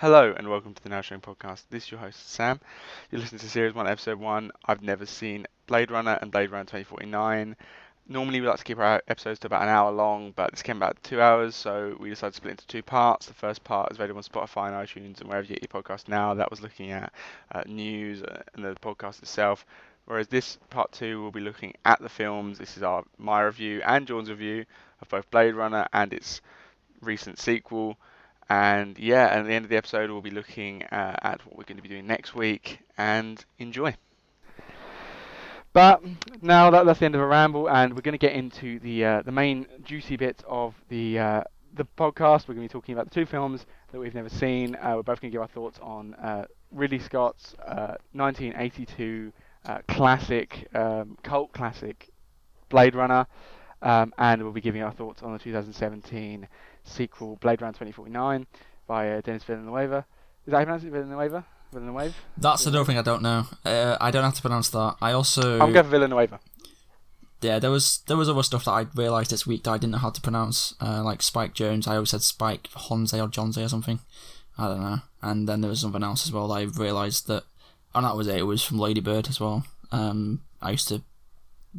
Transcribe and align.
Hello 0.00 0.32
and 0.34 0.48
welcome 0.48 0.72
to 0.72 0.82
the 0.82 0.88
Now 0.88 1.02
Showing 1.02 1.20
podcast. 1.20 1.64
This 1.68 1.84
is 1.84 1.90
your 1.90 2.00
host 2.00 2.30
Sam. 2.30 2.58
You're 3.10 3.20
listening 3.20 3.40
to 3.40 3.50
Series 3.50 3.74
1, 3.74 3.86
Episode 3.86 4.18
1. 4.18 4.50
I've 4.64 4.80
never 4.80 5.04
seen 5.04 5.46
Blade 5.66 5.90
Runner 5.90 6.18
and 6.22 6.32
Blade 6.32 6.50
Runner 6.50 6.64
2049. 6.64 7.54
Normally 8.08 8.40
we 8.40 8.46
like 8.46 8.56
to 8.56 8.64
keep 8.64 8.78
our 8.78 9.02
episodes 9.08 9.40
to 9.40 9.48
about 9.48 9.60
an 9.60 9.68
hour 9.68 9.90
long, 9.90 10.32
but 10.34 10.52
this 10.52 10.62
came 10.62 10.78
about 10.78 10.96
two 11.02 11.20
hours, 11.20 11.54
so 11.54 11.98
we 12.00 12.08
decided 12.08 12.32
to 12.32 12.36
split 12.38 12.52
into 12.52 12.66
two 12.66 12.82
parts. 12.82 13.26
The 13.26 13.34
first 13.34 13.62
part 13.62 13.92
is 13.92 13.98
available 13.98 14.16
on 14.16 14.22
Spotify 14.22 14.68
and 14.68 14.88
iTunes 14.88 15.20
and 15.20 15.28
wherever 15.28 15.46
you 15.46 15.54
get 15.54 15.70
your 15.70 15.82
podcast 15.82 16.08
now. 16.08 16.32
That 16.32 16.50
was 16.50 16.62
looking 16.62 16.92
at 16.92 17.12
uh, 17.52 17.64
news 17.66 18.22
uh, 18.22 18.40
and 18.54 18.64
the 18.64 18.76
podcast 18.76 19.20
itself. 19.20 19.66
Whereas 20.06 20.28
this 20.28 20.56
part 20.70 20.92
two 20.92 21.20
will 21.20 21.30
be 21.30 21.40
looking 21.40 21.74
at 21.84 22.00
the 22.00 22.08
films. 22.08 22.56
This 22.56 22.78
is 22.78 22.82
our 22.82 23.04
my 23.18 23.42
review 23.42 23.82
and 23.84 24.06
John's 24.06 24.30
review 24.30 24.64
of 25.02 25.10
both 25.10 25.30
Blade 25.30 25.54
Runner 25.54 25.86
and 25.92 26.14
its 26.14 26.40
recent 27.02 27.38
sequel. 27.38 27.98
And 28.50 28.98
yeah, 28.98 29.26
at 29.26 29.46
the 29.46 29.52
end 29.52 29.64
of 29.64 29.70
the 29.70 29.76
episode, 29.76 30.10
we'll 30.10 30.20
be 30.20 30.30
looking 30.30 30.82
uh, 30.82 31.14
at 31.22 31.46
what 31.46 31.56
we're 31.56 31.64
going 31.64 31.76
to 31.76 31.82
be 31.82 31.88
doing 31.88 32.06
next 32.06 32.34
week. 32.34 32.80
And 32.98 33.42
enjoy. 33.60 33.94
But 35.72 36.02
now 36.42 36.68
that, 36.70 36.84
that's 36.84 36.98
the 36.98 37.04
end 37.04 37.14
of 37.14 37.20
a 37.20 37.26
ramble, 37.26 37.70
and 37.70 37.94
we're 37.94 38.00
going 38.00 38.12
to 38.12 38.18
get 38.18 38.32
into 38.32 38.80
the 38.80 39.04
uh, 39.04 39.22
the 39.22 39.30
main 39.30 39.66
juicy 39.84 40.16
bit 40.16 40.42
of 40.48 40.74
the 40.88 41.20
uh, 41.20 41.44
the 41.74 41.86
podcast. 41.96 42.48
We're 42.48 42.54
going 42.54 42.68
to 42.68 42.74
be 42.74 42.78
talking 42.80 42.92
about 42.92 43.08
the 43.08 43.14
two 43.14 43.24
films 43.24 43.66
that 43.92 44.00
we've 44.00 44.14
never 44.14 44.28
seen. 44.28 44.74
Uh, 44.74 44.94
we're 44.96 45.04
both 45.04 45.20
going 45.20 45.30
to 45.30 45.34
give 45.34 45.42
our 45.42 45.46
thoughts 45.46 45.78
on 45.80 46.14
uh, 46.14 46.46
Ridley 46.72 46.98
Scott's 46.98 47.54
1982 48.12 49.32
uh, 49.66 49.78
classic, 49.86 50.66
um, 50.74 51.16
cult 51.22 51.52
classic, 51.52 52.08
Blade 52.68 52.96
Runner, 52.96 53.26
um, 53.82 54.12
and 54.18 54.42
we'll 54.42 54.52
be 54.52 54.60
giving 54.60 54.82
our 54.82 54.92
thoughts 54.92 55.22
on 55.22 55.32
the 55.32 55.38
2017 55.38 56.48
sequel, 56.84 57.36
Blade 57.36 57.60
Runner 57.62 57.72
2049, 57.72 58.46
by 58.86 59.10
uh, 59.12 59.20
Denis 59.20 59.44
Villeneuve. 59.44 60.04
Is 60.46 60.50
that 60.52 60.52
how 60.52 60.58
you 60.60 60.66
pronounce 60.66 60.84
it, 60.84 60.90
Villeneuve? 60.90 61.44
Villeneuve? 61.72 62.16
That's 62.36 62.66
another 62.66 62.84
thing 62.84 62.98
I 62.98 63.02
don't 63.02 63.22
know. 63.22 63.46
Uh, 63.64 63.96
I 64.00 64.10
don't 64.10 64.24
have 64.24 64.34
to 64.34 64.42
pronounce 64.42 64.70
that. 64.70 64.96
I 65.00 65.12
also 65.12 65.60
I'm 65.60 65.72
going 65.72 65.84
for 65.84 65.90
Villeneuve. 65.90 66.38
yeah, 67.42 67.58
there 67.58 67.70
was 67.70 67.98
there 68.06 68.16
was 68.16 68.28
other 68.28 68.42
stuff 68.42 68.64
that 68.64 68.72
I 68.72 68.86
realised 68.94 69.30
this 69.30 69.46
week 69.46 69.64
that 69.64 69.70
I 69.70 69.78
didn't 69.78 69.92
know 69.92 69.98
how 69.98 70.10
to 70.10 70.20
pronounce, 70.20 70.74
uh, 70.80 71.02
like 71.04 71.22
Spike 71.22 71.54
Jonze. 71.54 71.86
I 71.86 71.94
always 71.94 72.10
said 72.10 72.22
Spike 72.22 72.68
Honze 72.74 73.14
or 73.14 73.28
Jonze 73.28 73.64
or 73.64 73.68
something. 73.68 74.00
I 74.58 74.66
don't 74.68 74.80
know. 74.82 74.98
And 75.22 75.48
then 75.48 75.60
there 75.60 75.70
was 75.70 75.80
something 75.80 76.02
else 76.02 76.26
as 76.26 76.32
well 76.32 76.48
that 76.48 76.54
I 76.54 76.62
realised 76.62 77.28
that, 77.28 77.44
and 77.94 78.04
that 78.04 78.16
was 78.16 78.26
it. 78.26 78.38
It 78.38 78.42
was 78.42 78.62
from 78.62 78.78
Lady 78.78 79.00
Bird 79.00 79.28
as 79.28 79.38
well. 79.40 79.64
Um, 79.92 80.42
I 80.60 80.72
used 80.72 80.88
to, 80.88 81.02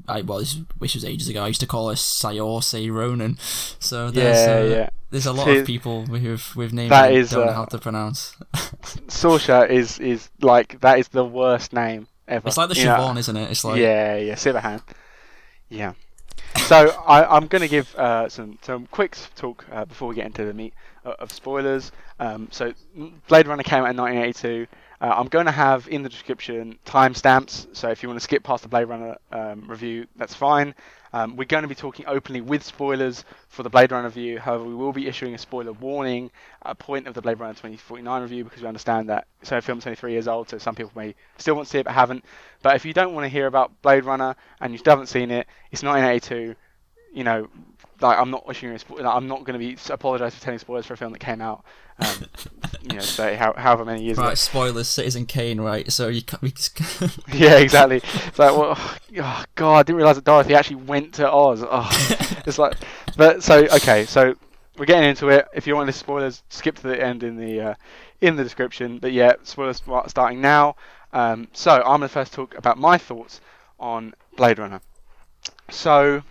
I 0.07 0.21
well, 0.21 0.39
this, 0.39 0.57
which 0.77 0.95
was 0.95 1.03
ages 1.03 1.27
ago. 1.27 1.43
I 1.43 1.47
used 1.47 1.59
to 1.61 1.67
call 1.67 1.89
her 1.89 1.95
Sayorse 1.95 2.91
Ronan. 2.91 3.37
So 3.39 4.09
there's, 4.09 4.47
Yeah, 4.47 4.53
uh, 4.53 4.79
yeah. 4.79 4.89
there's 5.09 5.25
a 5.25 5.33
lot 5.33 5.45
See, 5.45 5.57
of 5.57 5.65
people 5.65 6.05
with 6.05 6.55
with 6.55 6.73
names 6.73 6.89
that 6.89 7.11
is, 7.13 7.31
don't 7.31 7.45
know 7.45 7.51
uh, 7.51 7.55
how 7.55 7.65
to 7.65 7.77
pronounce. 7.77 8.35
Saoirse 9.07 9.69
is 9.69 9.99
is 9.99 10.29
like 10.41 10.79
that 10.81 10.99
is 10.99 11.09
the 11.09 11.25
worst 11.25 11.73
name 11.73 12.07
ever. 12.27 12.47
It's 12.47 12.57
like 12.57 12.69
the 12.69 12.75
know, 12.85 12.95
Siobhan, 12.95 13.17
isn't 13.17 13.37
it? 13.37 13.51
It's 13.51 13.63
like 13.63 13.79
yeah, 13.79 14.15
yeah, 14.15 14.35
Silverhand. 14.35 14.81
Yeah. 15.69 15.93
So 16.57 16.89
I, 17.05 17.23
I'm 17.35 17.47
going 17.47 17.61
to 17.61 17.67
give 17.67 17.93
uh, 17.95 18.29
some 18.29 18.57
some 18.61 18.87
quick 18.87 19.17
talk 19.35 19.65
uh, 19.71 19.85
before 19.85 20.07
we 20.07 20.15
get 20.15 20.25
into 20.25 20.45
the 20.45 20.53
meat 20.53 20.73
of, 21.05 21.15
of 21.15 21.31
spoilers. 21.31 21.91
Um, 22.19 22.47
so 22.51 22.73
Blade 23.27 23.47
Runner 23.47 23.63
came 23.63 23.83
out 23.83 23.91
in 23.91 23.97
1982. 23.97 24.67
Uh, 25.01 25.15
I'm 25.17 25.27
going 25.29 25.47
to 25.47 25.51
have 25.51 25.87
in 25.87 26.03
the 26.03 26.09
description 26.09 26.77
timestamps. 26.85 27.75
So 27.75 27.89
if 27.89 28.03
you 28.03 28.09
want 28.09 28.19
to 28.19 28.23
skip 28.23 28.43
past 28.43 28.61
the 28.61 28.69
Blade 28.69 28.85
Runner 28.85 29.17
um, 29.31 29.67
review, 29.67 30.05
that's 30.15 30.35
fine. 30.35 30.75
Um, 31.11 31.35
we're 31.35 31.45
going 31.45 31.63
to 31.63 31.67
be 31.67 31.73
talking 31.73 32.05
openly 32.07 32.39
with 32.39 32.63
spoilers 32.63 33.25
for 33.49 33.63
the 33.63 33.69
Blade 33.69 33.91
Runner 33.91 34.07
review. 34.07 34.37
However, 34.37 34.63
we 34.63 34.75
will 34.75 34.93
be 34.93 35.07
issuing 35.07 35.33
a 35.33 35.39
spoiler 35.39 35.73
warning 35.73 36.29
at 36.63 36.73
a 36.73 36.75
point 36.75 37.07
of 37.07 37.15
the 37.15 37.21
Blade 37.21 37.39
Runner 37.39 37.53
2049 37.53 38.21
review 38.21 38.43
because 38.43 38.61
we 38.61 38.67
understand 38.67 39.09
that 39.09 39.25
so 39.41 39.59
film's 39.59 39.83
23 39.83 40.11
years 40.11 40.27
old, 40.27 40.49
so 40.49 40.59
some 40.59 40.75
people 40.75 40.91
may 40.95 41.15
still 41.37 41.55
want 41.55 41.67
to 41.67 41.71
see 41.71 41.79
it 41.79 41.85
but 41.85 41.93
haven't. 41.93 42.23
But 42.61 42.75
if 42.75 42.85
you 42.85 42.93
don't 42.93 43.15
want 43.15 43.25
to 43.25 43.29
hear 43.29 43.47
about 43.47 43.81
Blade 43.81 44.05
Runner 44.05 44.35
and 44.61 44.71
you 44.71 44.77
still 44.77 44.91
haven't 44.91 45.07
seen 45.07 45.31
it, 45.31 45.47
it's 45.71 45.81
1982. 45.81 46.55
You 47.13 47.23
know, 47.23 47.49
like 48.01 48.17
I'm 48.17 48.31
not 48.31 48.43
issuing 48.49 48.73
a 48.73 48.79
spo- 48.79 49.01
like, 49.01 49.15
I'm 49.15 49.27
not 49.27 49.43
going 49.43 49.59
to 49.59 49.59
be 49.59 49.77
apologise 49.91 50.35
for 50.35 50.41
telling 50.41 50.59
spoilers 50.59 50.85
for 50.85 50.93
a 50.93 50.97
film 50.97 51.11
that 51.13 51.19
came 51.19 51.41
out, 51.41 51.63
um, 51.99 52.25
you 52.81 52.95
know, 52.95 52.99
say 53.01 53.35
how, 53.35 53.53
however 53.53 53.85
many 53.85 54.03
years 54.03 54.17
ago. 54.17 54.27
right. 54.27 54.37
Spoilers, 54.37 54.87
Citizen 54.87 55.25
Kane, 55.25 55.61
right? 55.61 55.91
So 55.91 56.07
you 56.07 56.21
can't, 56.21 56.41
we 56.41 56.51
just, 56.51 56.79
Yeah, 57.33 57.57
exactly. 57.57 57.97
It's 57.97 58.39
like, 58.39 58.55
well, 58.55 58.75
oh, 58.77 59.43
God, 59.55 59.75
I 59.75 59.83
didn't 59.83 59.97
realize 59.97 60.15
that 60.15 60.25
Dorothy 60.25 60.55
actually 60.55 60.77
went 60.77 61.13
to 61.15 61.31
Oz. 61.31 61.63
Oh, 61.63 61.89
it's 62.45 62.57
like, 62.57 62.75
but 63.17 63.43
so 63.43 63.65
okay, 63.65 64.05
so 64.05 64.35
we're 64.77 64.85
getting 64.85 65.09
into 65.09 65.29
it. 65.29 65.47
If 65.53 65.67
you 65.67 65.75
want 65.75 65.87
the 65.87 65.93
spoilers, 65.93 66.43
skip 66.49 66.75
to 66.77 66.87
the 66.87 67.01
end 67.01 67.23
in 67.23 67.37
the 67.37 67.61
uh, 67.61 67.73
in 68.21 68.35
the 68.35 68.43
description. 68.43 68.99
But 68.99 69.11
yeah, 69.11 69.33
spoilers 69.43 69.77
start- 69.77 70.09
starting 70.09 70.41
now. 70.41 70.75
Um, 71.13 71.49
so 71.53 71.71
I'm 71.71 71.99
gonna 71.99 72.07
first 72.07 72.33
talk 72.33 72.57
about 72.57 72.77
my 72.77 72.97
thoughts 72.97 73.41
on 73.79 74.13
Blade 74.37 74.59
Runner. 74.59 74.81
So 75.69 76.23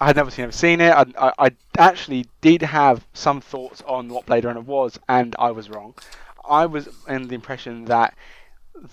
I 0.00 0.06
had 0.06 0.16
never 0.16 0.30
seen, 0.30 0.42
never 0.44 0.52
seen 0.52 0.80
it. 0.80 0.90
I, 0.90 1.04
I, 1.18 1.32
I 1.38 1.50
actually 1.78 2.26
did 2.40 2.62
have 2.62 3.06
some 3.12 3.40
thoughts 3.40 3.82
on 3.86 4.08
what 4.08 4.26
Blade 4.26 4.44
Runner 4.44 4.60
was, 4.60 4.98
and 5.08 5.34
I 5.38 5.50
was 5.52 5.70
wrong. 5.70 5.94
I 6.48 6.66
was 6.66 6.88
in 7.08 7.28
the 7.28 7.34
impression 7.34 7.84
that 7.86 8.14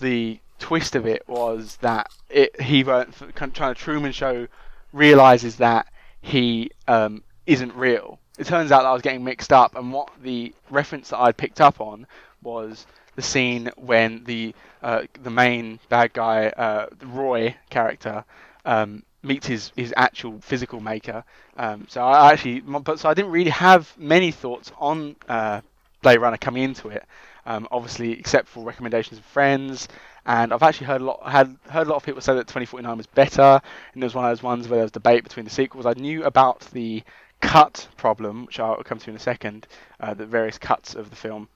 the 0.00 0.38
twist 0.58 0.94
of 0.94 1.06
it 1.06 1.28
was 1.28 1.76
that 1.80 2.10
it, 2.30 2.60
he 2.60 2.82
trying 2.82 3.10
to 3.52 3.74
Truman 3.74 4.12
Show 4.12 4.46
realizes 4.92 5.56
that 5.56 5.86
he 6.20 6.70
um, 6.86 7.24
isn't 7.46 7.74
real. 7.74 8.20
It 8.38 8.46
turns 8.46 8.70
out 8.70 8.82
that 8.82 8.88
I 8.88 8.92
was 8.92 9.02
getting 9.02 9.24
mixed 9.24 9.52
up, 9.52 9.74
and 9.74 9.92
what 9.92 10.10
the 10.22 10.54
reference 10.70 11.10
that 11.10 11.18
I'd 11.18 11.36
picked 11.36 11.60
up 11.60 11.80
on 11.80 12.06
was 12.42 12.86
the 13.16 13.22
scene 13.22 13.70
when 13.76 14.24
the 14.24 14.54
uh, 14.82 15.02
the 15.22 15.30
main 15.30 15.78
bad 15.88 16.12
guy, 16.12 16.46
uh, 16.48 16.86
Roy 17.04 17.56
character, 17.70 18.24
um, 18.64 19.02
meets 19.22 19.46
his, 19.46 19.72
his 19.76 19.94
actual 19.96 20.40
physical 20.40 20.80
maker. 20.80 21.24
Um, 21.56 21.86
so 21.88 22.02
I 22.02 22.32
actually, 22.32 22.60
but 22.60 22.98
so 22.98 23.08
I 23.08 23.14
didn't 23.14 23.30
really 23.30 23.50
have 23.50 23.92
many 23.98 24.30
thoughts 24.30 24.72
on 24.78 25.16
uh, 25.28 25.60
Blade 26.02 26.18
Runner 26.18 26.36
coming 26.36 26.64
into 26.64 26.88
it. 26.88 27.04
Um, 27.44 27.66
obviously, 27.70 28.12
except 28.12 28.48
for 28.48 28.64
recommendations 28.64 29.18
of 29.18 29.24
friends, 29.24 29.88
and 30.26 30.52
I've 30.52 30.62
actually 30.62 30.86
heard 30.86 31.00
a 31.00 31.04
lot 31.04 31.28
had 31.28 31.56
heard 31.68 31.88
a 31.88 31.90
lot 31.90 31.96
of 31.96 32.04
people 32.04 32.20
say 32.20 32.34
that 32.34 32.46
2049 32.46 32.96
was 32.96 33.06
better, 33.06 33.60
and 33.94 34.02
it 34.02 34.06
was 34.06 34.14
one 34.14 34.24
of 34.24 34.30
those 34.30 34.42
ones 34.42 34.68
where 34.68 34.76
there 34.76 34.84
was 34.84 34.92
debate 34.92 35.24
between 35.24 35.44
the 35.44 35.50
sequels. 35.50 35.84
I 35.84 35.94
knew 35.94 36.22
about 36.24 36.60
the 36.72 37.02
cut 37.40 37.88
problem, 37.96 38.46
which 38.46 38.60
I'll 38.60 38.76
come 38.84 38.98
to 39.00 39.10
in 39.10 39.16
a 39.16 39.20
second, 39.20 39.66
uh, 39.98 40.14
the 40.14 40.24
various 40.24 40.56
cuts 40.56 40.94
of 40.94 41.10
the 41.10 41.16
film, 41.16 41.48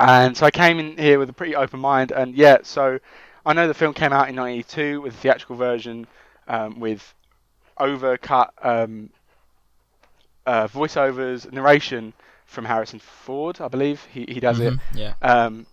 and 0.00 0.36
so 0.36 0.44
I 0.46 0.50
came 0.50 0.80
in 0.80 0.96
here 0.96 1.20
with 1.20 1.30
a 1.30 1.32
pretty 1.32 1.54
open 1.54 1.78
mind, 1.78 2.10
and 2.10 2.34
yeah, 2.34 2.58
so 2.62 2.98
I 3.46 3.52
know 3.52 3.68
the 3.68 3.74
film 3.74 3.94
came 3.94 4.12
out 4.12 4.28
in 4.28 4.34
1982 4.34 5.00
with 5.00 5.12
the 5.12 5.20
theatrical 5.20 5.54
version 5.54 6.08
um, 6.48 6.80
with 6.80 7.14
overcut 7.78 8.50
um, 8.62 9.10
uh, 10.46 10.68
voiceovers, 10.68 11.50
narration 11.52 12.14
from 12.46 12.64
Harrison 12.64 13.00
Ford, 13.00 13.60
I 13.60 13.68
believe 13.68 14.04
he 14.12 14.26
he 14.28 14.40
does 14.40 14.60
it. 14.60 14.74
Mhm, 14.74 14.80
yeah. 14.92 15.14
Um, 15.22 15.66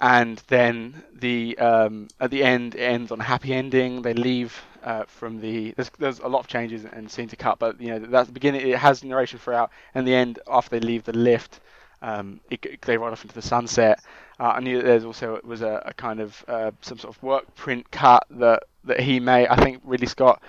and 0.00 0.42
then 0.48 1.02
the 1.14 1.58
um, 1.58 2.08
at 2.20 2.30
the 2.30 2.42
end 2.44 2.74
it 2.74 2.80
ends 2.82 3.12
on 3.12 3.20
a 3.20 3.24
happy 3.24 3.54
ending. 3.54 4.02
They 4.02 4.14
leave 4.14 4.60
uh, 4.82 5.04
from 5.06 5.40
the 5.40 5.72
there's, 5.76 5.90
there's 5.98 6.20
a 6.20 6.28
lot 6.28 6.40
of 6.40 6.48
changes 6.48 6.84
and 6.84 7.10
scene 7.10 7.28
to 7.28 7.36
cut, 7.36 7.58
but 7.58 7.80
you 7.80 7.88
know 7.90 7.98
that's 8.00 8.28
the 8.28 8.32
beginning. 8.32 8.68
It 8.68 8.78
has 8.78 9.04
narration 9.04 9.38
throughout, 9.38 9.70
and 9.94 10.06
the 10.06 10.14
end 10.14 10.38
after 10.48 10.78
they 10.78 10.86
leave 10.86 11.04
the 11.04 11.12
lift, 11.12 11.60
um, 12.02 12.40
it, 12.50 12.82
they 12.82 12.96
run 12.98 13.12
off 13.12 13.22
into 13.24 13.34
the 13.34 13.42
sunset. 13.42 14.00
Uh, 14.38 14.52
I 14.56 14.60
knew 14.60 14.76
that 14.76 14.84
there's 14.84 15.04
also 15.04 15.40
was 15.44 15.62
a, 15.62 15.82
a 15.86 15.94
kind 15.94 16.20
of 16.20 16.44
uh, 16.48 16.70
some 16.82 16.98
sort 16.98 17.16
of 17.16 17.22
work 17.22 17.54
print 17.54 17.90
cut 17.90 18.26
that 18.30 18.64
that 18.84 19.00
he 19.00 19.20
made. 19.20 19.48
I 19.48 19.56
think 19.56 19.80
Ridley 19.84 20.06
Scott 20.06 20.42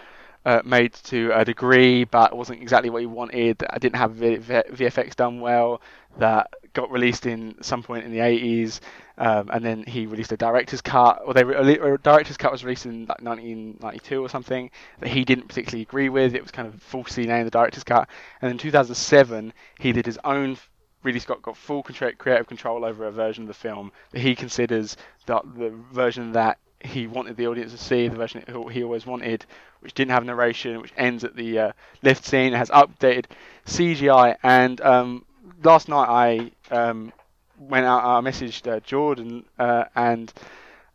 uh, 0.46 0.62
made 0.64 0.94
to 0.94 1.32
a 1.34 1.44
degree, 1.44 2.06
but 2.06 2.36
wasn't 2.36 2.62
exactly 2.62 2.90
what 2.90 3.02
he 3.02 3.06
wanted. 3.06 3.64
I 3.70 3.80
didn't 3.80 3.98
have 3.98 4.12
v- 4.14 4.38
v- 4.38 4.64
VFX 4.72 5.16
done 5.16 5.42
well. 5.42 5.82
That 6.20 6.48
got 6.74 6.90
released 6.90 7.26
in 7.26 7.62
some 7.62 7.84
point 7.84 8.06
in 8.06 8.12
the 8.12 8.20
80s, 8.20 8.80
um, 9.18 9.50
and 9.52 9.64
then 9.64 9.84
he 9.84 10.06
released 10.06 10.32
a 10.32 10.38
director's 10.38 10.82
cut. 10.82 11.22
Or 11.26 11.34
they 11.34 11.44
re- 11.44 11.78
a 11.78 11.98
director's 11.98 12.38
cut 12.38 12.52
was 12.52 12.64
released 12.64 12.86
in 12.86 13.02
like 13.02 13.22
1992 13.22 14.24
or 14.24 14.30
something 14.30 14.72
that 15.00 15.10
he 15.10 15.26
didn't 15.26 15.48
particularly 15.48 15.82
agree 15.82 16.10
with. 16.10 16.34
It 16.34 16.42
was 16.42 16.52
kind 16.52 16.68
of 16.68 16.82
falsely 16.82 17.26
named 17.26 17.46
the 17.46 17.52
director's 17.52 17.84
cut. 17.84 18.08
And 18.42 18.50
in 18.50 18.58
2007, 18.58 19.54
he 19.80 19.92
did 19.92 20.06
his 20.06 20.20
own. 20.24 20.58
Ridley 21.04 21.20
Scott 21.20 21.42
got 21.42 21.58
full 21.58 21.84
creative 21.84 22.48
control 22.48 22.84
over 22.84 23.06
a 23.06 23.12
version 23.12 23.44
of 23.44 23.48
the 23.48 23.54
film 23.54 23.92
that 24.12 24.20
he 24.20 24.36
considers 24.36 24.98
that 25.26 25.44
the 25.58 25.70
version 25.92 26.32
that 26.34 26.58
he 26.80 27.08
wanted 27.08 27.38
the 27.38 27.48
audience 27.48 27.72
to 27.72 27.78
see, 27.78 28.08
the 28.08 28.16
version 28.16 28.44
he 28.72 28.84
always 28.84 29.06
wanted, 29.06 29.46
which 29.80 29.94
didn't 29.94 30.12
have 30.12 30.26
narration, 30.26 30.82
which 30.82 30.94
ends 30.98 31.24
at 31.24 31.36
the 31.36 31.60
uh, 31.60 31.72
lift 32.02 32.26
scene, 32.26 32.54
has 32.54 32.70
updated 32.70 33.26
CGI. 33.66 34.38
And 34.44 34.80
um, 34.82 35.26
last 35.64 35.88
night 35.88 36.52
I 36.72 36.76
um, 36.76 37.14
went 37.58 37.86
out, 37.86 38.04
I 38.04 38.22
messaged 38.22 38.68
uh, 38.72 38.80
Jordan 38.82 39.46
uh, 39.58 39.86
and 39.96 40.32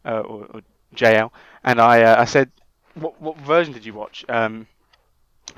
uh, 0.05 0.21
or, 0.21 0.47
or 0.47 0.61
JL, 0.95 1.31
and 1.65 1.81
I 1.81 2.03
uh, 2.03 2.21
I 2.21 2.25
said, 2.25 2.51
what 2.95 3.21
what 3.21 3.39
version 3.39 3.73
did 3.73 3.85
you 3.85 3.95
watch? 3.95 4.25
Um, 4.29 4.67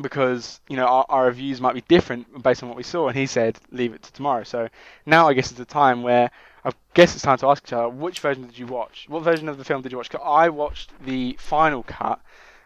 because 0.01 0.61
you 0.69 0.77
know 0.77 0.87
our, 0.87 1.07
our 1.09 1.27
reviews 1.27 1.61
might 1.61 1.75
be 1.75 1.83
different 1.83 2.43
based 2.43 2.63
on 2.63 2.69
what 2.69 2.77
we 2.77 2.83
saw. 2.83 3.09
And 3.09 3.17
he 3.17 3.27
said, 3.27 3.59
leave 3.71 3.95
it 3.95 4.03
to 4.03 4.13
tomorrow. 4.13 4.45
So 4.45 4.69
now 5.07 5.29
I 5.29 5.35
guess 5.35 5.51
it's 5.51 5.61
a 5.61 5.65
time 5.65 6.03
where 6.03 6.31
I 6.65 6.71
guess 6.95 7.15
it's 7.15 7.23
time 7.23 7.39
to 7.39 7.49
ask 7.49 7.63
each 7.67 7.73
other, 7.73 7.89
which 7.89 8.21
version 8.21 8.47
did 8.47 8.59
you 8.59 8.67
watch? 8.67 9.07
What 9.09 9.23
version 9.23 9.49
of 9.49 9.59
the 9.59 9.65
film 9.65 9.83
did 9.83 9.93
you 9.93 9.99
watch? 9.99 10.11
'Cause 10.11 10.23
I 10.25 10.49
watched 10.49 10.93
the 11.05 11.37
final 11.39 11.83
cut. 11.83 12.21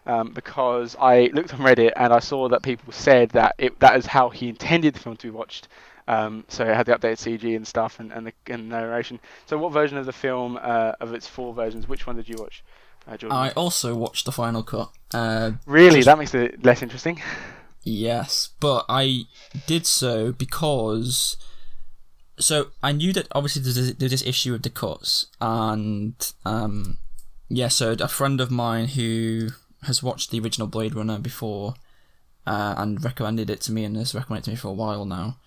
Um, 0.06 0.32
because 0.32 0.96
I 0.98 1.28
looked 1.34 1.52
on 1.52 1.60
Reddit 1.60 1.92
and 1.96 2.14
I 2.14 2.20
saw 2.20 2.48
that 2.48 2.62
people 2.62 2.92
said 2.94 3.28
that 3.30 3.54
it, 3.58 3.78
that 3.80 3.94
is 3.96 4.06
how 4.06 4.30
he 4.30 4.48
intended 4.48 4.94
the 4.94 5.00
film 5.00 5.18
to 5.18 5.26
be 5.26 5.30
watched. 5.30 5.68
Um, 6.06 6.44
so 6.48 6.64
it 6.64 6.74
had 6.74 6.86
the 6.86 6.92
updated 6.96 7.18
CG 7.18 7.54
and 7.54 7.66
stuff 7.68 8.00
and, 8.00 8.10
and 8.12 8.26
the 8.26 8.32
and 8.46 8.70
narration. 8.70 9.20
So 9.44 9.58
what 9.58 9.72
version 9.72 9.98
of 9.98 10.06
the 10.06 10.12
film, 10.14 10.58
uh, 10.62 10.92
of 11.00 11.12
its 11.12 11.26
four 11.26 11.52
versions, 11.52 11.88
which 11.88 12.06
one 12.06 12.16
did 12.16 12.26
you 12.26 12.36
watch, 12.38 12.64
Jordan? 13.16 13.36
I 13.36 13.50
also 13.50 13.94
watched 13.94 14.24
the 14.24 14.32
final 14.32 14.62
cut. 14.62 14.90
Uh, 15.14 15.52
really, 15.66 15.96
just- 15.96 16.06
that 16.06 16.18
makes 16.18 16.34
it 16.34 16.64
less 16.64 16.82
interesting. 16.82 17.20
Yes, 17.82 18.50
but 18.60 18.84
I 18.88 19.22
did 19.66 19.86
so 19.86 20.32
because. 20.32 21.36
So 22.40 22.68
I 22.82 22.92
knew 22.92 23.12
that 23.14 23.26
obviously 23.32 23.62
there's 23.62 23.74
this, 23.74 23.92
there's 23.94 24.12
this 24.12 24.26
issue 24.26 24.52
with 24.52 24.62
the 24.62 24.70
cuts, 24.70 25.26
and 25.40 26.14
um, 26.44 26.98
yeah, 27.48 27.66
so 27.68 27.96
a 27.98 28.06
friend 28.08 28.40
of 28.40 28.50
mine 28.50 28.88
who 28.88 29.48
has 29.82 30.02
watched 30.04 30.30
the 30.30 30.38
original 30.38 30.68
Blade 30.68 30.94
Runner 30.94 31.18
before, 31.18 31.74
uh, 32.46 32.74
and 32.76 33.02
recommended 33.02 33.50
it 33.50 33.60
to 33.62 33.72
me, 33.72 33.82
and 33.84 33.96
has 33.96 34.14
recommended 34.14 34.42
it 34.42 34.44
to 34.44 34.50
me 34.50 34.56
for 34.56 34.68
a 34.68 34.72
while 34.72 35.04
now. 35.04 35.38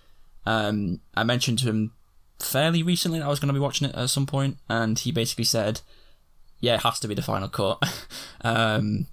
Um, 0.46 1.00
I 1.16 1.24
mentioned 1.24 1.60
to 1.60 1.70
him 1.70 1.94
fairly 2.40 2.84
recently 2.84 3.20
that 3.20 3.26
I 3.26 3.30
was 3.30 3.40
going 3.40 3.48
to 3.48 3.54
be 3.54 3.60
watching 3.60 3.88
it 3.88 3.96
at 3.96 4.10
some 4.10 4.26
point, 4.26 4.58
and 4.68 5.00
he 5.00 5.12
basically 5.14 5.46
said, 5.46 5.80
"Yeah, 6.62 6.76
it 6.76 6.84
has 6.84 7.00
to 7.02 7.08
be 7.08 7.16
the 7.16 7.22
final 7.22 7.50
cut." 7.50 7.84
um, 8.42 9.08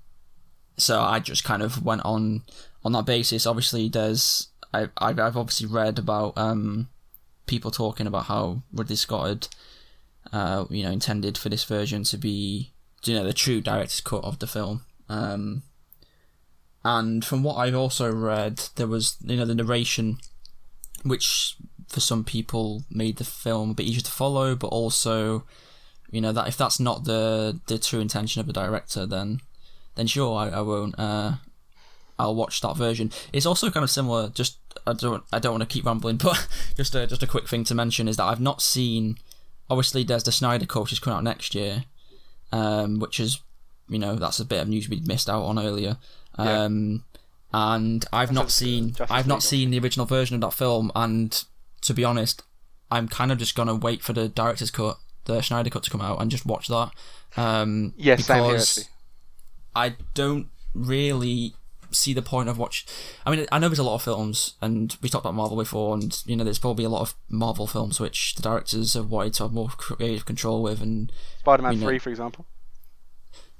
so 0.77 1.01
I 1.01 1.19
just 1.19 1.45
kind 1.45 1.63
of 1.63 1.85
went 1.85 2.03
on 2.05 2.43
on 2.85 2.93
that 2.93 3.07
basis. 3.07 3.47
Obviously, 3.47 3.89
there's 3.89 4.49
I 4.73 4.89
I've, 4.99 5.19
obviously 5.37 5.67
read 5.67 5.99
about 5.99 6.39
um 6.39 6.89
people 7.47 7.71
talking 7.71 8.07
about 8.07 8.27
how 8.27 8.63
Ridley 8.73 8.97
Scott 8.97 9.29
had 9.29 9.49
uh 10.33 10.65
you 10.71 10.85
know 10.85 10.91
intended 10.91 11.37
for 11.39 11.49
this 11.49 11.65
version 11.65 12.05
to 12.05 12.19
be 12.19 12.73
you 13.05 13.15
know 13.15 13.25
the 13.25 13.33
true 13.33 13.61
director's 13.61 14.01
cut 14.01 14.25
of 14.25 14.39
the 14.39 14.47
film. 14.47 14.83
Um, 15.09 15.63
and 16.85 17.25
from 17.25 17.43
what 17.43 17.57
I've 17.57 17.75
also 17.75 18.13
read, 18.13 18.63
there 18.77 18.87
was 18.87 19.17
you 19.23 19.37
know 19.37 19.45
the 19.45 19.55
narration, 19.55 20.19
which 21.03 21.57
for 21.89 22.01
some 22.01 22.25
people 22.25 22.85
made 22.91 23.17
the 23.17 23.25
film 23.25 23.71
a 23.71 23.75
bit 23.75 23.87
easier 23.87 24.03
to 24.03 24.11
follow, 24.11 24.55
but 24.55 24.69
also 24.69 25.45
you 26.11 26.21
know 26.21 26.33
that 26.33 26.49
if 26.49 26.57
that's 26.57 26.81
not 26.81 27.05
the 27.05 27.61
the 27.67 27.79
true 27.79 28.01
intention 28.01 28.41
of 28.41 28.47
the 28.47 28.53
director, 28.53 29.07
then 29.07 29.41
then 29.95 30.07
sure 30.07 30.37
I, 30.37 30.49
I 30.49 30.61
won't 30.61 30.99
uh 30.99 31.35
I'll 32.19 32.35
watch 32.35 32.61
that 32.63 32.77
version. 32.77 33.13
It's 33.33 33.47
also 33.47 33.71
kind 33.71 33.85
of 33.85 33.91
similar. 33.91 34.29
Just 34.29 34.59
I 34.87 34.93
don't 34.93 35.23
I 35.33 35.39
don't 35.39 35.53
want 35.53 35.69
to 35.69 35.73
keep 35.73 35.85
rambling, 35.85 36.17
but 36.23 36.49
just 36.77 36.95
a 36.95 37.07
just 37.07 37.23
a 37.23 37.27
quick 37.27 37.49
thing 37.49 37.65
to 37.65 37.75
mention 37.75 38.09
is 38.09 38.17
that 38.17 38.25
I've 38.25 38.41
not 38.41 38.63
seen. 38.63 39.19
Obviously, 39.71 40.03
there's 40.03 40.25
the 40.25 40.33
Snyder 40.33 40.67
Cut 40.67 40.85
which 40.85 40.93
is 40.93 40.99
coming 40.99 41.19
out 41.19 41.25
next 41.25 41.55
year, 41.55 41.85
um, 42.53 42.99
which 42.99 43.21
is 43.21 43.41
you 43.89 43.99
know 43.99 44.17
that's 44.17 44.41
a 44.41 44.45
bit 44.45 44.63
of 44.63 44.69
news 44.69 44.89
we 44.89 45.01
missed 45.01 45.29
out 45.29 45.45
on 45.45 45.59
earlier. 45.59 45.99
Yeah. 46.39 46.63
Um, 46.63 47.05
and 47.53 48.05
I've 48.13 48.33
not 48.33 48.51
seen 48.51 48.93
Justice 48.93 49.11
I've 49.11 49.27
not 49.27 49.43
seen 49.43 49.71
the 49.71 49.79
original 49.79 50.07
version 50.07 50.35
of 50.35 50.41
that 50.43 50.53
film, 50.53 50.91
and 50.95 51.45
to 51.83 51.95
be 51.95 52.05
honest, 52.05 52.43
I'm 52.91 53.09
kind 53.09 53.31
of 53.31 53.39
just 53.39 53.55
gonna 53.55 53.75
wait 53.75 54.03
for 54.03 54.13
the 54.13 54.29
director's 54.29 54.71
cut, 54.71 54.99
the 55.29 55.41
Snyder 55.43 55.71
cut 55.71 55.85
to 55.85 55.91
come 55.91 56.01
out, 56.01 56.21
and 56.21 56.31
just 56.31 56.45
watch 56.45 56.67
that. 56.69 56.91
Um, 57.37 57.95
here, 57.97 58.17
because. 58.17 58.89
I 59.77 59.95
don't 60.15 60.49
really 60.75 61.55
see 61.93 62.13
the 62.13 62.23
point 62.23 62.49
of 62.49 62.59
watch. 62.59 62.85
I 63.25 63.31
mean, 63.31 63.47
I 63.53 63.59
know 63.61 63.69
there's 63.69 63.79
a 63.79 63.85
lot 63.85 63.95
of 63.95 64.03
films, 64.03 64.55
and 64.61 64.97
we 65.01 65.09
talked 65.09 65.25
about 65.25 65.35
Marvel 65.35 65.57
before, 65.57 65.95
and 65.95 66.21
you 66.27 66.35
know, 66.35 66.43
there's 66.43 66.59
probably 66.59 66.85
a 66.85 66.89
lot 66.89 67.03
of 67.03 67.15
Marvel 67.29 67.67
films 67.69 68.01
which 68.01 68.35
the 68.35 68.43
directors 68.43 68.95
have 68.95 69.09
wanted 69.11 69.35
to 69.35 69.45
have 69.45 69.53
more 69.53 69.69
creative 69.69 70.25
control 70.27 70.63
with, 70.63 70.83
and 70.83 71.13
Spider-Man 71.41 71.75
we 71.75 71.77
know- 71.81 71.87
Three, 71.87 71.99
for 72.01 72.11
example. 72.11 72.47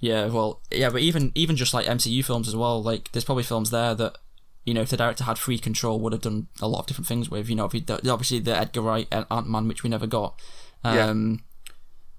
yeah, 0.01 0.27
well, 0.27 0.61
yeah, 0.73 0.91
but 0.91 1.03
even 1.03 1.31
even 1.37 1.55
just 1.57 1.73
like 1.75 1.87
MCU 1.87 2.25
films 2.25 2.49
as 2.49 2.57
well, 2.57 2.83
like 2.83 3.13
there's 3.13 3.25
probably 3.25 3.45
films 3.45 3.71
there 3.71 3.95
that 3.95 4.17
you 4.65 4.75
know 4.75 4.83
if 4.83 4.91
the 4.91 4.97
director 4.97 5.25
had 5.25 5.39
free 5.39 5.59
control 5.59 6.01
would 6.01 6.13
have 6.13 6.23
done 6.23 6.49
a 6.61 6.67
lot 6.69 6.81
of 6.81 6.87
different 6.87 7.07
things 7.07 7.31
with. 7.31 7.49
You 7.49 7.55
know, 7.57 7.67
if 7.67 7.73
he 7.73 7.85
obviously 7.89 8.41
the 8.41 8.57
Edgar 8.59 8.81
Wright 8.83 9.07
and 9.13 9.25
Ant 9.31 9.49
Man, 9.49 9.69
which 9.69 9.83
we 9.85 9.91
never 9.91 10.07
got, 10.07 10.41
Yeah. 10.85 11.15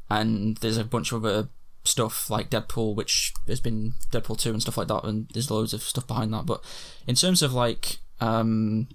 And 0.10 0.58
there's 0.58 0.78
a 0.78 0.84
bunch 0.84 1.12
of 1.12 1.24
other 1.24 1.50
stuff 1.84 2.30
like 2.30 2.50
Deadpool, 2.50 2.96
which 2.96 3.34
has 3.48 3.60
been 3.60 3.94
Deadpool 4.12 4.40
two 4.40 4.52
and 4.52 4.62
stuff 4.62 4.78
like 4.78 4.88
that, 4.88 5.04
and 5.04 5.28
there's 5.34 5.52
loads 5.52 5.74
of 5.74 5.82
stuff 5.82 6.08
behind 6.08 6.34
that. 6.34 6.46
But 6.46 6.64
in 7.08 7.16
terms 7.16 7.42
of 7.42 7.54
like, 7.54 7.98
um, 8.20 8.88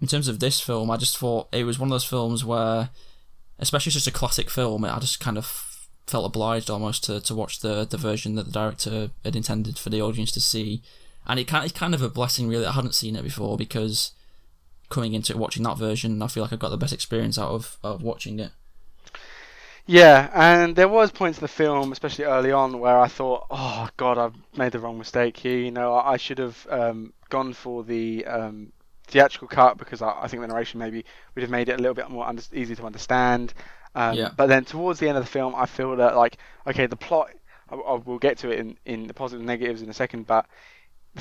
in 0.00 0.06
terms 0.08 0.28
of 0.28 0.40
this 0.40 0.60
film, 0.60 0.90
I 0.90 0.96
just 0.96 1.18
thought 1.18 1.48
it 1.52 1.64
was 1.64 1.78
one 1.78 1.88
of 1.88 1.92
those 1.92 2.04
films 2.04 2.44
where, 2.44 2.90
especially 3.58 3.92
such 3.92 4.06
a 4.06 4.16
classic 4.16 4.50
film, 4.50 4.84
I 4.84 4.98
just 4.98 5.20
kind 5.20 5.38
of 5.38 5.46
felt 6.06 6.26
obliged 6.26 6.68
almost 6.68 7.04
to, 7.04 7.20
to 7.20 7.34
watch 7.34 7.60
the 7.60 7.84
the 7.84 7.96
version 7.96 8.34
that 8.34 8.46
the 8.46 8.52
director 8.52 9.10
had 9.24 9.36
intended 9.36 9.78
for 9.78 9.90
the 9.90 10.02
audience 10.02 10.32
to 10.32 10.40
see, 10.40 10.82
and 11.26 11.38
it 11.38 11.46
kind 11.46 11.64
it's 11.64 11.78
kind 11.78 11.94
of 11.94 12.02
a 12.02 12.08
blessing 12.08 12.48
really. 12.48 12.66
I 12.66 12.72
hadn't 12.72 12.94
seen 12.94 13.16
it 13.16 13.22
before 13.22 13.56
because 13.56 14.12
coming 14.90 15.14
into 15.14 15.32
it 15.32 15.38
watching 15.38 15.62
that 15.62 15.78
version, 15.78 16.20
I 16.20 16.26
feel 16.26 16.42
like 16.42 16.52
I 16.52 16.56
got 16.56 16.68
the 16.68 16.76
best 16.76 16.92
experience 16.92 17.38
out 17.38 17.50
of, 17.50 17.78
of 17.82 18.02
watching 18.02 18.38
it. 18.38 18.52
Yeah, 19.86 20.30
and 20.32 20.76
there 20.76 20.88
was 20.88 21.10
points 21.10 21.38
in 21.38 21.42
the 21.42 21.48
film, 21.48 21.90
especially 21.92 22.24
early 22.24 22.52
on, 22.52 22.78
where 22.78 22.98
I 22.98 23.08
thought, 23.08 23.46
"Oh 23.50 23.88
God, 23.96 24.16
I've 24.16 24.34
made 24.56 24.72
the 24.72 24.78
wrong 24.78 24.96
mistake 24.98 25.36
here." 25.36 25.58
You 25.58 25.72
know, 25.72 25.94
I 25.94 26.12
I 26.12 26.16
should 26.16 26.38
have 26.38 26.66
um, 26.70 27.12
gone 27.30 27.52
for 27.52 27.82
the 27.82 28.24
um, 28.26 28.72
theatrical 29.08 29.48
cut 29.48 29.78
because 29.78 30.00
I, 30.00 30.22
I 30.22 30.28
think 30.28 30.40
the 30.40 30.46
narration 30.48 30.78
maybe 30.78 31.04
would 31.34 31.42
have 31.42 31.50
made 31.50 31.68
it 31.68 31.74
a 31.74 31.82
little 31.82 31.94
bit 31.94 32.10
more 32.10 32.26
under- 32.26 32.42
easy 32.52 32.76
to 32.76 32.84
understand. 32.86 33.54
Um, 33.94 34.14
Yeah. 34.14 34.30
But 34.36 34.46
then 34.46 34.64
towards 34.64 35.00
the 35.00 35.08
end 35.08 35.18
of 35.18 35.24
the 35.24 35.30
film, 35.30 35.54
I 35.54 35.66
feel 35.66 35.96
that 35.96 36.16
like, 36.16 36.38
okay, 36.66 36.86
the 36.86 36.96
plot. 36.96 37.30
I, 37.68 37.74
I 37.76 37.94
will 37.96 38.18
get 38.18 38.38
to 38.38 38.50
it 38.50 38.58
in, 38.60 38.76
in 38.84 39.06
the 39.08 39.14
positives 39.14 39.40
and 39.40 39.46
negatives 39.46 39.82
in 39.82 39.88
a 39.90 39.94
second, 39.94 40.26
but 40.26 40.46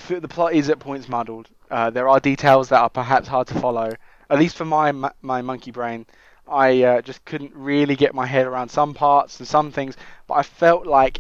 the, 0.08 0.20
the 0.20 0.28
plot 0.28 0.54
is 0.54 0.70
at 0.70 0.80
points 0.80 1.10
muddled. 1.10 1.50
Uh, 1.70 1.90
there 1.90 2.08
are 2.10 2.20
details 2.20 2.70
that 2.70 2.80
are 2.82 2.90
perhaps 2.90 3.28
hard 3.28 3.48
to 3.48 3.56
follow, 3.60 3.94
at 4.30 4.40
least 4.40 4.56
for 4.58 4.66
my 4.66 4.92
my 5.22 5.42
monkey 5.42 5.72
brain. 5.72 6.06
I 6.52 6.84
uh, 6.84 7.02
just 7.02 7.24
couldn't 7.26 7.54
really 7.56 7.96
get 7.96 8.14
my 8.16 8.26
head 8.26 8.46
around 8.48 8.70
some 8.70 8.94
parts 8.94 9.40
and 9.40 9.48
some 9.48 9.72
things, 9.72 9.96
but 10.28 10.36
I 10.36 10.44
felt 10.44 10.86
like 10.86 11.20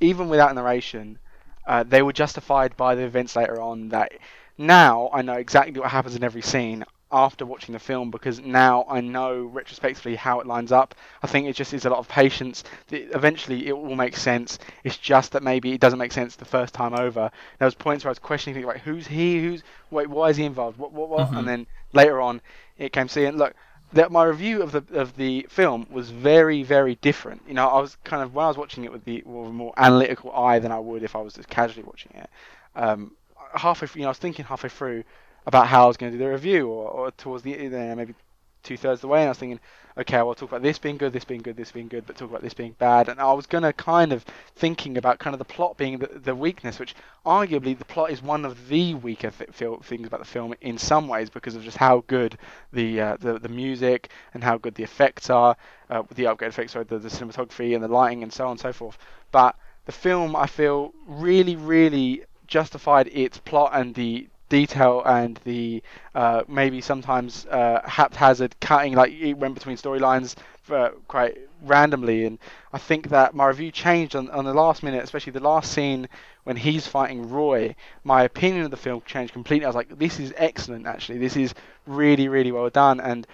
even 0.00 0.28
without 0.28 0.54
narration, 0.54 1.18
uh, 1.66 1.84
they 1.84 2.02
were 2.02 2.12
justified 2.12 2.76
by 2.76 2.94
the 2.94 3.02
events 3.04 3.36
later 3.36 3.60
on. 3.60 3.88
That 3.90 4.12
now 4.58 5.10
I 5.12 5.22
know 5.22 5.34
exactly 5.34 5.78
what 5.80 5.90
happens 5.90 6.16
in 6.16 6.24
every 6.24 6.42
scene 6.42 6.84
after 7.10 7.46
watching 7.46 7.72
the 7.72 7.78
film 7.78 8.10
because 8.10 8.38
now 8.40 8.84
I 8.88 9.00
know 9.00 9.42
retrospectively 9.42 10.14
how 10.16 10.40
it 10.40 10.46
lines 10.46 10.72
up. 10.72 10.94
I 11.22 11.26
think 11.26 11.46
it 11.48 11.54
just 11.56 11.72
is 11.72 11.86
a 11.86 11.90
lot 11.90 11.98
of 12.00 12.08
patience. 12.08 12.64
Eventually, 12.90 13.66
it 13.66 13.72
will 13.76 13.96
make 13.96 14.16
sense. 14.16 14.58
It's 14.84 14.98
just 14.98 15.32
that 15.32 15.42
maybe 15.42 15.72
it 15.72 15.80
doesn't 15.80 15.98
make 15.98 16.12
sense 16.12 16.36
the 16.36 16.44
first 16.44 16.74
time 16.74 16.94
over. 16.94 17.30
There 17.58 17.66
was 17.66 17.74
points 17.74 18.04
where 18.04 18.10
I 18.10 18.12
was 18.12 18.18
questioning, 18.18 18.54
thinking, 18.54 18.68
like, 18.68 18.82
who's 18.82 19.06
he? 19.06 19.40
Who's 19.42 19.62
wait? 19.90 20.08
Why 20.08 20.28
is 20.30 20.36
he 20.36 20.44
involved? 20.44 20.78
What? 20.78 20.92
What? 20.92 21.08
What? 21.08 21.32
Mhm. 21.32 21.38
And 21.38 21.48
then 21.48 21.66
later 21.92 22.20
on, 22.20 22.40
it 22.78 22.92
came 22.92 23.08
see 23.08 23.24
and 23.24 23.38
look. 23.38 23.54
That 23.92 24.12
my 24.12 24.24
review 24.24 24.62
of 24.62 24.72
the 24.72 24.84
of 24.92 25.16
the 25.16 25.46
film 25.48 25.86
was 25.90 26.10
very 26.10 26.62
very 26.62 26.96
different. 26.96 27.42
You 27.48 27.54
know, 27.54 27.68
I 27.68 27.80
was 27.80 27.96
kind 28.04 28.22
of 28.22 28.34
when 28.34 28.44
I 28.44 28.48
was 28.48 28.58
watching 28.58 28.84
it 28.84 28.92
with 28.92 29.04
the 29.04 29.22
with 29.24 29.48
a 29.48 29.52
more 29.52 29.72
analytical 29.76 30.32
eye 30.32 30.58
than 30.58 30.72
I 30.72 30.78
would 30.78 31.02
if 31.02 31.16
I 31.16 31.20
was 31.20 31.34
just 31.34 31.48
casually 31.48 31.84
watching 31.84 32.12
it. 32.14 32.30
Um, 32.76 33.12
halfway, 33.54 33.88
you 33.94 34.02
know, 34.02 34.08
I 34.08 34.10
was 34.10 34.18
thinking 34.18 34.44
halfway 34.44 34.68
through 34.68 35.04
about 35.46 35.66
how 35.66 35.84
I 35.84 35.86
was 35.86 35.96
going 35.96 36.12
to 36.12 36.18
do 36.18 36.22
the 36.22 36.30
review, 36.30 36.68
or, 36.68 36.88
or 36.90 37.10
towards 37.12 37.42
the 37.42 37.52
you 37.52 37.70
know, 37.70 37.94
maybe 37.94 38.14
two 38.62 38.76
thirds 38.76 38.98
of 38.98 39.02
the 39.02 39.08
way, 39.08 39.20
and 39.20 39.26
I 39.26 39.30
was 39.30 39.38
thinking, 39.38 39.60
okay, 39.98 40.22
well, 40.22 40.34
talk 40.34 40.50
about 40.50 40.62
this 40.62 40.78
being 40.78 40.96
good, 40.96 41.12
this 41.12 41.24
being 41.24 41.42
good, 41.42 41.56
this 41.56 41.72
being 41.72 41.88
good, 41.88 42.06
but 42.06 42.16
talk 42.16 42.30
about 42.30 42.42
this 42.42 42.54
being 42.54 42.76
bad, 42.78 43.08
and 43.08 43.20
I 43.20 43.32
was 43.32 43.46
going 43.46 43.64
to 43.64 43.72
kind 43.72 44.12
of 44.12 44.24
thinking 44.54 44.96
about 44.96 45.18
kind 45.18 45.34
of 45.34 45.38
the 45.38 45.44
plot 45.44 45.76
being 45.76 45.98
the, 45.98 46.06
the 46.06 46.34
weakness, 46.34 46.78
which 46.78 46.94
arguably 47.26 47.76
the 47.76 47.84
plot 47.84 48.10
is 48.10 48.22
one 48.22 48.44
of 48.44 48.68
the 48.68 48.94
weaker 48.94 49.30
th- 49.30 49.50
things 49.82 50.06
about 50.06 50.20
the 50.20 50.26
film 50.26 50.54
in 50.60 50.78
some 50.78 51.08
ways 51.08 51.30
because 51.30 51.56
of 51.56 51.64
just 51.64 51.76
how 51.76 52.04
good 52.06 52.38
the 52.72 53.00
uh, 53.00 53.16
the, 53.18 53.38
the 53.38 53.48
music 53.48 54.10
and 54.34 54.44
how 54.44 54.56
good 54.56 54.74
the 54.74 54.84
effects 54.84 55.30
are, 55.30 55.56
uh, 55.90 56.02
the 56.14 56.26
upgrade 56.26 56.50
effects, 56.50 56.72
sorry, 56.72 56.84
the, 56.84 56.98
the 56.98 57.08
cinematography 57.08 57.74
and 57.74 57.82
the 57.82 57.88
lighting 57.88 58.22
and 58.22 58.32
so 58.32 58.44
on 58.44 58.52
and 58.52 58.60
so 58.60 58.72
forth. 58.72 58.98
But 59.32 59.56
the 59.86 59.92
film, 59.92 60.36
I 60.36 60.46
feel, 60.46 60.92
really, 61.06 61.56
really 61.56 62.24
justified 62.46 63.08
its 63.12 63.38
plot 63.38 63.70
and 63.74 63.94
the 63.94 64.28
detail 64.48 65.02
and 65.04 65.38
the 65.44 65.82
uh, 66.14 66.42
maybe 66.48 66.80
sometimes 66.80 67.46
uh, 67.46 67.80
haphazard 67.84 68.58
cutting, 68.60 68.94
like 68.94 69.12
it 69.12 69.34
went 69.34 69.54
between 69.54 69.76
storylines 69.76 70.34
uh, 70.70 70.90
quite 71.06 71.38
randomly. 71.62 72.24
And 72.24 72.38
I 72.72 72.78
think 72.78 73.08
that 73.08 73.34
my 73.34 73.46
review 73.46 73.70
changed 73.70 74.16
on, 74.16 74.30
on 74.30 74.44
the 74.44 74.54
last 74.54 74.82
minute, 74.82 75.02
especially 75.04 75.32
the 75.32 75.40
last 75.40 75.72
scene 75.72 76.08
when 76.44 76.56
he's 76.56 76.86
fighting 76.86 77.30
Roy. 77.30 77.74
My 78.04 78.22
opinion 78.24 78.64
of 78.64 78.70
the 78.70 78.76
film 78.76 79.02
changed 79.06 79.32
completely. 79.32 79.64
I 79.64 79.68
was 79.68 79.76
like, 79.76 79.98
this 79.98 80.18
is 80.18 80.32
excellent, 80.36 80.86
actually. 80.86 81.18
This 81.18 81.36
is 81.36 81.54
really, 81.86 82.28
really 82.28 82.52
well 82.52 82.70
done. 82.70 83.00
And 83.00 83.26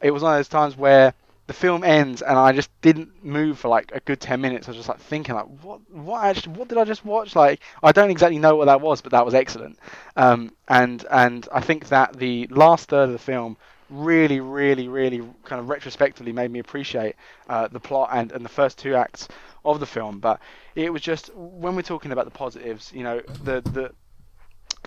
it 0.00 0.10
was 0.10 0.22
one 0.22 0.32
of 0.32 0.38
those 0.38 0.48
times 0.48 0.76
where 0.76 1.14
the 1.48 1.54
film 1.54 1.82
ends 1.82 2.20
and 2.20 2.38
I 2.38 2.52
just 2.52 2.70
didn't 2.82 3.24
move 3.24 3.58
for 3.58 3.68
like 3.68 3.90
a 3.94 4.00
good 4.00 4.20
ten 4.20 4.42
minutes. 4.42 4.68
I 4.68 4.72
was 4.72 4.76
just 4.76 4.88
like 4.88 5.00
thinking 5.00 5.34
like 5.34 5.46
what 5.62 5.80
what 5.90 6.22
actually 6.22 6.52
what 6.52 6.68
did 6.68 6.76
I 6.76 6.84
just 6.84 7.06
watch? 7.06 7.34
Like 7.34 7.60
I 7.82 7.90
don't 7.90 8.10
exactly 8.10 8.38
know 8.38 8.54
what 8.54 8.66
that 8.66 8.82
was, 8.82 9.00
but 9.00 9.12
that 9.12 9.24
was 9.24 9.32
excellent. 9.32 9.78
Um, 10.14 10.52
and 10.68 11.06
and 11.10 11.48
I 11.50 11.60
think 11.62 11.88
that 11.88 12.16
the 12.18 12.46
last 12.48 12.90
third 12.90 13.04
of 13.04 13.12
the 13.12 13.18
film 13.18 13.56
really 13.88 14.40
really 14.40 14.88
really 14.88 15.26
kind 15.44 15.58
of 15.58 15.70
retrospectively 15.70 16.32
made 16.32 16.50
me 16.50 16.58
appreciate 16.58 17.16
uh, 17.48 17.66
the 17.66 17.80
plot 17.80 18.10
and, 18.12 18.30
and 18.32 18.44
the 18.44 18.50
first 18.50 18.76
two 18.76 18.94
acts 18.94 19.26
of 19.64 19.80
the 19.80 19.86
film. 19.86 20.18
But 20.20 20.40
it 20.74 20.92
was 20.92 21.00
just 21.00 21.34
when 21.34 21.74
we're 21.74 21.80
talking 21.80 22.12
about 22.12 22.26
the 22.26 22.30
positives, 22.30 22.92
you 22.92 23.04
know, 23.04 23.22
the 23.42 23.62
the 23.62 23.90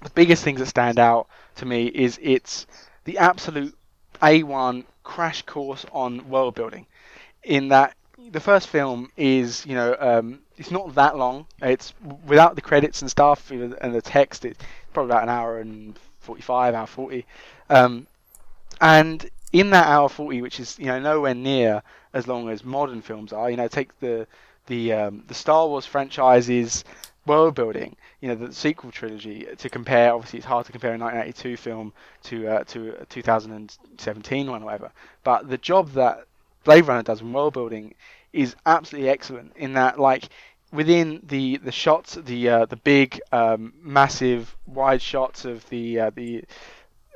the 0.04 0.10
biggest 0.12 0.44
things 0.44 0.60
that 0.60 0.68
stand 0.68 1.00
out 1.00 1.28
to 1.56 1.66
me 1.66 1.88
is 1.88 2.20
it's 2.22 2.68
the 3.06 3.18
absolute 3.18 3.76
A1 4.22 4.86
crash 5.04 5.42
course 5.44 5.86
on 5.92 6.30
world 6.30 6.56
building. 6.56 6.86
In 7.44 7.70
that 7.70 7.96
the 8.32 8.40
first 8.40 8.68
film 8.68 9.12
is, 9.18 9.66
you 9.66 9.76
know, 9.76 9.96
um, 10.00 10.40
it's 10.58 10.72
not 10.72 10.94
that 10.96 11.18
long. 11.18 11.46
It's 11.62 11.94
without 12.26 12.56
the 12.56 12.62
credits 12.62 13.02
and 13.02 13.10
stuff 13.10 13.50
and 13.52 13.96
the 13.96 14.02
text. 14.02 14.46
It's 14.46 14.60
probably 14.94 15.12
about 15.12 15.24
an 15.24 15.30
hour 15.30 15.60
and 15.60 15.98
45, 16.20 16.76
hour 16.76 16.88
40. 16.88 17.26
Um, 17.70 18.08
and 18.80 19.30
in 19.52 19.72
that 19.72 19.88
hour 19.88 20.08
40, 20.08 20.42
which 20.42 20.60
is, 20.60 20.78
you 20.80 20.86
know, 20.86 21.00
nowhere 21.00 21.34
near 21.34 21.82
as 22.14 22.28
long 22.28 22.50
as 22.50 22.64
modern 22.64 23.02
films 23.02 23.34
are, 23.34 23.50
you 23.50 23.58
know, 23.58 23.68
take 23.68 23.98
the 24.00 24.28
the 24.68 24.94
um, 24.94 25.24
the 25.28 25.34
Star 25.34 25.68
Wars 25.68 25.86
franchises 25.86 26.84
world 27.26 27.56
building, 27.56 27.96
you 28.20 28.30
know, 28.30 28.36
the 28.36 28.54
sequel 28.54 28.92
trilogy 28.92 29.48
to 29.58 29.70
compare. 29.70 30.14
Obviously, 30.14 30.38
it's 30.38 30.46
hard 30.46 30.66
to 30.66 30.72
compare 30.72 30.94
a 30.94 30.98
1982 30.98 31.58
film 31.58 31.94
to 32.24 32.48
uh, 32.48 32.64
to 32.66 33.02
a 33.02 33.06
2017 33.06 34.50
one 34.50 34.62
or 34.62 34.66
whatever. 34.66 34.92
But 35.24 35.50
the 35.50 35.58
job 35.58 35.92
that 35.92 36.26
Blade 36.64 36.88
Runner 36.88 37.04
does 37.04 37.22
in 37.22 37.34
world 37.34 37.54
building 37.54 37.96
is 38.34 38.56
absolutely 38.66 39.10
excellent. 39.10 39.54
In 39.56 39.74
that, 39.74 40.00
like 40.00 40.30
within 40.72 41.22
the 41.24 41.58
the 41.58 41.72
shots, 41.72 42.16
the 42.16 42.50
uh, 42.50 42.66
the 42.66 42.78
big, 42.78 43.20
um, 43.32 43.74
massive, 43.82 44.56
wide 44.66 45.02
shots 45.02 45.46
of 45.46 45.68
the 45.70 46.00
uh, 46.00 46.12
the 46.16 46.44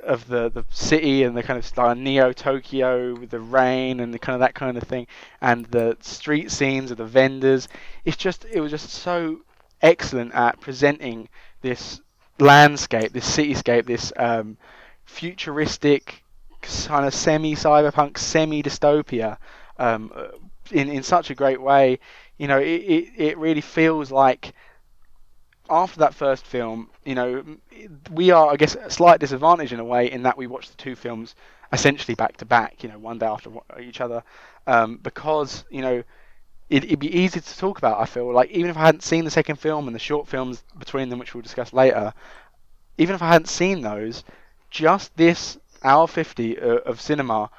of 0.04 0.28
the, 0.28 0.48
the 0.50 0.64
city 0.70 1.24
and 1.24 1.36
the 1.36 1.42
kind 1.42 1.58
of 1.58 1.66
style 1.66 1.94
Neo 1.94 2.32
Tokyo 2.32 3.18
with 3.18 3.30
the 3.30 3.40
rain 3.40 3.98
and 3.98 4.14
the 4.14 4.20
kind 4.20 4.34
of 4.34 4.40
that 4.40 4.54
kind 4.54 4.76
of 4.76 4.84
thing 4.84 5.06
and 5.40 5.64
the 5.66 5.96
street 6.00 6.50
scenes 6.52 6.92
of 6.92 6.96
the 6.96 7.04
vendors. 7.04 7.66
It's 8.04 8.16
just 8.16 8.44
it 8.44 8.60
was 8.60 8.70
just 8.70 8.88
so 8.90 9.40
excellent 9.82 10.34
at 10.34 10.60
presenting 10.60 11.28
this 11.62 12.00
landscape, 12.38 13.12
this 13.12 13.36
cityscape, 13.36 13.86
this 13.86 14.12
um, 14.16 14.56
futuristic 15.04 16.22
kind 16.62 17.06
of 17.06 17.14
semi-cyberpunk, 17.14 18.18
semi-dystopia 18.18 19.38
um, 19.78 20.12
in 20.72 20.88
in 20.88 21.02
such 21.02 21.30
a 21.30 21.34
great 21.34 21.60
way. 21.60 21.98
You 22.38 22.48
know, 22.48 22.58
it, 22.58 22.64
it, 22.82 23.12
it 23.16 23.38
really 23.38 23.60
feels 23.60 24.10
like 24.10 24.52
after 25.68 26.00
that 26.00 26.14
first 26.14 26.44
film, 26.46 26.90
you 27.04 27.14
know, 27.14 27.44
we 28.10 28.30
are, 28.30 28.52
I 28.52 28.56
guess, 28.56 28.74
a 28.74 28.90
slight 28.90 29.20
disadvantage 29.20 29.72
in 29.72 29.80
a 29.80 29.84
way 29.84 30.10
in 30.10 30.22
that 30.22 30.36
we 30.36 30.46
watch 30.46 30.70
the 30.70 30.76
two 30.76 30.94
films 30.94 31.34
essentially 31.72 32.14
back 32.14 32.36
to 32.36 32.44
back, 32.44 32.82
you 32.82 32.88
know, 32.88 32.98
one 32.98 33.18
day 33.18 33.26
after 33.26 33.50
each 33.80 34.00
other, 34.00 34.22
um, 34.66 34.98
because 35.02 35.64
you 35.70 35.82
know 35.82 36.02
it, 36.68 36.90
would 36.90 36.98
be 36.98 37.16
easy 37.16 37.40
to 37.40 37.58
talk 37.58 37.78
about. 37.78 38.00
I 38.00 38.06
feel 38.06 38.32
like 38.32 38.50
even 38.50 38.70
if 38.70 38.76
I 38.76 38.86
hadn't 38.86 39.02
seen 39.02 39.24
the 39.24 39.30
second 39.30 39.56
film 39.56 39.86
and 39.86 39.94
the 39.94 40.00
short 40.00 40.26
films 40.26 40.62
between 40.78 41.08
them, 41.08 41.18
which 41.18 41.34
we'll 41.34 41.42
discuss 41.42 41.72
later, 41.72 42.12
even 42.98 43.14
if 43.14 43.22
I 43.22 43.28
hadn't 43.28 43.48
seen 43.48 43.82
those, 43.82 44.24
just 44.70 45.16
this 45.16 45.58
hour 45.82 46.06
fifty 46.06 46.58
uh, 46.58 46.78
of 46.78 47.00
cinema 47.00 47.50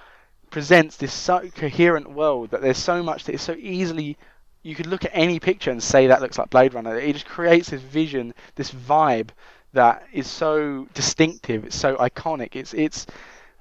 presents 0.49 0.97
this 0.97 1.13
so 1.13 1.49
coherent 1.55 2.09
world 2.11 2.51
that 2.51 2.61
there's 2.61 2.77
so 2.77 3.03
much 3.03 3.25
that 3.25 3.35
is 3.35 3.41
so 3.41 3.55
easily. 3.59 4.17
You 4.63 4.75
could 4.75 4.87
look 4.87 5.05
at 5.05 5.11
any 5.13 5.39
picture 5.39 5.71
and 5.71 5.81
say 5.81 6.07
that 6.07 6.21
looks 6.21 6.37
like 6.37 6.49
Blade 6.49 6.73
Runner. 6.73 6.97
It 6.97 7.13
just 7.13 7.25
creates 7.25 7.69
this 7.69 7.81
vision, 7.81 8.33
this 8.55 8.71
vibe 8.71 9.29
that 9.73 10.05
is 10.11 10.27
so 10.27 10.87
distinctive. 10.93 11.65
It's 11.65 11.75
so 11.75 11.95
iconic. 11.97 12.55
It's 12.55 12.73
it's 12.73 13.05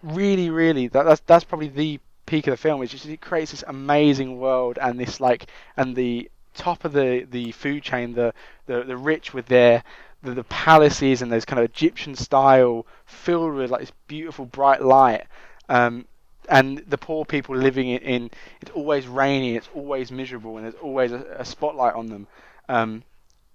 really, 0.02 0.50
really 0.50 0.88
that, 0.88 1.04
that's 1.04 1.22
that's 1.26 1.44
probably 1.44 1.68
the 1.68 2.00
peak 2.26 2.46
of 2.46 2.52
the 2.52 2.56
film 2.56 2.82
is 2.82 2.90
just 2.90 3.06
it 3.06 3.20
creates 3.20 3.52
this 3.52 3.64
amazing 3.66 4.38
world 4.38 4.78
and 4.80 4.98
this 4.98 5.20
like 5.20 5.46
and 5.76 5.96
the 5.96 6.30
top 6.54 6.84
of 6.84 6.92
the 6.92 7.26
the 7.30 7.52
food 7.52 7.82
chain 7.82 8.14
the 8.14 8.32
the, 8.66 8.82
the 8.82 8.96
rich 8.96 9.32
with 9.32 9.46
their 9.46 9.82
the, 10.22 10.34
the 10.34 10.44
palaces 10.44 11.22
and 11.22 11.30
those 11.30 11.44
kind 11.44 11.58
of 11.58 11.64
Egyptian 11.64 12.14
style 12.14 12.86
filled 13.06 13.54
with 13.54 13.70
like 13.70 13.80
this 13.80 13.92
beautiful 14.06 14.44
bright 14.44 14.82
light. 14.82 15.24
Um, 15.68 16.06
and 16.48 16.78
the 16.86 16.98
poor 16.98 17.24
people 17.24 17.56
living 17.56 17.88
in, 17.88 17.98
in, 18.02 18.30
it's 18.60 18.70
always 18.70 19.08
rainy 19.08 19.56
it's 19.56 19.68
always 19.74 20.12
miserable 20.12 20.56
and 20.56 20.64
there's 20.64 20.76
always 20.76 21.10
a, 21.10 21.24
a 21.38 21.44
spotlight 21.44 21.94
on 21.94 22.06
them. 22.06 22.26
Um, 22.68 23.02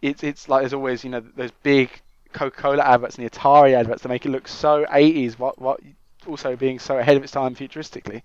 it's 0.01 0.23
it's 0.23 0.49
like 0.49 0.61
there's 0.61 0.73
always 0.73 1.03
you 1.03 1.09
know 1.09 1.21
those 1.35 1.51
big 1.63 1.89
Coca-Cola 2.33 2.83
adverts 2.83 3.17
and 3.17 3.25
the 3.25 3.29
Atari 3.29 3.73
adverts 3.73 4.01
that 4.03 4.09
make 4.09 4.25
it 4.25 4.29
look 4.29 4.47
so 4.47 4.85
80s 4.85 5.37
what 5.37 5.59
what 5.59 5.79
also 6.27 6.55
being 6.55 6.79
so 6.79 6.97
ahead 6.97 7.17
of 7.17 7.23
its 7.23 7.31
time 7.31 7.55
futuristically 7.55 8.21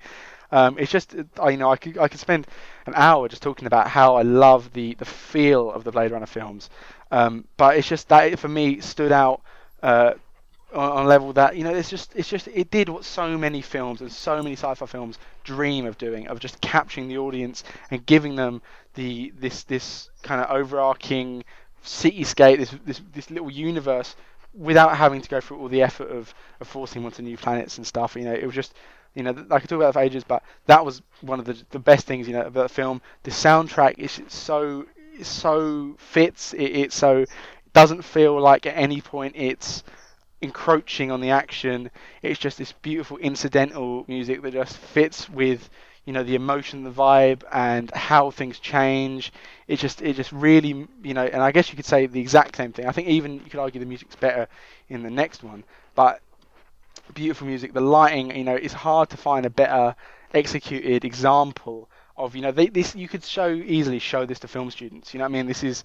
um, 0.52 0.78
it's 0.78 0.92
just 0.92 1.14
I 1.40 1.50
you 1.50 1.56
know 1.56 1.70
I 1.70 1.76
could 1.76 1.98
I 1.98 2.08
could 2.08 2.20
spend 2.20 2.46
an 2.86 2.94
hour 2.96 3.28
just 3.28 3.42
talking 3.42 3.66
about 3.66 3.88
how 3.88 4.16
I 4.16 4.22
love 4.22 4.72
the 4.72 4.94
the 4.94 5.04
feel 5.04 5.70
of 5.70 5.84
the 5.84 5.92
Blade 5.92 6.10
Runner 6.10 6.26
films, 6.26 6.70
um, 7.10 7.46
but 7.56 7.76
it's 7.76 7.88
just 7.88 8.08
that 8.08 8.32
it, 8.32 8.38
for 8.38 8.48
me 8.48 8.80
stood 8.80 9.12
out. 9.12 9.40
Uh, 9.82 10.14
on, 10.74 10.92
on 10.92 11.04
a 11.04 11.08
level 11.08 11.32
that 11.32 11.56
you 11.56 11.64
know 11.64 11.74
it's 11.74 11.90
just 11.90 12.12
it's 12.14 12.28
just 12.28 12.48
it 12.48 12.70
did 12.70 12.88
what 12.88 13.04
so 13.04 13.36
many 13.38 13.60
films 13.62 14.00
and 14.00 14.10
so 14.10 14.42
many 14.42 14.54
sci-fi 14.54 14.86
films 14.86 15.18
dream 15.44 15.86
of 15.86 15.96
doing 15.98 16.26
of 16.28 16.38
just 16.40 16.60
capturing 16.60 17.08
the 17.08 17.18
audience 17.18 17.64
and 17.90 18.04
giving 18.06 18.36
them 18.36 18.60
the 18.94 19.32
this 19.38 19.62
this 19.64 20.10
kind 20.22 20.40
of 20.40 20.50
overarching 20.50 21.44
cityscape 21.84 22.58
this 22.58 22.74
this 22.84 23.00
this 23.12 23.30
little 23.30 23.50
universe 23.50 24.16
without 24.54 24.96
having 24.96 25.20
to 25.20 25.28
go 25.28 25.40
through 25.40 25.58
all 25.58 25.68
the 25.68 25.82
effort 25.82 26.10
of, 26.10 26.32
of 26.60 26.66
forcing 26.66 27.02
them 27.02 27.06
onto 27.06 27.22
new 27.22 27.36
planets 27.36 27.76
and 27.76 27.86
stuff 27.86 28.16
you 28.16 28.24
know 28.24 28.32
it 28.32 28.44
was 28.44 28.54
just 28.54 28.74
you 29.16 29.24
know, 29.24 29.30
I 29.50 29.60
could 29.60 29.68
talk 29.70 29.78
about 29.78 29.88
that 29.88 29.94
for 29.94 30.00
ages, 30.04 30.24
but 30.24 30.44
that 30.66 30.84
was 30.84 31.02
one 31.22 31.40
of 31.40 31.46
the 31.46 31.56
the 31.70 31.80
best 31.80 32.06
things, 32.06 32.28
you 32.28 32.34
know, 32.34 32.42
about 32.42 32.68
the 32.68 32.74
film. 32.74 33.02
The 33.24 33.32
soundtrack 33.32 33.98
is 33.98 34.20
so 34.28 34.86
so 35.22 35.96
fits. 35.98 36.54
It, 36.54 36.64
it 36.64 36.92
so 36.92 37.26
doesn't 37.74 38.02
feel 38.02 38.40
like 38.40 38.66
at 38.66 38.76
any 38.76 39.00
point 39.00 39.34
it's 39.36 39.84
encroaching 40.42 41.10
on 41.10 41.20
the 41.20 41.30
action. 41.30 41.90
It's 42.22 42.38
just 42.38 42.58
this 42.58 42.72
beautiful 42.72 43.16
incidental 43.18 44.04
music 44.08 44.42
that 44.42 44.52
just 44.52 44.76
fits 44.76 45.28
with 45.30 45.68
you 46.04 46.12
know 46.12 46.22
the 46.22 46.36
emotion, 46.36 46.84
the 46.84 46.90
vibe, 46.90 47.42
and 47.52 47.90
how 47.92 48.30
things 48.30 48.58
change. 48.60 49.32
It 49.68 49.78
just 49.78 50.02
it 50.02 50.14
just 50.14 50.32
really 50.32 50.86
you 51.02 51.14
know, 51.14 51.24
and 51.24 51.42
I 51.42 51.52
guess 51.52 51.70
you 51.70 51.76
could 51.76 51.86
say 51.86 52.06
the 52.06 52.20
exact 52.20 52.56
same 52.56 52.72
thing. 52.72 52.86
I 52.86 52.92
think 52.92 53.08
even 53.08 53.34
you 53.34 53.50
could 53.50 53.60
argue 53.60 53.80
the 53.80 53.86
music's 53.86 54.16
better 54.16 54.48
in 54.88 55.02
the 55.02 55.10
next 55.10 55.42
one, 55.42 55.64
but 55.94 56.20
beautiful 57.14 57.46
music. 57.46 57.72
The 57.72 57.80
lighting, 57.80 58.36
you 58.36 58.44
know, 58.44 58.54
it's 58.54 58.74
hard 58.74 59.10
to 59.10 59.16
find 59.16 59.46
a 59.46 59.50
better 59.50 59.94
executed 60.34 61.04
example 61.04 61.88
of, 62.16 62.34
you 62.34 62.42
know, 62.42 62.52
they, 62.52 62.66
this 62.68 62.94
you 62.94 63.08
could 63.08 63.24
show 63.24 63.48
easily 63.50 63.98
show 63.98 64.26
this 64.26 64.38
to 64.40 64.48
film 64.48 64.70
students. 64.70 65.12
You 65.14 65.18
know 65.18 65.24
what 65.24 65.30
I 65.30 65.32
mean? 65.32 65.46
This 65.46 65.62
is 65.64 65.84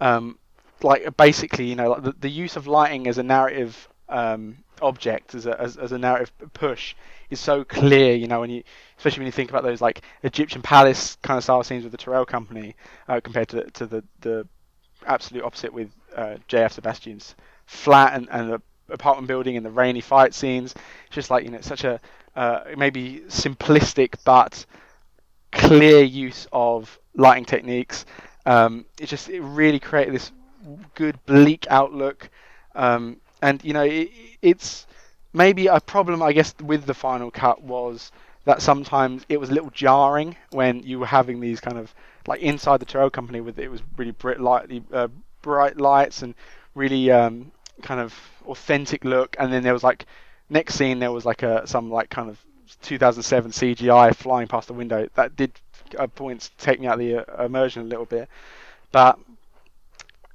um, 0.00 0.38
like 0.82 1.16
basically, 1.16 1.66
you 1.66 1.76
know, 1.76 1.90
like 1.90 2.02
the, 2.02 2.12
the 2.12 2.30
use 2.30 2.56
of 2.56 2.66
lighting 2.66 3.06
as 3.08 3.18
a 3.18 3.22
narrative 3.22 3.88
um, 4.08 4.58
object, 4.80 5.34
as 5.34 5.46
a 5.46 5.60
as, 5.60 5.76
as 5.76 5.92
a 5.92 5.98
narrative 5.98 6.32
push, 6.54 6.94
is 7.30 7.40
so 7.40 7.64
clear. 7.64 8.14
You 8.14 8.26
know, 8.28 8.40
when 8.40 8.50
you 8.50 8.62
especially 8.98 9.20
when 9.20 9.26
you 9.26 9.32
think 9.32 9.50
about 9.50 9.62
those 9.64 9.80
like 9.80 10.02
Egyptian 10.22 10.62
palace 10.62 11.16
kind 11.22 11.38
of 11.38 11.44
style 11.44 11.62
scenes 11.62 11.82
with 11.84 11.92
the 11.92 11.98
Tyrell 11.98 12.26
Company 12.26 12.76
uh, 13.08 13.20
compared 13.22 13.48
to 13.50 13.70
to 13.72 13.86
the 13.86 14.04
the 14.20 14.46
absolute 15.06 15.44
opposite 15.44 15.72
with 15.72 15.90
uh, 16.16 16.36
J.F. 16.48 16.72
Sebastian's 16.72 17.34
flat 17.66 18.14
and, 18.14 18.28
and 18.30 18.50
the 18.52 18.62
apartment 18.92 19.28
building 19.28 19.56
and 19.56 19.64
the 19.64 19.70
rainy 19.70 20.00
fight 20.00 20.34
scenes. 20.34 20.74
It's 21.06 21.14
just 21.14 21.30
like 21.30 21.44
you 21.44 21.50
know, 21.50 21.60
such 21.60 21.84
a 21.84 22.00
uh, 22.36 22.60
maybe 22.76 23.22
simplistic 23.28 24.14
but 24.24 24.64
clear 25.50 26.02
use 26.02 26.46
of 26.52 26.98
lighting 27.14 27.44
techniques. 27.44 28.06
Um, 28.46 28.86
it 28.98 29.06
just 29.06 29.28
it 29.28 29.40
really 29.40 29.78
created 29.78 30.14
this 30.14 30.32
good 30.94 31.18
bleak 31.26 31.66
outlook, 31.70 32.30
um, 32.74 33.18
and 33.40 33.62
you 33.64 33.72
know 33.72 33.82
it, 33.82 34.10
it's 34.40 34.86
maybe 35.32 35.66
a 35.66 35.80
problem 35.80 36.22
I 36.22 36.32
guess 36.32 36.54
with 36.62 36.86
the 36.86 36.94
final 36.94 37.30
cut 37.30 37.62
was 37.62 38.10
that 38.44 38.60
sometimes 38.60 39.24
it 39.28 39.38
was 39.38 39.50
a 39.50 39.54
little 39.54 39.70
jarring 39.70 40.36
when 40.50 40.82
you 40.82 40.98
were 40.98 41.06
having 41.06 41.40
these 41.40 41.60
kind 41.60 41.78
of 41.78 41.94
like 42.26 42.40
inside 42.40 42.80
the 42.80 42.86
Tyrell 42.86 43.10
company 43.10 43.40
with 43.40 43.58
it 43.58 43.70
was 43.70 43.82
really 43.96 44.12
bright, 44.12 44.40
light, 44.40 44.82
uh, 44.92 45.08
bright 45.42 45.76
lights 45.76 46.22
and 46.22 46.34
really 46.74 47.10
um, 47.10 47.52
kind 47.82 48.00
of 48.00 48.14
authentic 48.46 49.04
look, 49.04 49.36
and 49.38 49.52
then 49.52 49.62
there 49.62 49.72
was 49.72 49.84
like 49.84 50.06
next 50.50 50.74
scene 50.74 50.98
there 50.98 51.12
was 51.12 51.24
like 51.24 51.42
a 51.42 51.66
some 51.66 51.90
like 51.90 52.10
kind 52.10 52.28
of 52.28 52.38
2007 52.82 53.52
CGI 53.52 54.14
flying 54.14 54.48
past 54.48 54.68
the 54.68 54.74
window 54.74 55.08
that 55.14 55.36
did 55.36 55.52
at 55.98 56.14
points 56.14 56.50
take 56.58 56.80
me 56.80 56.86
out 56.86 56.94
of 56.94 56.98
the 57.00 57.16
uh, 57.18 57.44
immersion 57.44 57.82
a 57.82 57.86
little 57.86 58.06
bit, 58.06 58.28
but 58.92 59.18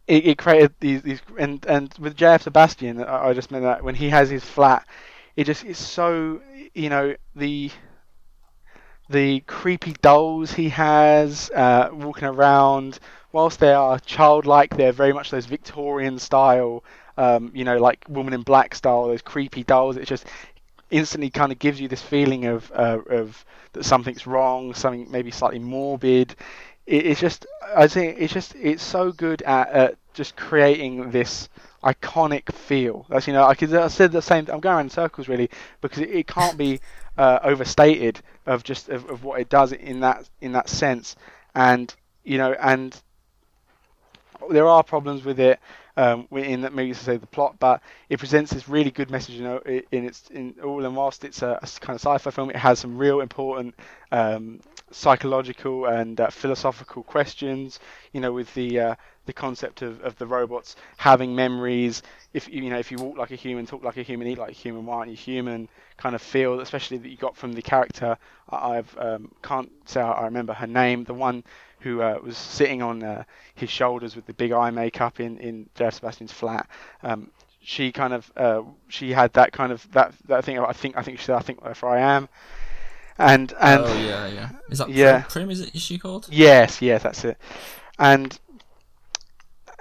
it, 0.07 0.25
it 0.25 0.37
created 0.37 0.73
these 0.79 1.01
these 1.01 1.21
and 1.37 1.65
and 1.65 1.93
with 1.99 2.15
JF 2.15 2.41
Sebastian 2.41 3.03
I, 3.03 3.27
I 3.29 3.33
just 3.33 3.51
meant 3.51 3.63
that 3.63 3.83
when 3.83 3.95
he 3.95 4.09
has 4.09 4.29
his 4.29 4.43
flat, 4.43 4.85
it 5.35 5.45
just 5.45 5.63
is 5.65 5.77
so 5.77 6.41
you 6.73 6.89
know 6.89 7.15
the 7.35 7.71
the 9.09 9.39
creepy 9.41 9.93
dolls 10.01 10.53
he 10.53 10.69
has 10.69 11.49
uh, 11.51 11.89
walking 11.91 12.27
around. 12.27 12.99
Whilst 13.31 13.59
they 13.59 13.73
are 13.73 13.99
childlike, 13.99 14.75
they're 14.75 14.91
very 14.91 15.13
much 15.13 15.29
those 15.31 15.45
Victorian 15.45 16.17
style, 16.17 16.83
um, 17.17 17.51
you 17.53 17.63
know, 17.63 17.77
like 17.77 18.05
Woman 18.07 18.33
in 18.33 18.41
Black 18.41 18.75
style, 18.75 19.07
those 19.07 19.21
creepy 19.21 19.63
dolls. 19.63 19.97
It 19.97 20.05
just 20.05 20.25
instantly 20.89 21.29
kind 21.29 21.51
of 21.51 21.59
gives 21.59 21.81
you 21.81 21.87
this 21.87 22.01
feeling 22.01 22.45
of 22.45 22.71
uh, 22.73 22.99
of 23.09 23.43
that 23.73 23.83
something's 23.83 24.27
wrong, 24.27 24.73
something 24.73 25.09
maybe 25.11 25.31
slightly 25.31 25.59
morbid. 25.59 26.35
It, 26.85 27.05
it's 27.05 27.19
just, 27.19 27.45
I 27.75 27.87
think 27.87 28.17
it's 28.19 28.33
just, 28.33 28.55
it's 28.55 28.83
so 28.83 29.11
good 29.11 29.41
at, 29.43 29.69
at 29.69 29.97
just 30.13 30.35
creating 30.35 31.11
this 31.11 31.49
iconic 31.83 32.51
feel. 32.53 33.05
That's 33.09 33.27
you 33.27 33.33
know, 33.33 33.45
I 33.45 33.55
could 33.55 33.73
I 33.73 33.87
said 33.87 34.11
the 34.11 34.21
same. 34.21 34.47
I'm 34.51 34.59
going 34.59 34.75
around 34.75 34.85
in 34.85 34.89
circles 34.89 35.27
really 35.27 35.49
because 35.81 35.99
it, 35.99 36.09
it 36.09 36.27
can't 36.27 36.57
be 36.57 36.79
uh, 37.17 37.39
overstated 37.43 38.21
of 38.45 38.63
just 38.63 38.89
of, 38.89 39.09
of 39.09 39.23
what 39.23 39.39
it 39.39 39.49
does 39.49 39.71
in 39.71 39.99
that 40.01 40.29
in 40.41 40.53
that 40.53 40.69
sense. 40.69 41.15
And 41.55 41.93
you 42.23 42.37
know, 42.37 42.53
and 42.53 42.99
there 44.49 44.67
are 44.67 44.83
problems 44.83 45.23
with 45.23 45.39
it 45.39 45.59
um, 45.97 46.27
in 46.31 46.61
that 46.61 46.73
maybe 46.73 46.93
say 46.93 47.17
the 47.17 47.27
plot, 47.27 47.57
but 47.59 47.81
it 48.09 48.19
presents 48.19 48.53
this 48.53 48.69
really 48.69 48.91
good 48.91 49.09
message. 49.11 49.35
You 49.35 49.43
know, 49.43 49.57
in 49.59 50.05
its 50.05 50.29
in 50.29 50.55
all 50.63 50.85
and 50.85 50.95
whilst 50.95 51.25
it's 51.25 51.41
a, 51.41 51.59
a 51.61 51.67
kind 51.81 51.95
of 51.95 52.01
sci-fi 52.01 52.31
film, 52.31 52.49
it 52.51 52.55
has 52.55 52.79
some 52.79 52.97
real 52.97 53.19
important 53.21 53.75
um, 54.11 54.61
psychological 54.91 55.85
and 55.85 56.21
uh, 56.21 56.29
philosophical 56.29 57.03
questions. 57.03 57.79
You 58.13 58.21
know, 58.21 58.31
with 58.31 58.53
the 58.53 58.79
uh, 58.79 58.95
the 59.25 59.33
concept 59.33 59.81
of, 59.81 60.01
of 60.01 60.17
the 60.17 60.25
robots 60.25 60.75
having 60.97 61.35
memories. 61.35 62.01
If 62.33 62.47
you 62.49 62.69
know, 62.69 62.79
if 62.79 62.91
you 62.91 62.97
walk 62.97 63.17
like 63.17 63.31
a 63.31 63.35
human, 63.35 63.65
talk 63.65 63.83
like 63.83 63.97
a 63.97 64.03
human, 64.03 64.27
eat 64.27 64.37
like 64.37 64.51
a 64.51 64.53
human, 64.53 64.85
why 64.85 64.97
aren't 64.97 65.11
you 65.11 65.17
human? 65.17 65.67
Kind 65.97 66.15
of 66.15 66.21
feel, 66.21 66.59
especially 66.61 66.97
that 66.99 67.09
you 67.09 67.17
got 67.17 67.35
from 67.35 67.53
the 67.53 67.61
character. 67.61 68.17
I've 68.49 68.95
um, 68.97 69.31
can't 69.43 69.71
say 69.89 69.99
I 70.01 70.25
remember 70.25 70.53
her 70.53 70.67
name. 70.67 71.03
The 71.03 71.13
one 71.13 71.43
who 71.79 72.01
uh, 72.01 72.19
was 72.23 72.37
sitting 72.37 72.81
on 72.81 73.03
uh, 73.03 73.23
his 73.55 73.69
shoulders 73.69 74.15
with 74.15 74.25
the 74.25 74.33
big 74.33 74.51
eye 74.51 74.69
makeup 74.69 75.19
in 75.19 75.37
in 75.37 75.69
J.F. 75.75 75.95
Sebastian's 75.95 76.31
flat. 76.31 76.67
Um, 77.03 77.31
she 77.61 77.91
kind 77.91 78.13
of 78.13 78.31
uh, 78.37 78.63
she 78.87 79.11
had 79.11 79.33
that 79.33 79.51
kind 79.51 79.71
of 79.71 79.89
that 79.91 80.13
that 80.27 80.45
thing. 80.45 80.59
I 80.59 80.73
think 80.73 80.97
I 80.97 81.01
think 81.01 81.19
she 81.19 81.25
said 81.25 81.35
I 81.35 81.41
think 81.41 81.63
where 81.63 81.91
I 81.91 81.99
am. 81.99 82.29
And 83.19 83.53
and 83.59 83.83
oh 83.83 83.99
yeah 83.99 84.27
yeah 84.27 84.49
is 84.69 84.77
that 84.77 84.89
yeah 84.89 85.21
Pris 85.21 85.49
is 85.49 85.61
it 85.61 85.75
is 85.75 85.81
she 85.81 85.97
called 85.97 86.27
yes 86.29 86.83
yes 86.83 87.01
that's 87.01 87.25
it 87.25 87.35
and 87.97 88.39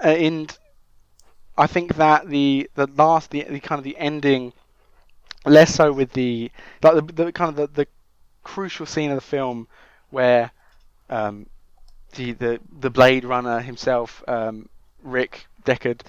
uh, 0.03 0.07
and 0.07 0.57
I 1.57 1.67
think 1.67 1.95
that 1.95 2.27
the 2.29 2.69
the 2.75 2.87
last 2.87 3.31
the, 3.31 3.43
the 3.43 3.59
kind 3.59 3.79
of 3.79 3.83
the 3.83 3.97
ending 3.97 4.53
less 5.45 5.73
so 5.75 5.91
with 5.91 6.13
the 6.13 6.51
like 6.83 6.95
the, 6.95 7.13
the 7.13 7.31
kind 7.31 7.49
of 7.49 7.55
the, 7.55 7.67
the 7.67 7.87
crucial 8.43 8.85
scene 8.85 9.11
of 9.11 9.15
the 9.15 9.21
film 9.21 9.67
where 10.09 10.51
um, 11.09 11.47
the 12.17 12.33
the 12.33 12.61
the 12.81 12.91
Blade 12.91 13.25
Runner 13.25 13.61
himself, 13.61 14.23
um, 14.27 14.69
Rick 15.03 15.47
Deckard, 15.65 16.01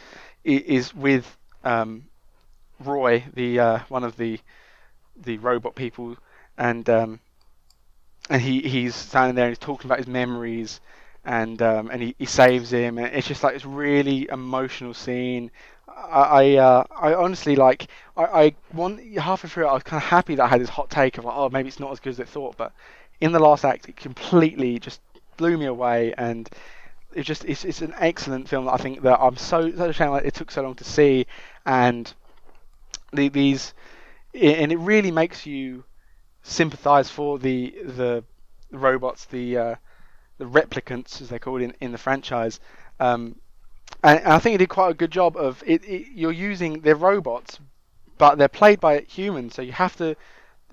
is 0.45 0.95
with 0.95 1.37
um, 1.65 2.07
Roy, 2.81 3.25
the 3.35 3.61
uh, 3.61 3.79
one 3.89 4.05
of 4.05 4.17
the 4.17 4.41
the 5.17 5.39
robot 5.39 5.75
people, 5.77 6.17
and 6.59 6.89
um, 6.91 7.21
and 8.31 8.43
he 8.43 8.61
he's 8.63 8.95
standing 8.95 9.35
there 9.35 9.47
and 9.47 9.53
he's 9.53 9.59
talking 9.59 9.87
about 9.89 9.99
his 9.99 10.07
memories, 10.07 10.81
and 11.25 11.61
um, 11.63 11.91
and 11.91 12.03
he, 12.03 12.15
he 12.19 12.27
saves 12.27 12.71
him, 12.71 12.99
and 12.99 13.15
it's 13.15 13.27
just 13.27 13.43
like 13.43 13.55
this 13.55 13.65
really 13.65 14.29
emotional 14.29 14.95
scene. 14.95 15.51
I 15.89 15.95
I, 16.23 16.57
uh, 16.57 16.85
I 17.01 17.15
honestly 17.15 17.57
like 17.57 17.89
I, 18.17 18.25
I 18.25 18.55
want 18.75 19.01
halfway 19.17 19.49
through 19.51 19.67
I 19.67 19.75
was 19.75 19.83
kind 19.83 20.03
of 20.03 20.09
happy 20.09 20.35
that 20.37 20.45
I 20.45 20.49
had 20.49 20.61
this 20.61 20.69
hot 20.69 20.91
take 20.91 21.19
of 21.19 21.25
like 21.25 21.35
oh 21.37 21.49
maybe 21.49 21.69
it's 21.69 21.81
not 21.81 21.93
as 21.93 22.01
good 22.01 22.11
as 22.11 22.21
it 22.21 22.29
thought, 22.29 22.57
but 22.57 22.73
in 23.21 23.33
the 23.33 23.39
last 23.41 23.65
act 23.65 23.89
it 23.89 23.97
completely 23.97 24.79
just 24.79 25.01
blew 25.39 25.57
me 25.57 25.65
away, 25.65 26.13
and 26.19 26.49
it's 27.15 27.27
just 27.27 27.47
it's 27.47 27.65
it's 27.65 27.81
an 27.81 27.95
excellent 27.99 28.49
film 28.49 28.67
that 28.67 28.75
I 28.75 28.77
think 28.77 29.01
that 29.03 29.19
I'm 29.19 29.37
so 29.37 29.73
so 29.73 30.15
it 30.17 30.35
took 30.35 30.51
so 30.51 30.63
long 30.63 30.75
to 30.75 30.85
see, 30.85 31.27
and 31.65 32.13
the, 33.15 33.31
these 33.31 33.73
and 34.35 34.71
it 34.71 34.77
really 34.77 35.11
makes 35.11 35.47
you 35.47 35.85
sympathise 36.43 37.09
for 37.09 37.39
the 37.39 37.75
the 37.83 38.25
robots, 38.71 39.25
the 39.25 39.57
uh, 39.57 39.75
the 40.39 40.45
replicants 40.45 41.21
as 41.23 41.29
they're 41.31 41.39
called 41.39 41.63
in, 41.63 41.75
in 41.81 41.93
the 41.93 41.99
franchise. 41.99 42.61
Um, 43.01 43.37
and, 44.05 44.21
and, 44.21 44.33
I 44.33 44.39
think 44.39 44.55
it 44.55 44.59
did 44.59 44.69
quite 44.69 44.91
a 44.91 44.95
good 44.95 45.11
job 45.11 45.37
of 45.37 45.63
it, 45.67 45.85
it, 45.85 46.09
You're 46.13 46.33
using 46.33 46.81
they're 46.81 46.95
robots, 46.95 47.59
but 48.19 48.37
they're 48.37 48.49
played 48.49 48.81
by 48.81 49.01
humans, 49.01 49.55
so 49.55 49.63
you 49.63 49.73
have 49.73 49.97
to. 49.97 50.17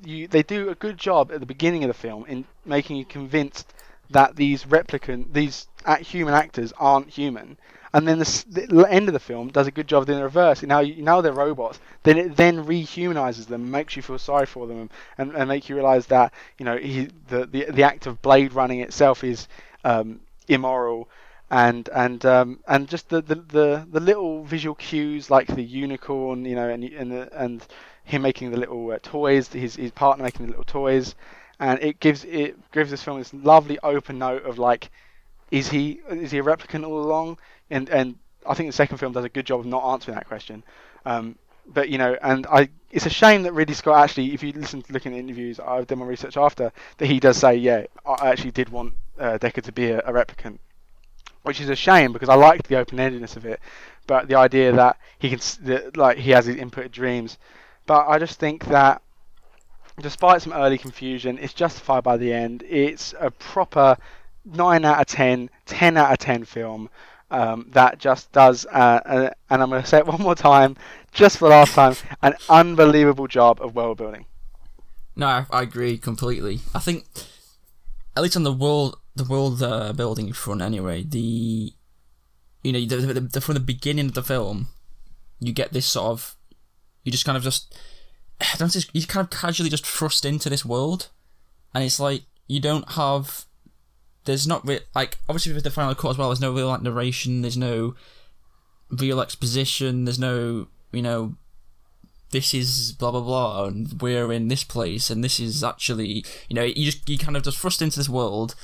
You, 0.04 0.28
they 0.28 0.44
do 0.44 0.70
a 0.70 0.76
good 0.76 0.98
job 0.98 1.32
at 1.32 1.40
the 1.40 1.46
beginning 1.46 1.86
of 1.86 1.88
the 1.88 1.94
film 1.94 2.26
in 2.28 2.44
making 2.66 2.98
you 2.98 3.06
convinced 3.06 3.74
that 4.10 4.36
these 4.36 4.66
replicant, 4.66 5.34
these 5.34 5.68
human 6.02 6.34
actors 6.34 6.74
aren't 6.78 7.10
human, 7.10 7.58
and 7.94 8.06
then 8.06 8.20
the, 8.20 8.68
the, 8.70 8.92
end 8.92 9.08
of 9.08 9.14
the 9.14 9.20
film 9.20 9.48
does 9.48 9.68
a 9.68 9.72
good 9.72 9.88
job 9.88 10.10
in 10.10 10.18
the 10.18 10.24
reverse. 10.24 10.62
Now, 10.64 10.82
you 10.82 11.02
now 11.02 11.22
they're 11.22 11.32
robots. 11.32 11.80
Then 12.04 12.18
it 12.18 12.36
then 12.36 12.66
rehumanizes 12.66 13.48
them, 13.48 13.72
makes 13.72 13.96
you 13.96 14.02
feel 14.02 14.18
sorry 14.20 14.46
for 14.46 14.68
them, 14.68 14.90
and, 15.18 15.34
and 15.34 15.48
make 15.48 15.70
you 15.70 15.76
realize 15.76 16.08
that 16.08 16.34
you 16.58 16.66
know 16.66 16.78
he, 16.78 17.10
the, 17.30 17.46
the 17.46 17.72
the 17.72 17.84
act 17.84 18.06
of 18.06 18.22
blade 18.22 18.54
running 18.54 18.82
itself 18.82 19.24
is 19.24 19.48
um, 19.86 20.20
immoral, 20.50 21.08
and 21.50 21.88
and 21.96 22.26
um, 22.26 22.60
and 22.68 22.90
just 22.90 23.08
the, 23.08 23.22
the, 23.22 23.36
the, 23.36 23.88
the 23.90 24.00
little 24.02 24.44
visual 24.44 24.76
cues 24.76 25.30
like 25.30 25.48
the 25.48 25.64
unicorn, 25.64 26.44
you 26.44 26.56
know, 26.56 26.68
and 26.68 26.84
and 26.84 27.12
the, 27.12 27.30
and 27.42 27.66
him 28.04 28.22
making 28.24 28.52
the 28.52 28.58
little 28.58 28.92
uh, 28.92 29.00
toys, 29.04 29.48
his 29.48 29.78
his 29.78 29.92
partner 29.92 30.24
making 30.24 30.46
the 30.48 30.52
little 30.52 30.66
toys 30.66 31.16
and 31.60 31.80
it 31.82 32.00
gives 32.00 32.24
it 32.26 32.58
gives 32.72 32.92
this 32.92 33.04
film 33.04 33.20
this 33.20 33.34
lovely 33.34 33.80
open 33.84 34.20
note 34.20 34.46
of 34.46 34.58
like, 34.60 34.90
is 35.52 35.70
he 35.70 36.02
is 36.10 36.32
he 36.32 36.40
a 36.40 36.44
replicant 36.44 36.86
all 36.86 37.02
along? 37.02 37.38
And 37.70 37.90
and 37.90 38.16
I 38.46 38.54
think 38.54 38.70
the 38.70 38.74
second 38.74 38.98
film 38.98 39.14
does 39.14 39.26
a 39.26 39.30
good 39.30 39.46
job 39.46 39.62
of 39.62 39.66
not 39.66 39.92
answering 39.92 40.16
that 40.16 40.28
question. 40.28 40.64
Um, 41.06 41.36
but 41.68 41.90
you 41.90 41.98
know, 41.98 42.18
and 42.22 42.46
I, 42.48 42.70
it's 42.92 43.06
a 43.06 43.10
shame 43.10 43.44
that 43.44 43.54
Ridley 43.54 43.76
Scott 43.76 44.04
actually, 44.04 44.34
if 44.34 44.44
you 44.44 44.52
listen 44.54 44.82
to 44.84 44.94
looking 44.94 45.14
at 45.14 45.20
interviews, 45.20 45.60
I've 45.60 45.88
done 45.88 46.00
my 46.00 46.06
research 46.06 46.38
after 46.38 46.72
that 46.98 47.06
he 47.06 47.20
does 47.20 47.38
say, 47.38 47.56
yeah, 47.56 47.86
I 48.06 48.30
actually 48.30 48.52
did 48.52 48.70
want 48.70 48.94
uh, 49.20 49.38
Deckard 49.40 49.64
to 49.64 49.72
be 49.72 49.90
a, 49.90 50.00
a 50.00 50.14
replicant, 50.14 50.60
which 51.44 51.60
is 51.60 51.70
a 51.70 51.76
shame 51.76 52.14
because 52.14 52.30
I 52.30 52.36
liked 52.36 52.68
the 52.68 52.78
open-endedness 52.78 53.36
of 53.36 53.46
it, 53.46 53.60
but 54.08 54.28
the 54.28 54.36
idea 54.36 54.72
that 54.74 54.98
he 55.18 55.30
can, 55.30 55.40
that, 55.64 55.98
like, 55.98 56.18
he 56.18 56.32
has 56.32 56.46
his 56.46 56.56
input 56.56 56.92
dreams, 56.92 57.38
but 57.88 58.08
I 58.08 58.20
just 58.20 58.40
think 58.40 58.66
that 58.66 59.02
despite 60.02 60.42
some 60.42 60.54
early 60.54 60.78
confusion, 60.78 61.38
it's 61.40 61.54
justified 61.54 62.04
by 62.04 62.18
the 62.18 62.34
end. 62.34 62.64
It's 62.68 63.14
a 63.20 63.32
proper 63.32 63.98
9 64.46 64.86
out 64.86 65.00
of 65.00 65.08
10, 65.08 65.50
10 65.66 65.98
out 65.98 66.12
of 66.12 66.18
10 66.20 66.46
film 66.46 66.90
um, 67.32 67.68
that 67.72 67.98
just 67.98 68.32
does, 68.32 68.66
uh, 68.68 69.02
uh, 69.06 69.30
and 69.50 69.62
I'm 69.62 69.70
going 69.70 69.82
to 69.82 69.88
say 69.88 69.98
it 69.98 70.06
one 70.08 70.22
more 70.22 70.36
time, 70.36 70.78
just 71.12 71.38
for 71.38 71.46
the 71.46 71.56
last 71.56 71.74
time, 71.74 71.96
an 72.22 72.36
unbelievable 72.50 73.28
job 73.28 73.60
of 73.62 73.76
world 73.76 73.98
building. 73.98 74.26
No, 75.16 75.28
I, 75.28 75.46
I, 75.50 75.62
agree 75.64 75.98
completely. 75.98 76.60
I 76.74 76.80
think, 76.80 77.06
at 78.16 78.22
least 78.22 78.36
on 78.36 78.44
the 78.44 78.54
world, 78.54 79.00
the 79.16 79.24
world 79.24 79.64
uh, 79.64 79.94
building 79.94 80.32
front, 80.34 80.62
anyway, 80.62 81.04
the 81.04 81.74
you 82.64 82.72
know, 82.72 82.84
the, 82.84 83.14
the, 83.14 83.20
the, 83.22 83.42
from 83.42 83.54
the 83.54 83.60
beginning 83.60 84.08
of 84.08 84.14
the 84.14 84.24
film, 84.24 84.68
you 85.40 85.54
get 85.54 85.72
this 85.72 85.86
sort 85.86 86.08
of, 86.08 86.36
you 87.04 87.12
just 87.12 87.26
kind 87.26 87.38
of 87.38 87.44
just 87.44 87.78
don't 88.58 88.72
just, 88.72 88.90
you 88.94 89.06
kind 89.06 89.26
of 89.26 89.30
casually 89.30 89.70
just 89.70 89.86
thrust 89.86 90.26
into 90.26 90.50
this 90.50 90.66
world, 90.66 91.10
and 91.74 91.84
it's 91.84 92.00
like 92.00 92.24
you 92.48 92.60
don't 92.60 92.92
have. 92.94 93.46
There's 94.26 94.48
not 94.48 94.68
re- 94.68 94.80
like 94.96 95.20
obviously 95.30 95.54
with 95.54 95.64
the 95.64 95.70
final 95.70 95.94
cut 95.94 96.12
as 96.12 96.18
well. 96.18 96.30
There's 96.30 96.42
no 96.42 96.54
real 96.54 96.68
like 96.68 96.82
narration. 96.82 97.42
There's 97.42 97.58
no 97.58 97.96
real 98.90 99.22
exposition. 99.22 100.06
There's 100.06 100.20
no 100.20 100.68
you 100.92 101.02
know 101.02 101.36
this 102.32 102.54
is 102.54 102.92
blah 102.92 103.12
blah 103.12 103.22
blah 103.22 103.66
and 103.66 104.02
we're 104.02 104.32
in 104.32 104.48
this 104.48 104.64
place 104.64 105.10
and 105.10 105.24
this 105.24 105.40
is 105.40 105.64
actually 105.64 106.26
you 106.50 106.56
know 106.56 106.64
you 106.64 106.92
just 106.92 107.08
you 107.08 107.18
kind 107.18 107.38
of 107.38 107.44
just 107.44 107.58
thrust 107.58 107.82
into 107.82 107.98
this 107.98 108.10
world 108.10 108.56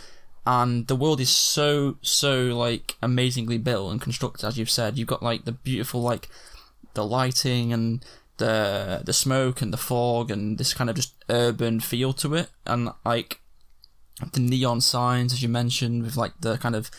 and 0.46 0.88
the 0.88 0.96
world 0.96 1.22
is 1.22 1.30
so 1.30 1.98
so 2.02 2.46
like 2.58 2.98
amazingly 3.02 3.58
built 3.58 3.92
and 3.92 4.02
constructed 4.02 4.46
as 4.46 4.58
you've 4.58 4.70
said 4.70 4.98
you've 4.98 5.08
got 5.08 5.24
like 5.24 5.46
the 5.46 5.52
beautiful 5.52 6.02
like 6.02 6.28
the 6.96 7.06
lighting 7.06 7.72
and 7.72 8.04
the 8.42 9.02
the 9.06 9.14
smoke 9.14 9.62
and 9.62 9.72
the 9.72 9.78
fog 9.78 10.32
and 10.32 10.58
this 10.58 10.74
kind 10.74 10.90
of 10.90 10.96
just 10.96 11.14
urban 11.30 11.80
feel 11.80 12.12
to 12.14 12.34
it, 12.36 12.50
and 12.66 12.90
like 13.06 13.40
the 14.34 14.40
neon 14.40 14.82
signs 14.82 15.34
as 15.34 15.42
you 15.42 15.50
mentioned 15.50 16.04
with 16.04 16.18
like 16.18 16.34
the 16.42 16.58
kind 16.58 16.76
of 16.76 16.92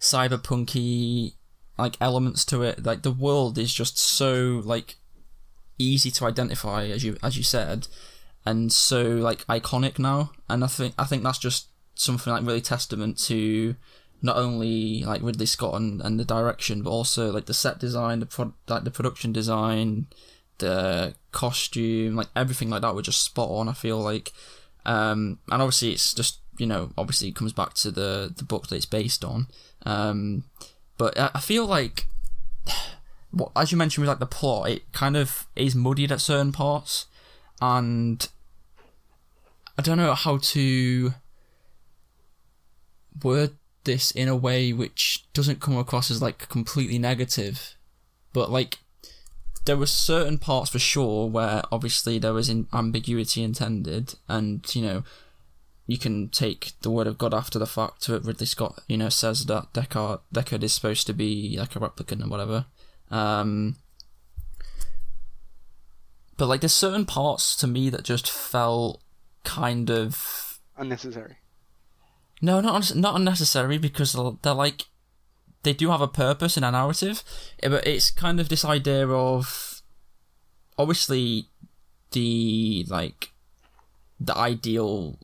cyberpunky 0.00 1.34
like 1.78 1.96
elements 2.00 2.44
to 2.46 2.62
it. 2.62 2.84
Like 2.84 3.02
the 3.02 3.10
world 3.12 3.58
is 3.58 3.72
just 3.72 3.96
so 3.96 4.60
like 4.64 4.96
easy 5.78 6.10
to 6.10 6.26
identify 6.26 6.86
as 6.86 7.04
you 7.04 7.16
as 7.22 7.36
you 7.36 7.44
said, 7.44 7.86
and 8.44 8.72
so 8.72 9.02
like 9.02 9.46
iconic 9.46 9.98
now. 9.98 10.32
And 10.48 10.64
I 10.64 10.66
think 10.66 10.94
I 10.98 11.04
think 11.04 11.22
that's 11.22 11.38
just 11.38 11.68
something 11.94 12.32
like 12.32 12.44
really 12.44 12.60
testament 12.60 13.18
to 13.28 13.76
not 14.22 14.36
only 14.36 15.02
like 15.04 15.22
Ridley 15.22 15.46
Scott 15.46 15.74
and, 15.74 16.00
and 16.00 16.18
the 16.18 16.24
direction, 16.24 16.82
but 16.82 16.90
also 16.90 17.32
like 17.32 17.46
the 17.46 17.54
set 17.54 17.78
design, 17.78 18.20
the 18.20 18.26
pro- 18.26 18.54
like 18.68 18.84
the 18.84 18.90
production 18.90 19.32
design, 19.32 20.06
the 20.62 21.14
costume, 21.32 22.14
like 22.14 22.28
everything 22.36 22.70
like 22.70 22.82
that 22.82 22.94
was 22.94 23.06
just 23.06 23.24
spot 23.24 23.50
on. 23.50 23.68
I 23.68 23.74
feel 23.74 23.98
like, 23.98 24.32
Um, 24.84 25.38
and 25.50 25.62
obviously, 25.62 25.92
it's 25.92 26.14
just 26.14 26.38
you 26.58 26.66
know, 26.66 26.90
obviously, 26.96 27.28
it 27.28 27.36
comes 27.36 27.52
back 27.52 27.74
to 27.74 27.90
the 27.90 28.32
the 28.36 28.44
book 28.44 28.68
that 28.68 28.76
it's 28.76 28.86
based 28.86 29.24
on. 29.24 29.46
Um, 29.84 30.44
but 30.98 31.18
I, 31.18 31.30
I 31.34 31.40
feel 31.40 31.66
like, 31.66 32.06
what 33.30 33.50
as 33.56 33.72
you 33.72 33.78
mentioned 33.78 34.02
with 34.02 34.08
like 34.08 34.18
the 34.20 34.26
plot, 34.38 34.70
it 34.70 34.92
kind 34.92 35.16
of 35.16 35.46
is 35.56 35.74
muddied 35.74 36.12
at 36.12 36.20
certain 36.20 36.52
parts, 36.52 37.06
and 37.60 38.28
I 39.78 39.82
don't 39.82 39.98
know 39.98 40.14
how 40.14 40.38
to 40.38 41.14
word 43.22 43.52
this 43.84 44.10
in 44.12 44.28
a 44.28 44.36
way 44.36 44.72
which 44.72 45.26
doesn't 45.34 45.60
come 45.60 45.76
across 45.76 46.10
as 46.10 46.22
like 46.22 46.48
completely 46.48 46.98
negative, 46.98 47.74
but 48.32 48.50
like 48.50 48.78
there 49.64 49.76
were 49.76 49.86
certain 49.86 50.38
parts 50.38 50.70
for 50.70 50.78
sure 50.78 51.28
where 51.28 51.62
obviously 51.70 52.18
there 52.18 52.32
was 52.32 52.48
in 52.48 52.66
ambiguity 52.72 53.42
intended, 53.42 54.14
and 54.28 54.64
you 54.74 54.82
know 54.82 55.04
you 55.86 55.98
can 55.98 56.28
take 56.28 56.72
the 56.82 56.90
word 56.90 57.06
of 57.06 57.18
God 57.18 57.34
after 57.34 57.58
the 57.58 57.66
fact 57.66 58.06
that 58.06 58.24
Ridley 58.24 58.46
Scott 58.46 58.82
you 58.88 58.96
know 58.96 59.08
says 59.08 59.46
that 59.46 59.72
Deckard 59.72 60.20
Deckard 60.34 60.62
is 60.62 60.72
supposed 60.72 61.06
to 61.06 61.12
be 61.12 61.56
like 61.58 61.76
a 61.76 61.80
replicant 61.80 62.24
or 62.24 62.28
whatever. 62.28 62.66
Um, 63.10 63.76
but 66.36 66.46
like 66.46 66.60
there's 66.60 66.72
certain 66.72 67.06
parts 67.06 67.54
to 67.56 67.66
me 67.66 67.90
that 67.90 68.04
just 68.04 68.30
felt 68.30 69.02
kind 69.44 69.90
of 69.90 70.58
Unnecessary. 70.76 71.36
no, 72.40 72.60
not 72.60 72.94
not 72.96 73.16
unnecessary 73.16 73.78
because 73.78 74.12
they're, 74.12 74.32
they're 74.42 74.54
like 74.54 74.86
they 75.62 75.72
do 75.72 75.90
have 75.90 76.00
a 76.00 76.08
purpose 76.08 76.56
in 76.56 76.64
a 76.64 76.70
narrative, 76.70 77.22
eh, 77.62 77.68
but 77.68 77.86
it's 77.86 78.10
kind 78.10 78.40
of 78.40 78.48
this 78.48 78.64
idea 78.64 79.08
of 79.08 79.82
obviously 80.78 81.46
the 82.12 82.86
like 82.88 83.30
the 84.20 84.36
ideal 84.36 85.18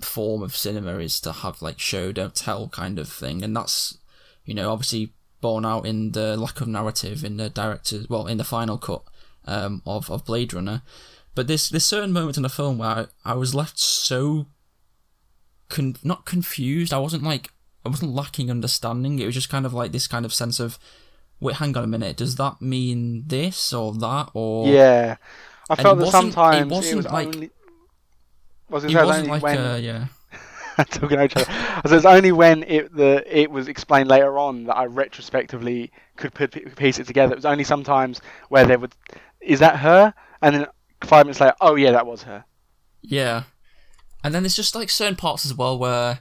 form 0.00 0.42
of 0.42 0.56
cinema 0.56 0.98
is 0.98 1.20
to 1.20 1.32
have 1.32 1.62
like 1.62 1.78
show 1.78 2.12
don't 2.12 2.34
tell 2.34 2.68
kind 2.68 2.98
of 2.98 3.08
thing, 3.08 3.42
and 3.42 3.56
that's 3.56 3.98
you 4.44 4.54
know 4.54 4.70
obviously 4.70 5.12
borne 5.40 5.66
out 5.66 5.86
in 5.86 6.12
the 6.12 6.36
lack 6.36 6.60
of 6.60 6.68
narrative 6.68 7.24
in 7.24 7.36
the 7.36 7.50
director's 7.50 8.08
well 8.08 8.26
in 8.26 8.38
the 8.38 8.44
final 8.44 8.78
cut 8.78 9.02
um, 9.46 9.82
of 9.84 10.10
of 10.10 10.24
Blade 10.24 10.54
Runner. 10.54 10.82
But 11.34 11.48
there's 11.48 11.68
there's 11.70 11.84
certain 11.84 12.12
moments 12.12 12.36
in 12.36 12.42
the 12.42 12.48
film 12.48 12.78
where 12.78 12.88
I, 12.88 13.06
I 13.24 13.34
was 13.34 13.54
left 13.54 13.78
so 13.78 14.46
con- 15.68 15.96
not 16.04 16.24
confused. 16.24 16.92
I 16.92 16.98
wasn't 16.98 17.22
like 17.22 17.50
I 17.84 17.88
wasn't 17.88 18.14
lacking 18.14 18.50
understanding. 18.50 19.18
It 19.18 19.26
was 19.26 19.34
just 19.34 19.48
kind 19.50 19.66
of 19.66 19.72
like 19.74 19.92
this 19.92 20.06
kind 20.06 20.24
of 20.24 20.32
sense 20.32 20.60
of 20.60 20.78
wait, 21.40 21.56
hang 21.56 21.76
on 21.76 21.82
a 21.84 21.88
minute, 21.88 22.16
does 22.16 22.36
that 22.36 22.62
mean 22.62 23.24
this 23.26 23.72
or 23.72 23.92
that 23.94 24.30
or 24.32 24.68
Yeah, 24.68 25.16
I 25.68 25.74
felt 25.74 25.98
that 25.98 26.08
sometimes 26.08 26.70
it, 26.70 26.74
wasn't 26.74 26.96
was 26.96 27.06
like- 27.06 27.26
only. 27.26 27.50
Was 28.68 28.84
it, 28.84 28.92
it 28.92 28.94
was 28.96 29.06
wasn't 29.06 29.28
like 29.28 29.42
when 29.42 29.58
uh, 29.58 29.74
yeah. 29.76 30.06
talking 30.90 31.18
over 31.18 31.24
each 31.24 31.36
other. 31.36 31.52
So 31.86 31.96
it's 31.96 32.06
only 32.06 32.32
when 32.32 32.62
it 32.62 32.94
the 32.96 33.22
it 33.28 33.50
was 33.50 33.68
explained 33.68 34.08
later 34.08 34.38
on 34.38 34.64
that 34.64 34.76
I 34.76 34.86
retrospectively 34.86 35.92
could 36.16 36.32
put 36.32 36.76
piece 36.76 36.98
it 36.98 37.06
together. 37.06 37.32
It 37.32 37.36
was 37.36 37.44
only 37.44 37.64
sometimes 37.64 38.22
where 38.48 38.64
they 38.64 38.76
would, 38.76 38.94
is 39.40 39.58
that 39.58 39.80
her? 39.80 40.14
And 40.40 40.54
then 40.54 40.66
five 41.02 41.26
minutes 41.26 41.40
later, 41.40 41.54
oh 41.60 41.74
yeah, 41.74 41.90
that 41.90 42.06
was 42.06 42.22
her. 42.22 42.44
Yeah. 43.02 43.42
And 44.24 44.34
then 44.34 44.44
there's 44.44 44.56
just 44.56 44.74
like 44.74 44.88
certain 44.88 45.16
parts 45.16 45.44
as 45.44 45.52
well 45.52 45.78
where 45.78 46.20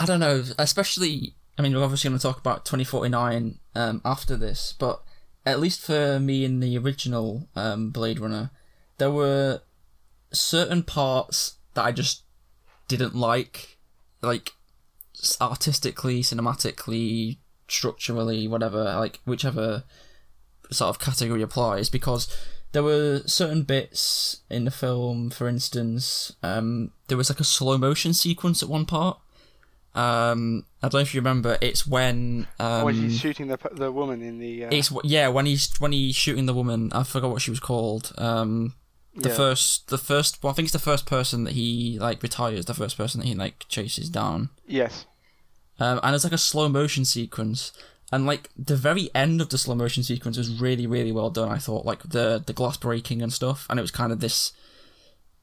I 0.00 0.06
don't 0.06 0.18
know, 0.18 0.42
especially 0.58 1.34
I 1.56 1.62
mean 1.62 1.74
we're 1.74 1.84
obviously 1.84 2.08
gonna 2.08 2.18
talk 2.18 2.38
about 2.38 2.64
twenty 2.64 2.84
forty 2.84 3.10
nine 3.10 3.58
um 3.76 4.00
after 4.04 4.36
this, 4.36 4.74
but 4.78 5.02
at 5.46 5.60
least 5.60 5.80
for 5.82 6.18
me 6.18 6.44
in 6.44 6.58
the 6.60 6.76
original 6.78 7.48
um 7.54 7.90
Blade 7.90 8.18
Runner, 8.18 8.50
there 8.98 9.10
were 9.12 9.60
certain 10.32 10.82
parts 10.82 11.56
that 11.74 11.84
I 11.84 11.92
just 11.92 12.24
didn't 12.88 13.14
like. 13.14 13.76
Like 14.22 14.52
artistically, 15.40 16.22
cinematically, 16.22 17.38
structurally, 17.68 18.46
whatever, 18.46 18.84
like 18.84 19.20
whichever 19.24 19.84
sort 20.70 20.90
of 20.90 20.98
category 20.98 21.40
applies, 21.40 21.88
because 21.88 22.28
there 22.72 22.82
were 22.82 23.22
certain 23.26 23.62
bits 23.62 24.42
in 24.50 24.64
the 24.64 24.70
film, 24.70 25.30
for 25.30 25.48
instance, 25.48 26.34
um, 26.42 26.92
there 27.08 27.16
was 27.16 27.30
like 27.30 27.40
a 27.40 27.44
slow 27.44 27.78
motion 27.78 28.12
sequence 28.12 28.62
at 28.62 28.68
one 28.68 28.84
part. 28.84 29.18
Um, 29.94 30.66
I 30.82 30.88
don't 30.88 31.00
know 31.00 31.02
if 31.02 31.14
you 31.14 31.20
remember. 31.20 31.58
It's 31.60 31.86
when 31.86 32.46
um, 32.58 32.84
when 32.84 32.94
she's 32.94 33.18
shooting 33.18 33.48
the 33.48 33.58
the 33.72 33.90
woman 33.90 34.22
in 34.22 34.38
the. 34.38 34.66
Uh, 34.66 34.68
it's 34.70 34.92
yeah 35.04 35.28
when 35.28 35.46
he's 35.46 35.72
when 35.80 35.92
he's 35.92 36.14
shooting 36.14 36.46
the 36.46 36.54
woman. 36.54 36.92
I 36.92 37.02
forgot 37.02 37.30
what 37.30 37.42
she 37.42 37.50
was 37.50 37.60
called. 37.60 38.12
Um, 38.16 38.74
the 39.14 39.28
yeah. 39.30 39.34
first 39.34 39.88
the 39.88 39.98
first 39.98 40.42
well, 40.42 40.52
I 40.52 40.54
think 40.54 40.66
it's 40.66 40.72
the 40.72 40.78
first 40.78 41.06
person 41.06 41.44
that 41.44 41.54
he 41.54 41.98
like 41.98 42.22
retires. 42.22 42.66
The 42.66 42.74
first 42.74 42.96
person 42.96 43.20
that 43.20 43.26
he 43.26 43.34
like 43.34 43.66
chases 43.68 44.08
down. 44.08 44.50
Yes. 44.66 45.06
Um, 45.80 45.98
and 46.02 46.14
it's 46.14 46.24
like 46.24 46.32
a 46.32 46.38
slow 46.38 46.68
motion 46.68 47.04
sequence, 47.04 47.72
and 48.12 48.26
like 48.26 48.50
the 48.56 48.76
very 48.76 49.10
end 49.14 49.40
of 49.40 49.48
the 49.48 49.58
slow 49.58 49.74
motion 49.74 50.02
sequence 50.02 50.36
was 50.36 50.60
really, 50.60 50.86
really 50.86 51.10
well 51.10 51.30
done. 51.30 51.48
I 51.48 51.58
thought 51.58 51.86
like 51.86 52.02
the 52.02 52.42
the 52.44 52.52
glass 52.52 52.76
breaking 52.76 53.22
and 53.22 53.32
stuff, 53.32 53.66
and 53.68 53.78
it 53.78 53.82
was 53.82 53.90
kind 53.90 54.12
of 54.12 54.20
this, 54.20 54.52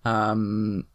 um, 0.05 0.85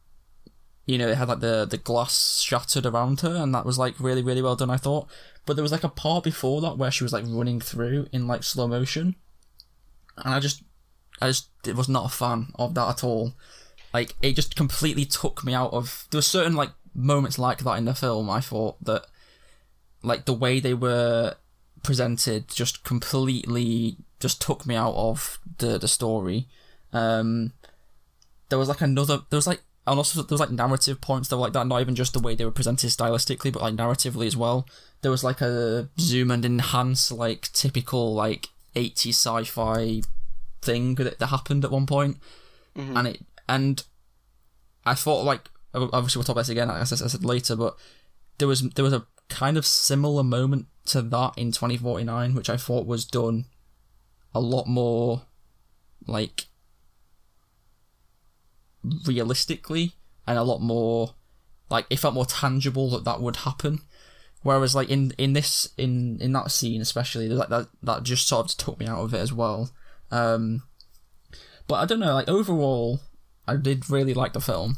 you 0.87 0.99
know, 0.99 1.09
it 1.09 1.16
had 1.16 1.29
like 1.29 1.40
the 1.40 1.64
the 1.64 1.79
glass 1.79 2.40
shattered 2.40 2.87
around 2.87 3.21
her, 3.21 3.37
and 3.37 3.55
that 3.55 3.64
was 3.64 3.79
like 3.79 3.99
really, 4.01 4.23
really 4.23 4.42
well 4.42 4.57
done. 4.57 4.71
I 4.71 4.77
thought, 4.77 5.09
but 5.47 5.55
there 5.55 5.62
was 5.62 5.73
like 5.73 5.85
a 5.85 5.88
part 5.88 6.25
before 6.25 6.61
that 6.61 6.77
where 6.77 6.90
she 6.90 7.05
was 7.05 7.12
like 7.12 7.25
running 7.27 7.61
through 7.61 8.09
in 8.12 8.27
like 8.27 8.42
slow 8.42 8.66
motion, 8.66 9.14
and 10.16 10.35
I 10.35 10.40
just, 10.40 10.62
I 11.21 11.29
just 11.29 11.49
it 11.66 11.77
was 11.77 11.88
not 11.88 12.07
a 12.07 12.16
fan 12.16 12.49
of 12.57 12.75
that 12.75 12.88
at 12.88 13.05
all. 13.05 13.35
Like 13.95 14.14
it 14.23 14.35
just 14.35 14.57
completely 14.57 15.05
took 15.05 15.45
me 15.45 15.55
out 15.55 15.73
of. 15.73 16.09
There 16.11 16.18
were 16.18 16.23
certain 16.23 16.57
like 16.57 16.71
moments 16.95 17.38
like 17.38 17.59
that 17.59 17.79
in 17.79 17.85
the 17.85 17.95
film. 17.95 18.29
I 18.29 18.40
thought 18.40 18.83
that 18.85 19.07
like 20.03 20.25
the 20.25 20.35
way 20.35 20.59
they 20.59 20.75
were 20.75 21.37
presented 21.85 22.49
just 22.49 22.85
completely 22.85 23.97
just 24.18 24.40
took 24.40 24.66
me 24.66 24.75
out 24.75 24.95
of 24.95 25.38
the 25.59 25.79
the 25.79 25.88
story. 25.88 26.49
Um, 26.92 27.53
there 28.49 28.59
was 28.59 28.68
like 28.68 28.81
another. 28.81 29.21
There 29.31 29.37
was 29.37 29.47
like 29.47 29.62
and 29.87 29.99
also 29.99 30.23
there 30.23 30.35
was 30.35 30.40
like 30.40 30.51
narrative 30.51 31.01
points 31.01 31.29
that 31.29 31.37
were 31.37 31.42
like 31.42 31.53
that. 31.55 31.66
Not 31.66 31.81
even 31.81 31.95
just 31.95 32.12
the 32.12 32.21
way 32.21 32.35
they 32.35 32.45
were 32.45 32.51
presented 32.51 32.88
stylistically, 32.90 33.53
but 33.53 33.62
like 33.62 33.75
narratively 33.75 34.27
as 34.27 34.37
well. 34.37 34.66
There 35.01 35.11
was 35.11 35.25
like 35.25 35.40
a 35.40 35.88
zoom 35.99 36.31
and 36.31 36.45
enhance 36.45 37.11
like 37.11 37.51
typical 37.53 38.14
like 38.14 38.49
80s 38.77 39.09
sci-fi 39.14 40.03
thing 40.61 40.95
that, 40.97 41.18
that 41.18 41.27
happened 41.27 41.64
at 41.64 41.71
one 41.73 41.87
point, 41.87 42.18
Mhm. 42.77 42.97
and 42.99 43.09
it 43.09 43.27
and 43.49 43.83
I 44.87 44.95
thought 44.95 45.25
like 45.25 45.49
obviously 45.75 46.18
we'll 46.21 46.25
talk 46.25 46.35
about 46.35 46.42
this 46.42 46.49
again 46.51 46.71
as 46.71 46.92
I 46.92 47.07
said 47.09 47.25
later, 47.25 47.57
but 47.57 47.77
there 48.38 48.49
was 48.49 48.62
there 48.71 48.85
was 48.85 48.92
a 48.95 49.07
kind 49.29 49.57
of 49.57 49.66
similar 49.66 50.23
moment 50.23 50.66
to 50.87 51.03
that 51.03 51.33
in 51.37 51.51
2049, 51.53 52.35
which 52.35 52.49
I 52.51 52.57
thought 52.57 52.87
was 52.87 53.05
done 53.05 53.47
a 54.35 54.40
lot 54.40 54.66
more 54.66 55.23
like 56.07 56.47
realistically 59.07 59.95
and 60.27 60.38
a 60.38 60.42
lot 60.42 60.61
more 60.61 61.14
like 61.71 61.87
it 61.90 61.99
felt 61.99 62.14
more 62.14 62.27
tangible 62.27 62.90
that 62.90 63.05
that 63.05 63.21
would 63.21 63.37
happen. 63.37 63.81
Whereas 64.42 64.75
like 64.75 64.88
in 64.88 65.12
in 65.18 65.33
this 65.33 65.68
in 65.79 66.21
in 66.21 66.33
that 66.33 66.51
scene 66.51 66.81
especially, 66.81 67.29
like 67.29 67.49
that 67.49 67.68
that 67.83 68.03
just 68.03 68.27
sort 68.27 68.51
of 68.51 68.57
took 68.57 68.79
me 68.79 68.87
out 68.87 68.99
of 68.99 69.14
it 69.14 69.21
as 69.21 69.33
well. 69.33 69.71
Um, 70.11 70.64
but 71.66 71.77
I 71.77 71.87
don't 71.87 72.01
know, 72.01 72.14
like 72.14 72.29
overall, 72.29 73.01
I 73.47 73.57
did 73.57 73.88
really 73.88 74.14
like 74.14 74.33
the 74.33 74.40
film, 74.40 74.77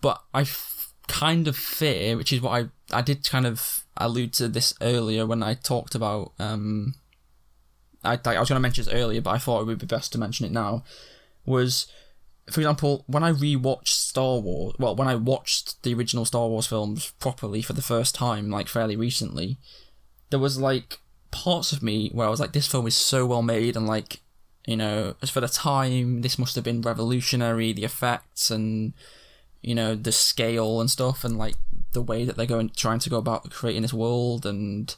but 0.00 0.22
I 0.34 0.42
f- 0.42 0.92
kind 1.08 1.46
of 1.46 1.56
fear, 1.56 2.16
which 2.16 2.32
is 2.32 2.40
what 2.40 2.50
I 2.50 2.96
I 2.96 3.02
did 3.02 3.28
kind 3.28 3.46
of 3.46 3.84
allude 3.96 4.32
to 4.34 4.48
this 4.48 4.74
earlier 4.80 5.26
when 5.26 5.42
I 5.42 5.54
talked 5.54 5.94
about. 5.94 6.32
Um, 6.38 6.94
I 8.02 8.12
I 8.12 8.40
was 8.40 8.48
going 8.48 8.56
to 8.56 8.60
mention 8.60 8.84
this 8.84 8.94
earlier, 8.94 9.20
but 9.20 9.30
I 9.30 9.38
thought 9.38 9.60
it 9.60 9.66
would 9.66 9.78
be 9.78 9.86
best 9.86 10.12
to 10.12 10.18
mention 10.18 10.46
it 10.46 10.52
now. 10.52 10.84
Was 11.44 11.86
for 12.48 12.60
example, 12.60 13.04
when 13.06 13.22
I 13.22 13.32
rewatched 13.32 13.88
Star 13.88 14.38
Wars, 14.38 14.74
well, 14.78 14.96
when 14.96 15.08
I 15.08 15.14
watched 15.14 15.82
the 15.82 15.94
original 15.94 16.24
Star 16.24 16.48
Wars 16.48 16.66
films 16.66 17.12
properly 17.18 17.62
for 17.62 17.72
the 17.72 17.82
first 17.82 18.14
time, 18.14 18.50
like 18.50 18.68
fairly 18.68 18.96
recently, 18.96 19.58
there 20.30 20.38
was 20.38 20.58
like 20.58 20.98
parts 21.30 21.72
of 21.72 21.82
me 21.82 22.10
where 22.12 22.26
I 22.26 22.30
was 22.30 22.40
like, 22.40 22.52
this 22.52 22.66
film 22.66 22.86
is 22.86 22.96
so 22.96 23.26
well 23.26 23.42
made, 23.42 23.76
and 23.76 23.86
like, 23.86 24.20
you 24.66 24.76
know, 24.76 25.14
as 25.22 25.30
for 25.30 25.40
the 25.40 25.48
time, 25.48 26.22
this 26.22 26.38
must 26.38 26.54
have 26.54 26.64
been 26.64 26.82
revolutionary, 26.82 27.72
the 27.72 27.84
effects 27.84 28.50
and, 28.50 28.94
you 29.62 29.74
know, 29.74 29.94
the 29.94 30.12
scale 30.12 30.80
and 30.80 30.90
stuff, 30.90 31.24
and 31.24 31.38
like 31.38 31.54
the 31.92 32.02
way 32.02 32.24
that 32.24 32.36
they're 32.36 32.46
going, 32.46 32.70
trying 32.70 33.00
to 33.00 33.10
go 33.10 33.18
about 33.18 33.50
creating 33.50 33.82
this 33.82 33.94
world 33.94 34.44
and 34.44 34.96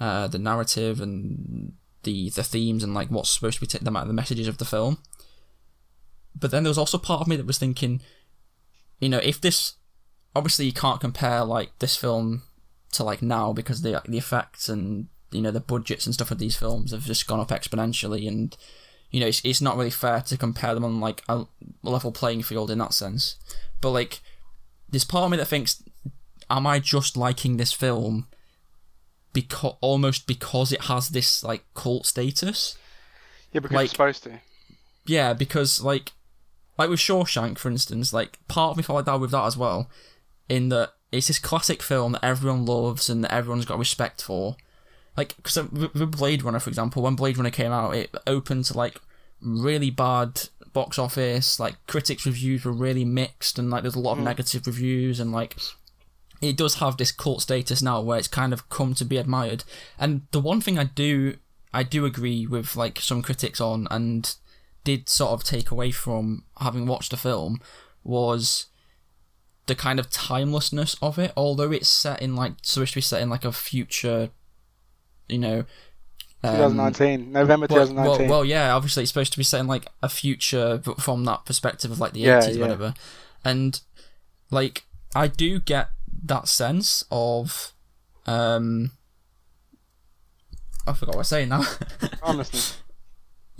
uh, 0.00 0.26
the 0.26 0.38
narrative 0.38 1.00
and 1.00 1.72
the 2.02 2.30
the 2.30 2.42
themes 2.42 2.82
and 2.82 2.94
like 2.94 3.08
what's 3.10 3.30
supposed 3.30 3.56
to 3.56 3.60
be 3.60 3.66
t- 3.66 3.78
the, 3.80 3.90
the 3.90 4.12
messages 4.12 4.48
of 4.48 4.58
the 4.58 4.64
film 4.64 4.98
but 6.38 6.50
then 6.50 6.62
there 6.62 6.70
was 6.70 6.78
also 6.78 6.98
part 6.98 7.20
of 7.20 7.28
me 7.28 7.36
that 7.36 7.46
was 7.46 7.58
thinking, 7.58 8.00
you 9.00 9.08
know, 9.08 9.18
if 9.18 9.40
this 9.40 9.74
obviously 10.34 10.64
you 10.66 10.72
can't 10.72 11.00
compare 11.00 11.44
like 11.44 11.70
this 11.78 11.96
film 11.96 12.42
to 12.92 13.04
like 13.04 13.22
now 13.22 13.52
because 13.52 13.82
the 13.82 14.00
the 14.06 14.18
effects 14.18 14.68
and 14.68 15.08
you 15.30 15.40
know 15.42 15.50
the 15.50 15.60
budgets 15.60 16.06
and 16.06 16.14
stuff 16.14 16.30
of 16.30 16.38
these 16.38 16.56
films 16.56 16.90
have 16.92 17.04
just 17.04 17.26
gone 17.26 17.40
up 17.40 17.48
exponentially 17.48 18.26
and 18.28 18.56
you 19.10 19.20
know, 19.20 19.26
it's, 19.26 19.44
it's 19.44 19.60
not 19.60 19.76
really 19.76 19.90
fair 19.90 20.22
to 20.22 20.38
compare 20.38 20.74
them 20.74 20.84
on 20.86 20.98
like 20.98 21.22
a 21.28 21.44
level 21.82 22.10
playing 22.10 22.42
field 22.42 22.70
in 22.70 22.78
that 22.78 22.94
sense. 22.94 23.36
But 23.82 23.90
like, 23.90 24.20
there's 24.88 25.04
part 25.04 25.24
of 25.26 25.30
me 25.30 25.36
that 25.36 25.48
thinks, 25.48 25.82
am 26.48 26.66
I 26.66 26.78
just 26.78 27.14
liking 27.14 27.58
this 27.58 27.74
film 27.74 28.26
because 29.34 29.76
almost 29.82 30.26
because 30.26 30.72
it 30.72 30.82
has 30.84 31.10
this 31.10 31.44
like 31.44 31.62
cult 31.74 32.06
status? 32.06 32.78
Yeah, 33.52 33.60
because 33.60 33.74
Like- 33.74 33.84
it's 33.84 33.92
supposed 33.92 34.22
to. 34.24 34.40
Yeah, 35.04 35.34
because 35.34 35.82
like 35.82 36.12
like 36.82 36.90
with 36.90 36.98
Shawshank, 36.98 37.58
for 37.58 37.70
instance, 37.70 38.12
like 38.12 38.38
part 38.48 38.72
of 38.72 38.76
me 38.76 38.82
felt 38.82 38.96
like 38.96 39.04
that 39.04 39.20
with 39.20 39.30
that 39.30 39.46
as 39.46 39.56
well, 39.56 39.88
in 40.48 40.68
that 40.70 40.94
it's 41.12 41.28
this 41.28 41.38
classic 41.38 41.80
film 41.80 42.12
that 42.12 42.24
everyone 42.24 42.66
loves 42.66 43.08
and 43.08 43.22
that 43.22 43.32
everyone's 43.32 43.64
got 43.64 43.78
respect 43.78 44.20
for. 44.20 44.56
Like, 45.16 45.36
because 45.36 45.70
with 45.70 46.16
Blade 46.16 46.42
Runner, 46.42 46.58
for 46.58 46.70
example, 46.70 47.02
when 47.02 47.14
Blade 47.14 47.36
Runner 47.36 47.50
came 47.50 47.70
out, 47.70 47.94
it 47.94 48.12
opened 48.26 48.64
to 48.66 48.76
like 48.76 48.96
really 49.40 49.90
bad 49.90 50.48
box 50.72 50.98
office. 50.98 51.60
Like 51.60 51.76
critics' 51.86 52.26
reviews 52.26 52.64
were 52.64 52.72
really 52.72 53.04
mixed, 53.04 53.60
and 53.60 53.70
like 53.70 53.82
there's 53.82 53.94
a 53.94 54.00
lot 54.00 54.14
of 54.14 54.18
mm. 54.18 54.24
negative 54.24 54.66
reviews, 54.66 55.20
and 55.20 55.30
like 55.30 55.56
it 56.40 56.56
does 56.56 56.76
have 56.76 56.96
this 56.96 57.12
cult 57.12 57.42
status 57.42 57.80
now 57.80 58.00
where 58.00 58.18
it's 58.18 58.26
kind 58.26 58.52
of 58.52 58.68
come 58.70 58.94
to 58.94 59.04
be 59.04 59.18
admired. 59.18 59.62
And 60.00 60.22
the 60.32 60.40
one 60.40 60.60
thing 60.60 60.80
I 60.80 60.84
do 60.84 61.36
I 61.72 61.84
do 61.84 62.04
agree 62.04 62.44
with 62.44 62.74
like 62.74 62.98
some 62.98 63.22
critics 63.22 63.60
on 63.60 63.86
and 63.90 64.34
did 64.84 65.08
sort 65.08 65.32
of 65.32 65.44
take 65.44 65.70
away 65.70 65.90
from 65.90 66.44
having 66.60 66.86
watched 66.86 67.10
the 67.10 67.16
film 67.16 67.60
was 68.04 68.66
the 69.66 69.74
kind 69.74 70.00
of 70.00 70.10
timelessness 70.10 70.96
of 71.00 71.18
it. 71.18 71.32
Although 71.36 71.70
it's 71.72 71.88
set 71.88 72.20
in 72.20 72.34
like 72.34 72.54
supposed 72.62 72.92
to 72.94 72.96
be 72.98 73.00
set 73.02 73.22
in 73.22 73.30
like 73.30 73.44
a 73.44 73.52
future, 73.52 74.30
you 75.28 75.38
know, 75.38 75.64
um, 76.44 76.56
2019, 76.74 77.30
November 77.30 77.66
well, 77.70 77.86
2019. 77.86 78.28
well, 78.28 78.38
well, 78.38 78.44
yeah, 78.44 78.74
obviously 78.74 79.04
it's 79.04 79.10
supposed 79.12 79.32
to 79.32 79.38
be 79.38 79.44
set 79.44 79.60
in 79.60 79.68
like 79.68 79.86
a 80.02 80.08
future 80.08 80.80
but 80.84 81.00
from 81.00 81.24
that 81.24 81.44
perspective 81.44 81.90
of 81.92 82.00
like 82.00 82.12
the 82.14 82.20
Yeah, 82.20 82.40
80s, 82.40 82.54
yeah. 82.56 82.60
whatever. 82.60 82.94
And 83.44 83.80
like 84.50 84.84
I 85.14 85.28
do 85.28 85.60
get 85.60 85.90
that 86.24 86.48
sense 86.48 87.04
of 87.12 87.72
um 88.26 88.90
I 90.86 90.92
forgot 90.94 91.10
what 91.14 91.16
I 91.16 91.18
was 91.18 91.28
saying 91.28 91.48
now. 91.48 91.62
Honestly, 92.24 92.76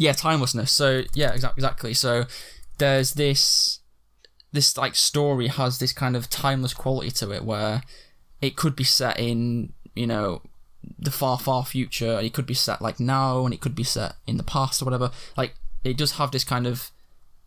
yeah, 0.02 0.12
timelessness. 0.12 0.72
So 0.72 1.02
yeah, 1.14 1.32
exactly, 1.32 1.60
exactly. 1.60 1.94
So 1.94 2.24
there's 2.78 3.12
this 3.12 3.78
this 4.52 4.76
like 4.76 4.96
story 4.96 5.46
has 5.46 5.78
this 5.78 5.92
kind 5.92 6.16
of 6.16 6.28
timeless 6.28 6.74
quality 6.74 7.10
to 7.10 7.30
it 7.30 7.44
where 7.44 7.82
it 8.40 8.56
could 8.56 8.74
be 8.74 8.84
set 8.84 9.18
in 9.18 9.72
you 9.94 10.06
know 10.06 10.42
the 10.98 11.12
far 11.12 11.38
far 11.38 11.64
future 11.64 12.18
it 12.20 12.34
could 12.34 12.44
be 12.44 12.54
set 12.54 12.82
like 12.82 12.98
now 12.98 13.44
and 13.44 13.54
it 13.54 13.60
could 13.60 13.76
be 13.76 13.84
set 13.84 14.16
in 14.26 14.36
the 14.36 14.42
past 14.42 14.82
or 14.82 14.84
whatever 14.84 15.10
like 15.36 15.54
it 15.84 15.96
does 15.96 16.12
have 16.12 16.32
this 16.32 16.44
kind 16.44 16.66
of 16.66 16.90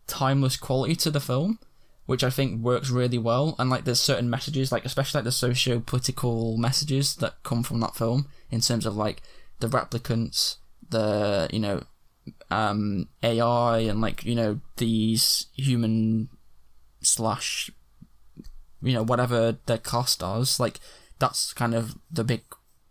timeless 0.06 0.56
quality 0.56 0.96
to 0.96 1.10
the 1.10 1.20
film 1.20 1.58
which 2.06 2.24
i 2.24 2.30
think 2.30 2.62
works 2.62 2.88
really 2.88 3.18
well 3.18 3.54
and 3.58 3.68
like 3.68 3.84
there's 3.84 4.00
certain 4.00 4.30
messages 4.30 4.72
like 4.72 4.86
especially 4.86 5.18
like 5.18 5.24
the 5.24 5.32
socio-political 5.32 6.56
messages 6.56 7.16
that 7.16 7.34
come 7.42 7.62
from 7.62 7.78
that 7.80 7.94
film 7.94 8.26
in 8.50 8.60
terms 8.60 8.86
of 8.86 8.96
like 8.96 9.22
the 9.60 9.68
replicants 9.68 10.56
the 10.88 11.48
you 11.52 11.60
know 11.60 11.82
um 12.50 13.08
ai 13.22 13.78
and 13.78 14.00
like 14.00 14.24
you 14.24 14.34
know 14.34 14.60
these 14.76 15.46
human 15.54 16.28
slash 17.00 17.70
you 18.82 18.92
know 18.92 19.02
whatever 19.02 19.56
their 19.66 19.78
class 19.78 20.14
does 20.14 20.60
like 20.60 20.78
that's 21.18 21.52
kind 21.52 21.74
of 21.74 21.96
the 22.10 22.24
big 22.24 22.42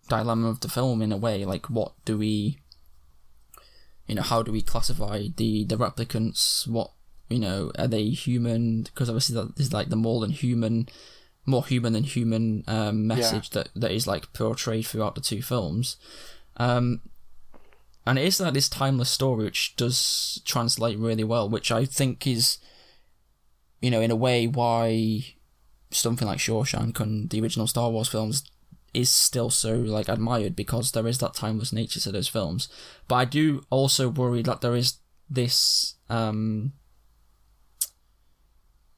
dilemma 0.08 0.50
of 0.50 0.60
the 0.62 0.70
film 0.70 1.02
in 1.02 1.12
a 1.12 1.18
way. 1.18 1.46
Like 1.46 1.70
what 1.70 1.94
do 2.06 2.18
we 2.18 2.60
you 4.08 4.16
know 4.16 4.22
how 4.22 4.44
do 4.44 4.52
we 4.52 4.62
classify 4.62 5.28
the 5.36 5.64
the 5.64 5.78
replicants? 5.78 6.68
What 6.68 6.92
you 7.30 7.40
know 7.40 7.72
are 7.78 7.88
they 7.88 8.10
human? 8.10 8.84
Because 8.84 9.10
obviously 9.10 9.36
that 9.36 9.60
is 9.60 9.74
like 9.74 9.90
the 9.90 9.96
more 9.96 10.22
than 10.22 10.32
human 10.32 10.90
more 11.46 11.66
human 11.66 11.94
than 11.94 12.04
human 12.04 12.64
um, 12.68 13.06
message 13.06 13.52
that 13.52 13.70
that 13.76 13.92
is 13.92 14.08
like 14.08 14.34
portrayed 14.34 14.88
throughout 14.88 15.16
the 15.16 15.22
two 15.22 15.42
films. 15.42 15.98
Um 16.58 17.02
and 18.06 18.20
it 18.20 18.26
is 18.26 18.40
like 18.40 18.54
this 18.54 18.70
timeless 18.70 19.10
story 19.10 19.46
which 19.46 19.76
does 19.76 20.42
translate 20.46 20.98
really 20.98 21.24
well 21.24 21.50
which 21.50 21.72
i 21.72 21.86
think 21.86 22.28
is 22.28 22.58
you 23.82 23.90
know 23.90 24.02
in 24.02 24.12
a 24.12 24.16
way 24.16 24.48
why 24.48 25.36
something 25.92 26.28
like 26.28 26.40
Shawshank 26.40 27.00
and 27.00 27.30
the 27.30 27.42
original 27.42 27.68
Star 27.68 27.90
Wars 27.90 28.08
films 28.08 28.44
is 28.94 29.10
still 29.10 29.50
so 29.50 29.76
like 29.76 30.08
admired 30.08 30.56
because 30.56 30.92
there 30.92 31.08
is 31.08 31.18
that 31.20 31.34
timeless 31.34 31.74
nature 31.74 32.00
to 32.00 32.12
those 32.12 32.28
films. 32.28 32.70
But 33.08 33.16
I 33.16 33.26
do 33.26 33.64
also 33.70 34.10
worry 34.10 34.42
that 34.44 34.62
there 34.62 34.76
is 34.76 34.98
this 35.30 35.96
um 36.10 36.74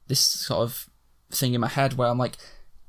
this 0.06 0.20
sort 0.20 0.60
of 0.60 0.88
thing 1.30 1.54
in 1.54 1.60
my 1.60 1.68
head 1.68 1.94
where 1.94 2.08
I'm 2.08 2.18
like, 2.18 2.36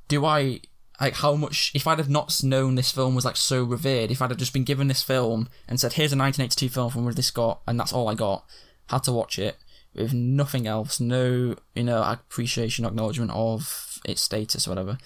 do 0.08 0.26
I 0.26 0.62
like 1.00 1.16
how 1.16 1.36
much 1.36 1.72
if 1.74 1.88
I'd 1.88 1.98
have 1.98 2.10
not 2.10 2.44
known 2.44 2.76
this 2.76 2.92
film 2.92 3.16
was 3.16 3.26
like 3.26 3.38
so 3.38 3.64
revered, 3.64 4.12
if 4.12 4.22
I'd 4.22 4.32
have 4.32 4.40
just 4.40 4.54
been 4.54 4.64
given 4.64 4.88
this 4.88 5.04
film 5.04 5.50
and 5.68 5.80
said, 5.80 5.94
Here's 5.94 6.14
a 6.14 6.16
nineteen 6.16 6.46
eighty 6.46 6.56
two 6.56 6.70
film 6.70 6.92
from 6.92 7.06
Ridley 7.06 7.24
Scott 7.24 7.62
and 7.68 7.80
that's 7.80 7.94
all 7.94 8.08
I 8.08 8.16
got, 8.16 8.46
had 8.90 9.04
to 9.04 9.12
watch 9.12 9.40
it 9.40 9.58
with 9.96 10.14
nothing 10.14 10.68
else, 10.68 11.00
no 11.00 11.56
you 11.76 11.84
know, 11.84 12.04
appreciation, 12.04 12.86
acknowledgement 12.86 13.32
of 13.32 14.00
its 14.06 14.22
status 14.22 14.68
or 14.68 14.72
whatever. 14.72 14.98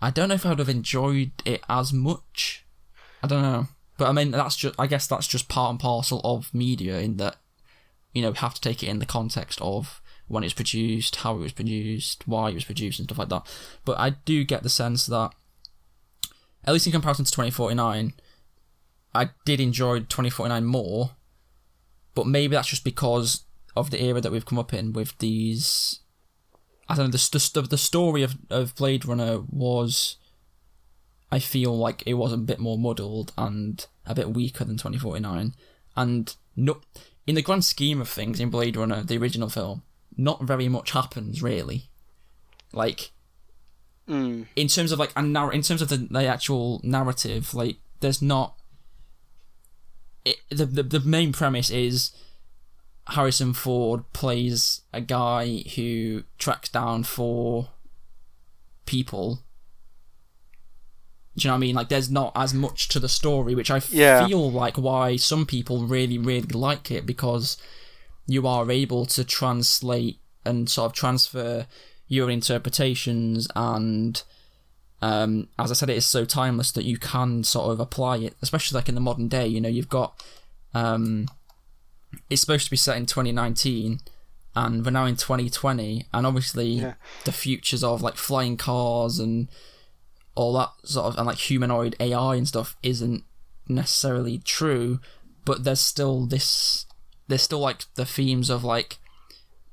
I 0.00 0.10
don't 0.10 0.28
know 0.28 0.34
if 0.34 0.44
I 0.44 0.50
would 0.50 0.58
have 0.58 0.68
enjoyed 0.68 1.32
it 1.44 1.62
as 1.68 1.92
much. 1.92 2.64
I 3.22 3.26
don't 3.26 3.42
know. 3.42 3.68
But 3.98 4.08
I 4.08 4.12
mean 4.12 4.30
that's 4.30 4.56
just 4.56 4.78
I 4.78 4.86
guess 4.86 5.06
that's 5.06 5.26
just 5.26 5.48
part 5.48 5.70
and 5.70 5.80
parcel 5.80 6.20
of 6.24 6.52
media 6.52 6.98
in 7.00 7.16
that 7.16 7.36
you 8.16 8.22
know, 8.22 8.32
have 8.32 8.54
to 8.54 8.60
take 8.62 8.82
it 8.82 8.88
in 8.88 8.98
the 8.98 9.04
context 9.04 9.60
of 9.60 10.00
when 10.28 10.42
it 10.42 10.46
was 10.46 10.54
produced, 10.54 11.16
how 11.16 11.36
it 11.36 11.40
was 11.40 11.52
produced, 11.52 12.26
why 12.26 12.50
it 12.50 12.54
was 12.54 12.64
produced, 12.64 12.98
and 12.98 13.06
stuff 13.06 13.18
like 13.18 13.28
that. 13.28 13.46
But 13.84 13.98
I 13.98 14.10
do 14.10 14.44
get 14.44 14.62
the 14.62 14.68
sense 14.68 15.06
that, 15.06 15.32
at 16.64 16.72
least 16.72 16.86
in 16.86 16.92
comparison 16.92 17.24
to 17.24 17.30
2049, 17.30 18.12
I 19.14 19.30
did 19.44 19.60
enjoy 19.60 20.00
2049 20.00 20.64
more. 20.64 21.10
But 22.14 22.26
maybe 22.26 22.54
that's 22.54 22.68
just 22.68 22.84
because 22.84 23.44
of 23.76 23.90
the 23.90 24.02
era 24.02 24.20
that 24.20 24.32
we've 24.32 24.46
come 24.46 24.58
up 24.58 24.72
in 24.72 24.92
with 24.92 25.16
these. 25.18 26.00
I 26.88 26.96
don't 26.96 27.06
know. 27.06 27.10
The 27.12 27.50
the, 27.54 27.62
the 27.62 27.78
story 27.78 28.22
of 28.22 28.36
of 28.50 28.74
Blade 28.74 29.04
Runner 29.04 29.40
was. 29.50 30.16
I 31.30 31.40
feel 31.40 31.76
like 31.76 32.04
it 32.06 32.14
was 32.14 32.32
a 32.32 32.36
bit 32.36 32.60
more 32.60 32.78
muddled 32.78 33.32
and 33.36 33.84
a 34.06 34.14
bit 34.14 34.32
weaker 34.32 34.64
than 34.64 34.76
2049, 34.76 35.54
and 35.96 36.34
no, 36.54 36.80
in 37.26 37.34
the 37.34 37.42
grand 37.42 37.64
scheme 37.64 38.00
of 38.00 38.08
things, 38.08 38.38
in 38.38 38.48
Blade 38.48 38.76
Runner, 38.76 39.02
the 39.02 39.18
original 39.18 39.48
film, 39.48 39.82
not 40.16 40.42
very 40.42 40.68
much 40.68 40.90
happens 40.92 41.42
really. 41.42 41.88
Like 42.72 43.10
mm, 44.08 44.46
in 44.56 44.68
terms 44.68 44.92
of 44.92 44.98
like 44.98 45.12
a 45.16 45.22
narr- 45.22 45.52
in 45.52 45.62
terms 45.62 45.82
of 45.82 45.88
the, 45.88 45.96
the 45.98 46.26
actual 46.26 46.80
narrative, 46.84 47.54
like 47.54 47.76
there's 48.00 48.20
not. 48.22 48.54
It, 50.24 50.36
the, 50.50 50.66
the 50.66 50.82
the 50.82 51.00
main 51.00 51.32
premise 51.32 51.70
is 51.70 52.10
Harrison 53.08 53.52
Ford 53.54 54.12
plays 54.12 54.80
a 54.92 55.00
guy 55.00 55.58
who 55.76 56.24
tracks 56.38 56.68
down 56.68 57.04
four 57.04 57.68
people. 58.84 59.42
Do 61.36 61.42
you 61.46 61.48
know 61.50 61.54
what 61.54 61.58
I 61.58 61.60
mean? 61.60 61.74
Like, 61.74 61.88
there's 61.90 62.10
not 62.10 62.32
as 62.34 62.54
much 62.54 62.88
to 62.88 62.98
the 62.98 63.08
story, 63.10 63.54
which 63.54 63.70
I 63.70 63.82
Yeah. 63.90 64.26
feel 64.26 64.50
like 64.50 64.78
why 64.78 65.16
some 65.16 65.44
people 65.44 65.86
really, 65.86 66.16
really 66.16 66.48
like 66.48 66.90
it 66.90 67.04
because 67.04 67.58
you 68.26 68.46
are 68.46 68.70
able 68.70 69.06
to 69.06 69.24
translate 69.24 70.18
and 70.44 70.68
sort 70.68 70.86
of 70.86 70.92
transfer 70.92 71.66
your 72.08 72.30
interpretations 72.30 73.48
and 73.56 74.22
um, 75.02 75.48
as 75.58 75.70
I 75.70 75.74
said, 75.74 75.90
it 75.90 75.96
is 75.98 76.06
so 76.06 76.24
timeless 76.24 76.72
that 76.72 76.84
you 76.86 76.96
can 76.96 77.44
sort 77.44 77.70
of 77.70 77.80
apply 77.80 78.16
it, 78.16 78.34
especially 78.40 78.76
like 78.76 78.88
in 78.88 78.94
the 78.94 79.00
modern 79.00 79.28
day. 79.28 79.46
You 79.46 79.60
know, 79.60 79.68
you've 79.68 79.90
got 79.90 80.24
um, 80.72 81.28
it's 82.30 82.40
supposed 82.40 82.64
to 82.64 82.70
be 82.70 82.78
set 82.78 82.96
in 82.96 83.04
2019, 83.04 84.00
and 84.56 84.84
we're 84.84 84.90
now 84.90 85.04
in 85.04 85.16
2020, 85.16 86.06
and 86.14 86.26
obviously 86.26 86.68
Yeah. 86.70 86.94
the 87.24 87.32
futures 87.32 87.84
of 87.84 88.00
like 88.00 88.16
flying 88.16 88.56
cars 88.56 89.18
and 89.18 89.48
all 90.34 90.54
that 90.54 90.70
sort 90.84 91.06
of 91.08 91.18
and 91.18 91.26
like 91.26 91.38
humanoid 91.38 91.94
AI 92.00 92.36
and 92.36 92.48
stuff 92.48 92.74
isn't 92.82 93.22
necessarily 93.68 94.38
true, 94.38 94.98
but 95.44 95.64
there's 95.64 95.80
still 95.80 96.24
this 96.24 96.86
there's 97.28 97.42
still 97.42 97.60
like 97.60 97.84
the 97.94 98.04
themes 98.04 98.50
of 98.50 98.64
like 98.64 98.98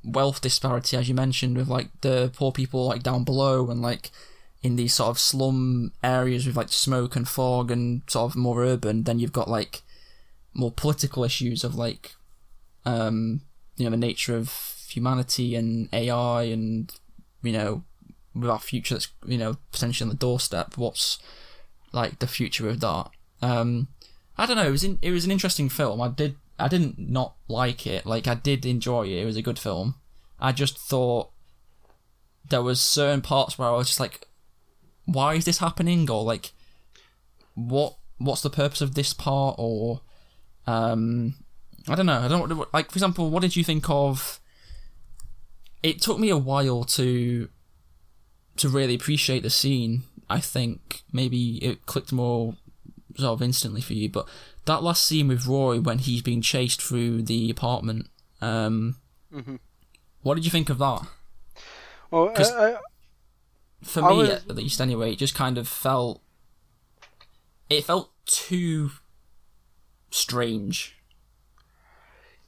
wealth 0.03 0.41
disparity 0.41 0.97
as 0.97 1.07
you 1.07 1.15
mentioned 1.15 1.55
with 1.55 1.67
like 1.67 1.87
the 2.01 2.31
poor 2.35 2.51
people 2.51 2.85
like 2.87 3.03
down 3.03 3.23
below 3.23 3.69
and 3.69 3.81
like 3.81 4.11
in 4.61 4.75
these 4.75 4.93
sort 4.93 5.09
of 5.09 5.19
slum 5.19 5.91
areas 6.03 6.45
with 6.45 6.57
like 6.57 6.69
smoke 6.69 7.15
and 7.15 7.27
fog 7.27 7.71
and 7.71 8.01
sort 8.07 8.31
of 8.31 8.35
more 8.35 8.63
urban 8.63 9.03
then 9.03 9.19
you've 9.19 9.33
got 9.33 9.49
like 9.49 9.81
more 10.53 10.71
political 10.71 11.23
issues 11.23 11.63
of 11.63 11.75
like 11.75 12.15
um 12.85 13.41
you 13.77 13.85
know 13.85 13.91
the 13.91 13.97
nature 13.97 14.35
of 14.35 14.51
humanity 14.89 15.55
and 15.55 15.89
AI 15.91 16.43
and 16.43 16.93
you 17.41 17.51
know 17.51 17.83
with 18.35 18.49
our 18.49 18.59
future 18.59 18.95
that's 18.95 19.09
you 19.25 19.37
know 19.37 19.57
potentially 19.71 20.07
on 20.07 20.09
the 20.09 20.19
doorstep 20.19 20.77
what's 20.77 21.19
like 21.91 22.19
the 22.19 22.27
future 22.27 22.69
of 22.69 22.79
that? 22.79 23.09
Um 23.41 23.87
I 24.37 24.45
don't 24.45 24.57
know 24.57 24.67
it 24.67 24.71
was 24.71 24.83
in, 24.83 24.97
it 25.01 25.11
was 25.11 25.25
an 25.25 25.31
interesting 25.31 25.69
film. 25.69 26.01
I 26.01 26.07
did 26.07 26.35
I 26.59 26.67
didn't 26.67 26.97
not 26.97 27.35
like 27.47 27.87
it. 27.87 28.05
Like 28.05 28.27
I 28.27 28.35
did 28.35 28.65
enjoy 28.65 29.07
it. 29.07 29.21
It 29.21 29.25
was 29.25 29.37
a 29.37 29.41
good 29.41 29.59
film. 29.59 29.95
I 30.39 30.51
just 30.51 30.77
thought 30.77 31.31
there 32.49 32.61
was 32.61 32.79
certain 32.81 33.21
parts 33.21 33.57
where 33.57 33.67
I 33.67 33.71
was 33.71 33.87
just 33.87 33.99
like, 33.99 34.27
why 35.05 35.35
is 35.35 35.45
this 35.45 35.59
happening? 35.59 36.09
Or 36.09 36.23
like, 36.23 36.51
what 37.55 37.95
what's 38.17 38.41
the 38.41 38.49
purpose 38.49 38.81
of 38.81 38.95
this 38.95 39.13
part? 39.13 39.55
Or 39.57 40.01
um, 40.67 41.35
I 41.87 41.95
don't 41.95 42.05
know. 42.05 42.21
I 42.21 42.27
don't 42.27 42.73
like. 42.73 42.91
For 42.91 42.97
example, 42.97 43.29
what 43.29 43.41
did 43.41 43.55
you 43.55 43.63
think 43.63 43.89
of? 43.89 44.39
It 45.81 46.01
took 46.01 46.19
me 46.19 46.29
a 46.29 46.37
while 46.37 46.83
to 46.85 47.49
to 48.57 48.69
really 48.69 48.95
appreciate 48.95 49.43
the 49.43 49.49
scene. 49.49 50.03
I 50.29 50.39
think 50.39 51.03
maybe 51.11 51.57
it 51.57 51.85
clicked 51.85 52.13
more 52.13 52.55
sort 53.17 53.34
of 53.34 53.41
instantly 53.41 53.82
for 53.82 53.93
you, 53.93 54.10
but 54.10 54.28
that 54.65 54.84
last 54.84 55.06
scene 55.06 55.28
with 55.28 55.45
Roy 55.45 55.80
when 55.80 55.99
he's 55.99 56.21
being 56.21 56.41
chased 56.41 56.82
through 56.82 57.23
the 57.23 57.49
apartment. 57.49 58.08
Um, 58.41 58.97
Mhm. 59.34 59.60
What 60.21 60.36
did 60.36 60.45
you 60.45 60.52
think 60.52 60.69
of 60.69 60.78
that? 60.78 61.02
Well, 62.12 62.30
uh, 62.38 62.41
uh, 62.41 62.78
For 63.82 64.04
I 64.04 64.10
me, 64.12 64.17
was- 64.17 64.30
at 64.30 64.56
least, 64.56 64.80
anyway, 64.80 65.12
it 65.13 65.17
just 65.17 65.36
kind 65.36 65.58
of 65.58 65.67
felt. 65.67 66.21
It 67.69 67.84
felt 67.86 68.12
too 68.26 68.91
strange. 70.12 70.95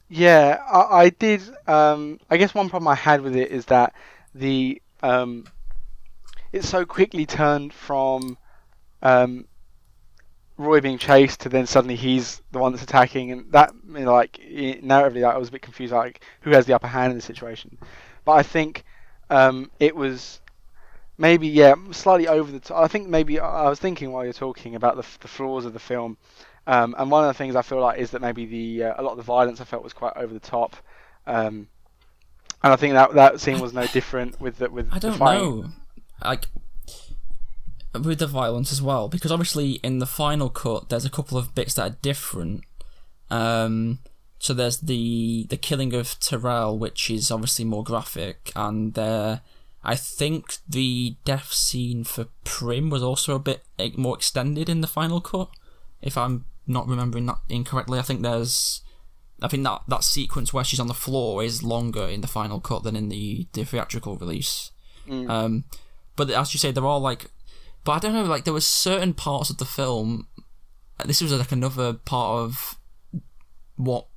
Yeah, 0.07 0.61
I, 0.71 1.03
I 1.03 1.09
did. 1.09 1.41
Um, 1.67 2.19
I 2.29 2.37
guess 2.37 2.53
one 2.53 2.69
problem 2.69 2.87
I 2.87 2.95
had 2.95 3.21
with 3.21 3.35
it 3.35 3.51
is 3.51 3.65
that 3.65 3.93
the 4.35 4.81
um, 5.01 5.45
it 6.51 6.63
so 6.63 6.85
quickly 6.85 7.25
turned 7.25 7.73
from 7.73 8.37
um, 9.01 9.47
Roy 10.57 10.79
being 10.79 10.97
chased 10.97 11.41
to 11.41 11.49
then 11.49 11.67
suddenly 11.67 11.95
he's 11.95 12.41
the 12.51 12.59
one 12.59 12.71
that's 12.71 12.83
attacking, 12.83 13.31
and 13.31 13.51
that 13.51 13.73
you 13.87 13.99
know, 13.99 14.13
like 14.13 14.39
narratively, 14.41 15.29
I 15.29 15.37
was 15.37 15.49
a 15.49 15.51
bit 15.51 15.61
confused, 15.61 15.93
like 15.93 16.21
who 16.41 16.51
has 16.51 16.65
the 16.65 16.73
upper 16.73 16.87
hand 16.87 17.11
in 17.11 17.17
the 17.17 17.21
situation. 17.21 17.77
But 18.23 18.33
I 18.33 18.43
think 18.43 18.85
um, 19.29 19.69
it 19.79 19.95
was 19.95 20.39
maybe 21.17 21.47
yeah 21.47 21.75
slightly 21.91 22.27
over 22.27 22.51
the 22.51 22.59
top. 22.59 22.83
I 22.83 22.87
think 22.87 23.07
maybe 23.07 23.39
I 23.39 23.69
was 23.69 23.79
thinking 23.79 24.11
while 24.11 24.23
you're 24.23 24.33
talking 24.33 24.75
about 24.75 24.95
the 24.95 25.05
the 25.19 25.27
flaws 25.27 25.65
of 25.65 25.73
the 25.73 25.79
film. 25.79 26.17
Um, 26.67 26.95
and 26.97 27.11
one 27.11 27.23
of 27.23 27.27
the 27.27 27.37
things 27.37 27.55
I 27.55 27.61
feel 27.61 27.79
like 27.79 27.99
is 27.99 28.11
that 28.11 28.21
maybe 28.21 28.45
the 28.45 28.85
uh, 28.85 28.93
a 28.97 29.03
lot 29.03 29.11
of 29.11 29.17
the 29.17 29.23
violence 29.23 29.61
I 29.61 29.65
felt 29.65 29.83
was 29.83 29.93
quite 29.93 30.13
over 30.15 30.33
the 30.33 30.39
top, 30.39 30.75
um, 31.27 31.67
and 32.63 32.73
I 32.73 32.75
think 32.75 32.93
that 32.93 33.13
that 33.13 33.39
scene 33.39 33.59
was 33.59 33.73
no 33.73 33.85
different 33.87 34.39
with 34.41 34.57
the 34.57 34.69
with 34.69 34.89
I 34.91 34.99
don't 34.99 35.19
know. 35.19 35.69
Like 36.23 36.47
with 38.03 38.19
the 38.19 38.27
violence 38.27 38.71
as 38.71 38.81
well, 38.81 39.07
because 39.07 39.31
obviously 39.31 39.73
in 39.83 39.99
the 39.99 40.05
final 40.05 40.49
cut, 40.49 40.89
there's 40.89 41.05
a 41.05 41.09
couple 41.09 41.37
of 41.37 41.55
bits 41.55 41.75
that 41.75 41.91
are 41.91 41.97
different. 42.01 42.63
Um, 43.29 43.99
so 44.39 44.53
there's 44.53 44.77
the 44.77 45.47
the 45.49 45.57
killing 45.57 45.93
of 45.93 46.19
Tyrell, 46.19 46.77
which 46.77 47.09
is 47.09 47.31
obviously 47.31 47.65
more 47.65 47.83
graphic, 47.83 48.51
and 48.55 48.93
there, 48.93 49.41
I 49.83 49.95
think 49.95 50.57
the 50.67 51.15
death 51.25 51.51
scene 51.51 52.03
for 52.03 52.27
Pris 52.43 52.83
was 52.83 53.03
also 53.03 53.35
a 53.35 53.39
bit 53.39 53.63
eh, 53.79 53.91
more 53.95 54.15
extended 54.15 54.69
in 54.69 54.81
the 54.81 54.87
final 54.87 55.21
cut. 55.21 55.49
If 56.01 56.17
I'm 56.17 56.45
not 56.67 56.87
remembering 56.87 57.25
that 57.27 57.39
incorrectly, 57.49 57.99
I 57.99 58.03
think 58.03 58.21
there's. 58.21 58.81
I 59.41 59.49
think 59.49 59.63
that, 59.65 59.81
that 59.89 60.05
sequence 60.05 60.53
where 60.53 60.63
she's 60.63 60.79
on 60.79 60.87
the 60.87 60.93
floor 60.93 61.43
is 61.43 61.61
longer 61.61 62.05
in 62.05 62.21
the 62.21 62.27
final 62.27 62.61
cut 62.61 62.83
than 62.83 62.95
in 62.95 63.09
the, 63.09 63.47
the 63.51 63.65
theatrical 63.65 64.15
release. 64.15 64.71
Mm. 65.09 65.29
Um, 65.29 65.63
but 66.15 66.29
as 66.29 66.53
you 66.53 66.57
say, 66.57 66.71
they're 66.71 66.85
all 66.85 67.01
like, 67.01 67.29
but 67.85 67.91
I 67.93 67.99
don't 67.99 68.13
know, 68.13 68.23
like 68.23 68.43
there 68.43 68.53
were 68.53 68.61
certain 68.61 69.13
parts 69.13 69.49
of 69.49 69.57
the 69.57 69.65
film. 69.65 70.27
This 71.05 71.21
was 71.21 71.31
like 71.31 71.51
another 71.51 71.93
part 71.93 72.39
of 72.39 72.77
what. 73.77 74.07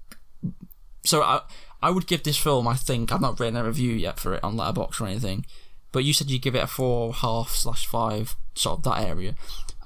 So 1.05 1.23
I 1.23 1.43
I 1.83 1.91
would 1.91 2.07
give 2.07 2.23
this 2.23 2.39
film. 2.39 2.67
I 2.67 2.75
think 2.75 3.13
I've 3.13 3.21
not 3.21 3.39
written 3.39 3.57
a 3.57 3.65
review 3.65 3.93
yet 3.93 4.19
for 4.19 4.35
it 4.35 4.43
on 4.43 4.57
Letterboxd 4.57 5.01
or 5.01 5.07
anything, 5.07 5.45
but 5.93 6.03
you 6.03 6.15
said 6.15 6.31
you 6.31 6.39
give 6.39 6.57
it 6.57 6.63
a 6.63 6.67
four 6.67 7.13
half 7.13 7.51
slash 7.51 7.87
five, 7.87 8.37
sort 8.55 8.79
of 8.79 8.85
that 8.85 9.07
area. 9.07 9.35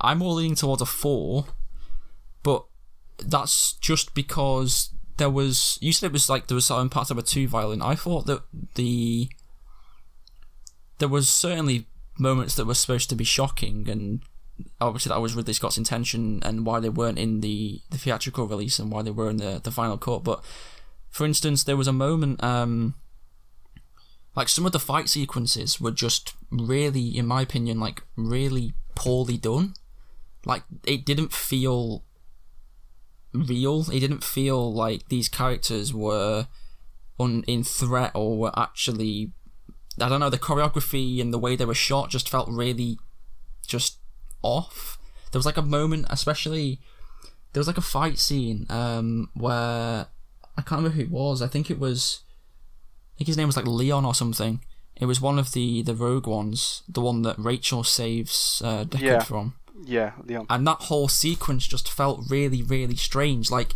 I'm 0.01 0.19
more 0.19 0.35
leaning 0.35 0.55
towards 0.55 0.81
a 0.81 0.87
four, 0.87 1.47
but 2.45 2.65
that's 3.19 3.73
just 3.75 4.15
because 4.15 4.91
there 5.17 5.31
was. 5.31 5.77
You 5.83 5.93
said 5.93 6.07
it 6.07 6.13
was 6.13 6.31
like 6.31 6.47
there 6.47 6.55
was 6.55 6.67
certain 6.67 6.89
parts 6.89 7.09
that 7.09 7.17
were 7.17 7.23
too 7.23 7.49
violent. 7.49 7.83
I 7.83 7.97
thought 7.97 8.27
that 8.27 8.43
the 8.77 9.29
there 10.99 11.09
was 11.09 11.29
certainly 11.29 11.87
moments 12.23 12.55
that 12.57 12.67
were 12.67 12.75
supposed 12.75 13.11
to 13.11 13.17
be 13.17 13.25
shocking, 13.25 13.89
and 13.89 14.23
obviously 14.81 15.11
that 15.11 15.21
was 15.21 15.35
Ridley 15.35 15.53
Scott's 15.53 15.79
intention 15.79 16.41
and 16.43 16.65
why 16.65 16.81
they 16.81 16.89
weren't 16.89 17.19
in 17.19 17.41
the, 17.41 17.81
the 17.91 17.99
theatrical 17.99 18.47
release 18.47 18.79
and 18.79 18.91
why 18.91 19.03
they 19.03 19.11
were 19.11 19.31
in 19.31 19.39
the, 19.39 19.61
the 19.63 19.71
final 19.71 19.99
cut. 19.99 20.25
But 20.25 20.45
for 21.11 21.25
instance, 21.27 21.65
there 21.65 21.77
was 21.77 21.89
a 21.89 21.93
moment, 21.93 22.43
um, 22.43 22.95
like 24.35 24.49
some 24.49 24.65
of 24.65 24.73
the 24.73 24.79
fight 24.79 25.09
sequences 25.09 25.81
were 25.81 25.91
just 25.91 26.35
really, 26.51 27.17
in 27.17 27.27
my 27.27 27.43
opinion, 27.43 27.79
like 27.81 28.03
really 28.17 28.73
poorly 28.95 29.37
done. 29.37 29.75
Like 30.45 30.63
it 30.87 31.05
didn't 31.05 31.33
feel 31.33 32.05
real. 33.33 33.91
It 33.91 34.01
didn't 34.01 34.25
feel 34.25 34.73
like 34.73 35.09
these 35.09 35.29
characters 35.29 35.93
were 35.93 36.47
on 37.19 37.45
in 37.47 37.63
threat 37.63 38.13
or 38.15 38.39
were 38.39 38.59
actually 38.59 39.33
I 40.01 40.09
don't 40.09 40.21
know, 40.21 40.31
the 40.31 40.39
choreography 40.39 41.21
and 41.21 41.33
the 41.33 41.39
way 41.39 41.57
they 41.57 41.65
were 41.65 41.75
shot 41.75 42.11
just 42.11 42.29
felt 42.29 42.49
really 42.49 42.99
just 43.67 43.99
off. 44.43 44.99
There 45.31 45.39
was 45.39 45.47
like 45.47 45.57
a 45.57 45.63
moment, 45.63 46.07
especially 46.11 46.81
there 47.53 47.61
was 47.61 47.67
like 47.67 47.79
a 47.79 47.83
fight 47.83 48.19
scene 48.19 48.67
um, 48.71 49.29
where 49.35 50.07
I 50.57 50.63
can't 50.63 50.79
remember 50.83 50.91
who 50.97 51.03
it 51.03 51.11
was. 51.11 51.43
I 51.43 51.47
think 51.49 51.71
it 51.71 51.79
was, 51.79 52.21
I 53.15 53.19
think 53.19 53.29
his 53.29 53.37
name 53.37 53.47
was 53.49 53.57
like 53.57 53.67
Leon 53.67 54.05
or 54.05 54.15
something. 54.15 54.61
It 54.97 55.07
was 55.07 55.21
one 55.21 55.39
of 55.39 55.53
the 55.53 55.83
the 55.83 55.95
rogue 55.95 56.27
ones, 56.27 56.83
the 56.89 57.01
one 57.01 57.23
that 57.23 57.39
Rachel 57.39 57.83
saves 57.85 58.63
uh, 58.65 58.85
Deckard 58.85 59.01
Yeah. 59.01 59.19
from 59.23 59.55
Yeah, 59.85 60.13
Leon. 60.25 60.47
and 60.51 60.67
that 60.67 60.83
whole 60.83 61.09
sequence 61.09 61.67
just 61.67 61.91
felt 61.91 62.25
really 62.31 62.63
really 62.63 62.97
strange 62.97 63.51
like 63.51 63.75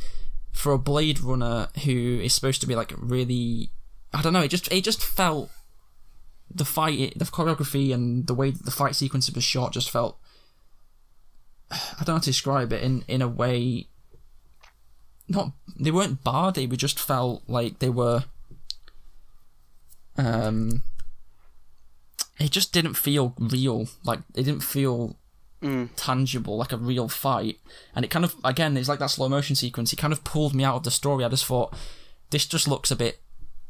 for 0.53 0.73
a 0.73 0.79
blade 0.79 1.21
runner 1.21 1.69
who 1.85 2.21
is 2.23 2.33
supposed 2.35 2.61
to 2.63 2.67
be 2.67 2.75
like 2.75 2.93
really 2.97 3.71
i 4.15 4.23
don't 4.23 4.33
know 4.33 4.41
it 4.41 4.49
just 4.51 4.71
it 4.73 4.83
just 4.85 5.05
felt 5.05 5.51
the 6.55 6.65
fight 6.65 7.13
the 7.17 7.25
choreography 7.25 7.93
and 7.93 8.27
the 8.27 8.35
way 8.35 8.51
the 8.51 8.71
fight 8.71 8.95
sequence 8.95 9.31
was 9.31 9.45
shot 9.45 9.73
just 9.73 9.91
felt 9.91 10.17
i 11.71 11.77
don't 11.99 12.09
know 12.09 12.15
how 12.15 12.19
to 12.21 12.27
describe 12.31 12.73
it 12.73 12.83
in 12.83 13.05
in 13.09 13.21
a 13.21 13.29
way 13.29 13.87
not 15.29 15.53
they 15.79 15.91
weren't 15.91 16.23
bad 16.23 16.55
they 16.55 16.67
were 16.67 16.77
just 16.77 16.99
felt 17.01 17.43
like 17.49 17.81
they 17.81 17.89
were 17.91 18.25
um 20.17 20.83
it 22.39 22.51
just 22.51 22.73
didn't 22.73 22.95
feel 22.95 23.35
real 23.39 23.89
like 24.05 24.21
it 24.35 24.45
didn't 24.45 24.61
feel 24.63 25.17
Mm. 25.63 25.89
tangible, 25.97 26.59
like 26.59 26.71
a 26.71 26.77
real 26.77 27.09
fight. 27.09 27.59
And 27.95 28.05
it 28.05 28.11
kind 28.11 28.27
of, 28.27 28.37
again, 28.45 28.77
it's 28.77 28.91
like 28.91 28.99
that 28.99 29.07
slow 29.11 29.27
motion 29.27 29.57
sequence. 29.57 29.91
It 29.91 29.97
kind 29.97 30.13
of 30.13 30.23
pulled 30.23 30.55
me 30.55 30.63
out 30.65 30.77
of 30.77 30.83
the 30.83 30.91
story. 30.91 31.25
I 31.25 31.31
just 31.31 31.47
thought 31.47 31.73
this 32.29 32.45
just 32.47 32.69
looks 32.69 32.91
a 32.91 32.97
bit 32.97 33.21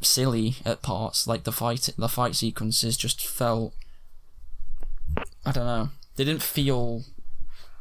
silly 0.01 0.57
at 0.65 0.83
parts. 0.83 1.27
Like 1.27 1.45
the 1.45 1.53
fight, 1.53 1.89
the 1.97 2.09
fight 2.09 2.35
sequences 2.35 2.97
just 2.97 3.27
felt, 3.27 3.75
I 5.45 5.53
don't 5.53 5.67
know, 5.67 5.89
they 6.17 6.25
didn't 6.25 6.43
feel 6.43 7.05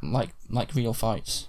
like 0.02 0.30
like 0.50 0.74
real 0.74 0.94
fights. 0.94 1.48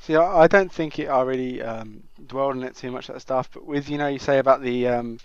See, 0.00 0.16
I, 0.16 0.42
I 0.42 0.46
don't 0.46 0.72
think 0.72 0.98
it, 0.98 1.06
I 1.06 1.22
really 1.22 1.62
um, 1.62 2.04
dwelled 2.26 2.56
on 2.56 2.62
it 2.62 2.76
too 2.76 2.90
much 2.90 3.08
that 3.08 3.20
stuff. 3.20 3.50
But 3.52 3.66
with 3.66 3.88
you 3.88 3.98
know, 3.98 4.08
you 4.08 4.18
say 4.18 4.38
about 4.38 4.62
the 4.62 4.88
um, 4.88 5.18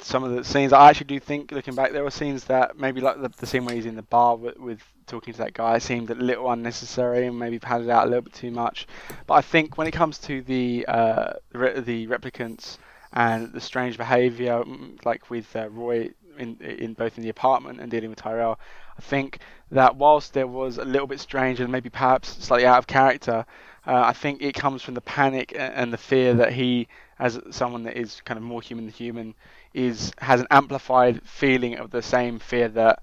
some 0.00 0.24
of 0.24 0.32
the 0.32 0.44
scenes, 0.44 0.72
I 0.72 0.90
actually 0.90 1.06
do 1.06 1.20
think 1.20 1.52
looking 1.52 1.74
back, 1.74 1.92
there 1.92 2.04
were 2.04 2.10
scenes 2.10 2.44
that 2.44 2.78
maybe 2.78 3.00
like 3.00 3.20
the, 3.20 3.28
the 3.28 3.46
scene 3.46 3.64
where 3.64 3.74
he's 3.74 3.86
in 3.86 3.96
the 3.96 4.02
bar 4.02 4.36
with, 4.36 4.58
with 4.58 4.80
talking 5.06 5.32
to 5.32 5.38
that 5.38 5.54
guy 5.54 5.78
seemed 5.78 6.10
a 6.10 6.14
little 6.14 6.50
unnecessary 6.50 7.26
and 7.26 7.38
maybe 7.38 7.58
padded 7.58 7.88
out 7.88 8.06
a 8.06 8.08
little 8.08 8.22
bit 8.22 8.32
too 8.34 8.50
much. 8.50 8.86
But 9.26 9.34
I 9.34 9.40
think 9.40 9.78
when 9.78 9.86
it 9.86 9.92
comes 9.92 10.18
to 10.20 10.42
the 10.42 10.84
uh, 10.86 11.32
the 11.52 12.06
replicants 12.06 12.78
and 13.12 13.52
the 13.52 13.60
strange 13.60 13.96
behaviour, 13.96 14.62
mm, 14.64 15.04
like 15.04 15.30
with 15.30 15.54
uh, 15.56 15.68
Roy 15.70 16.10
in 16.38 16.56
in 16.60 16.94
both 16.94 17.16
in 17.16 17.24
the 17.24 17.30
apartment 17.30 17.80
and 17.80 17.90
dealing 17.90 18.10
with 18.10 18.18
Tyrell, 18.18 18.58
I 18.96 19.02
think 19.02 19.40
that 19.70 19.96
whilst 19.96 20.34
there 20.34 20.46
was 20.46 20.78
a 20.78 20.84
little 20.84 21.06
bit 21.06 21.20
strange 21.20 21.60
and 21.60 21.70
maybe 21.70 21.90
perhaps 21.90 22.44
slightly 22.44 22.66
out 22.66 22.78
of 22.78 22.86
character, 22.86 23.44
uh, 23.86 24.02
I 24.06 24.12
think 24.12 24.42
it 24.42 24.54
comes 24.54 24.82
from 24.82 24.94
the 24.94 25.00
panic 25.00 25.54
and 25.56 25.92
the 25.92 25.98
fear 25.98 26.34
that 26.34 26.52
he, 26.52 26.88
as 27.18 27.40
someone 27.50 27.82
that 27.84 27.96
is 27.96 28.20
kind 28.24 28.38
of 28.38 28.44
more 28.44 28.62
human 28.62 28.86
than 28.86 28.94
human, 28.94 29.34
is 29.74 30.12
has 30.18 30.40
an 30.40 30.46
amplified 30.50 31.22
feeling 31.24 31.76
of 31.76 31.90
the 31.90 32.02
same 32.02 32.38
fear 32.38 32.68
that 32.68 33.02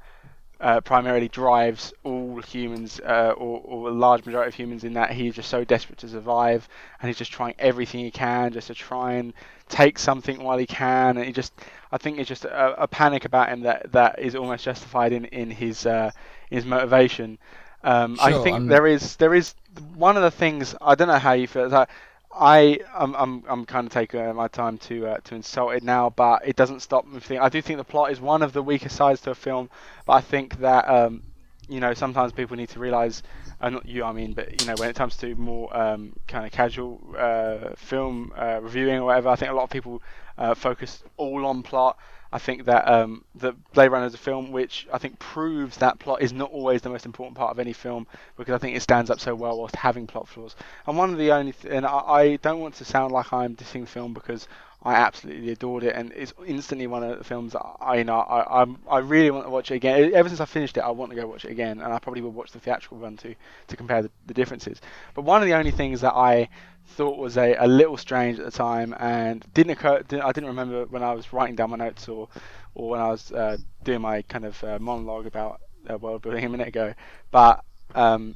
uh, 0.62 0.80
primarily 0.82 1.28
drives 1.28 1.94
all 2.04 2.42
humans, 2.42 3.00
uh, 3.02 3.34
or, 3.38 3.62
or 3.66 3.90
a 3.90 3.92
large 3.92 4.26
majority 4.26 4.48
of 4.48 4.56
humans, 4.56 4.84
in 4.84 4.94
that 4.94 5.12
he's 5.12 5.36
just 5.36 5.50
so 5.50 5.64
desperate 5.64 6.00
to 6.00 6.08
survive 6.08 6.68
and 7.02 7.10
he's 7.10 7.18
just 7.18 7.32
trying 7.32 7.54
everything 7.60 8.00
he 8.00 8.12
can 8.12 8.54
just 8.54 8.68
to 8.68 8.74
try 8.74 9.14
and 9.14 9.34
take 9.70 9.98
something 10.00 10.42
while 10.44 10.58
he 10.58 10.66
can. 10.66 11.18
And 11.18 11.26
he 11.26 11.32
just, 11.32 11.54
I 11.92 11.98
think 11.98 12.20
it's 12.20 12.28
just 12.30 12.46
a, 12.46 12.84
a 12.84 12.88
panic 12.88 13.26
about 13.26 13.50
him 13.50 13.62
that, 13.62 13.92
that 13.92 14.20
is 14.20 14.36
almost 14.36 14.64
justified 14.66 15.12
in 15.14 15.26
in 15.26 15.50
his 15.52 15.86
uh, 15.86 16.12
his 16.50 16.66
motivation. 16.66 17.38
Um, 17.84 18.20
I 18.22 18.32
think 18.32 18.56
I'm- 18.56 18.68
there 18.68 18.88
is 18.88 19.16
there 19.18 19.34
is 19.34 19.56
one 19.96 20.18
of 20.18 20.24
the 20.24 20.32
things 20.32 20.76
I 20.82 20.96
don't 20.96 21.08
know 21.08 21.20
how 21.20 21.34
you 21.34 21.48
feel. 21.48 21.70
That 21.70 21.90
I 22.34 22.80
I'm 22.94 23.16
I'm, 23.16 23.44
I'm 23.48 23.66
kind 23.66 23.88
of 23.88 23.94
taking 23.94 24.20
uh, 24.22 24.34
my 24.34 24.48
time 24.48 24.78
to 24.80 25.08
uh, 25.08 25.18
to 25.26 25.36
insult 25.36 25.74
it 25.74 25.84
now, 25.84 26.10
but 26.10 26.48
it 26.48 26.56
doesn't 26.56 26.82
stop 26.82 27.06
me 27.06 27.20
thinking. 27.20 27.40
I 27.40 27.50
do 27.50 27.62
think 27.62 27.78
the 27.78 27.84
plot 27.86 28.12
is 28.12 28.20
one 28.22 28.42
of 28.42 28.54
the 28.54 28.62
weaker 28.64 28.90
sides 28.90 29.22
to 29.22 29.32
a 29.32 29.36
film, 29.36 29.70
but 30.06 30.14
I 30.14 30.22
think 30.22 30.58
that 30.60 30.88
um, 30.90 31.24
you 31.68 31.80
know 31.80 31.94
sometimes 31.94 32.32
people 32.34 32.56
need 32.58 32.70
to 32.70 32.80
realize, 32.80 33.24
uh, 33.62 33.70
not 33.70 33.86
you 33.86 34.04
I 34.04 34.12
mean, 34.12 34.34
but 34.34 34.60
you 34.60 34.66
know 34.66 34.76
when 34.76 34.90
it 34.90 34.96
comes 34.96 35.18
to 35.18 35.36
more 35.36 35.76
um, 35.76 36.14
kind 36.28 36.46
of 36.46 36.52
casual 36.52 37.02
uh, 37.18 37.70
film 37.76 38.34
uh, 38.36 38.60
reviewing 38.62 39.00
or 39.00 39.06
whatever, 39.06 39.30
I 39.30 39.36
think 39.36 39.52
a 39.52 39.56
lot 39.56 39.64
of 39.64 39.70
people 39.70 40.02
uh, 40.38 40.54
focus 40.54 41.04
all 41.18 41.46
on 41.46 41.64
plot. 41.64 41.98
I 42.32 42.40
think 42.40 42.66
that 42.66 42.88
um, 42.88 43.24
that 43.36 43.56
Blade 43.74 43.90
Runner 43.90 44.08
is 44.08 44.14
a 44.14 44.18
film 44.18 44.52
which 44.52 44.88
I 44.92 44.98
think 44.98 45.20
proves 45.20 45.78
that 45.78 46.00
plot 46.00 46.22
is 46.22 46.34
not 46.34 46.52
always 46.52 46.82
the 46.82 46.90
most 46.90 47.06
important 47.06 47.38
part 47.38 47.52
of 47.52 47.60
any 47.60 47.72
film 47.72 48.08
because 48.36 48.54
I 48.54 48.58
think 48.58 48.76
it 48.76 48.82
stands 48.82 49.10
up 49.10 49.20
so 49.22 49.34
well 49.34 49.58
whilst 49.58 49.76
having 49.78 50.06
plot 50.06 50.28
flaws. 50.28 50.56
And 50.86 50.98
one 50.98 51.12
of 51.12 51.18
the 51.18 51.32
only, 51.32 51.54
th- 51.54 51.74
and 51.74 51.86
I, 51.86 52.00
I 52.00 52.36
don't 52.38 52.60
want 52.60 52.76
to 52.76 52.86
sound 52.86 53.14
like 53.14 53.32
I'm 53.32 53.56
dissing 53.56 53.82
the 53.82 53.88
film 53.88 54.14
because 54.14 54.48
I 54.86 54.94
absolutely 54.94 55.50
adored 55.50 55.84
it, 55.84 55.96
and 55.96 56.14
it's 56.16 56.32
instantly 56.46 56.86
one 56.86 57.02
of 57.02 57.18
the 57.18 57.24
films 57.24 57.54
that 57.54 57.64
I 57.82 57.96
you 57.98 58.04
know 58.04 58.20
I 58.20 58.62
I'm, 58.62 58.78
I 58.88 59.00
really 59.00 59.32
want 59.32 59.46
to 59.48 59.50
watch 59.50 59.72
it 59.72 59.76
again. 59.76 60.14
Ever 60.14 60.30
since 60.30 60.40
I 60.40 60.46
finished 60.46 60.78
it, 60.78 60.82
I 60.82 60.92
want 60.92 61.10
to 61.10 61.16
go 61.16 61.26
watch 61.26 61.44
it 61.44 61.50
again, 61.50 61.82
and 61.82 61.92
I 61.92 61.98
probably 61.98 62.22
will 62.22 62.32
watch 62.32 62.52
the 62.52 62.60
theatrical 62.60 63.00
run 63.00 63.18
to 63.18 63.34
to 63.68 63.76
compare 63.76 64.04
the, 64.04 64.12
the 64.28 64.36
differences. 64.36 64.80
But 65.16 65.24
one 65.24 65.42
of 65.42 65.48
the 65.48 65.56
only 65.56 65.72
things 65.72 66.02
that 66.02 66.14
I 66.14 66.50
thought 66.90 67.18
was 67.18 67.36
a, 67.36 67.56
a 67.56 67.68
little 67.68 67.98
strange 67.98 68.38
at 68.38 68.46
the 68.46 68.52
time 68.52 68.96
and 69.00 69.44
didn't 69.56 69.72
occur. 69.72 70.04
Didn't, 70.04 70.24
I 70.24 70.32
didn't 70.32 70.50
remember 70.50 70.86
when 70.86 71.02
I 71.02 71.14
was 71.14 71.34
writing 71.34 71.56
down 71.56 71.72
my 71.72 71.78
notes 71.78 72.08
or 72.08 72.28
or 72.76 72.90
when 72.92 73.02
I 73.02 73.08
was 73.08 73.32
uh, 73.32 73.58
doing 73.84 74.02
my 74.02 74.22
kind 74.22 74.46
of 74.46 74.64
uh, 74.64 74.78
monologue 74.78 75.26
about 75.26 75.62
uh, 75.90 75.98
world 75.98 76.22
building 76.22 76.46
a 76.46 76.50
minute 76.50 76.68
ago, 76.68 76.94
but. 77.32 77.64
Um, 77.96 78.36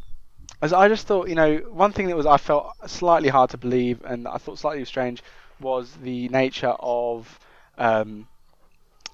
as 0.62 0.74
I 0.74 0.90
just 0.90 1.08
thought, 1.08 1.30
you 1.30 1.36
know, 1.36 1.58
one 1.72 1.94
thing 1.94 2.08
that 2.08 2.18
was 2.18 2.26
I 2.26 2.38
felt 2.38 2.74
slightly 2.88 3.30
hard 3.30 3.50
to 3.52 3.58
believe 3.58 4.02
and 4.04 4.28
I 4.28 4.38
thought 4.38 4.60
slightly 4.60 4.84
strange 4.84 5.24
was 5.62 5.96
the 5.98 6.30
nature 6.30 6.76
of 6.80 7.40
um, 7.78 8.28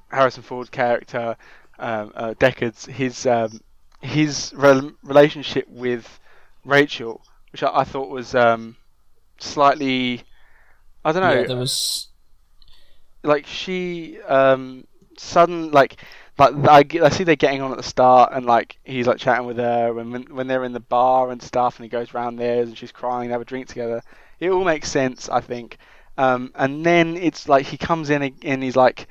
Harrison 0.09 0.43
Ford's 0.43 0.69
character, 0.69 1.35
um, 1.79 2.11
uh, 2.15 2.33
Deckard's 2.39 2.85
his 2.85 3.25
um, 3.25 3.61
his 4.01 4.53
re- 4.55 4.93
relationship 5.03 5.67
with 5.69 6.19
Rachel, 6.63 7.21
which 7.51 7.63
I, 7.63 7.79
I 7.79 7.83
thought 7.83 8.09
was 8.09 8.33
um, 8.35 8.77
slightly, 9.39 10.23
I 11.05 11.11
don't 11.11 11.21
know, 11.23 11.43
Yeah, 11.43 11.47
there 11.47 11.57
was. 11.57 12.09
like 13.23 13.45
she 13.45 14.19
um, 14.21 14.85
sudden 15.17 15.71
like. 15.71 15.97
Like 16.37 16.95
I, 16.99 17.05
I 17.05 17.09
see 17.09 17.23
they're 17.23 17.37
getting 17.37 17.61
on 17.61 17.71
at 17.71 17.77
the 17.77 17.83
start, 17.83 18.31
and 18.33 18.45
like 18.45 18.77
he's 18.83 19.07
like 19.07 19.19
chatting 19.19 19.45
with 19.47 19.55
her, 19.57 19.97
and 19.97 20.11
when 20.11 20.23
when 20.35 20.47
they're 20.47 20.65
in 20.65 20.73
the 20.73 20.81
bar 20.81 21.31
and 21.31 21.41
stuff, 21.41 21.77
and 21.77 21.85
he 21.85 21.89
goes 21.89 22.13
round 22.13 22.37
theirs, 22.37 22.67
and 22.67 22.77
she's 22.77 22.91
crying, 22.91 23.29
they 23.29 23.31
have 23.31 23.39
a 23.41 23.45
drink 23.45 23.67
together. 23.69 24.01
It 24.41 24.49
all 24.49 24.65
makes 24.65 24.91
sense, 24.91 25.29
I 25.29 25.39
think. 25.39 25.77
Um, 26.17 26.51
and 26.55 26.85
then 26.85 27.17
it's 27.17 27.49
like 27.49 27.65
he 27.65 27.77
comes 27.77 28.09
in 28.09 28.21
and 28.43 28.63
he's 28.63 28.75
like, 28.75 29.07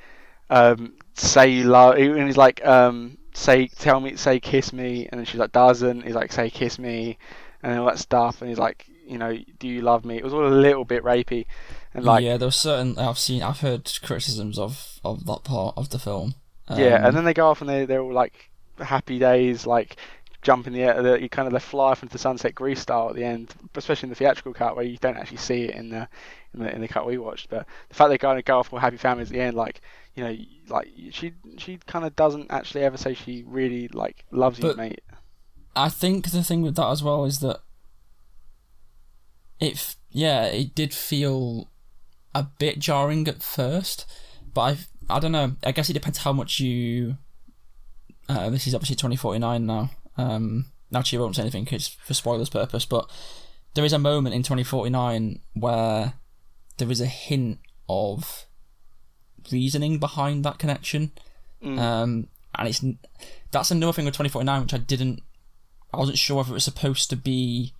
um, 0.49 0.93
say 1.13 1.49
you 1.49 1.65
love, 1.65 1.95
and 1.95 2.25
he's 2.25 2.37
like, 2.37 2.65
um, 2.65 3.17
say, 3.33 3.67
tell 3.67 3.99
me, 3.99 4.15
say, 4.15 4.39
kiss 4.39 4.73
me, 4.73 5.07
and 5.11 5.19
then 5.19 5.25
she's 5.25 5.39
like, 5.39 5.51
doesn't. 5.51 6.01
He's 6.01 6.15
like, 6.15 6.31
say, 6.31 6.49
kiss 6.49 6.79
me, 6.79 7.17
and 7.63 7.77
all 7.79 7.85
that 7.85 7.99
stuff, 7.99 8.41
and 8.41 8.49
he's 8.49 8.59
like, 8.59 8.85
you 9.07 9.17
know, 9.17 9.37
do 9.59 9.67
you 9.67 9.81
love 9.81 10.05
me? 10.05 10.17
It 10.17 10.23
was 10.23 10.33
all 10.33 10.47
a 10.47 10.49
little 10.49 10.85
bit 10.85 11.03
rapey, 11.03 11.45
and 11.93 12.05
like, 12.05 12.23
yeah, 12.23 12.37
there 12.37 12.47
was 12.47 12.55
certain. 12.55 12.97
I've 12.97 13.19
seen. 13.19 13.43
I've 13.43 13.59
heard 13.59 13.91
criticisms 14.01 14.57
of 14.57 14.99
of 15.03 15.25
that 15.25 15.43
part 15.43 15.75
of 15.77 15.89
the 15.89 15.99
film. 15.99 16.35
yeah, 16.75 16.95
Um, 16.95 17.05
and 17.05 17.17
then 17.17 17.25
they 17.25 17.33
go 17.33 17.47
off 17.47 17.61
and 17.61 17.69
they 17.69 17.85
they're 17.85 18.01
all 18.01 18.13
like 18.13 18.49
happy 18.79 19.19
days, 19.19 19.67
like 19.67 19.97
jump 20.41 20.67
in 20.67 20.73
the 20.73 20.83
air, 20.83 21.01
the, 21.01 21.19
you 21.19 21.27
kind 21.27 21.47
of 21.47 21.53
they 21.53 21.59
fly 21.59 21.91
off 21.91 22.03
into 22.03 22.13
the 22.13 22.19
sunset 22.19 22.53
Grease 22.53 22.79
style 22.79 23.09
at 23.09 23.15
the 23.15 23.23
end, 23.23 23.53
especially 23.75 24.07
in 24.07 24.11
the 24.11 24.15
theatrical 24.15 24.53
cut 24.53 24.75
where 24.75 24.85
you 24.85 24.97
don't 24.97 25.17
actually 25.17 25.37
see 25.37 25.63
it 25.63 25.75
in 25.75 25.89
the 25.89 26.07
in 26.57 26.63
the 26.63 26.73
in 26.73 26.81
the 26.81 26.87
cut 26.87 27.05
we 27.05 27.17
watched. 27.17 27.49
But 27.49 27.65
the 27.89 27.95
fact 27.95 28.09
they 28.09 28.17
kind 28.17 28.39
of 28.39 28.45
go 28.45 28.59
off 28.59 28.71
all 28.73 28.79
happy 28.79 28.97
families 28.97 29.29
at 29.29 29.33
the 29.33 29.41
end, 29.41 29.55
like 29.55 29.81
you 30.15 30.23
know, 30.23 30.35
like 30.69 30.89
she 31.11 31.33
she 31.57 31.77
kind 31.85 32.05
of 32.05 32.15
doesn't 32.15 32.51
actually 32.51 32.83
ever 32.83 32.97
say 32.97 33.13
she 33.13 33.43
really 33.45 33.87
like 33.89 34.25
loves 34.31 34.59
you, 34.59 34.73
mate. 34.75 35.01
I 35.75 35.89
think 35.89 36.31
the 36.31 36.43
thing 36.43 36.61
with 36.61 36.75
that 36.77 36.89
as 36.89 37.03
well 37.03 37.25
is 37.25 37.39
that 37.39 37.59
it, 39.59 39.95
yeah, 40.11 40.45
it 40.45 40.75
did 40.75 40.93
feel 40.93 41.69
a 42.33 42.43
bit 42.43 42.79
jarring 42.79 43.27
at 43.27 43.41
first, 43.41 44.05
but 44.53 44.61
I, 45.09 45.15
I 45.17 45.19
don't 45.19 45.31
know. 45.31 45.55
I 45.63 45.71
guess 45.71 45.89
it 45.89 45.93
depends 45.93 46.19
how 46.19 46.33
much 46.33 46.59
you. 46.59 47.17
Uh, 48.27 48.49
this 48.49 48.67
is 48.67 48.75
obviously 48.75 48.95
twenty 48.95 49.15
forty 49.15 49.39
nine 49.39 49.65
now. 49.65 49.91
Um, 50.17 50.65
actually, 50.93 51.19
I 51.19 51.21
won't 51.21 51.35
say 51.35 51.41
anything 51.41 51.65
'cause 51.65 51.87
for 51.87 52.13
spoilers 52.13 52.49
purpose, 52.49 52.85
but 52.85 53.09
there 53.73 53.85
is 53.85 53.93
a 53.93 53.99
moment 53.99 54.35
in 54.35 54.43
twenty 54.43 54.63
forty 54.63 54.89
nine 54.89 55.41
where 55.53 56.13
there 56.77 56.91
is 56.91 57.01
a 57.01 57.05
hint 57.05 57.59
of 57.87 58.45
reasoning 59.51 59.99
behind 59.99 60.43
that 60.45 60.59
connection. 60.59 61.11
Mm. 61.63 61.79
Um, 61.79 62.27
and 62.57 62.67
it's 62.67 62.83
that's 63.51 63.71
another 63.71 63.93
thing 63.93 64.05
with 64.05 64.15
twenty 64.15 64.29
forty 64.29 64.45
nine 64.45 64.61
which 64.61 64.73
I 64.73 64.77
didn't 64.77 65.21
I 65.93 65.97
wasn't 65.97 66.17
sure 66.17 66.37
whether 66.37 66.51
it 66.51 66.53
was 66.53 66.63
supposed 66.65 67.09
to 67.09 67.15
be 67.15 67.73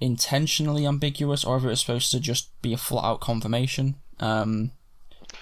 intentionally 0.00 0.86
ambiguous 0.86 1.44
or 1.44 1.56
whether 1.56 1.68
it 1.68 1.72
was 1.72 1.80
supposed 1.80 2.10
to 2.12 2.20
just 2.20 2.60
be 2.62 2.72
a 2.72 2.78
flat 2.78 3.04
out 3.04 3.20
confirmation. 3.20 3.96
Um, 4.18 4.72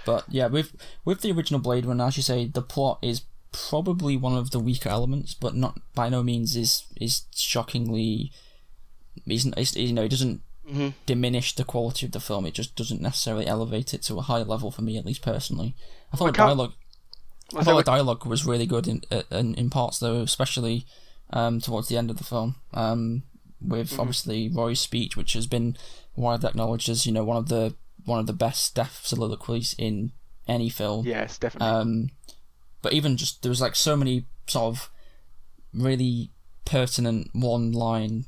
but 0.05 0.25
yeah, 0.29 0.47
with 0.47 0.75
with 1.05 1.21
the 1.21 1.33
original 1.33 1.61
Blade 1.61 1.87
Runner, 1.87 2.07
as 2.07 2.17
you 2.17 2.23
say, 2.23 2.47
the 2.47 2.63
plot 2.63 2.99
is 3.03 3.23
probably 3.53 4.17
one 4.17 4.37
of 4.37 4.51
the 4.51 4.59
weaker 4.59 4.89
elements, 4.89 5.35
but 5.35 5.55
not 5.55 5.79
by 5.95 6.09
no 6.09 6.23
means 6.23 6.57
is 6.57 6.85
is 7.01 7.23
shockingly. 7.35 8.33
Isn't 9.27 9.59
is, 9.59 9.77
you 9.77 9.93
know 9.93 10.05
it 10.05 10.11
doesn't 10.11 10.41
Mhm. 10.71 10.95
diminish 11.07 11.55
the 11.55 11.65
quality 11.65 12.07
of 12.07 12.13
the 12.13 12.21
film. 12.21 12.45
It 12.47 12.55
just 12.55 12.77
doesn't 12.77 13.01
necessarily 13.01 13.47
elevate 13.47 13.95
it 13.95 14.03
to 14.03 14.19
a 14.19 14.23
high 14.23 14.43
level 14.43 14.71
for 14.71 14.83
me, 14.83 14.99
at 14.99 15.07
least 15.07 15.23
personally. 15.23 15.75
I 16.13 16.17
thought 16.17 16.27
the 16.27 16.33
dialogue. 16.33 16.73
I 17.55 17.61
So 17.61 17.65
thought 17.73 17.77
the 17.85 17.91
dialogue 17.93 18.27
was 18.27 18.45
really 18.47 18.67
good 18.67 18.87
in 18.87 19.03
in, 19.31 19.55
in 19.55 19.71
parts 19.71 19.99
though, 19.99 20.21
especially 20.21 20.87
um, 21.31 21.61
towards 21.61 21.89
the 21.89 21.97
end 21.97 22.11
of 22.11 22.19
the 22.19 22.25
film. 22.25 22.57
Um, 22.75 23.23
with 23.61 23.91
Mm-hmm. 23.91 24.01
obviously 24.01 24.49
Roy's 24.49 24.81
speech, 24.81 25.17
which 25.17 25.33
has 25.33 25.47
been 25.47 25.77
widely 26.15 26.49
acknowledged 26.49 26.89
as 26.89 27.07
you 27.07 27.13
know 27.13 27.25
one 27.25 27.37
of 27.37 27.49
the 27.49 27.75
one 28.05 28.21
of 28.21 28.27
the 28.27 28.33
best 28.33 28.75
death 28.75 29.01
soliloquies 29.05 29.75
in 29.79 30.13
any 30.47 30.69
film. 30.69 31.07
yes, 31.07 31.39
definitely. 31.39 31.69
Um, 31.69 32.11
but 32.83 32.93
even 32.93 33.17
just 33.17 33.43
there 33.43 33.51
was 33.51 33.61
like 33.61 33.75
so 33.77 33.97
many 33.97 34.27
sort 34.47 34.65
of 34.77 34.91
really 35.75 36.31
pertinent 36.65 37.31
one 37.35 37.73
line 37.73 38.27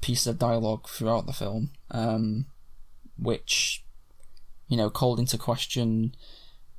pieces 0.00 0.26
of 0.26 0.38
dialogue 0.38 0.88
throughout 0.88 1.26
the 1.26 1.32
film, 1.32 1.70
um, 1.90 2.46
which 3.18 3.84
you 4.68 4.76
know 4.76 4.90
called 4.90 5.18
into 5.18 5.38
question 5.38 6.14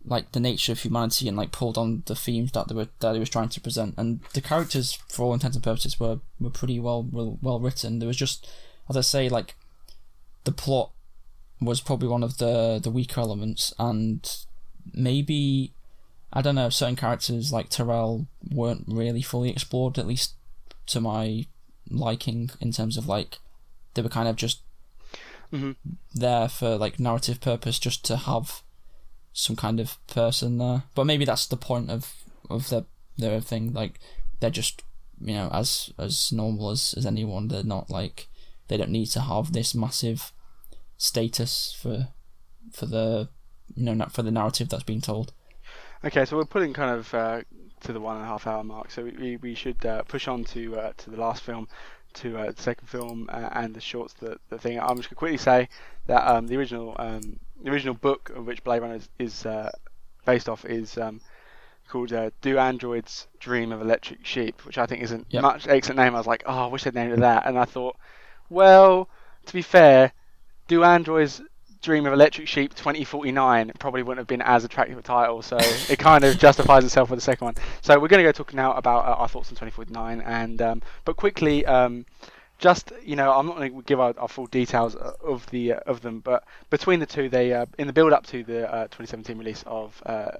like 0.07 0.31
the 0.31 0.39
nature 0.39 0.71
of 0.71 0.79
humanity 0.79 1.27
and 1.27 1.35
like 1.35 1.51
pulled 1.51 1.77
on 1.77 2.03
the 2.05 2.15
themes 2.15 2.51
that 2.53 2.67
they 2.67 2.75
were 2.75 2.87
that 2.99 3.13
he 3.13 3.19
was 3.19 3.29
trying 3.29 3.49
to 3.49 3.61
present. 3.61 3.93
And 3.97 4.21
the 4.33 4.41
characters, 4.41 4.97
for 5.09 5.23
all 5.23 5.33
intents 5.33 5.57
and 5.57 5.63
purposes, 5.63 5.99
were 5.99 6.19
were 6.39 6.49
pretty 6.49 6.79
well 6.79 7.03
well, 7.03 7.37
well 7.41 7.59
written. 7.59 7.99
There 7.99 8.07
was 8.07 8.17
just, 8.17 8.49
as 8.89 8.95
I 8.95 9.01
say, 9.01 9.29
like 9.29 9.55
the 10.45 10.51
plot 10.51 10.91
was 11.59 11.81
probably 11.81 12.07
one 12.07 12.23
of 12.23 12.37
the 12.37 12.79
the 12.81 12.89
weaker 12.89 13.19
elements, 13.19 13.73
and 13.77 14.45
maybe 14.93 15.73
I 16.31 16.41
don't 16.41 16.55
know 16.55 16.69
certain 16.69 16.95
characters 16.95 17.51
like 17.51 17.69
Tyrell 17.69 18.27
weren't 18.49 18.85
really 18.87 19.21
fully 19.21 19.49
explored, 19.49 19.97
at 19.97 20.07
least 20.07 20.33
to 20.87 21.01
my 21.01 21.45
liking, 21.89 22.49
in 22.59 22.71
terms 22.71 22.97
of 22.97 23.07
like 23.07 23.39
they 23.93 24.01
were 24.01 24.09
kind 24.09 24.27
of 24.27 24.35
just 24.35 24.61
Mhm. 25.51 25.75
there 26.13 26.49
for 26.49 26.77
like 26.77 26.99
narrative 26.99 27.39
purpose, 27.41 27.79
just 27.79 28.03
to 28.05 28.17
have 28.17 28.61
some 29.33 29.55
kind 29.55 29.79
of 29.79 29.97
person 30.07 30.57
there. 30.57 30.83
But 30.95 31.05
maybe 31.05 31.25
that's 31.25 31.45
the 31.47 31.57
point 31.57 31.89
of 31.89 32.13
of 32.49 32.69
the 32.69 32.85
their 33.17 33.39
thing. 33.41 33.73
Like 33.73 33.99
they're 34.39 34.49
just 34.49 34.83
you 35.19 35.33
know 35.33 35.49
as 35.51 35.91
as 35.97 36.31
normal 36.31 36.69
as 36.71 36.93
as 36.97 37.05
anyone. 37.05 37.47
They're 37.47 37.63
not 37.63 37.89
like 37.89 38.27
they 38.67 38.77
don't 38.77 38.91
need 38.91 39.07
to 39.07 39.21
have 39.21 39.53
this 39.53 39.73
massive 39.73 40.31
status 40.97 41.75
for 41.79 42.09
for 42.73 42.85
the 42.85 43.29
you 43.75 43.83
know 43.83 43.93
not 43.93 44.11
for 44.11 44.23
the 44.23 44.31
narrative 44.31 44.69
that's 44.69 44.83
being 44.83 45.01
told. 45.01 45.33
Okay, 46.03 46.25
so 46.25 46.37
we're 46.37 46.45
putting 46.45 46.73
kind 46.73 46.91
of 46.99 47.13
uh, 47.13 47.41
to 47.81 47.93
the 47.93 47.99
one 47.99 48.15
and 48.17 48.25
a 48.25 48.27
half 48.27 48.47
hour 48.47 48.63
mark, 48.63 48.91
so 48.91 49.03
we, 49.03 49.37
we, 49.37 49.53
should 49.53 49.85
uh, 49.85 50.03
push 50.03 50.27
on 50.27 50.43
to 50.45 50.77
uh, 50.77 50.93
to 50.97 51.09
the 51.09 51.17
last 51.17 51.43
film, 51.43 51.67
to 52.13 52.37
uh, 52.37 52.51
the 52.51 52.61
second 52.61 52.87
film 52.87 53.29
uh, 53.31 53.49
and 53.53 53.73
the 53.75 53.81
shorts. 53.81 54.13
The, 54.13 54.39
the 54.49 54.57
thing 54.57 54.79
I'm 54.79 54.97
just 54.97 55.09
gonna 55.09 55.17
quickly 55.17 55.37
say 55.37 55.69
that 56.07 56.27
um, 56.27 56.47
the 56.47 56.57
original 56.57 56.95
um, 56.97 57.39
the 57.63 57.71
original 57.71 57.93
book 57.93 58.31
of 58.35 58.45
which 58.45 58.63
Blade 58.63 58.81
Runner 58.81 58.95
is, 58.95 59.09
is 59.19 59.45
uh, 59.45 59.71
based 60.25 60.49
off 60.49 60.65
is 60.65 60.97
um, 60.97 61.21
called 61.87 62.13
uh, 62.13 62.31
"Do 62.41 62.57
Androids 62.57 63.27
Dream 63.39 63.71
of 63.71 63.81
Electric 63.81 64.25
Sheep," 64.25 64.65
which 64.65 64.77
I 64.77 64.85
think 64.85 65.03
is 65.03 65.11
a 65.11 65.23
Yep. 65.29 65.41
much 65.41 65.67
excellent 65.67 65.99
name. 65.99 66.15
I 66.15 66.17
was 66.17 66.27
like, 66.27 66.43
oh, 66.45 66.65
I 66.65 66.67
wish 66.67 66.83
they'd 66.83 66.95
named 66.95 67.13
it 67.13 67.19
that, 67.19 67.45
and 67.45 67.57
I 67.57 67.65
thought, 67.65 67.97
well, 68.49 69.09
to 69.45 69.53
be 69.53 69.61
fair, 69.61 70.11
"Do 70.67 70.83
Androids 70.83 71.41
Dream 71.87 72.05
of 72.05 72.11
Electric 72.11 72.49
Sheep 72.49 72.73
2049 72.73 73.71
probably 73.79 74.03
wouldn't 74.03 74.17
have 74.17 74.27
been 74.27 74.41
as 74.41 74.65
attractive 74.65 74.97
a 74.97 75.01
title, 75.01 75.41
so 75.41 75.55
it 75.55 75.97
kind 75.97 76.25
of 76.25 76.37
justifies 76.37 76.83
itself 76.83 77.09
with 77.09 77.15
the 77.17 77.23
second 77.23 77.45
one. 77.45 77.55
So 77.81 77.97
we're 77.97 78.09
going 78.09 78.21
to 78.21 78.27
go 78.27 78.33
talk 78.33 78.53
now 78.53 78.73
about 78.73 79.05
uh, 79.05 79.21
our 79.21 79.29
thoughts 79.29 79.47
on 79.47 79.55
2049, 79.55 80.19
and 80.19 80.61
um, 80.61 80.81
but 81.05 81.15
quickly, 81.15 81.65
um, 81.65 82.05
just 82.57 82.91
you 83.05 83.15
know, 83.15 83.31
I'm 83.31 83.45
not 83.45 83.55
going 83.55 83.73
to 83.73 83.81
give 83.83 84.01
our, 84.01 84.13
our, 84.17 84.27
full 84.27 84.47
details 84.47 84.95
of 84.95 85.49
the 85.49 85.75
uh, 85.75 85.79
of 85.85 86.01
them, 86.01 86.19
but 86.19 86.43
between 86.69 86.99
the 86.99 87.05
two, 87.05 87.29
they 87.29 87.53
uh, 87.53 87.67
in 87.77 87.87
the 87.87 87.93
build 87.93 88.11
up 88.11 88.27
to 88.27 88.43
the 88.43 88.69
uh, 88.69 88.83
2017 88.87 89.37
release 89.37 89.63
of 89.65 90.03
uh, 90.05 90.31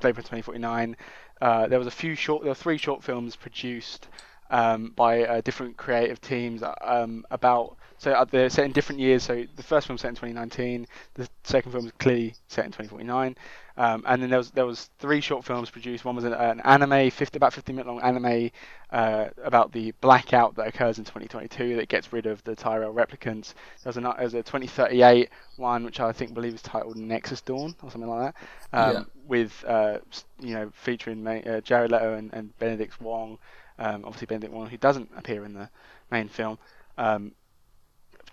Blade 0.00 0.16
Runner 0.16 0.22
2049, 0.22 0.96
uh, 1.40 1.68
there 1.68 1.78
was 1.78 1.86
a 1.86 1.92
few 1.92 2.16
short, 2.16 2.42
there 2.42 2.50
were 2.50 2.56
three 2.56 2.76
short 2.76 3.04
films 3.04 3.36
produced 3.36 4.08
um, 4.50 4.92
by 4.96 5.22
uh, 5.22 5.40
different 5.42 5.76
creative 5.76 6.20
teams 6.20 6.64
um, 6.82 7.24
about 7.30 7.76
so 7.98 8.12
uh, 8.12 8.24
they're 8.24 8.48
set 8.48 8.64
in 8.64 8.72
different 8.72 9.00
years. 9.00 9.24
So 9.24 9.44
the 9.56 9.62
first 9.62 9.88
film 9.88 9.98
set 9.98 10.08
in 10.08 10.14
2019, 10.14 10.86
the 11.14 11.28
second 11.42 11.72
film 11.72 11.84
was 11.84 11.92
clearly 11.98 12.34
set 12.46 12.64
in 12.64 12.70
2049, 12.70 13.36
um, 13.76 14.04
and 14.06 14.22
then 14.22 14.30
there 14.30 14.38
was 14.38 14.50
there 14.52 14.66
was 14.66 14.90
three 14.98 15.20
short 15.20 15.44
films 15.44 15.68
produced. 15.68 16.04
One 16.04 16.14
was 16.14 16.24
an, 16.24 16.32
an 16.32 16.60
anime, 16.60 17.10
50 17.10 17.36
about 17.36 17.52
50 17.52 17.72
minute 17.72 17.86
long 17.86 18.00
anime 18.00 18.50
uh, 18.92 19.26
about 19.42 19.72
the 19.72 19.92
blackout 20.00 20.54
that 20.56 20.68
occurs 20.68 20.98
in 20.98 21.04
2022 21.04 21.76
that 21.76 21.88
gets 21.88 22.12
rid 22.12 22.26
of 22.26 22.42
the 22.44 22.54
Tyrell 22.54 22.94
replicants. 22.94 23.54
There 23.82 23.90
was 23.90 23.96
a, 23.96 24.00
there 24.00 24.14
was 24.18 24.34
a 24.34 24.42
2038 24.42 25.30
one 25.56 25.84
which 25.84 25.98
I 25.98 26.12
think 26.12 26.34
believe 26.34 26.54
is 26.54 26.62
titled 26.62 26.96
Nexus 26.96 27.40
Dawn 27.40 27.74
or 27.82 27.90
something 27.90 28.08
like 28.08 28.32
that, 28.32 28.78
um, 28.78 28.94
yeah. 28.94 29.02
with 29.26 29.64
uh, 29.66 29.98
you 30.40 30.54
know 30.54 30.70
featuring 30.72 31.26
uh, 31.26 31.60
Jared 31.62 31.90
Leto 31.90 32.14
and, 32.14 32.32
and 32.32 32.56
Benedict 32.58 33.00
Wong. 33.00 33.38
Um, 33.80 34.04
obviously 34.04 34.26
Benedict 34.26 34.52
Wong 34.52 34.68
who 34.68 34.76
doesn't 34.76 35.08
appear 35.16 35.44
in 35.44 35.52
the 35.54 35.68
main 36.10 36.28
film. 36.28 36.58
Um, 36.96 37.30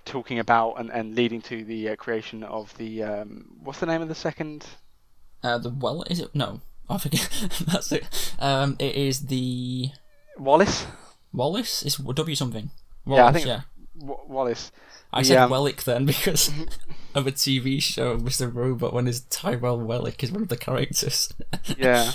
talking 0.06 0.40
about 0.40 0.76
and, 0.80 0.90
and 0.92 1.16
leading 1.16 1.42
to 1.42 1.64
the 1.66 1.90
uh, 1.90 1.96
creation 1.96 2.44
of 2.44 2.76
the 2.78 3.04
um, 3.04 3.46
what's 3.64 3.80
the 3.80 3.86
name 3.86 4.02
of 4.02 4.08
the 4.08 4.16
second? 4.16 4.66
Uh, 5.44 5.58
the 5.58 5.70
well, 5.70 6.04
is 6.04 6.20
it 6.20 6.34
no? 6.34 6.62
I 6.90 6.98
forget. 6.98 7.30
That's 7.68 7.92
it. 7.92 8.34
Um, 8.40 8.76
it 8.80 8.96
is 8.96 9.28
the 9.28 9.90
Wallace. 10.38 10.86
Wallace 11.34 11.84
is 11.84 11.98
W 11.98 12.36
something. 12.36 12.70
Wallace, 13.06 13.20
yeah, 13.20 13.26
I 13.26 13.32
think 13.34 13.46
yeah. 13.48 13.62
W- 14.00 14.20
Wallace. 14.28 14.72
I 15.12 15.22
the, 15.22 15.26
said 15.26 15.38
um... 15.38 15.52
Wellick 15.52 15.84
then 15.84 16.06
because 16.06 16.52
of 17.16 17.28
a 17.28 17.32
TV 17.32 17.82
show, 17.82 18.18
Mr. 18.18 18.54
Robot, 18.54 18.94
when 18.94 19.06
his 19.06 19.22
Tyrell 19.22 19.80
Wellick 19.80 20.24
is 20.24 20.32
one 20.32 20.44
of 20.44 20.50
the 20.50 20.58
characters. 20.58 21.34
yeah. 21.78 22.12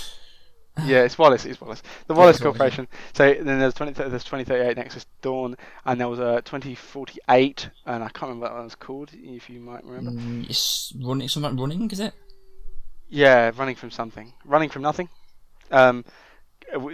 Yeah, 0.85 1.03
it's 1.03 1.18
Wallace. 1.18 1.45
It's 1.45 1.61
Wallace. 1.61 1.83
The 2.07 2.14
Wallace 2.14 2.41
Corporation. 2.41 2.89
Wallace. 2.91 3.39
So 3.39 3.45
then 3.45 3.59
there's 3.59 3.75
20, 3.75 3.93
there's 3.93 4.25
2038 4.25 4.77
Nexus 4.77 5.07
Dawn, 5.21 5.57
and 5.85 6.01
there 6.01 6.09
was 6.09 6.18
a 6.18 6.43
2048, 6.45 7.71
and 7.87 8.05
I 8.05 8.09
can't 8.09 8.23
remember 8.23 8.47
what 8.47 8.57
that 8.57 8.64
was 8.64 8.75
called. 8.75 9.11
If 9.12 9.51
you 9.51 9.61
might 9.61 9.85
remember. 9.85 10.21
Mm, 10.21 10.49
it's 10.49 10.93
running. 11.03 11.29
Something 11.29 11.57
running, 11.57 11.91
is 11.91 12.01
it? 12.01 12.14
Yeah, 13.09 13.51
running 13.57 13.77
from 13.77 13.91
something. 13.91 14.33
Running 14.45 14.68
from 14.68 14.83
nothing. 14.83 15.09
Um, 15.71 16.05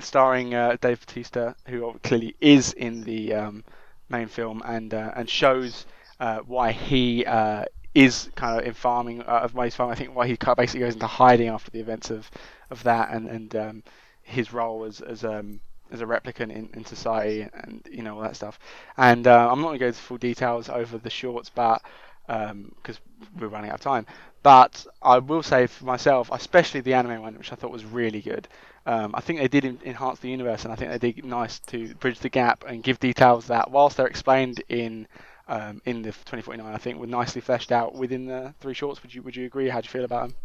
starring 0.00 0.54
uh, 0.54 0.76
Dave 0.80 1.00
Bautista, 1.00 1.54
who 1.66 1.98
clearly 2.02 2.34
is 2.40 2.72
in 2.72 3.04
the 3.04 3.34
um, 3.34 3.64
main 4.08 4.28
film, 4.28 4.62
and 4.64 4.94
uh, 4.94 5.12
and 5.14 5.28
shows 5.28 5.86
uh, 6.20 6.38
why 6.38 6.72
he 6.72 7.24
uh, 7.26 7.64
is 7.96 8.28
kind 8.34 8.60
of 8.60 8.66
in 8.66 8.74
farming 8.74 9.22
uh, 9.22 9.40
of 9.44 9.54
he's 9.54 9.74
farming. 9.74 9.94
I 9.94 9.98
think 9.98 10.14
why 10.14 10.26
he 10.26 10.36
basically 10.56 10.80
goes 10.80 10.92
into 10.92 11.06
hiding 11.06 11.48
after 11.48 11.70
the 11.70 11.80
events 11.80 12.10
of 12.10 12.30
of 12.70 12.82
that 12.82 13.10
and 13.10 13.26
and 13.26 13.56
um, 13.56 13.82
his 14.22 14.52
role 14.52 14.84
as 14.84 15.00
as 15.00 15.24
um, 15.24 15.60
as 15.90 16.02
a 16.02 16.04
replicant 16.04 16.50
in, 16.52 16.68
in 16.74 16.84
society 16.84 17.48
and 17.54 17.88
you 17.90 18.02
know 18.02 18.16
all 18.16 18.20
that 18.20 18.36
stuff. 18.36 18.58
And 18.98 19.26
uh, 19.26 19.50
I'm 19.50 19.62
not 19.62 19.68
going 19.68 19.78
to 19.78 19.84
go 19.84 19.86
into 19.86 19.98
full 19.98 20.18
details 20.18 20.68
over 20.68 20.98
the 20.98 21.08
shorts, 21.08 21.48
but 21.48 21.80
because 22.26 22.98
um, 22.98 23.38
we're 23.38 23.48
running 23.48 23.70
out 23.70 23.76
of 23.76 23.80
time. 23.80 24.04
But 24.42 24.86
I 25.02 25.18
will 25.18 25.42
say 25.42 25.66
for 25.66 25.86
myself, 25.86 26.28
especially 26.30 26.82
the 26.82 26.94
anime 26.94 27.22
one, 27.22 27.38
which 27.38 27.50
I 27.50 27.56
thought 27.56 27.72
was 27.72 27.84
really 27.86 28.20
good. 28.20 28.46
Um, 28.84 29.14
I 29.14 29.20
think 29.20 29.40
they 29.40 29.48
did 29.48 29.64
enhance 29.64 30.20
the 30.20 30.28
universe, 30.28 30.64
and 30.64 30.72
I 30.72 30.76
think 30.76 30.90
they 30.90 31.12
did 31.12 31.24
nice 31.24 31.60
to 31.60 31.94
bridge 31.94 32.18
the 32.18 32.28
gap 32.28 32.62
and 32.68 32.82
give 32.82 33.00
details 33.00 33.46
that, 33.46 33.70
whilst 33.70 33.96
they're 33.96 34.06
explained 34.06 34.62
in 34.68 35.08
um, 35.48 35.80
in 35.84 36.02
the 36.02 36.10
2049, 36.10 36.66
I 36.66 36.78
think 36.78 36.98
were 36.98 37.06
nicely 37.06 37.40
fleshed 37.40 37.72
out 37.72 37.94
within 37.94 38.26
the 38.26 38.54
three 38.60 38.74
shorts. 38.74 39.02
Would 39.02 39.14
you 39.14 39.22
would 39.22 39.36
you 39.36 39.46
agree? 39.46 39.68
How 39.68 39.80
do 39.80 39.86
you 39.86 39.90
feel 39.90 40.04
about 40.04 40.28
them? 40.28 40.36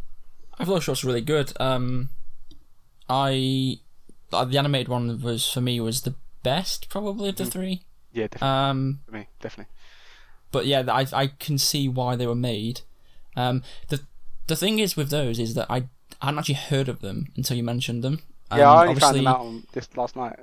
I 0.59 0.65
thought 0.65 0.75
the 0.75 0.81
shorts 0.81 1.03
were 1.03 1.09
really 1.09 1.21
good. 1.21 1.53
Um, 1.59 2.09
I 3.09 3.79
uh, 4.31 4.45
the 4.45 4.57
animated 4.57 4.87
one 4.87 5.21
was 5.21 5.49
for 5.49 5.61
me 5.61 5.79
was 5.79 6.01
the 6.01 6.15
best 6.43 6.89
probably 6.89 7.29
of 7.29 7.35
the 7.35 7.45
mm. 7.45 7.51
three. 7.51 7.81
Yeah, 8.13 8.27
definitely. 8.27 8.47
Um, 8.47 8.99
for 9.05 9.11
me, 9.13 9.27
definitely. 9.41 9.73
But 10.51 10.65
yeah, 10.65 10.83
I 10.87 11.07
I 11.13 11.27
can 11.27 11.57
see 11.57 11.87
why 11.87 12.15
they 12.15 12.27
were 12.27 12.35
made. 12.35 12.81
Um, 13.35 13.63
the 13.87 14.01
the 14.47 14.55
thing 14.55 14.79
is 14.79 14.95
with 14.95 15.09
those 15.09 15.39
is 15.39 15.53
that 15.55 15.67
I 15.69 15.87
I 16.21 16.25
hadn't 16.25 16.39
actually 16.39 16.55
heard 16.55 16.89
of 16.89 17.01
them 17.01 17.27
until 17.35 17.57
you 17.57 17.63
mentioned 17.63 18.03
them. 18.03 18.19
Yeah, 18.51 18.69
um, 18.69 18.77
I 18.77 18.87
only 18.87 18.99
found 18.99 19.17
them 19.17 19.27
out 19.27 19.39
on 19.39 19.63
this 19.71 19.87
last 19.95 20.15
night. 20.15 20.37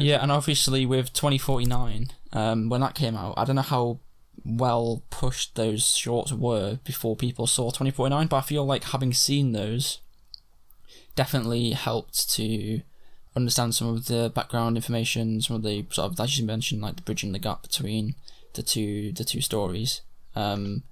Yeah, 0.00 0.22
and 0.22 0.32
obviously 0.32 0.86
with 0.86 1.12
2049, 1.12 2.10
um, 2.32 2.68
when 2.68 2.80
that 2.80 2.94
came 2.94 3.16
out, 3.16 3.34
I 3.36 3.44
don't 3.44 3.56
know 3.56 3.62
how 3.62 4.00
well 4.44 5.02
pushed 5.10 5.56
those 5.56 5.96
shorts 5.96 6.32
were 6.32 6.78
before 6.84 7.16
people 7.16 7.46
saw 7.46 7.70
2049, 7.70 8.26
but 8.26 8.36
I 8.36 8.40
feel 8.40 8.64
like 8.64 8.84
having 8.84 9.12
seen 9.12 9.52
those 9.52 10.00
definitely 11.14 11.72
helped 11.72 12.30
to 12.30 12.82
understand 13.34 13.74
some 13.74 13.88
of 13.88 14.06
the 14.06 14.30
background 14.34 14.76
information, 14.76 15.40
some 15.40 15.56
of 15.56 15.62
the 15.62 15.86
sort 15.90 16.12
of 16.12 16.20
as 16.20 16.38
you 16.38 16.46
mentioned, 16.46 16.82
like 16.82 16.96
the 16.96 17.02
bridging 17.02 17.32
the 17.32 17.38
gap 17.38 17.62
between 17.62 18.14
the 18.54 18.62
two 18.62 19.12
the 19.12 19.24
two 19.24 19.40
stories. 19.40 20.02
Um, 20.34 20.82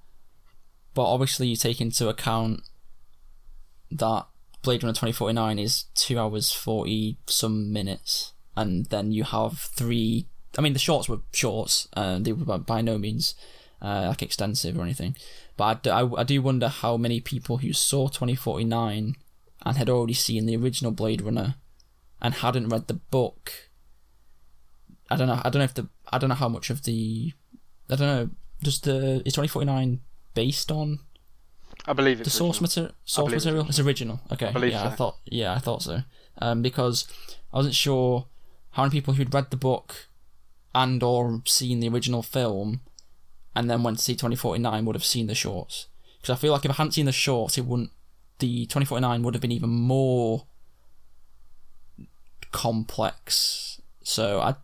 but 0.95 1.05
obviously, 1.05 1.49
you 1.49 1.57
take 1.57 1.81
into 1.81 2.09
account 2.09 2.63
that 3.91 4.27
Blade 4.63 4.83
Runner 4.83 4.93
2049 4.93 5.59
is 5.59 5.85
two 5.95 6.19
hours 6.19 6.53
forty 6.53 7.19
some 7.27 7.73
minutes, 7.73 8.33
and 8.57 8.87
then 8.87 9.13
you 9.13 9.25
have 9.25 9.59
three. 9.59 10.27
I 10.59 10.63
mean, 10.63 10.73
the 10.73 10.79
shorts 10.79 11.09
were 11.09 11.21
shorts, 11.33 11.89
and 11.93 12.25
they 12.25 12.33
were 12.33 12.59
by 12.59 12.81
no 12.81 12.99
means 12.99 13.35
uh, 13.83 14.07
like 14.09 14.23
extensive 14.23 14.79
or 14.79 14.83
anything. 14.83 15.17
But 15.57 15.87
I, 15.87 16.01
I, 16.01 16.21
I 16.21 16.25
do 16.25 16.41
wonder 16.43 16.69
how 16.69 16.97
many 16.97 17.21
people 17.21 17.59
who 17.59 17.73
saw 17.73 18.09
2049 18.09 19.17
and 19.65 19.77
had 19.77 19.89
already 19.89 20.15
seen 20.15 20.47
the 20.47 20.57
original 20.57 20.93
Blade 20.93 21.23
Runner 21.23 21.57
and 22.21 22.35
hadn't 22.35 22.69
read 22.69 22.89
the 22.89 22.95
book. 22.95 23.71
I 25.11 25.17
don't 25.17 25.29
know. 25.29 25.41
I 25.45 25.51
don't 25.51 25.61
know 25.61 25.65
if 25.65 25.75
the. 25.75 25.89
I 26.13 26.19
don't 26.19 26.29
know 26.29 26.37
how 26.37 26.49
much 26.49 26.71
of 26.71 26.85
the. 26.85 27.33
I 27.91 27.97
don't 27.97 28.09
know. 28.09 28.31
Does 28.63 28.81
the 28.81 29.23
is 29.25 29.35
2049 29.35 30.01
based 30.35 30.73
on? 30.73 31.01
I 31.87 31.93
believe 31.93 32.21
it's 32.21 32.31
the 32.31 32.37
source 32.37 32.61
material. 32.61 32.93
Source 33.05 33.33
material 33.33 33.69
is 33.69 33.79
original. 33.79 34.21
Okay. 34.33 34.51
I 34.55 34.65
yeah, 34.65 34.83
so. 34.83 34.89
I 34.89 34.91
thought. 34.91 35.17
Yeah, 35.27 35.55
I 35.55 35.59
thought 35.59 35.83
so. 35.83 36.03
Um, 36.39 36.63
because 36.63 37.07
I 37.53 37.59
wasn't 37.59 37.75
sure 37.75 38.27
how 38.77 38.83
many 38.83 38.91
people 38.91 39.15
who'd 39.15 39.33
read 39.33 39.51
the 39.51 39.57
book 39.57 40.07
and 40.75 41.03
or 41.03 41.41
seen 41.47 41.81
the 41.81 41.89
original 41.89 42.23
film 42.23 42.83
and 43.55 43.71
then 43.71 43.83
went 43.83 43.97
to 43.97 44.05
see 44.05 44.13
2049 44.13 44.85
would 44.85 44.95
have 44.95 45.03
seen 45.03 45.29
the 45.29 45.35
shorts. 45.35 45.87
Because 46.21 46.37
I 46.37 46.39
feel 46.39 46.53
like 46.53 46.67
if 46.67 46.71
I 46.71 46.75
hadn't 46.75 46.93
seen 46.93 47.07
the 47.07 47.13
shorts, 47.13 47.57
it 47.57 47.65
wouldn't. 47.65 47.89
The 48.39 48.67
2049 48.67 49.23
would 49.23 49.33
have 49.33 49.41
been 49.41 49.51
even 49.51 49.71
more 49.71 50.45
complex. 52.53 53.81
So 54.03 54.41
I 54.43 54.57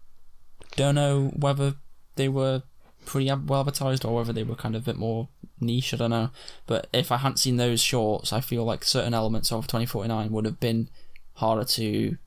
don't 0.77 0.95
know 0.95 1.33
whether 1.35 1.77
they 2.17 2.29
were 2.29 2.65
pretty 3.07 3.33
well 3.33 3.61
advertised 3.61 4.05
or 4.05 4.15
whether 4.15 4.35
they 4.35 4.45
were 4.45 4.57
kind 4.57 4.77
of 4.77 4.83
a 4.83 4.93
bit 4.93 4.99
more 4.99 5.29
niche. 5.59 5.95
I 5.95 5.97
don't 5.97 6.11
know. 6.11 6.29
But 6.67 6.87
if 6.93 7.11
I 7.11 7.17
hadn't 7.17 7.39
seen 7.39 7.57
those 7.57 7.81
shorts, 7.81 8.31
I 8.31 8.43
feel 8.43 8.65
like 8.65 8.85
certain 8.85 9.15
elements 9.15 9.51
of 9.51 9.67
2049 9.69 10.31
would 10.33 10.45
have 10.45 10.61
been 10.61 10.91
harder 11.37 11.65
to 11.65 12.19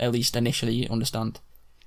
at 0.00 0.12
least 0.12 0.36
initially 0.36 0.88
understand. 0.88 1.40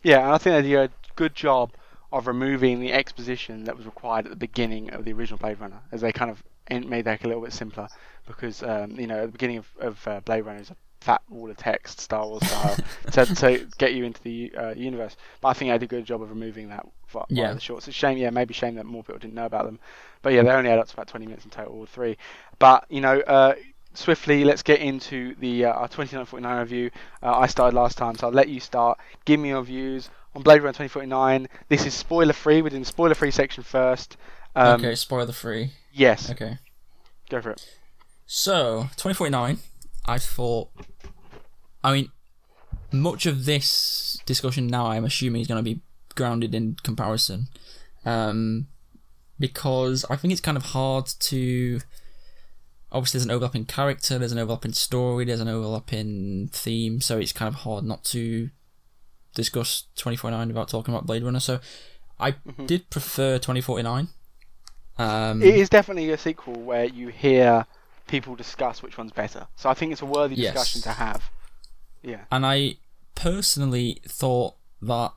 Yeah, 0.03 0.33
I 0.33 0.37
think 0.37 0.55
they 0.55 0.69
did 0.69 0.79
a 0.79 0.89
good 1.15 1.35
job 1.35 1.71
of 2.11 2.27
removing 2.27 2.79
the 2.79 2.93
exposition 2.93 3.65
that 3.65 3.75
was 3.75 3.85
required 3.85 4.25
at 4.25 4.29
the 4.29 4.37
beginning 4.37 4.93
of 4.93 5.05
the 5.05 5.13
original 5.13 5.37
Blade 5.37 5.59
Runner, 5.59 5.81
as 5.91 6.01
they 6.01 6.11
kind 6.11 6.31
of 6.31 6.43
made 6.69 7.05
that 7.05 7.23
a 7.23 7.27
little 7.27 7.43
bit 7.43 7.53
simpler. 7.53 7.87
Because 8.25 8.63
um, 8.63 8.91
you 8.91 9.07
know, 9.07 9.19
at 9.19 9.25
the 9.27 9.31
beginning 9.31 9.57
of, 9.57 9.67
of 9.79 10.07
uh, 10.07 10.19
Blade 10.21 10.41
Runner 10.41 10.59
is 10.59 10.69
a 10.69 10.75
fat 11.01 11.21
wall 11.29 11.49
of 11.49 11.57
text, 11.57 11.99
Star 11.99 12.27
Wars 12.27 12.45
style, 12.45 12.77
to, 13.11 13.25
to 13.35 13.67
get 13.77 13.93
you 13.93 14.03
into 14.03 14.21
the 14.23 14.51
uh, 14.57 14.73
universe. 14.75 15.15
But 15.41 15.49
I 15.49 15.53
think 15.53 15.71
they 15.71 15.77
did 15.77 15.83
a 15.83 15.87
good 15.87 16.05
job 16.05 16.21
of 16.21 16.29
removing 16.29 16.69
that 16.69 16.85
via 17.09 17.23
yeah. 17.29 17.53
the 17.53 17.59
shorts. 17.59 17.87
It's 17.87 17.95
a 17.95 17.99
shame, 17.99 18.17
yeah, 18.17 18.29
maybe 18.29 18.53
shame 18.53 18.75
that 18.75 18.85
more 18.85 19.03
people 19.03 19.19
didn't 19.19 19.35
know 19.35 19.45
about 19.45 19.65
them. 19.65 19.79
But 20.21 20.33
yeah, 20.33 20.43
they 20.43 20.49
only 20.49 20.69
add 20.69 20.79
up 20.79 20.87
to 20.87 20.93
about 20.93 21.07
20 21.07 21.25
minutes 21.25 21.45
in 21.45 21.51
total, 21.51 21.73
all 21.73 21.85
three. 21.85 22.17
But 22.59 22.85
you 22.89 23.01
know, 23.01 23.19
uh, 23.21 23.55
swiftly, 23.97 24.43
let's 24.43 24.63
get 24.63 24.79
into 24.79 25.35
the 25.35 25.65
uh, 25.65 25.73
our 25.73 25.87
2949 25.87 26.59
review. 26.59 26.91
Uh, 27.21 27.37
I 27.37 27.47
started 27.47 27.75
last 27.75 27.97
time, 27.97 28.15
so 28.15 28.27
I'll 28.27 28.33
let 28.33 28.49
you 28.49 28.59
start. 28.59 28.97
Give 29.25 29.39
me 29.39 29.49
your 29.49 29.63
views 29.63 30.09
on 30.35 30.43
Blade 30.43 30.61
Runner 30.61 30.73
2049. 30.73 31.47
This 31.69 31.85
is 31.85 31.93
spoiler 31.93 32.33
free. 32.33 32.61
We're 32.61 32.69
doing 32.69 32.83
the 32.83 32.87
spoiler 32.87 33.15
free 33.15 33.31
section 33.31 33.63
first. 33.63 34.17
Um, 34.55 34.79
okay, 34.79 34.95
spoiler 34.95 35.31
free. 35.31 35.71
Yes. 35.91 36.31
Okay. 36.31 36.59
Go 37.29 37.41
for 37.41 37.51
it. 37.51 37.77
So, 38.25 38.83
2049, 38.97 39.57
I 40.05 40.17
thought. 40.17 40.69
I 41.83 41.93
mean, 41.93 42.11
much 42.91 43.25
of 43.25 43.45
this 43.45 44.19
discussion 44.25 44.67
now, 44.67 44.87
I'm 44.87 45.05
assuming, 45.05 45.41
is 45.41 45.47
going 45.47 45.63
to 45.63 45.75
be 45.75 45.81
grounded 46.15 46.53
in 46.53 46.75
comparison. 46.83 47.47
Um, 48.05 48.67
because 49.39 50.05
I 50.09 50.15
think 50.15 50.31
it's 50.31 50.41
kind 50.41 50.57
of 50.57 50.63
hard 50.67 51.07
to. 51.07 51.79
Obviously, 52.91 53.17
there's 53.19 53.25
an 53.25 53.31
overlap 53.31 53.55
in 53.55 53.65
character, 53.65 54.17
there's 54.17 54.31
an 54.31 54.39
overlap 54.39 54.63
in 54.65 54.73
story, 54.73 55.25
there's 55.25 55.41
an 55.41 55.47
overlap 55.49 55.91
in 55.91 56.49
theme, 56.53 57.01
so 57.01 57.17
it's 57.17 57.33
kind 57.33 57.47
of 57.49 57.61
hard 57.61 57.83
not 57.83 58.03
to 58.05 58.49
discuss 59.35 59.83
2049 59.95 60.47
without 60.47 60.69
talking 60.69 60.93
about 60.93 61.05
Blade 61.05 61.23
Runner. 61.23 61.39
So 61.41 61.59
I 62.19 62.35
did 62.65 62.89
prefer 62.89 63.38
2049. 63.38 64.07
Um, 64.97 65.43
It 65.43 65.55
is 65.55 65.69
definitely 65.69 66.09
a 66.11 66.17
sequel 66.17 66.55
where 66.55 66.85
you 66.85 67.09
hear 67.09 67.65
people 68.07 68.35
discuss 68.35 68.81
which 68.81 68.97
one's 68.97 69.11
better. 69.11 69.47
So 69.57 69.69
I 69.69 69.73
think 69.73 69.91
it's 69.91 70.01
a 70.01 70.05
worthy 70.05 70.35
Yes. 70.35 70.53
discussion 70.53 70.81
to 70.83 70.91
have. 70.93 71.29
Yeah. 72.03 72.21
and 72.31 72.45
I 72.45 72.77
personally 73.15 74.01
thought 74.07 74.55
that 74.81 75.11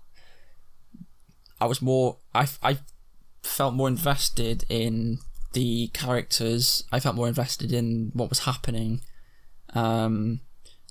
I 1.60 1.66
was 1.66 1.80
more 1.80 2.16
I, 2.34 2.48
I 2.62 2.78
felt 3.42 3.74
more 3.74 3.86
invested 3.86 4.64
in 4.68 5.18
the 5.52 5.88
characters 5.88 6.84
I 6.92 7.00
felt 7.00 7.16
more 7.16 7.28
invested 7.28 7.72
in 7.72 8.10
what 8.14 8.28
was 8.28 8.40
happening 8.40 9.00
um 9.74 10.40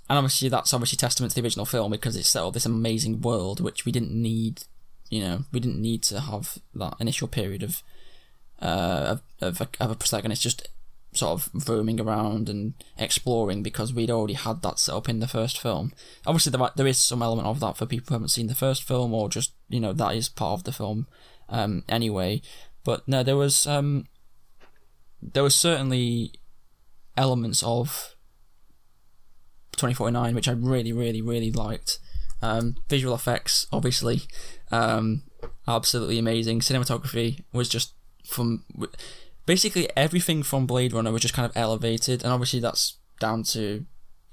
and 0.10 0.18
obviously 0.18 0.50
that's 0.50 0.74
obviously 0.74 0.98
testament 0.98 1.32
to 1.32 1.36
the 1.36 1.46
original 1.46 1.66
film 1.66 1.92
because 1.92 2.16
it 2.16 2.26
set 2.26 2.44
up 2.44 2.54
this 2.54 2.66
amazing 2.66 3.22
world 3.22 3.60
which 3.60 3.86
we 3.86 3.92
didn't 3.92 4.12
need 4.12 4.64
you 5.10 5.22
know 5.22 5.46
we 5.52 5.60
didn't 5.60 5.82
need 5.82 6.04
to 6.04 6.20
have 6.20 6.58
that 6.74 6.96
initial 7.00 7.28
period 7.28 7.64
of 7.64 7.84
uh 8.62 9.18
of, 9.42 9.60
of, 9.60 9.62
a, 9.62 9.84
of 9.84 9.92
a 9.92 9.96
protagonist 9.96 10.42
just 10.44 10.68
sort 11.12 11.32
of 11.34 11.68
roaming 11.68 12.00
around 12.00 12.50
and 12.50 12.74
exploring 12.98 13.64
because 13.64 13.94
we'd 13.94 14.12
already 14.12 14.34
had 14.34 14.62
that 14.62 14.80
set 14.80 14.96
up 14.96 15.10
in 15.10 15.20
the 15.20 15.28
first 15.28 15.60
film. 15.60 15.92
Obviously, 16.26 16.52
there, 16.52 16.70
there 16.76 16.88
is 16.88 16.98
some 16.98 17.22
element 17.22 17.48
of 17.48 17.60
that 17.60 17.78
for 17.78 17.86
people 17.86 18.08
who 18.10 18.16
haven't 18.16 18.30
seen 18.30 18.48
the 18.48 18.56
first 18.56 18.84
film, 18.84 19.14
or 19.14 19.30
just 19.30 19.54
you 19.68 19.80
know 19.80 19.94
that 19.94 20.16
is 20.16 20.30
part 20.30 20.60
of 20.60 20.64
the 20.64 20.72
film 20.72 21.08
um, 21.50 21.84
anyway. 21.90 22.42
But 22.84 23.08
no, 23.08 23.24
there 23.24 23.38
was 23.38 23.66
um, 23.68 24.06
there 25.22 25.44
were 25.44 25.50
certainly 25.50 26.34
elements 27.18 27.64
of 27.64 28.16
2049 29.74 30.36
which 30.36 30.48
I 30.48 30.52
really, 30.52 30.94
really, 30.94 31.22
really 31.22 31.52
liked. 31.52 32.00
Um, 32.42 32.76
visual 32.88 33.14
effects, 33.14 33.68
obviously, 33.72 34.22
um, 34.72 35.24
absolutely 35.68 36.20
amazing. 36.20 36.62
Cinematography 36.62 37.44
was 37.52 37.68
just 37.68 37.94
from 38.26 38.64
basically 39.46 39.90
everything 39.98 40.44
from 40.44 40.66
Blade 40.66 40.94
Runner 40.94 41.12
was 41.12 41.22
just 41.22 41.34
kind 41.34 41.46
of 41.46 41.58
elevated, 41.58 42.24
and 42.24 42.32
obviously 42.32 42.60
that's 42.60 42.98
down 43.20 43.44
to 43.44 43.86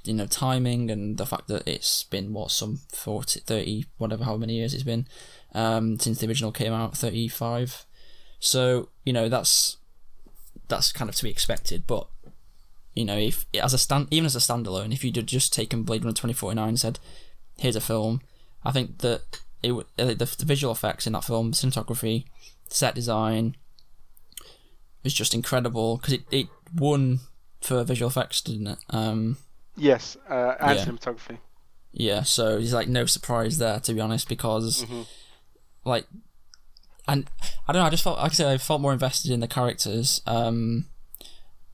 you 0.05 0.15
know 0.15 0.27
timing 0.27 0.91
and 0.91 1.19
the 1.19 1.27
fact 1.27 1.49
that 1.49 1.67
it's 1.67 2.05
been 2.05 2.33
what 2.33 2.53
some 2.53 2.81
40, 2.93 3.41
30, 3.41 3.87
whatever, 3.99 4.25
how 4.25 4.37
many 4.37 4.55
years 4.55 4.73
it's 4.73 4.85
been 4.85 5.09
um, 5.53 5.99
since 5.99 6.19
the 6.19 6.29
original 6.29 6.53
came 6.53 6.73
out, 6.73 6.97
thirty 6.97 7.29
five. 7.29 7.87
So 8.39 8.91
you 9.05 9.13
know 9.13 9.29
that's 9.29 9.79
that's 10.69 10.93
kind 10.93 11.09
of 11.09 11.17
to 11.17 11.25
be 11.25 11.31
expected, 11.31 11.87
but 11.87 12.07
you 12.95 13.05
know 13.05 13.17
if 13.19 13.47
as 13.63 13.75
a 13.75 13.79
stand 13.79 14.09
even 14.11 14.27
as 14.27 14.37
a 14.37 14.39
standalone, 14.41 14.93
if 14.93 15.05
you'd 15.05 15.27
just 15.27 15.53
taken 15.53 15.83
Blade 15.83 16.05
Runner 16.05 16.15
twenty 16.15 16.35
forty 16.35 16.57
nine 16.57 16.71
and 16.71 16.81
said, 16.81 16.99
"Here's 17.59 17.77
a 17.77 17.81
film," 17.81 18.21
I 18.65 18.73
think 18.73 18.99
that 18.99 19.41
it 19.63 19.73
would 19.73 19.87
uh, 19.99 20.07
the, 20.07 20.35
the 20.39 20.45
visual 20.45 20.73
effects 20.73 21.07
in 21.07 21.13
that 21.15 21.25
film, 21.25 21.53
cinematography, 21.53 22.25
set 22.69 22.95
design 22.95 23.57
was 25.03 25.15
just 25.15 25.35
incredible 25.35 25.97
because 25.99 26.15
it, 26.15 26.23
it 26.31 26.47
won 26.75 27.21
for 27.61 27.85
visual 27.85 28.09
effects, 28.09 28.41
didn't 28.41 28.67
it? 28.67 28.79
Um, 28.91 29.39
Yes, 29.77 30.17
uh, 30.29 30.55
and 30.59 30.79
Yeah. 30.79 30.85
cinematography. 30.85 31.39
yeah, 31.93 32.23
so 32.23 32.57
it's 32.59 32.73
like 32.73 32.89
no 32.89 33.07
surprise 33.07 33.59
there 33.59 33.79
to 33.81 33.95
be 33.95 34.01
honest 34.01 34.29
because 34.29 34.83
hmm 34.83 35.03
like 35.85 36.07
and 37.09 37.31
I 37.67 37.73
don't 37.73 37.83
know, 37.83 37.87
I 37.87 37.91
just 37.91 38.05
felt 38.05 38.19
like 38.19 38.33
I 38.33 38.35
said 38.35 38.47
I 38.47 38.59
felt 38.59 38.81
more 38.81 38.93
invested 38.93 39.31
in 39.31 39.41
the 39.41 39.49
characters, 39.49 40.21
um, 40.27 40.87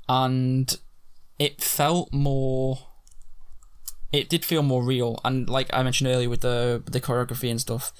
and 0.09 0.77
it 1.39 1.61
felt 1.63 2.13
more. 2.13 2.79
It 4.13 4.29
did 4.29 4.45
feel 4.45 4.63
more 4.63 4.85
real, 4.85 5.19
and 5.25 5.49
like 5.49 5.71
I 5.73 5.83
mentioned 5.83 6.11
earlier 6.11 6.29
with 6.29 6.43
the 6.43 6.83
the 6.85 7.01
choreography 7.01 7.51
and 7.51 7.61
stuff, 7.61 7.93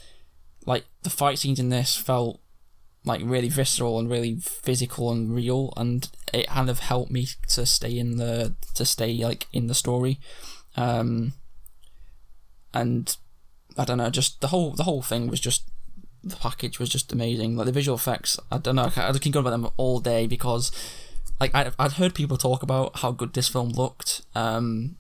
like 0.67 0.85
the 1.03 1.11
fight 1.11 1.39
scenes 1.39 1.59
in 1.59 1.71
this 1.71 1.97
felt 1.97 2.41
like 3.05 3.21
really 3.25 3.49
visceral 3.49 3.99
and 3.99 4.11
really 4.11 4.37
physical 4.37 5.11
and 5.11 5.35
real, 5.35 5.73
and 5.77 6.11
it 6.35 6.49
kind 6.49 6.69
of 6.69 6.81
helped 6.81 7.11
me 7.11 7.29
to 7.49 7.65
stay 7.65 7.99
in 7.99 8.19
the 8.19 8.55
to 8.75 8.85
stay 8.85 9.25
like 9.25 9.47
in 9.55 9.69
the 9.69 9.75
story, 9.75 10.21
um, 10.77 11.33
and 12.75 13.17
I 13.79 13.87
don't 13.87 13.99
know, 13.99 14.11
just 14.11 14.43
the 14.43 14.49
whole 14.49 14.73
the 14.73 14.85
whole 14.85 15.03
thing 15.03 15.29
was 15.29 15.41
just 15.41 15.72
the 16.25 16.37
package 16.37 16.79
was 16.79 16.89
just 16.89 17.13
amazing. 17.13 17.57
Like 17.57 17.67
the 17.67 17.73
visual 17.73 17.97
effects, 17.97 18.39
I 18.51 18.59
don't 18.59 18.77
know, 18.77 18.85
I 18.85 18.91
can, 18.91 19.15
I 19.15 19.19
can 19.19 19.33
go 19.33 19.41
about 19.41 19.51
them 19.51 19.69
all 19.77 20.01
day 20.01 20.27
because, 20.27 20.71
like, 21.41 21.55
I, 21.55 21.71
I'd 21.79 21.93
heard 21.93 22.15
people 22.15 22.37
talk 22.37 22.63
about 22.63 22.99
how 22.99 23.11
good 23.11 23.33
this 23.35 23.49
film 23.49 23.71
looked, 23.71 24.23
um, 24.35 24.97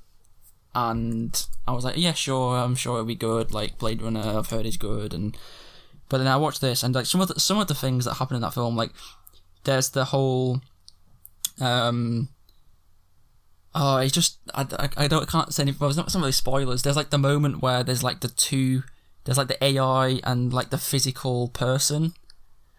and 0.75 1.47
I 1.67 1.73
was 1.73 1.85
like, 1.85 1.97
yeah, 1.97 2.13
sure, 2.13 2.57
I'm 2.57 2.75
sure 2.75 2.95
it'll 2.95 3.07
be 3.07 3.15
good. 3.15 3.53
Like 3.53 3.79
Blade 3.79 4.03
Runner, 4.03 4.21
I've 4.21 4.51
heard 4.51 4.67
is 4.67 4.77
good, 4.77 5.15
and 5.15 5.37
but 6.09 6.19
then 6.19 6.27
I 6.27 6.37
watched 6.37 6.61
this 6.61 6.83
and 6.83 6.95
like 6.95 7.07
some 7.07 7.21
of 7.21 7.29
the, 7.29 7.39
some 7.39 7.59
of 7.59 7.69
the 7.69 7.75
things 7.75 8.05
that 8.05 8.15
happen 8.15 8.37
in 8.37 8.43
that 8.43 8.55
film, 8.55 8.77
like 8.77 8.91
there's 9.65 9.91
the 9.91 10.07
whole, 10.07 10.61
um. 11.61 12.29
Oh, 13.75 13.97
it's 13.97 14.13
just 14.13 14.37
I, 14.55 14.67
I, 14.79 15.05
I 15.05 15.09
don't 15.09 15.23
I 15.23 15.25
can't 15.25 15.55
say 15.55 15.63
any. 15.63 15.73
Well, 15.73 15.89
it's 15.89 15.97
not 15.97 16.11
some 16.11 16.23
of 16.23 16.27
the 16.27 16.33
spoilers. 16.35 16.83
There's 16.83 16.95
like 16.95 17.09
the 17.09 17.17
moment 17.17 17.63
where 17.63 17.83
there's 17.83 18.03
like 18.03 18.21
the 18.21 18.29
two 18.29 18.83
there's 19.25 19.39
like 19.39 19.49
the 19.49 19.63
AI 19.63 20.21
and 20.25 20.53
like 20.53 20.71
the 20.71 20.79
physical 20.79 21.49
person. 21.49 22.15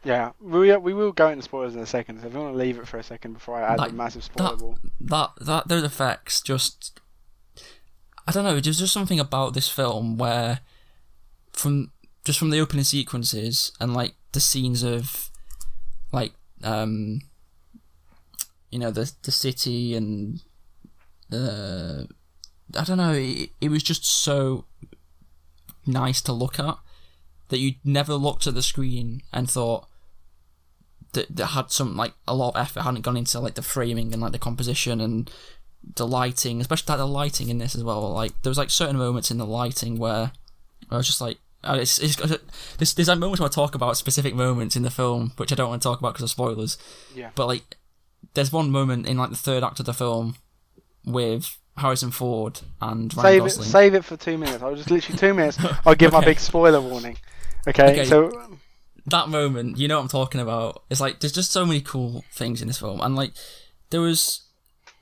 Yeah, 0.04 0.32
we 0.42 0.76
we 0.78 0.94
will 0.94 1.14
go 1.14 1.30
into 1.30 1.44
spoilers 1.44 1.76
in 1.76 1.82
a 1.82 1.86
second. 1.86 2.20
So 2.20 2.28
if 2.28 2.34
you 2.34 2.40
want 2.40 2.54
to 2.54 2.58
leave 2.58 2.78
it 2.78 2.88
for 2.88 2.98
a 2.98 3.04
second 3.04 3.34
before 3.34 3.56
I 3.56 3.74
add 3.74 3.80
Like, 3.80 3.92
the 3.92 3.96
massive 3.96 4.24
spoiler 4.24 4.58
ball. 4.58 4.78
That 5.00 5.32
that 5.40 5.68
those 5.68 5.84
effects 5.84 6.42
just 6.42 7.00
I 8.28 8.32
don't 8.32 8.44
know, 8.44 8.60
there's 8.60 8.80
just 8.80 8.94
something 8.94 9.20
about 9.20 9.54
this 9.54 9.70
film 9.70 10.18
where 10.18 10.60
from 11.54 11.92
just 12.26 12.40
from 12.40 12.50
the 12.50 12.60
opening 12.60 12.86
sequences 12.86 13.72
and 13.80 13.94
like 13.94 14.16
the 14.32 14.40
scenes 14.40 14.84
of 14.84 15.30
like 16.12 16.34
um 16.64 17.22
you 18.72 18.80
know 18.80 18.92
the 18.92 19.12
the 19.24 19.32
city 19.32 19.96
and 19.96 20.42
the 21.30 22.08
I 22.78 22.84
don't 22.84 22.98
know, 22.98 23.14
it, 23.14 23.52
it 23.62 23.70
was 23.70 23.84
just 23.84 24.04
so 24.04 24.66
nice 25.86 26.22
to 26.22 26.34
look 26.34 26.60
at 26.60 26.78
that 27.50 27.60
you 27.60 27.76
never 27.84 28.16
looked 28.16 28.48
at 28.48 28.56
the 28.56 28.62
screen 28.62 29.22
and 29.32 29.50
thought 29.50 29.88
that, 31.14 31.36
that 31.36 31.48
had 31.48 31.72
some 31.72 31.96
like 31.96 32.14
a 32.28 32.36
lot 32.36 32.56
of 32.56 32.62
effort 32.62 32.82
hadn't 32.82 33.02
gone 33.02 33.18
into 33.18 33.40
like 33.40 33.56
the 33.56 33.62
framing 33.62 34.12
and 34.14 34.22
like 34.22 34.32
the 34.32 34.40
composition 34.40 35.00
and 35.00 35.32
the 35.96 36.08
lighting, 36.08 36.62
especially 36.62 36.92
like 36.92 37.00
the 37.00 37.08
lighting 37.08 37.50
in 37.50 37.58
this 37.58 37.76
as 37.76 37.84
well. 37.84 38.12
Like 38.14 38.42
there 38.42 38.50
was 38.50 38.58
like 38.58 38.70
certain 38.70 38.98
moments 38.98 39.30
in 39.30 39.38
the 39.38 39.46
lighting 39.46 39.98
where 39.98 40.32
I 40.90 40.98
was 40.98 41.08
just 41.08 41.22
like, 41.22 41.38
oh, 41.64 41.76
it's, 41.76 42.00
it's 42.00 42.20
uh, 42.20 42.38
there's 42.78 42.94
there's 42.94 43.08
like 43.08 43.20
moments 43.20 43.40
where 43.40 43.50
I 43.50 43.52
talk 43.52 43.76
about 43.76 43.98
specific 43.98 44.34
moments 44.34 44.76
in 44.76 44.84
the 44.84 44.92
film 44.92 45.34
which 45.38 45.52
I 45.52 45.56
don't 45.56 45.70
want 45.70 45.82
to 45.82 45.88
talk 45.88 46.00
about 46.00 46.14
because 46.14 46.24
of 46.24 46.30
spoilers. 46.30 46.78
Yeah. 47.16 47.30
But 47.36 47.48
like, 47.48 47.78
there's 48.34 48.52
one 48.52 48.72
moment 48.72 49.08
in 49.08 49.18
like 49.18 49.30
the 49.30 49.36
third 49.36 49.64
act 49.64 49.80
of 49.80 49.86
the 49.86 49.94
film 49.94 50.36
with 51.06 51.58
Harrison 51.78 52.12
Ford 52.12 52.60
and 52.82 53.16
Ryan 53.16 53.24
Save 53.26 53.42
it, 53.42 53.44
Gosling. 53.46 53.68
save 53.70 53.94
it 53.96 54.06
for 54.06 54.18
two 54.18 54.38
minutes. 54.38 54.62
I 54.64 54.68
was 54.70 54.80
just 54.80 54.92
literally 54.92 55.18
two 55.18 55.34
minutes. 55.34 55.58
I'll 55.86 55.96
give 55.96 56.12
my 56.14 56.24
big 56.24 56.40
spoiler 56.40 56.80
warning. 56.82 57.18
Okay, 57.68 57.92
Okay. 57.92 58.06
so 58.06 58.58
that 59.08 59.30
moment, 59.30 59.78
you 59.78 59.88
know 59.88 59.96
what 59.98 60.04
I'm 60.04 60.08
talking 60.10 60.40
about. 60.42 60.84
It's 60.90 61.02
like 61.02 61.20
there's 61.20 61.32
just 61.34 61.52
so 61.52 61.66
many 61.66 61.82
cool 61.82 62.24
things 62.32 62.62
in 62.62 62.68
this 62.68 62.80
film, 62.80 63.02
and 63.02 63.16
like 63.16 63.32
there 63.90 64.02
was 64.02 64.42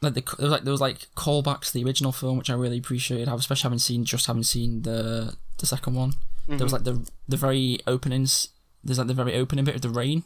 like 0.01 0.13
the, 0.13 0.21
there 0.37 0.45
was 0.45 0.51
like 0.51 0.63
there 0.63 0.71
was 0.71 0.81
like 0.81 1.07
callbacks 1.15 1.67
to 1.67 1.73
the 1.73 1.83
original 1.85 2.11
film, 2.11 2.37
which 2.37 2.49
I 2.49 2.53
really 2.53 2.77
appreciated. 2.77 3.27
I've 3.27 3.39
especially 3.39 3.67
having 3.67 3.79
seen 3.79 4.05
just 4.05 4.25
having 4.27 4.43
seen 4.43 4.83
the 4.83 5.35
the 5.59 5.65
second 5.65 5.95
one. 5.95 6.11
There 6.47 6.55
Mm-hmm. 6.55 6.63
was 6.63 6.73
like 6.73 6.83
the 6.85 7.07
the 7.27 7.37
very 7.37 7.79
openings. 7.85 8.49
There's 8.83 8.97
like 8.97 9.07
the 9.07 9.13
very 9.13 9.35
opening 9.35 9.63
bit 9.65 9.75
of 9.75 9.81
the 9.81 9.89
rain. 9.89 10.23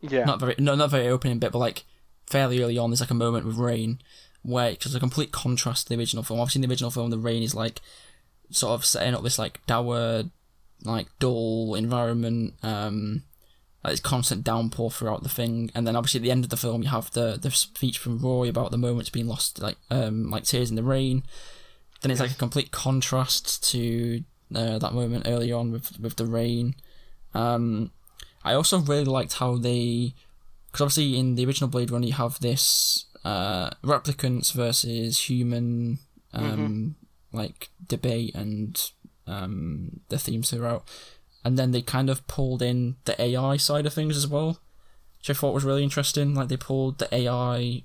yeah, 0.00 0.24
Not 0.24 0.38
very 0.40 0.54
no 0.58 0.74
not 0.76 0.90
very 0.90 1.08
opening 1.08 1.38
bit, 1.38 1.50
but 1.52 1.58
like 1.58 1.84
fairly 2.26 2.62
early 2.62 2.78
on. 2.78 2.90
There's 2.90 3.00
like 3.00 3.10
a 3.10 3.14
moment 3.14 3.46
with 3.46 3.56
rain 3.56 4.00
where 4.42 4.70
it's 4.70 4.84
just 4.84 4.96
a 4.96 5.00
complete 5.00 5.32
contrast 5.32 5.86
to 5.86 5.94
the 5.94 6.00
original 6.00 6.22
film. 6.22 6.40
Obviously, 6.40 6.60
in 6.60 6.68
the 6.68 6.72
original 6.72 6.90
film, 6.90 7.10
the 7.10 7.18
rain 7.18 7.42
is 7.42 7.54
like 7.54 7.80
sort 8.50 8.72
of 8.72 8.84
setting 8.84 9.14
up 9.14 9.22
this 9.22 9.38
like 9.38 9.64
dour, 9.66 10.24
like 10.84 11.06
dull 11.18 11.74
environment. 11.74 12.54
Um, 12.62 13.22
like 13.82 13.92
it's 13.92 14.00
constant 14.00 14.44
downpour 14.44 14.90
throughout 14.90 15.22
the 15.22 15.28
thing, 15.28 15.70
and 15.74 15.86
then 15.86 15.96
obviously 15.96 16.18
at 16.18 16.22
the 16.22 16.30
end 16.30 16.44
of 16.44 16.50
the 16.50 16.56
film, 16.56 16.82
you 16.82 16.88
have 16.90 17.10
the 17.12 17.38
the 17.40 17.50
speech 17.50 17.98
from 17.98 18.18
Roy 18.18 18.48
about 18.48 18.70
the 18.70 18.78
moments 18.78 19.10
being 19.10 19.26
lost, 19.26 19.60
like 19.60 19.76
um 19.90 20.30
like 20.30 20.44
tears 20.44 20.70
in 20.70 20.76
the 20.76 20.82
rain. 20.82 21.22
Then 22.02 22.10
it's 22.10 22.20
like 22.20 22.30
a 22.30 22.34
complete 22.34 22.70
contrast 22.70 23.64
to 23.70 24.22
uh, 24.54 24.78
that 24.78 24.94
moment 24.94 25.26
earlier 25.26 25.56
on 25.56 25.72
with 25.72 25.98
with 25.98 26.16
the 26.16 26.26
rain. 26.26 26.74
Um, 27.34 27.90
I 28.44 28.54
also 28.54 28.78
really 28.78 29.04
liked 29.04 29.34
how 29.34 29.56
they, 29.56 30.14
because 30.66 30.80
obviously 30.80 31.18
in 31.18 31.34
the 31.34 31.46
original 31.46 31.70
Blade 31.70 31.90
Runner 31.90 32.06
you 32.06 32.14
have 32.14 32.40
this 32.40 33.06
uh, 33.24 33.70
replicants 33.84 34.52
versus 34.52 35.28
human 35.28 35.98
um, 36.32 36.96
like 37.32 37.68
debate 37.86 38.34
and 38.34 38.90
um, 39.26 40.00
the 40.08 40.18
themes 40.18 40.50
throughout, 40.50 40.88
and 41.44 41.58
then 41.58 41.70
they 41.72 41.82
kind 41.82 42.10
of 42.10 42.26
pulled 42.26 42.62
in 42.62 42.96
the 43.04 43.20
AI 43.20 43.56
side 43.56 43.86
of 43.86 43.92
things 43.94 44.16
as 44.16 44.26
well, 44.26 44.60
which 45.18 45.30
I 45.30 45.34
thought 45.34 45.54
was 45.54 45.64
really 45.64 45.82
interesting. 45.82 46.34
Like 46.34 46.48
they 46.48 46.56
pulled 46.56 46.98
the 46.98 47.14
AI, 47.14 47.82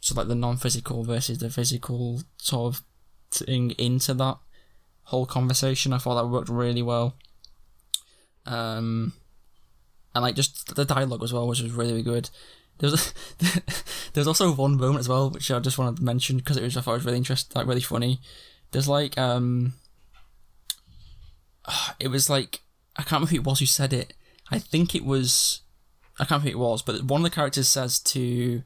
so 0.00 0.14
like 0.14 0.28
the 0.28 0.34
non-physical 0.34 1.04
versus 1.04 1.38
the 1.38 1.50
physical 1.50 2.22
sort 2.36 2.74
of 2.74 2.82
thing 3.30 3.72
into 3.72 4.14
that 4.14 4.38
whole 5.04 5.26
conversation. 5.26 5.92
I 5.92 5.98
thought 5.98 6.16
that 6.16 6.28
worked 6.28 6.48
really 6.48 6.82
well. 6.82 7.16
Um, 8.46 9.14
and 10.14 10.22
like 10.22 10.36
just 10.36 10.74
the 10.74 10.84
dialogue 10.84 11.22
as 11.22 11.32
well, 11.32 11.48
which 11.48 11.60
was 11.60 11.72
really, 11.72 11.92
really 11.92 12.02
good. 12.02 12.30
There 12.78 12.90
was 12.90 13.14
there's 14.12 14.26
also 14.26 14.52
one 14.52 14.76
moment 14.76 15.00
as 15.00 15.08
well, 15.08 15.30
which 15.30 15.50
I 15.50 15.58
just 15.60 15.78
wanted 15.78 15.98
to 15.98 16.04
mention 16.04 16.38
because 16.38 16.56
it 16.56 16.62
was 16.62 16.76
I 16.76 16.80
thought 16.80 16.92
it 16.92 16.98
was 16.98 17.04
really 17.04 17.18
interesting, 17.18 17.52
like 17.54 17.66
really 17.66 17.80
funny. 17.80 18.20
There's 18.72 18.88
like 18.88 19.16
um, 19.18 19.74
it 22.00 22.08
was 22.08 22.28
like 22.28 22.60
I 22.96 23.02
can't 23.02 23.12
remember 23.12 23.30
who 23.30 23.36
it 23.36 23.44
was 23.44 23.60
who 23.60 23.66
said 23.66 23.92
it. 23.92 24.14
I 24.50 24.58
think 24.58 24.94
it 24.94 25.04
was 25.04 25.62
I 26.18 26.24
can't 26.24 26.42
remember 26.42 26.50
who 26.50 26.58
it 26.58 26.68
was, 26.68 26.82
but 26.82 27.04
one 27.04 27.20
of 27.20 27.24
the 27.24 27.34
characters 27.34 27.68
says 27.68 27.98
to 28.00 28.62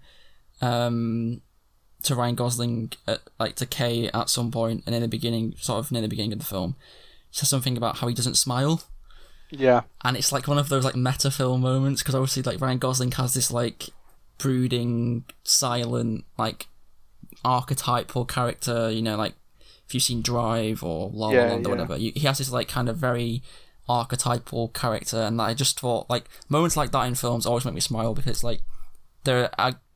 um 0.60 1.42
to 2.02 2.14
Ryan 2.14 2.36
Gosling, 2.36 2.92
at, 3.06 3.20
like 3.38 3.56
to 3.56 3.66
Kay 3.66 4.08
at 4.08 4.30
some 4.30 4.50
point, 4.50 4.84
and 4.86 4.94
in 4.94 5.02
the 5.02 5.08
beginning, 5.08 5.54
sort 5.58 5.80
of 5.80 5.92
near 5.92 6.02
the 6.02 6.08
beginning 6.08 6.32
of 6.32 6.38
the 6.38 6.44
film, 6.44 6.76
says 7.30 7.48
something 7.48 7.76
about 7.76 7.98
how 7.98 8.08
he 8.08 8.14
doesn't 8.14 8.36
smile. 8.36 8.82
Yeah. 9.50 9.82
And 10.04 10.16
it's 10.16 10.32
like 10.32 10.46
one 10.46 10.58
of 10.58 10.68
those 10.68 10.84
like 10.84 10.96
meta 10.96 11.30
film 11.30 11.62
moments 11.62 12.02
because 12.02 12.14
obviously 12.14 12.42
like 12.42 12.60
Ryan 12.60 12.78
Gosling 12.78 13.12
has 13.12 13.34
this 13.34 13.50
like 13.50 13.88
brooding, 14.38 15.24
silent, 15.44 16.24
like 16.38 16.66
archetypal 17.44 18.24
character. 18.24 18.90
You 18.90 19.02
know, 19.02 19.16
like 19.16 19.34
if 19.86 19.94
you've 19.94 20.02
seen 20.02 20.22
Drive 20.22 20.82
or 20.82 21.10
La 21.12 21.28
La 21.28 21.32
Yeah, 21.32 21.50
Land 21.52 21.66
or 21.66 21.70
yeah. 21.70 21.74
whatever, 21.74 21.96
you, 21.96 22.12
he 22.14 22.26
has 22.26 22.38
this 22.38 22.50
like 22.50 22.68
kind 22.68 22.88
of 22.88 22.96
very 22.96 23.42
archetypal 23.88 24.68
character, 24.68 25.20
and 25.22 25.40
I 25.40 25.54
just 25.54 25.80
thought 25.80 26.08
like 26.10 26.24
moments 26.48 26.76
like 26.76 26.90
that 26.92 27.04
in 27.06 27.14
films 27.14 27.46
always 27.46 27.64
make 27.64 27.74
me 27.74 27.80
smile 27.80 28.14
because 28.14 28.44
like 28.44 28.60
they're 29.24 29.50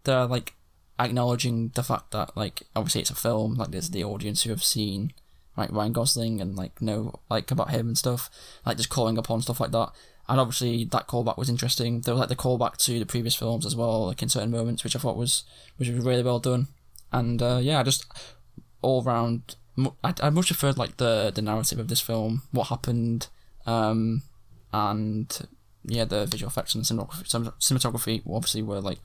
they're 0.04 0.26
like 0.26 0.54
acknowledging 0.98 1.70
the 1.74 1.82
fact 1.82 2.10
that 2.12 2.36
like 2.36 2.62
obviously 2.74 3.00
it's 3.02 3.10
a 3.10 3.14
film, 3.14 3.54
like 3.54 3.70
there's 3.70 3.90
the 3.90 4.04
audience 4.04 4.42
who 4.42 4.50
have 4.50 4.64
seen 4.64 5.12
like 5.56 5.70
Ryan 5.70 5.92
Gosling 5.92 6.40
and 6.40 6.56
like 6.56 6.80
know 6.80 7.20
like 7.30 7.50
about 7.50 7.70
him 7.70 7.88
and 7.88 7.98
stuff, 7.98 8.30
like 8.64 8.78
just 8.78 8.88
calling 8.88 9.18
upon 9.18 9.42
stuff 9.42 9.60
like 9.60 9.72
that. 9.72 9.90
And 10.32 10.40
obviously 10.40 10.84
that 10.86 11.08
callback 11.08 11.36
was 11.36 11.50
interesting. 11.50 12.00
There 12.00 12.14
was 12.14 12.20
like 12.20 12.30
the 12.30 12.36
callback 12.36 12.78
to 12.86 12.98
the 12.98 13.04
previous 13.04 13.34
films 13.34 13.66
as 13.66 13.76
well, 13.76 14.06
like 14.06 14.22
in 14.22 14.30
certain 14.30 14.50
moments, 14.50 14.82
which 14.82 14.96
I 14.96 14.98
thought 14.98 15.18
was 15.18 15.44
which 15.76 15.90
was 15.90 16.02
really 16.02 16.22
well 16.22 16.38
done. 16.38 16.68
And 17.12 17.42
uh, 17.42 17.58
yeah, 17.60 17.82
just 17.82 18.06
all 18.80 19.02
round, 19.02 19.56
I, 20.02 20.14
I 20.22 20.30
much 20.30 20.46
preferred 20.46 20.78
like 20.78 20.96
the 20.96 21.32
the 21.34 21.42
narrative 21.42 21.78
of 21.78 21.88
this 21.88 22.00
film, 22.00 22.44
what 22.50 22.68
happened, 22.68 23.26
um, 23.66 24.22
and 24.72 25.38
yeah, 25.84 26.06
the 26.06 26.24
visual 26.24 26.48
effects 26.48 26.74
and 26.74 26.82
cinematography, 26.82 27.52
cinematography 27.60 28.22
obviously 28.26 28.62
were 28.62 28.80
like 28.80 29.00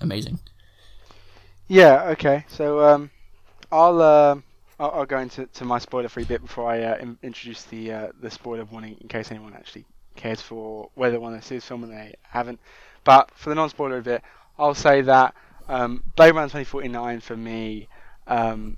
amazing. 0.00 0.40
Yeah. 1.68 2.06
Okay. 2.06 2.44
So 2.48 2.80
um, 2.80 3.10
I'll 3.70 4.02
um, 4.02 4.42
I'll, 4.80 5.06
go 5.06 5.18
into 5.20 5.46
to 5.46 5.64
my 5.64 5.78
spoiler-free 5.78 6.24
bit 6.24 6.42
before 6.42 6.68
I 6.68 6.82
uh, 6.82 6.96
in, 6.96 7.18
introduce 7.22 7.62
the 7.62 7.92
uh, 7.92 8.08
the 8.20 8.32
spoiler 8.32 8.64
warning 8.64 8.96
in 9.00 9.06
case 9.06 9.30
anyone 9.30 9.54
actually 9.54 9.84
cares 10.16 10.40
for 10.40 10.90
whether 10.94 11.12
they 11.12 11.18
want 11.18 11.40
to 11.40 11.46
see 11.46 11.56
this 11.56 11.64
film 11.64 11.84
and 11.84 11.92
they 11.92 12.14
haven't. 12.22 12.60
But 13.04 13.30
for 13.34 13.50
the 13.50 13.54
non-spoiler 13.54 14.00
bit, 14.02 14.22
I'll 14.58 14.74
say 14.74 15.00
that 15.02 15.34
um, 15.68 16.02
Blade 16.16 16.34
Runner 16.34 16.46
2049 16.46 17.20
for 17.20 17.36
me 17.36 17.88
um, 18.26 18.76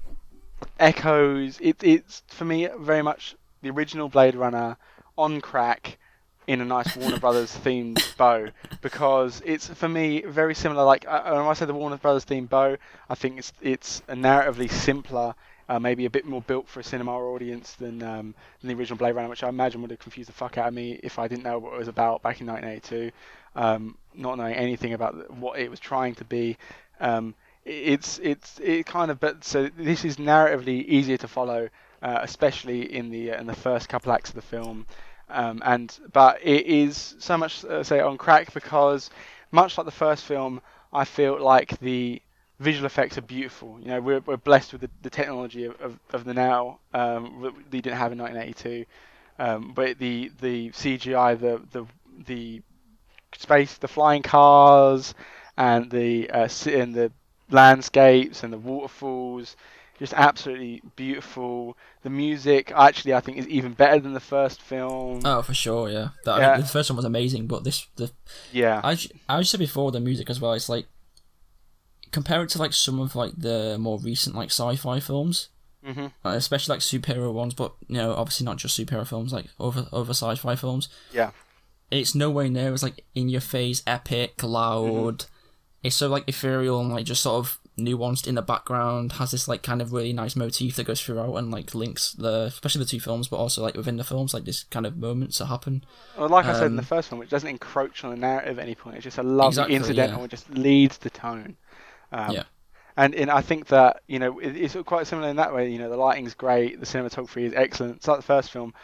echoes. 0.78 1.58
It, 1.60 1.82
it's 1.82 2.22
for 2.28 2.44
me 2.44 2.68
very 2.78 3.02
much 3.02 3.36
the 3.62 3.70
original 3.70 4.08
Blade 4.08 4.34
Runner 4.34 4.76
on 5.16 5.40
crack 5.40 5.98
in 6.46 6.60
a 6.60 6.64
nice 6.64 6.96
Warner 6.96 7.18
Brothers 7.20 7.56
themed 7.56 8.16
bow 8.16 8.48
because 8.80 9.42
it's 9.44 9.68
for 9.68 9.88
me 9.88 10.22
very 10.22 10.54
similar. 10.54 10.84
Like 10.84 11.04
uh, 11.06 11.22
when 11.30 11.46
I 11.46 11.52
say 11.52 11.66
the 11.66 11.74
Warner 11.74 11.98
Brothers 11.98 12.24
themed 12.24 12.48
bow, 12.48 12.76
I 13.08 13.14
think 13.14 13.38
it's 13.38 13.52
it's 13.60 14.02
a 14.08 14.14
narratively 14.14 14.70
simpler, 14.70 15.34
uh, 15.68 15.78
maybe 15.78 16.04
a 16.06 16.10
bit 16.10 16.24
more 16.24 16.42
built 16.42 16.68
for 16.68 16.80
a 16.80 16.84
cinema 16.84 17.12
audience 17.12 17.72
than 17.74 18.02
um, 18.02 18.34
than 18.60 18.68
the 18.68 18.74
original 18.74 18.96
Blade 18.96 19.12
Runner, 19.12 19.28
which 19.28 19.42
I 19.42 19.48
imagine 19.48 19.82
would 19.82 19.90
have 19.90 20.00
confused 20.00 20.28
the 20.28 20.32
fuck 20.34 20.58
out 20.58 20.68
of 20.68 20.74
me 20.74 20.98
if 21.02 21.18
I 21.18 21.28
didn't 21.28 21.44
know 21.44 21.58
what 21.58 21.74
it 21.74 21.78
was 21.78 21.88
about 21.88 22.22
back 22.22 22.40
in 22.40 22.46
1982, 22.46 23.12
um, 23.56 23.96
not 24.14 24.38
knowing 24.38 24.54
anything 24.54 24.94
about 24.94 25.30
what 25.32 25.58
it 25.58 25.70
was 25.70 25.80
trying 25.80 26.14
to 26.16 26.24
be. 26.24 26.56
Um, 27.00 27.34
it's 27.64 28.18
it's 28.20 28.58
it 28.60 28.86
kind 28.86 29.10
of 29.10 29.20
but 29.20 29.44
so 29.44 29.68
this 29.76 30.04
is 30.04 30.16
narratively 30.16 30.84
easier 30.86 31.18
to 31.18 31.28
follow, 31.28 31.68
uh, 32.02 32.18
especially 32.22 32.94
in 32.94 33.10
the 33.10 33.32
uh, 33.32 33.40
in 33.40 33.46
the 33.46 33.54
first 33.56 33.88
couple 33.88 34.12
acts 34.12 34.30
of 34.30 34.36
the 34.36 34.42
film. 34.42 34.86
Um, 35.30 35.62
and 35.64 35.96
but 36.12 36.40
it 36.42 36.66
is 36.66 37.14
so 37.18 37.36
much 37.36 37.64
uh, 37.66 37.82
say 37.82 38.00
on 38.00 38.16
crack 38.16 38.54
because 38.54 39.10
much 39.52 39.76
like 39.76 39.84
the 39.84 39.90
first 39.90 40.24
film, 40.24 40.62
I 40.92 41.04
feel 41.04 41.38
like 41.42 41.78
the 41.80 42.22
visual 42.58 42.86
effects 42.86 43.16
are 43.18 43.22
beautiful. 43.22 43.78
You 43.80 43.88
know, 43.88 44.00
we're, 44.00 44.20
we're 44.20 44.36
blessed 44.36 44.72
with 44.72 44.82
the, 44.82 44.90
the 45.02 45.10
technology 45.10 45.64
of, 45.64 45.80
of, 45.80 45.98
of 46.12 46.24
the 46.24 46.34
now 46.34 46.80
um, 46.92 47.40
that 47.42 47.54
we 47.72 47.80
didn't 47.80 47.98
have 47.98 48.12
in 48.12 48.18
1982. 48.18 48.84
Um, 49.38 49.72
but 49.72 49.98
the 49.98 50.32
the 50.40 50.70
CGI, 50.70 51.38
the 51.38 51.62
the 51.70 51.86
the 52.26 52.62
space, 53.36 53.74
the 53.74 53.86
flying 53.86 54.22
cars, 54.22 55.14
and 55.56 55.90
the 55.90 56.28
uh, 56.30 56.48
and 56.66 56.94
the 56.94 57.12
landscapes 57.48 58.42
and 58.42 58.52
the 58.52 58.58
waterfalls, 58.58 59.56
just 60.00 60.12
absolutely 60.14 60.82
beautiful. 60.96 61.76
The 62.02 62.10
music, 62.10 62.72
actually, 62.74 63.14
I 63.14 63.20
think 63.20 63.38
is 63.38 63.46
even 63.46 63.74
better 63.74 64.00
than 64.00 64.12
the 64.12 64.20
first 64.20 64.60
film. 64.60 65.20
Oh, 65.24 65.42
for 65.42 65.54
sure, 65.54 65.88
yeah. 65.88 66.08
That, 66.24 66.40
I 66.40 66.52
mean, 66.52 66.62
the 66.62 66.66
first 66.66 66.90
one 66.90 66.96
was 66.96 67.04
amazing, 67.04 67.46
but 67.46 67.62
this 67.62 67.86
the 67.94 68.10
yeah. 68.52 68.80
I 68.82 68.98
I 69.28 69.42
said 69.42 69.60
before 69.60 69.92
the 69.92 70.00
music 70.00 70.30
as 70.30 70.40
well. 70.40 70.52
It's 70.54 70.68
like 70.68 70.86
compare 72.12 72.42
it 72.42 72.50
to 72.50 72.58
like 72.58 72.72
some 72.72 73.00
of 73.00 73.14
like 73.16 73.32
the 73.36 73.76
more 73.78 73.98
recent 73.98 74.36
like 74.36 74.50
sci-fi 74.50 75.00
films, 75.00 75.48
hmm 75.84 76.06
uh, 76.24 76.30
especially 76.30 76.74
like 76.74 76.80
superhero 76.80 77.32
ones. 77.32 77.54
But 77.54 77.74
you 77.88 77.96
know, 77.96 78.14
obviously 78.14 78.44
not 78.44 78.56
just 78.58 78.78
superhero 78.78 79.06
films, 79.06 79.32
like 79.32 79.46
other 79.60 79.86
other 79.92 80.10
sci-fi 80.14 80.56
films. 80.56 80.88
Yeah. 81.12 81.30
It's 81.90 82.14
nowhere 82.14 82.48
near 82.48 82.72
as 82.74 82.82
like 82.82 83.04
in 83.14 83.28
your 83.28 83.40
face, 83.40 83.82
epic, 83.86 84.42
loud. 84.42 85.24
It's 85.82 85.96
so 85.96 86.08
like 86.08 86.28
ethereal 86.28 86.80
and 86.80 86.90
like 86.90 87.06
just 87.06 87.22
sort 87.22 87.38
of 87.46 87.58
nuanced 87.78 88.26
in 88.26 88.34
the 88.34 88.42
background. 88.42 89.12
Has 89.12 89.30
this 89.30 89.48
like 89.48 89.62
kind 89.62 89.80
of 89.80 89.92
really 89.92 90.12
nice 90.12 90.36
motif 90.36 90.76
that 90.76 90.84
goes 90.86 91.00
throughout 91.00 91.36
and 91.36 91.50
like 91.50 91.74
links 91.74 92.12
the 92.12 92.44
especially 92.48 92.80
the 92.80 92.90
two 92.90 93.00
films, 93.00 93.28
but 93.28 93.36
also 93.36 93.62
like 93.62 93.76
within 93.76 93.96
the 93.96 94.04
films, 94.04 94.34
like 94.34 94.44
this 94.44 94.64
kind 94.64 94.84
of 94.86 94.96
moments 94.98 95.38
that 95.38 95.46
happen. 95.46 95.84
Well, 96.16 96.28
like 96.28 96.48
I 96.48 96.52
said 96.52 96.66
in 96.70 96.76
the 96.76 96.82
Um, 96.82 96.86
first 96.86 97.10
one, 97.10 97.18
which 97.20 97.30
doesn't 97.30 97.48
encroach 97.48 98.04
on 98.04 98.10
the 98.10 98.16
narrative 98.16 98.58
at 98.58 98.62
any 98.64 98.74
point. 98.74 98.96
It's 98.96 99.04
just 99.04 99.18
a 99.18 99.22
lovely 99.22 99.70
Exactly, 99.70 99.76
incidental. 99.76 100.20
yeah. 100.20 100.24
It 100.24 100.30
just 100.30 100.50
leads 100.50 100.98
the 100.98 101.10
tone. 101.10 101.56
Um, 102.12 102.32
Yeah. 102.34 102.44
And, 102.96 103.14
and 103.14 103.30
I 103.30 103.42
think 103.42 103.68
that 103.68 104.02
you 104.08 104.18
know 104.18 104.40
it, 104.40 104.56
it's 104.56 104.76
quite 104.84 105.06
similar 105.06 105.28
in 105.28 105.36
that 105.36 105.54
way. 105.54 105.70
You 105.70 105.78
know, 105.78 105.88
the 105.88 105.96
lighting's 105.96 106.34
great, 106.34 106.80
the 106.80 106.86
cinematography 106.86 107.42
is 107.42 107.52
excellent. 107.54 107.96
It's 107.96 108.08
like 108.08 108.18
the 108.18 108.24
first 108.24 108.50
film, 108.50 108.74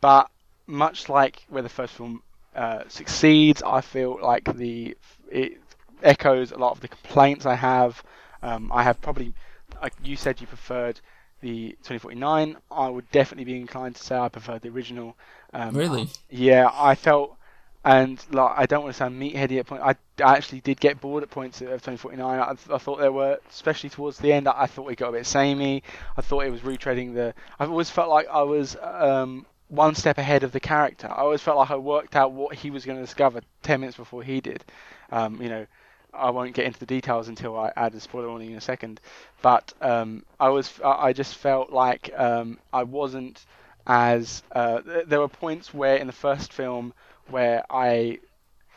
but 0.00 0.30
much 0.68 1.08
like 1.08 1.44
where 1.48 1.62
the 1.62 1.68
first 1.68 1.94
film 1.94 2.22
uh, 2.54 2.84
succeeds, 2.88 3.62
I 3.62 3.80
feel 3.80 4.18
like 4.22 4.44
the 4.56 4.96
it 5.30 5.60
echoes 6.02 6.52
a 6.52 6.56
lot 6.58 6.72
of 6.72 6.80
the 6.80 6.88
complaints 6.88 7.46
I 7.46 7.54
have. 7.54 8.02
Um, 8.42 8.70
I 8.72 8.82
have 8.84 9.00
probably, 9.00 9.34
like 9.82 9.94
you 10.04 10.16
said, 10.16 10.40
you 10.40 10.46
preferred 10.46 11.00
the 11.40 11.70
2049. 11.82 12.56
I 12.70 12.88
would 12.88 13.10
definitely 13.10 13.44
be 13.44 13.60
inclined 13.60 13.96
to 13.96 14.02
say 14.02 14.16
I 14.16 14.28
preferred 14.28 14.62
the 14.62 14.68
original. 14.68 15.16
Um, 15.52 15.74
Really? 15.74 16.08
yeah, 16.30 16.70
I 16.72 16.94
felt, 16.94 17.36
and 17.84 18.24
like 18.32 18.52
I 18.56 18.66
don't 18.66 18.82
want 18.82 18.94
to 18.94 18.98
sound 18.98 19.20
meatheady 19.20 19.58
at 19.58 19.66
point. 19.66 19.82
I, 19.82 19.94
I 20.22 20.36
actually 20.36 20.60
did 20.60 20.80
get 20.80 21.00
bored 21.00 21.22
at 21.22 21.30
points 21.30 21.60
of 21.60 21.68
2049. 21.68 22.40
I, 22.40 22.50
I 22.50 22.78
thought 22.78 22.98
there 22.98 23.12
were, 23.12 23.38
especially 23.48 23.90
towards 23.90 24.18
the 24.18 24.32
end, 24.32 24.48
I, 24.48 24.62
I 24.62 24.66
thought 24.66 24.90
it 24.90 24.96
got 24.96 25.10
a 25.10 25.12
bit 25.12 25.26
samey. 25.26 25.82
I 26.16 26.22
thought 26.22 26.44
it 26.44 26.50
was 26.50 26.62
retreading 26.62 27.14
the. 27.14 27.34
I 27.58 27.66
always 27.66 27.90
felt 27.90 28.08
like 28.08 28.26
I 28.28 28.42
was 28.42 28.76
um, 28.82 29.46
one 29.68 29.94
step 29.94 30.18
ahead 30.18 30.42
of 30.42 30.52
the 30.52 30.60
character. 30.60 31.08
I 31.08 31.18
always 31.20 31.40
felt 31.40 31.56
like 31.56 31.70
I 31.70 31.76
worked 31.76 32.16
out 32.16 32.32
what 32.32 32.56
he 32.56 32.70
was 32.70 32.84
going 32.84 32.98
to 32.98 33.04
discover 33.04 33.40
ten 33.62 33.80
minutes 33.80 33.96
before 33.96 34.22
he 34.22 34.40
did. 34.40 34.64
Um, 35.12 35.40
you 35.40 35.48
know, 35.48 35.66
I 36.12 36.30
won't 36.30 36.54
get 36.54 36.66
into 36.66 36.80
the 36.80 36.86
details 36.86 37.28
until 37.28 37.56
I 37.56 37.72
add 37.76 37.94
a 37.94 38.00
spoiler 38.00 38.28
warning 38.28 38.50
in 38.50 38.56
a 38.58 38.60
second. 38.60 39.00
But 39.40 39.72
um, 39.80 40.24
I 40.40 40.48
was, 40.48 40.72
I 40.84 41.12
just 41.12 41.36
felt 41.36 41.70
like 41.70 42.10
um, 42.16 42.58
I 42.72 42.82
wasn't 42.82 43.44
as. 43.86 44.42
Uh, 44.50 44.80
there 45.06 45.20
were 45.20 45.28
points 45.28 45.72
where 45.72 45.96
in 45.96 46.08
the 46.08 46.12
first 46.12 46.52
film 46.52 46.92
where 47.30 47.64
I, 47.70 48.18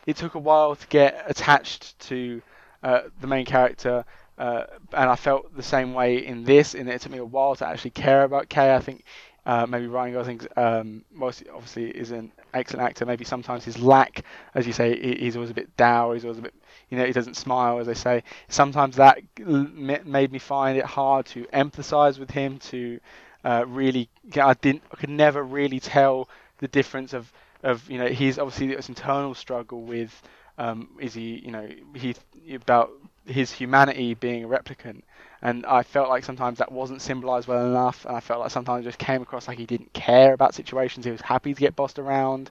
it 0.06 0.16
took 0.16 0.34
a 0.34 0.38
while 0.38 0.76
to 0.76 0.86
get 0.88 1.24
attached 1.26 1.98
to 2.08 2.42
uh, 2.82 3.02
the 3.20 3.26
main 3.26 3.44
character. 3.44 4.04
Uh, 4.38 4.64
and 4.92 5.10
I 5.10 5.16
felt 5.16 5.54
the 5.56 5.62
same 5.62 5.94
way 5.94 6.26
in 6.26 6.44
this, 6.44 6.74
in 6.74 6.86
that 6.86 6.94
it 6.96 7.00
took 7.02 7.12
me 7.12 7.18
a 7.18 7.24
while 7.24 7.54
to 7.56 7.66
actually 7.66 7.90
care 7.90 8.24
about 8.24 8.48
Kay. 8.48 8.74
I 8.74 8.80
think 8.80 9.04
uh, 9.44 9.66
maybe 9.68 9.86
Ryan 9.86 10.14
Gosling, 10.14 10.40
um, 10.56 11.04
most 11.12 11.42
obviously 11.52 11.90
is 11.90 12.12
an 12.12 12.32
excellent 12.54 12.86
actor. 12.88 13.04
Maybe 13.04 13.24
sometimes 13.24 13.64
his 13.64 13.78
lack, 13.78 14.24
as 14.54 14.66
you 14.66 14.72
say, 14.72 15.16
he's 15.18 15.36
always 15.36 15.50
a 15.50 15.54
bit 15.54 15.76
dour. 15.76 16.14
He's 16.14 16.24
always 16.24 16.38
a 16.38 16.42
bit, 16.42 16.54
you 16.90 16.98
know, 16.98 17.04
he 17.04 17.12
doesn't 17.12 17.36
smile, 17.36 17.78
as 17.78 17.86
they 17.86 17.94
say. 17.94 18.22
Sometimes 18.48 18.96
that 18.96 19.18
made 19.38 20.32
me 20.32 20.38
find 20.38 20.78
it 20.78 20.84
hard 20.84 21.26
to 21.26 21.44
empathise 21.46 22.18
with 22.18 22.30
him. 22.30 22.58
To 22.70 23.00
uh, 23.44 23.64
really, 23.66 24.08
I 24.40 24.54
didn't, 24.54 24.82
I 24.92 24.96
could 24.96 25.10
never 25.10 25.42
really 25.42 25.80
tell 25.80 26.28
the 26.58 26.68
difference 26.68 27.12
of, 27.12 27.32
of 27.62 27.88
you 27.90 27.98
know, 27.98 28.08
he's 28.08 28.38
obviously 28.38 28.68
this 28.68 28.88
internal 28.88 29.34
struggle 29.34 29.82
with, 29.82 30.22
um, 30.58 30.88
is 31.00 31.14
he, 31.14 31.40
you 31.44 31.50
know, 31.50 31.68
he 31.94 32.14
about 32.52 32.90
his 33.26 33.52
humanity 33.52 34.14
being 34.14 34.44
a 34.44 34.48
replicant 34.48 35.02
and 35.42 35.66
I 35.66 35.82
felt 35.82 36.08
like 36.08 36.24
sometimes 36.24 36.58
that 36.58 36.70
wasn't 36.72 37.02
symbolized 37.02 37.48
well 37.48 37.66
enough, 37.66 38.04
and 38.06 38.16
I 38.16 38.20
felt 38.20 38.40
like 38.40 38.50
sometimes 38.50 38.84
it 38.84 38.88
just 38.88 38.98
came 38.98 39.22
across 39.22 39.48
like 39.48 39.58
he 39.58 39.66
didn't 39.66 39.92
care 39.92 40.32
about 40.32 40.54
situations. 40.54 41.04
He 41.04 41.10
was 41.10 41.20
happy 41.20 41.52
to 41.52 41.60
get 41.60 41.74
bossed 41.74 41.98
around, 41.98 42.50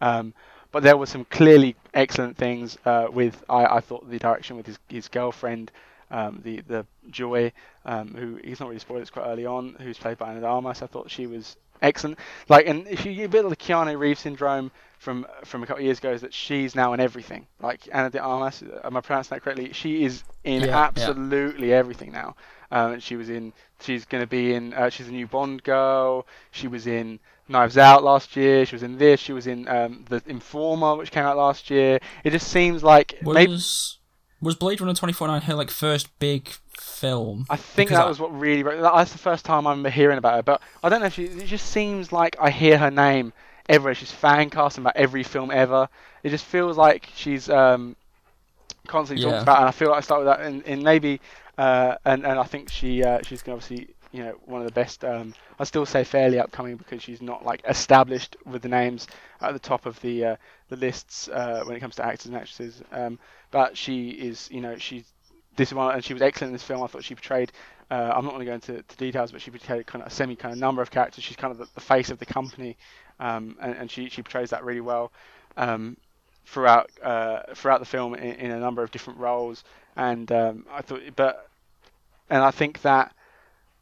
um, 0.00 0.34
but 0.70 0.82
there 0.82 0.96
were 0.96 1.06
some 1.06 1.24
clearly 1.24 1.76
excellent 1.94 2.36
things 2.36 2.78
uh, 2.84 3.08
with 3.12 3.42
I, 3.48 3.66
I 3.66 3.80
thought 3.80 4.08
the 4.08 4.18
direction 4.18 4.56
with 4.56 4.66
his 4.66 4.78
his 4.88 5.08
girlfriend, 5.08 5.72
um, 6.10 6.40
the 6.44 6.60
the 6.60 6.86
Joy, 7.10 7.52
um, 7.84 8.14
who 8.14 8.36
he's 8.44 8.60
not 8.60 8.68
really 8.68 8.78
spoiled 8.78 9.00
it's 9.00 9.10
quite 9.10 9.26
early 9.26 9.46
on, 9.46 9.76
who's 9.80 9.98
played 9.98 10.18
by 10.18 10.32
de 10.34 10.46
Armas. 10.46 10.82
I 10.82 10.86
thought 10.86 11.10
she 11.10 11.26
was 11.26 11.56
excellent. 11.82 12.18
Like, 12.48 12.66
and 12.66 12.86
if 12.86 13.04
you 13.04 13.24
a 13.24 13.28
bit 13.28 13.44
of 13.44 13.50
the 13.50 13.56
Keanu 13.56 13.98
Reeves 13.98 14.20
syndrome 14.20 14.70
from 14.98 15.26
from 15.44 15.62
a 15.62 15.66
couple 15.66 15.80
of 15.80 15.84
years 15.84 15.98
ago, 15.98 16.12
is 16.12 16.20
that 16.22 16.34
she's 16.34 16.74
now 16.74 16.92
in 16.92 17.00
everything. 17.00 17.46
Like 17.60 17.88
Ana 17.92 18.10
de 18.10 18.18
Armas, 18.20 18.62
am 18.84 18.96
I 18.96 19.00
pronouncing 19.00 19.36
that 19.36 19.42
correctly? 19.42 19.72
She 19.72 20.04
is 20.04 20.24
in 20.44 20.62
Yeah, 20.62 20.66
yeah. 20.68 20.78
absolutely 20.84 21.72
everything 21.72 22.12
now. 22.12 22.36
Um, 22.70 22.92
and 22.94 23.02
she 23.02 23.16
was 23.16 23.30
in. 23.30 23.52
She's 23.80 24.04
going 24.04 24.22
to 24.22 24.26
be 24.26 24.54
in. 24.54 24.74
Uh, 24.74 24.90
she's 24.90 25.08
a 25.08 25.12
new 25.12 25.26
Bond 25.26 25.62
girl. 25.62 26.26
She 26.50 26.68
was 26.68 26.86
in 26.86 27.18
Knives 27.48 27.78
Out 27.78 28.04
last 28.04 28.36
year. 28.36 28.66
She 28.66 28.74
was 28.74 28.82
in 28.82 28.98
this. 28.98 29.20
She 29.20 29.32
was 29.32 29.46
in 29.46 29.66
um, 29.68 30.04
the 30.08 30.22
Informer, 30.26 30.96
which 30.96 31.10
came 31.10 31.24
out 31.24 31.36
last 31.36 31.70
year. 31.70 31.98
It 32.24 32.30
just 32.30 32.48
seems 32.48 32.82
like 32.82 33.14
Was 33.22 33.34
maybe. 33.34 33.58
Was 34.40 34.54
Blade 34.54 34.80
Runner 34.80 34.94
twenty 34.94 35.12
forty 35.12 35.32
nine 35.32 35.42
her 35.42 35.54
like 35.54 35.70
first 35.70 36.16
big 36.18 36.48
film? 36.78 37.46
I 37.50 37.56
think 37.56 37.88
because 37.88 37.98
that 37.98 38.06
I- 38.06 38.08
was 38.08 38.20
what 38.20 38.38
really. 38.38 38.62
That's 38.62 39.12
the 39.12 39.18
first 39.18 39.44
time 39.44 39.66
I'm 39.66 39.84
hearing 39.86 40.18
about 40.18 40.34
her. 40.36 40.42
But 40.42 40.60
I 40.82 40.88
don't 40.88 41.00
know 41.00 41.06
if 41.06 41.14
she. 41.14 41.24
It 41.24 41.46
just 41.46 41.70
seems 41.70 42.12
like 42.12 42.36
I 42.40 42.50
hear 42.50 42.78
her 42.78 42.90
name 42.90 43.32
everywhere. 43.68 43.94
She's 43.94 44.12
fan 44.12 44.50
casting 44.50 44.82
about 44.82 44.96
every 44.96 45.22
film 45.22 45.50
ever. 45.50 45.88
It 46.22 46.30
just 46.30 46.44
feels 46.44 46.76
like 46.76 47.08
she's 47.14 47.48
um, 47.48 47.96
constantly 48.86 49.24
Yeah. 49.24 49.32
talked 49.32 49.42
about, 49.42 49.58
and 49.58 49.68
I 49.68 49.70
feel 49.72 49.88
like 49.90 49.98
I 49.98 50.00
start 50.00 50.20
with 50.24 50.26
that. 50.28 50.40
And, 50.40 50.62
and 50.66 50.82
maybe, 50.82 51.20
uh, 51.56 51.96
and 52.04 52.24
and 52.26 52.38
I 52.38 52.44
think 52.44 52.70
she 52.70 53.02
uh, 53.04 53.20
she's 53.22 53.42
gonna 53.42 53.56
obviously 53.56 53.88
you 54.12 54.24
know 54.24 54.32
one 54.46 54.60
of 54.60 54.66
the 54.66 54.72
best. 54.72 55.04
Um, 55.04 55.34
I 55.58 55.64
still 55.64 55.86
say 55.86 56.04
fairly 56.04 56.38
upcoming 56.38 56.76
because 56.76 57.02
she's 57.02 57.22
not 57.22 57.44
like 57.44 57.62
established 57.68 58.36
with 58.44 58.62
the 58.62 58.68
names 58.68 59.06
at 59.40 59.52
the 59.52 59.58
top 59.58 59.86
of 59.86 60.00
the 60.00 60.24
uh, 60.24 60.36
the 60.68 60.76
lists 60.76 61.28
uh, 61.28 61.62
when 61.64 61.76
it 61.76 61.80
comes 61.80 61.96
to 61.96 62.04
actors 62.04 62.26
and 62.26 62.36
actresses. 62.36 62.82
Um, 62.92 63.18
but 63.50 63.76
she 63.76 64.10
is 64.10 64.48
you 64.50 64.60
know 64.60 64.76
she's 64.76 65.04
this 65.56 65.72
one 65.72 65.94
and 65.94 66.04
she 66.04 66.12
was 66.12 66.22
excellent 66.22 66.50
in 66.50 66.52
this 66.54 66.62
film. 66.62 66.82
I 66.82 66.86
thought 66.86 67.04
she 67.04 67.14
portrayed. 67.14 67.52
Uh, 67.90 68.12
I'm 68.14 68.24
not 68.24 68.32
going 68.34 68.40
to 68.40 68.46
go 68.46 68.54
into 68.54 68.82
to 68.82 68.96
details, 68.96 69.32
but 69.32 69.40
she 69.40 69.50
portrayed 69.50 69.86
kind 69.86 70.02
of 70.02 70.08
a 70.08 70.14
semi 70.14 70.36
kind 70.36 70.52
of 70.52 70.58
number 70.58 70.82
of 70.82 70.90
characters. 70.90 71.24
She's 71.24 71.36
kind 71.36 71.52
of 71.52 71.58
the, 71.58 71.68
the 71.74 71.80
face 71.80 72.10
of 72.10 72.18
the 72.18 72.26
company, 72.26 72.76
um, 73.18 73.56
and, 73.60 73.74
and 73.74 73.90
she 73.90 74.08
she 74.08 74.22
portrays 74.22 74.50
that 74.50 74.64
really 74.64 74.80
well 74.80 75.10
um, 75.56 75.96
throughout 76.46 76.90
uh, 77.02 77.40
throughout 77.54 77.80
the 77.80 77.86
film 77.86 78.14
in, 78.14 78.34
in 78.34 78.50
a 78.50 78.60
number 78.60 78.82
of 78.82 78.90
different 78.90 79.18
roles. 79.18 79.64
And 79.96 80.30
um, 80.32 80.66
I 80.70 80.82
thought, 80.82 81.02
but 81.16 81.48
and 82.30 82.42
I 82.42 82.50
think 82.50 82.82
that 82.82 83.12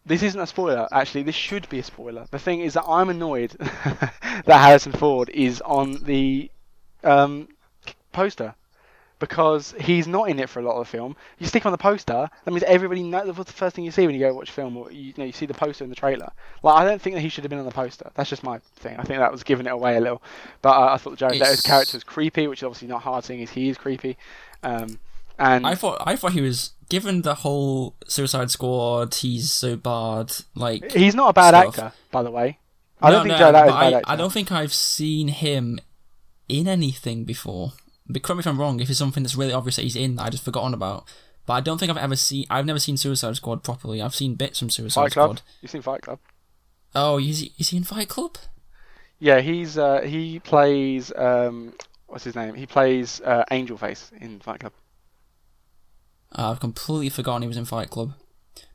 this 0.07 0.23
isn't 0.23 0.41
a 0.41 0.47
spoiler. 0.47 0.89
Actually, 0.93 1.25
this 1.25 1.35
should 1.35 1.69
be 1.69 1.81
a 1.81 1.83
spoiler. 1.83 2.27
The 2.31 2.39
thing 2.39 2.61
is 2.61 2.75
that 2.75 2.85
I'm 2.85 3.11
annoyed 3.11 3.51
that 3.59 4.13
Harrison 4.47 4.93
Ford 4.93 5.29
is 5.31 5.61
on 5.61 6.05
the 6.05 6.51
um, 7.03 7.49
poster 8.13 8.55
because 9.19 9.75
he's 9.81 10.07
not 10.07 10.29
in 10.29 10.39
it 10.39 10.49
for 10.49 10.61
a 10.61 10.63
lot 10.63 10.75
of 10.75 10.87
the 10.87 10.91
film. 10.91 11.17
You 11.39 11.47
stick 11.47 11.65
on 11.65 11.73
the 11.73 11.79
poster, 11.79 12.29
that 12.45 12.51
means 12.51 12.63
everybody 12.65 13.03
knows 13.03 13.37
what's 13.37 13.51
the 13.51 13.57
first 13.57 13.75
thing 13.75 13.85
you 13.85 13.91
see 13.91 14.07
when 14.07 14.15
you 14.15 14.21
go 14.21 14.33
watch 14.35 14.51
film, 14.51 14.77
or 14.77 14.93
you, 14.93 15.05
you 15.05 15.15
know 15.17 15.25
you 15.25 15.33
see 15.33 15.47
the 15.47 15.55
poster 15.55 15.85
in 15.85 15.91
the 15.91 15.97
trailer. 15.97 16.31
Like 16.63 16.77
I 16.77 16.85
don't 16.85 17.01
think 17.01 17.17
that 17.17 17.23
he 17.23 17.29
should 17.29 17.45
have 17.45 17.51
been 17.51 17.59
on 17.59 17.65
the 17.65 17.71
poster. 17.71 18.11
That's 18.15 18.29
just 18.29 18.45
my 18.45 18.59
thing. 18.77 18.97
I 18.99 19.03
think 19.03 19.19
that 19.19 19.33
was 19.33 19.43
giving 19.43 19.67
it 19.67 19.73
away 19.73 19.97
a 19.97 20.01
little. 20.01 20.23
But 20.63 20.77
uh, 20.77 20.93
I 20.93 20.97
thought 20.99 21.17
Jared 21.17 21.39
Leto's 21.39 21.63
character 21.63 21.97
was 21.97 22.05
creepy, 22.05 22.47
which 22.47 22.61
is 22.61 22.65
obviously 22.65 22.89
not 22.89 23.03
hard 23.03 23.25
seeing 23.25 23.43
as 23.43 23.51
he 23.51 23.71
is 23.71 23.79
creepy. 23.79 24.17
Um, 24.63 24.99
and 25.39 25.67
I 25.67 25.75
thought 25.75 26.03
I 26.07 26.17
thought 26.17 26.33
he 26.33 26.41
was 26.41 26.73
given 26.89 27.23
the 27.23 27.37
whole 27.37 27.97
Suicide 28.07 28.51
Squad. 28.51 29.15
He's 29.15 29.51
so 29.51 29.77
bad. 29.77 30.33
Like 30.55 30.93
he's 30.93 31.15
not 31.15 31.31
a 31.31 31.33
bad 31.33 31.51
stuff. 31.51 31.79
actor, 31.79 31.97
by 32.11 32.23
the 32.23 32.31
way. 32.31 32.59
I 33.01 33.11
no, 33.11 33.17
don't 33.17 33.25
think 33.25 33.33
no, 33.33 33.39
Jared 33.39 33.55
Leto's 33.55 33.71
but 33.71 33.77
a 33.77 33.81
bad 33.81 33.93
I, 33.95 33.97
actor. 33.99 34.11
I 34.11 34.17
don't 34.17 34.33
think 34.33 34.53
I've 34.53 34.73
seen 34.73 35.29
him 35.29 35.79
in 36.49 36.69
anything 36.69 37.25
before. 37.25 37.73
But 38.09 38.23
correct 38.23 38.37
me 38.37 38.41
if 38.41 38.47
I'm 38.47 38.61
wrong. 38.61 38.81
If 38.81 38.89
it's 38.89 38.99
something 38.99 39.23
that's 39.23 39.35
really 39.35 39.53
obvious 39.53 39.77
that 39.77 39.83
he's 39.83 39.97
in 39.97 40.17
that 40.17 40.23
I 40.23 40.31
just 40.31 40.45
forgotten 40.45 40.75
about. 40.75 41.09
But 41.45 41.55
I 41.55 41.61
don't 41.61 41.79
think 41.79 41.91
I've 41.91 41.97
ever 41.97 42.17
seen. 42.17 42.47
I've 42.51 42.67
never 42.67 42.79
seen 42.79 42.97
Suicide 42.97 43.37
Squad 43.37 43.63
properly. 43.63 44.03
I've 44.03 44.15
seen 44.15 44.35
bits 44.35 44.59
from 44.59 44.71
Suicide 44.71 45.01
Fight 45.01 45.13
Club. 45.13 45.39
Squad. 45.39 45.43
You've 45.61 45.71
seen 45.71 45.83
Fight 45.83 46.03
Club? 46.03 46.19
Oh, 46.95 47.19
is 47.19 47.41
he, 47.41 47.53
is 47.59 47.69
he 47.69 47.77
in 47.77 47.85
Fight 47.85 48.09
Club? 48.09 48.39
Yeah, 49.19 49.41
he's 49.41 49.79
uh, 49.79 50.03
he 50.03 50.41
plays 50.41 51.13
um, 51.17 51.73
what's 52.07 52.25
his 52.25 52.35
name? 52.35 52.55
He 52.55 52.67
plays 52.67 53.21
uh, 53.23 53.45
Angel 53.51 53.77
Face 53.77 54.11
in 54.21 54.41
Fight 54.41 54.61
Club. 54.61 54.73
Uh, 56.33 56.51
I've 56.51 56.61
completely 56.61 57.09
forgotten 57.09 57.43
he 57.43 57.49
was 57.49 57.57
in 57.57 57.65
Fight 57.65 57.91
Club. 57.91 58.13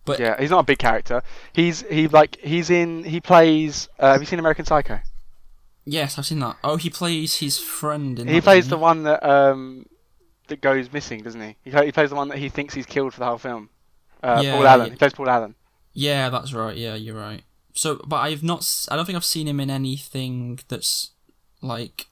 But 0.06 0.20
Yeah, 0.20 0.40
he's 0.40 0.50
not 0.50 0.60
a 0.60 0.64
big 0.64 0.80
character. 0.80 1.22
He's 1.54 1.82
he 1.82 2.08
like 2.08 2.38
he's 2.42 2.70
in 2.70 3.04
he 3.04 3.22
plays. 3.22 3.88
Uh, 4.00 4.14
have 4.14 4.22
you 4.22 4.26
seen 4.26 4.40
American 4.40 4.66
Psycho? 4.66 5.00
yes, 5.86 6.18
I've 6.18 6.26
seen 6.26 6.40
that. 6.40 6.58
Oh, 6.64 6.76
he 6.78 6.90
plays 6.90 7.38
his 7.38 7.60
friend 7.60 8.18
in. 8.20 8.28
He 8.28 8.36
that, 8.36 8.44
plays 8.44 8.68
the 8.68 8.78
one 8.78 9.04
that 9.04 9.24
um 9.28 9.86
that 10.48 10.62
goes 10.62 10.92
missing, 10.92 11.22
doesn't 11.22 11.42
he? 11.42 11.56
He, 11.64 11.72
he 11.72 11.92
plays 11.92 12.10
the 12.10 12.16
one 12.16 12.30
that 12.30 12.38
he 12.40 12.50
thinks 12.50 12.74
he's 12.74 12.86
killed 12.86 13.14
for 13.14 13.20
the 13.20 13.26
whole 13.26 13.38
film. 13.38 13.70
Uh, 14.24 14.42
Yeah, 14.44 14.56
Paul 14.56 14.68
Allen. 14.68 14.86
yeah. 14.88 14.92
He 14.94 14.98
plays 14.98 15.14
Paul 15.14 15.30
Allen. 15.30 15.56
Yeah, 15.94 16.30
that's 16.30 16.54
right. 16.54 16.76
Yeah, 16.76 16.96
you're 16.96 17.16
right. 17.18 17.44
So, 17.74 18.02
but 18.06 18.18
I've 18.18 18.44
not. 18.44 18.68
I 18.90 18.96
don't 18.96 19.06
think 19.06 19.16
I've 19.16 19.26
seen 19.26 19.48
him 19.48 19.60
in 19.60 19.70
anything 19.70 20.60
that's 20.68 21.12
like, 21.62 22.08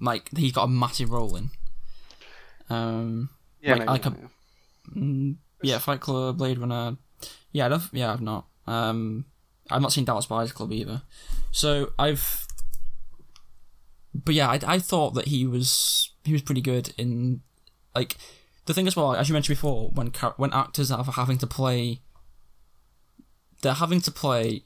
like 0.00 0.28
he's 0.36 0.52
got 0.52 0.64
a 0.64 0.68
massive 0.68 1.10
role 1.10 1.34
in. 1.36 1.50
Um. 2.68 3.30
Yeah, 3.62 3.76
Like- 3.76 3.88
like 3.88 4.06
a- 4.06 4.16
yeah. 4.20 4.94
mm, 5.02 5.36
Yeah, 5.62 5.78
Fight 5.78 6.00
Club, 6.00 6.38
Blade 6.38 6.58
Runner. 6.58 6.96
Yeah, 7.52 7.66
i've 7.66 7.70
not 7.70 7.88
yeah, 7.92 8.12
I've 8.12 8.20
not. 8.20 8.46
Um, 8.66 9.26
I've 9.70 9.80
not 9.82 9.92
seen 9.92 10.04
Dallas 10.04 10.26
Buyers 10.26 10.50
Club 10.52 10.72
either. 10.72 11.02
So 11.52 11.92
I've. 11.98 12.46
But 14.14 14.34
yeah, 14.34 14.48
I, 14.50 14.58
I 14.66 14.78
thought 14.78 15.14
that 15.14 15.28
he 15.28 15.46
was 15.46 16.10
he 16.24 16.32
was 16.32 16.42
pretty 16.42 16.60
good 16.60 16.92
in 16.98 17.40
like 17.94 18.16
the 18.66 18.74
thing 18.74 18.86
as 18.86 18.96
well 18.96 19.14
as 19.14 19.28
you 19.28 19.32
mentioned 19.32 19.56
before 19.56 19.90
when 19.90 20.08
when 20.36 20.52
actors 20.52 20.90
are 20.90 21.02
having 21.04 21.38
to 21.38 21.46
play 21.46 22.00
they're 23.62 23.74
having 23.74 24.00
to 24.00 24.10
play 24.10 24.62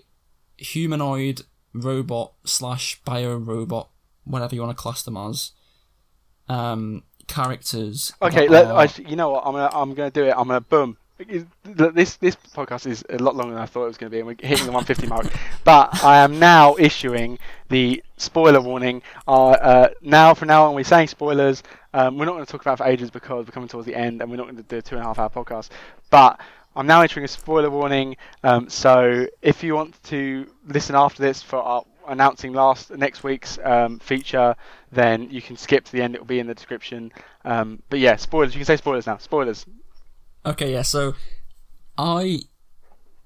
humanoid 0.58 1.42
robot 1.72 2.32
slash 2.44 3.00
bio 3.04 3.36
robot 3.36 3.88
whatever 4.24 4.54
you 4.54 4.60
want 4.62 4.76
to 4.76 4.80
class 4.82 5.02
them 5.02 5.16
as 5.16 5.52
um 6.48 7.02
characters 7.26 8.12
Okay, 8.22 8.48
let, 8.48 8.66
are- 8.66 8.82
I, 8.82 8.88
you 9.06 9.16
know 9.16 9.30
what? 9.30 9.44
I'm 9.46 9.52
gonna 9.52 9.70
I'm 9.72 9.94
gonna 9.94 10.10
do 10.10 10.24
it. 10.24 10.34
I'm 10.36 10.46
gonna 10.48 10.60
boom. 10.60 10.96
This 11.18 12.16
this 12.16 12.36
podcast 12.36 12.86
is 12.86 13.02
a 13.08 13.16
lot 13.18 13.34
longer 13.36 13.54
than 13.54 13.62
I 13.62 13.66
thought 13.66 13.84
it 13.84 13.88
was 13.88 13.96
going 13.96 14.10
to 14.10 14.14
be, 14.14 14.18
and 14.18 14.26
we're 14.26 14.36
hitting 14.38 14.66
the 14.66 14.72
150 14.72 15.06
mark. 15.06 15.26
But 15.64 16.04
I 16.04 16.18
am 16.18 16.38
now 16.38 16.76
issuing 16.78 17.38
the 17.70 18.04
spoiler 18.18 18.60
warning. 18.60 19.00
Uh, 19.26 19.50
uh, 19.52 19.88
now, 20.02 20.34
from 20.34 20.48
now 20.48 20.66
on, 20.66 20.74
we're 20.74 20.84
saying 20.84 21.08
spoilers. 21.08 21.62
Um, 21.94 22.18
we're 22.18 22.26
not 22.26 22.34
going 22.34 22.44
to 22.44 22.52
talk 22.52 22.60
about 22.60 22.76
for 22.78 22.84
ages 22.84 23.10
because 23.10 23.46
we're 23.46 23.52
coming 23.52 23.68
towards 23.68 23.86
the 23.86 23.94
end, 23.94 24.20
and 24.20 24.30
we're 24.30 24.36
not 24.36 24.44
going 24.44 24.56
to 24.58 24.62
do 24.62 24.76
a 24.76 24.82
two 24.82 24.96
and 24.96 25.02
a 25.04 25.06
half 25.06 25.18
hour 25.18 25.30
podcast. 25.30 25.70
But 26.10 26.38
I'm 26.76 26.86
now 26.86 27.02
issuing 27.02 27.24
a 27.24 27.28
spoiler 27.28 27.70
warning. 27.70 28.16
Um, 28.44 28.68
so 28.68 29.26
if 29.40 29.62
you 29.64 29.74
want 29.74 30.00
to 30.04 30.46
listen 30.68 30.94
after 30.94 31.22
this 31.22 31.42
for 31.42 31.56
our 31.56 31.82
announcing 32.08 32.52
last 32.52 32.90
next 32.90 33.24
week's 33.24 33.58
um, 33.64 33.98
feature, 34.00 34.54
then 34.96 35.30
you 35.30 35.40
can 35.40 35.56
skip 35.56 35.84
to 35.84 35.92
the 35.92 36.02
end. 36.02 36.14
It 36.14 36.20
will 36.20 36.26
be 36.26 36.40
in 36.40 36.46
the 36.48 36.54
description. 36.54 37.12
Um, 37.44 37.82
but 37.88 38.00
yeah, 38.00 38.16
spoilers. 38.16 38.54
You 38.54 38.58
can 38.58 38.66
say 38.66 38.76
spoilers 38.76 39.06
now. 39.06 39.18
Spoilers. 39.18 39.64
Okay, 40.44 40.72
yeah. 40.72 40.82
So, 40.82 41.14
I, 41.96 42.40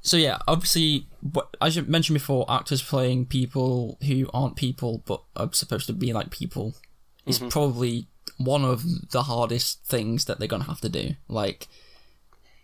so 0.03 0.16
yeah, 0.16 0.39
obviously, 0.47 1.07
what, 1.21 1.57
as 1.61 1.77
you 1.77 1.83
mentioned 1.83 2.14
before, 2.14 2.45
actors 2.51 2.83
playing 2.83 3.27
people 3.27 3.99
who 4.07 4.29
aren't 4.35 4.57
people 4.57 5.03
but 5.07 5.23
are 5.37 5.51
supposed 5.53 5.87
to 5.87 5.93
be 5.93 6.12
like 6.12 6.31
people 6.31 6.75
is 7.27 7.39
probably 7.39 8.09
one 8.39 8.64
of 8.64 9.11
the 9.11 9.25
hardest 9.25 9.85
things 9.85 10.25
that 10.25 10.39
they're 10.39 10.49
gonna 10.49 10.64
have 10.64 10.81
to 10.81 10.89
do. 10.89 11.11
Like, 11.29 11.68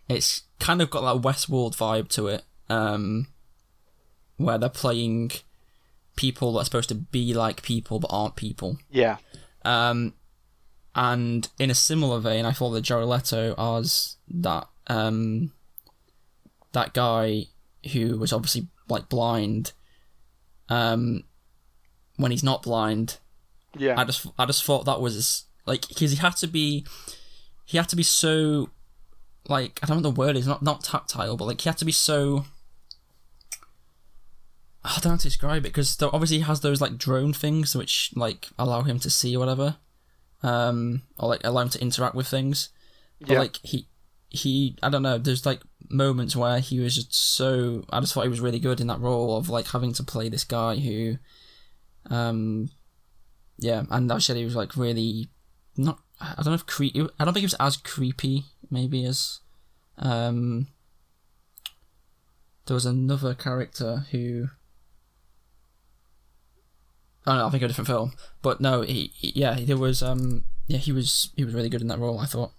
it's 0.09 0.43
kind 0.59 0.83
of 0.83 0.91
got 0.91 1.03
that 1.03 1.23
Westworld 1.23 1.77
vibe 1.77 2.09
to 2.11 2.29
it, 2.29 2.43
um, 2.69 3.29
where 4.37 4.59
they're 4.59 4.69
playing 4.69 5.33
people 6.17 6.53
that 6.53 6.61
are 6.61 6.65
supposed 6.65 6.89
to 6.89 6.95
be 6.95 7.33
like 7.35 7.63
people 7.63 7.99
but 8.01 8.11
aren't 8.11 8.37
people. 8.37 8.79
Yeah. 8.91 9.19
Um, 9.65 10.15
and 10.95 11.49
in 11.59 11.71
a 11.71 11.75
similar 11.75 12.19
vein, 12.21 12.45
I 12.45 12.53
thought 12.53 12.71
that 12.71 12.81
Jared 12.83 13.07
Leto 13.07 13.55
as 13.59 14.17
that 14.29 14.67
um, 14.87 15.53
that 16.73 16.95
guy 16.95 17.45
who 17.93 18.19
was 18.19 18.33
obviously 18.33 18.69
like 18.89 19.09
blind. 19.09 19.73
Um, 20.69 21.25
when 22.17 22.31
he's 22.33 22.43
not 22.43 22.63
blind, 22.63 23.19
Yeah. 23.77 24.01
I 24.01 24.05
just 24.05 24.27
I 24.39 24.47
just 24.47 24.65
thought 24.65 24.87
that 24.87 25.01
was 25.01 25.45
like 25.67 25.87
because 25.89 26.13
he 26.13 26.17
had 26.17 26.37
to 26.37 26.47
be 26.47 26.87
he 27.67 27.77
had 27.77 27.89
to 27.91 27.97
be 27.97 28.03
so 28.03 28.71
like 29.49 29.79
I 29.83 29.87
don't 29.87 30.03
know 30.03 30.09
what 30.09 30.15
the 30.15 30.21
word 30.21 30.37
is 30.37 30.47
not 30.47 30.63
not 30.63 30.83
tactile, 30.83 31.37
but 31.37 31.45
like 31.45 31.61
he 31.61 31.69
had 31.69 31.79
to 31.79 31.85
be 31.85 31.93
so. 31.93 32.47
I 34.87 34.95
don't 35.01 35.05
know 35.05 35.11
how 35.11 35.17
to 35.17 35.23
describe 35.25 35.59
it 35.67 35.71
because 35.71 36.01
obviously 36.01 36.39
he 36.39 36.43
has 36.45 36.61
those 36.61 36.81
like 36.81 36.97
drone 36.97 37.33
things 37.33 37.75
which 37.75 38.13
like 38.15 38.49
allow 38.59 38.83
him 38.83 38.99
to 39.01 39.11
see 39.11 39.35
or 39.37 39.41
whatever, 39.41 39.77
um, 40.43 41.03
or 41.19 41.29
like 41.29 41.41
allow 41.45 41.63
him 41.63 41.69
to 41.71 41.81
interact 41.83 42.15
with 42.15 42.29
things. 42.29 42.69
But 43.21 43.31
Yeah. 43.31 43.39
like 43.41 43.57
he 43.63 43.89
he 44.29 44.77
I 44.83 44.89
don't 44.89 45.03
know. 45.03 45.19
There's 45.19 45.45
like 45.47 45.63
moments 45.89 46.37
where 46.37 46.61
he 46.61 46.79
was 46.79 46.95
just 46.95 47.15
so. 47.15 47.85
I 47.91 48.01
just 48.01 48.13
thought 48.15 48.23
he 48.25 48.29
was 48.29 48.41
really 48.41 48.59
good 48.61 48.81
in 48.81 48.87
that 48.87 49.01
role 49.01 49.37
of 49.37 49.49
like 49.49 49.67
having 49.69 49.93
to 49.95 50.03
play 50.03 50.29
this 50.29 50.45
guy 50.45 50.77
who, 50.77 51.17
um, 52.11 52.71
yeah, 53.59 53.85
and 53.91 54.11
I 54.13 54.19
said 54.19 54.37
he 54.37 54.45
was 54.45 54.57
like 54.57 54.77
really 54.77 55.29
not. 55.77 55.99
I 56.21 56.35
don't 56.37 56.47
know 56.47 56.55
if 56.55 56.67
cre- 56.67 56.85
I 57.19 57.25
don't 57.25 57.35
think 57.35 57.39
he 57.39 57.47
was 57.47 57.55
as 57.61 57.77
creepy 57.77 58.45
maybe 58.71 59.05
as 59.05 59.41
um. 59.99 60.69
There 62.67 62.75
was 62.75 62.87
another 62.87 63.35
character 63.35 64.07
who. 64.11 64.49
I. 67.27 67.47
I 67.47 67.51
think 67.51 67.63
a 67.63 67.69
different 67.69 67.89
film, 67.89 68.13
but 68.43 68.61
no, 68.61 68.83
he, 68.83 69.13
he 69.15 69.33
yeah, 69.35 69.59
there 69.61 69.77
was 69.77 70.03
um 70.03 70.45
yeah 70.67 70.79
he 70.79 70.93
was 70.93 71.31
he 71.37 71.45
was 71.45 71.55
really 71.55 71.69
good 71.69 71.83
in 71.83 71.89
that 71.89 71.99
role. 71.99 72.19
I 72.19 72.27
thought. 72.27 72.53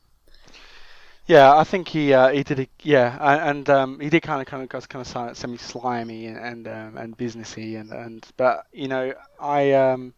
Yeah, 1.27 1.53
I 1.57 1.65
think 1.65 1.89
he 1.89 2.13
uh, 2.13 2.29
he 2.29 2.43
did 2.43 2.69
yeah, 2.83 3.17
and 3.49 3.69
um, 3.69 3.99
he 3.99 4.09
did 4.09 4.21
kind 4.21 4.39
of 4.41 4.47
kind 4.47 4.63
of 4.63 4.89
kind 4.89 5.05
of 5.05 5.37
semi 5.37 5.57
slimy 5.57 6.27
and 6.27 6.37
and, 6.37 6.67
um, 6.67 6.97
and 6.97 7.17
businessy 7.17 7.77
and, 7.79 7.91
and 7.91 8.25
but 8.37 8.65
you 8.71 8.87
know 8.87 9.13
I 9.37 9.73
um 9.73 10.13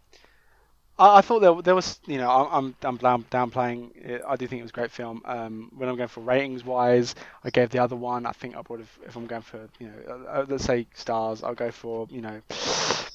I, 0.99 1.17
I 1.17 1.21
thought 1.21 1.39
there 1.39 1.59
there 1.63 1.73
was 1.73 1.99
you 2.05 2.17
know 2.17 2.29
I'm 2.29 2.75
I'm 2.83 2.97
down, 2.97 3.25
downplaying 3.31 3.95
it. 3.95 4.21
I 4.27 4.35
do 4.35 4.45
think 4.45 4.59
it 4.59 4.63
was 4.63 4.71
a 4.71 4.73
great 4.73 4.91
film. 4.91 5.23
Um, 5.25 5.71
when 5.75 5.89
I'm 5.89 5.95
going 5.95 6.09
for 6.09 6.21
ratings 6.21 6.63
wise, 6.63 7.15
I 7.43 7.49
gave 7.49 7.69
the 7.71 7.79
other 7.79 7.95
one. 7.95 8.27
I 8.27 8.31
think 8.33 8.55
I 8.55 8.61
would 8.69 8.81
have 8.81 8.99
if 9.07 9.15
I'm 9.15 9.25
going 9.25 9.41
for 9.41 9.67
you 9.79 9.87
know 9.87 9.93
uh, 10.07 10.41
uh, 10.41 10.45
let's 10.47 10.65
say 10.65 10.85
stars, 10.93 11.41
I'll 11.41 11.55
go 11.55 11.71
for 11.71 12.07
you 12.11 12.21
know 12.21 12.39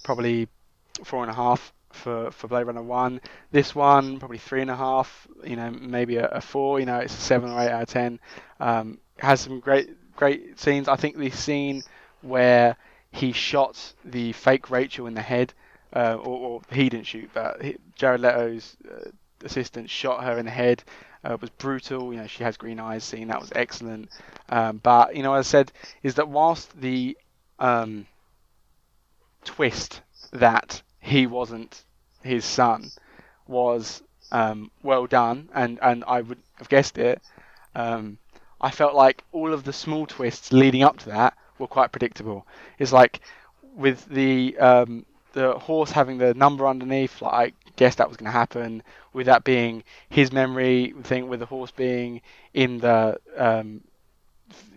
probably 0.02 0.48
four 1.02 1.22
and 1.22 1.30
a 1.30 1.34
half 1.34 1.72
for, 1.90 2.30
for 2.30 2.48
Blade 2.48 2.64
Runner 2.64 2.82
1. 2.82 3.20
This 3.50 3.74
one, 3.74 4.18
probably 4.18 4.38
3.5, 4.38 5.06
you 5.48 5.56
know, 5.56 5.70
maybe 5.70 6.16
a, 6.16 6.26
a 6.26 6.40
4, 6.40 6.80
you 6.80 6.86
know, 6.86 6.98
it's 6.98 7.14
a 7.14 7.20
7 7.20 7.50
or 7.50 7.60
8 7.60 7.68
out 7.70 7.82
of 7.82 7.88
10. 7.88 8.20
Um, 8.60 8.98
has 9.18 9.40
some 9.40 9.60
great 9.60 9.90
great 10.16 10.58
scenes. 10.58 10.88
I 10.88 10.96
think 10.96 11.16
the 11.16 11.30
scene 11.30 11.82
where 12.22 12.76
he 13.12 13.32
shot 13.32 13.92
the 14.04 14.32
fake 14.32 14.70
Rachel 14.70 15.06
in 15.06 15.14
the 15.14 15.22
head, 15.22 15.52
uh, 15.94 16.16
or, 16.20 16.38
or, 16.38 16.60
he 16.72 16.88
didn't 16.88 17.06
shoot, 17.06 17.30
but 17.32 17.62
he, 17.62 17.76
Jared 17.94 18.20
Leto's 18.20 18.76
uh, 18.90 19.10
assistant 19.44 19.90
shot 19.90 20.24
her 20.24 20.38
in 20.38 20.44
the 20.44 20.50
head. 20.50 20.82
Uh, 21.24 21.38
was 21.40 21.48
brutal. 21.50 22.12
You 22.12 22.20
know, 22.20 22.26
she 22.26 22.44
has 22.44 22.58
green 22.58 22.78
eyes. 22.78 23.02
Scene 23.02 23.28
that 23.28 23.40
was 23.40 23.50
excellent. 23.54 24.10
Um, 24.50 24.78
but 24.82 25.16
you 25.16 25.22
know, 25.22 25.32
as 25.34 25.46
I 25.46 25.50
said, 25.50 25.72
is 26.02 26.16
that 26.16 26.28
whilst 26.28 26.78
the 26.78 27.16
um, 27.58 28.06
twist 29.44 30.02
that 30.34 30.82
he 31.00 31.26
wasn't 31.26 31.84
his 32.22 32.44
son 32.44 32.92
was 33.46 34.02
um, 34.32 34.70
well 34.82 35.06
done, 35.06 35.48
and, 35.54 35.78
and 35.82 36.04
I 36.06 36.20
would 36.22 36.38
have 36.56 36.68
guessed 36.68 36.98
it. 36.98 37.22
Um, 37.74 38.18
I 38.60 38.70
felt 38.70 38.94
like 38.94 39.22
all 39.32 39.52
of 39.52 39.64
the 39.64 39.72
small 39.72 40.06
twists 40.06 40.52
leading 40.52 40.82
up 40.82 40.98
to 41.00 41.10
that 41.10 41.36
were 41.58 41.66
quite 41.66 41.92
predictable. 41.92 42.46
It's 42.78 42.92
like 42.92 43.20
with 43.76 44.06
the 44.08 44.56
um, 44.58 45.06
the 45.32 45.54
horse 45.58 45.90
having 45.90 46.18
the 46.18 46.34
number 46.34 46.66
underneath, 46.66 47.20
like 47.22 47.54
I 47.54 47.70
guessed 47.76 47.98
that 47.98 48.08
was 48.08 48.16
going 48.16 48.26
to 48.32 48.38
happen. 48.38 48.82
With 49.12 49.26
that 49.26 49.44
being 49.44 49.84
his 50.08 50.32
memory 50.32 50.94
thing, 51.04 51.28
with 51.28 51.40
the 51.40 51.46
horse 51.46 51.70
being 51.70 52.20
in 52.54 52.78
the 52.78 53.18
um, 53.36 53.82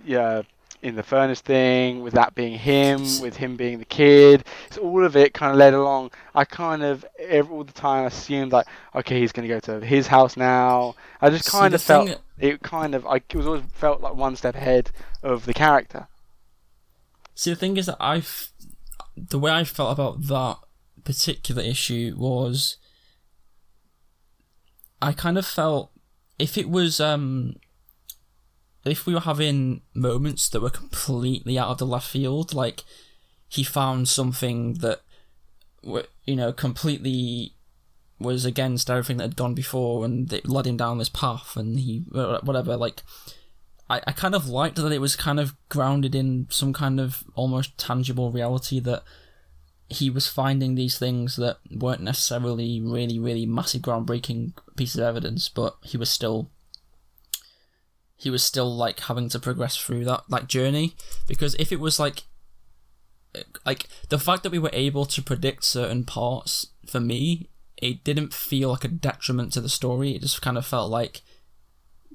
yeah 0.06 0.42
in 0.82 0.96
the 0.96 1.04
furnace 1.04 1.42
thing, 1.42 2.02
with 2.02 2.14
that 2.14 2.36
being 2.36 2.58
him, 2.58 3.02
with 3.22 3.36
him 3.36 3.56
being 3.56 3.80
the 3.80 3.86
kid. 3.86 4.46
So 4.70 4.82
all 4.82 5.04
of 5.04 5.16
it 5.16 5.34
kind 5.34 5.52
of 5.52 5.58
led 5.58 5.74
along. 5.74 6.12
I 6.36 6.46
kind 6.46 6.84
of 6.84 7.06
every, 7.20 7.54
all 7.54 7.64
the 7.64 7.74
time 7.74 8.06
assumed 8.06 8.52
like, 8.52 8.68
okay, 8.94 9.20
he's 9.20 9.32
going 9.32 9.48
to 9.48 9.54
go 9.54 9.60
to 9.60 9.86
his 9.86 10.08
house 10.08 10.38
now. 10.38 10.96
I 11.20 11.30
just 11.30 11.50
kind 11.50 11.74
of 11.74 11.82
felt 11.82 12.10
thing... 12.10 12.18
it. 12.38 12.62
Kind 12.62 12.94
of, 12.94 13.06
I 13.06 13.22
was 13.34 13.48
always 13.48 13.64
felt 13.74 14.02
like 14.02 14.16
one 14.16 14.36
step 14.36 14.56
ahead 14.56 14.92
of 15.24 15.46
the 15.46 15.54
character. 15.54 16.08
See, 17.34 17.50
the 17.50 17.56
thing 17.56 17.78
is 17.78 17.88
that 17.88 17.98
I, 18.00 18.24
the 19.16 19.40
way 19.40 19.52
I 19.52 19.64
felt 19.64 19.92
about 19.92 20.24
that 20.28 20.58
particular 21.04 21.64
issue 21.64 22.16
was, 22.18 22.78
I 25.02 25.14
kind 25.14 25.38
of 25.38 25.46
felt 25.46 25.92
if 26.40 26.58
it 26.58 26.70
was 26.70 27.00
um 27.00 27.56
if 28.90 29.06
we 29.06 29.14
were 29.14 29.22
having 29.22 29.82
moments 29.94 30.50
that 30.50 30.62
were 30.62 30.70
completely 30.70 31.58
out 31.58 31.70
of 31.70 31.78
the 31.78 31.86
left 31.86 32.10
field, 32.10 32.54
like 32.54 32.84
he 33.48 33.64
found 33.64 34.08
something 34.08 34.76
that, 34.76 35.02
you 36.26 36.36
know, 36.36 36.52
completely 36.52 37.54
was 38.20 38.46
against 38.46 38.90
everything 38.90 39.18
that 39.18 39.24
had 39.24 39.36
gone 39.36 39.54
before 39.54 40.04
and 40.04 40.32
it 40.34 40.50
led 40.50 40.66
him 40.66 40.78
down 40.78 40.98
this 40.98 41.10
path 41.10 41.56
and 41.56 41.80
he, 41.80 42.00
whatever, 42.10 42.76
like, 42.76 43.04
I, 43.90 44.02
I 44.08 44.12
kind 44.12 44.36
of 44.36 44.48
liked 44.48 44.76
that 44.78 44.92
it 44.92 45.02
was 45.02 45.16
kind 45.16 45.40
of 45.40 45.56
grounded 45.70 46.16
in 46.16 46.48
some 46.50 46.74
kind 46.74 47.00
of 47.00 47.24
almost 47.36 47.78
tangible 47.78 48.32
reality 48.32 48.80
that 48.82 49.04
he 49.90 50.10
was 50.10 50.28
finding 50.28 50.76
these 50.76 51.00
things 51.00 51.38
that 51.38 51.60
weren't 51.72 52.02
necessarily 52.02 52.82
really, 52.82 53.20
really 53.20 53.46
massive 53.46 53.82
groundbreaking 53.82 54.54
pieces 54.76 54.98
of 54.98 55.06
evidence, 55.06 55.48
but 55.48 55.78
he 55.84 55.96
was 55.96 56.10
still 56.10 56.50
he 58.18 58.32
was 58.32 58.44
still 58.44 58.76
like 58.76 59.02
having 59.02 59.30
to 59.30 59.40
progress 59.40 59.78
through 59.78 60.04
that 60.06 60.24
like 60.28 60.48
journey. 60.48 60.96
Because 61.28 61.56
if 61.60 61.72
it 61.72 61.80
was 61.80 62.00
like 62.00 62.24
like 63.66 63.88
the 64.10 64.18
fact 64.18 64.42
that 64.42 64.52
we 64.52 64.60
were 64.60 64.72
able 64.74 65.06
to 65.06 65.22
predict 65.22 65.64
certain 65.64 66.04
parts 66.04 66.68
for 66.88 67.00
me 67.00 67.50
it 67.78 68.04
didn't 68.04 68.34
feel 68.34 68.70
like 68.72 68.84
a 68.84 68.88
detriment 68.88 69.54
to 69.54 69.62
the 69.62 69.70
story. 69.70 70.16
It 70.16 70.24
just 70.24 70.42
kind 70.42 70.58
of 70.58 70.66
felt 70.66 70.90
like 70.90 71.22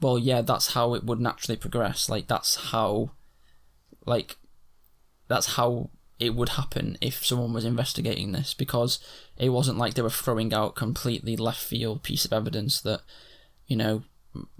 well 0.00 0.18
yeah 0.18 0.40
that's 0.42 0.72
how 0.74 0.94
it 0.94 1.05
would 1.05 1.20
naturally 1.20 1.57
progress. 1.57 2.09
Like 2.09 2.26
that's 2.26 2.57
how 2.72 3.12
like 4.05 4.36
that's 5.28 5.55
how 5.55 5.90
it 6.18 6.34
would 6.34 6.50
happen 6.50 6.98
if 7.00 7.24
someone 7.24 7.53
was 7.53 7.64
investigating 7.64 8.32
this. 8.32 8.55
Because 8.55 8.98
it 9.36 9.50
wasn't 9.50 9.78
like 9.78 9.94
they 9.94 10.03
were 10.03 10.11
throwing 10.11 10.53
out 10.53 10.74
completely 10.74 11.36
left 11.36 11.62
field 11.62 12.03
piece 12.03 12.24
of 12.24 12.32
evidence 12.32 12.80
that 12.80 13.03
you 13.68 13.76
know 13.76 14.03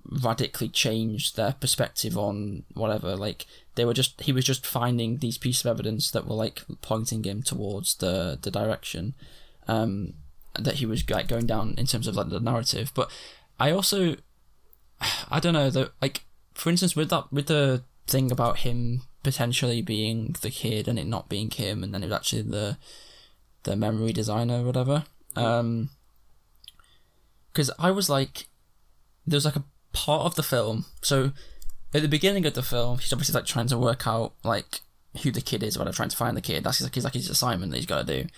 radically 0.05 0.69
changed 0.69 1.37
their 1.37 1.53
perspective 1.53 2.17
on 2.17 2.65
whatever. 2.75 3.17
Like 3.17 3.47
they 3.75 3.85
were 3.85 3.95
just 3.95 4.21
he 4.21 4.33
was 4.33 4.45
just 4.45 4.67
finding 4.67 5.19
these 5.19 5.39
pieces 5.39 5.65
of 5.65 5.71
evidence 5.71 6.11
that 6.11 6.27
were 6.27 6.35
like 6.35 6.63
pointing 6.81 7.25
him 7.25 7.43
towards 7.43 7.97
the 7.97 8.39
the 8.41 8.51
direction 8.51 9.15
um, 9.69 10.15
that 10.59 10.77
he 10.77 10.87
was 10.87 11.09
like 11.09 11.29
going 11.29 11.47
down 11.47 11.75
in 11.79 11.87
terms 11.87 12.07
of 12.07 12.17
like 12.17 12.29
the 12.29 12.41
narrative. 12.41 12.93
But 12.95 13.11
I 13.59 13.71
also 13.71 14.17
I 15.31 15.41
don't 15.41 15.55
know 15.55 15.71
that 15.71 15.93
like 16.01 16.25
for 16.55 16.71
instance 16.71 16.95
with 16.95 17.11
that 17.11 17.33
with 17.33 17.47
the 17.47 17.83
thing 18.07 18.31
about 18.31 18.59
him 18.59 19.03
potentially 19.23 19.81
being 19.81 20.35
the 20.43 20.51
kid 20.51 20.89
and 20.89 20.99
it 20.99 21.07
not 21.07 21.29
being 21.29 21.49
him 21.49 21.85
and 21.85 21.95
then 21.95 22.03
it 22.03 22.07
was 22.07 22.17
actually 22.17 22.43
the 22.43 22.77
the 23.63 23.77
memory 23.77 24.13
designer 24.13 24.63
whatever. 24.63 25.05
Um, 25.37 25.91
because 27.53 27.71
I 27.79 27.91
was 27.91 28.09
like, 28.09 28.47
there's 29.27 29.45
like 29.45 29.57
a 29.57 29.65
part 29.93 30.27
of 30.27 30.35
the 30.35 30.43
film. 30.43 30.87
So 31.03 31.33
at 31.95 32.03
the 32.03 32.09
beginning 32.09 32.47
of 32.47 32.55
the 32.55 32.63
film, 32.63 32.99
he's 32.99 33.13
obviously 33.13 33.35
like 33.35 33.47
trying 33.47 33.69
to 33.69 33.79
work 33.79 34.07
out 34.07 34.33
like 34.43 34.81
who 35.23 35.31
the 35.31 35.41
kid 35.41 35.63
is, 35.63 35.79
whatever, 35.79 35.95
trying 35.95 36.09
to 36.09 36.17
find 36.17 36.37
the 36.37 36.41
kid. 36.41 36.65
That's 36.65 36.81
like 36.83 36.95
his 36.95 37.05
like 37.05 37.15
his 37.15 37.31
assignment 37.31 37.71
that 37.73 37.79
he's 37.79 37.87
got 37.87 38.07
to 38.07 38.23
do. 38.23 38.29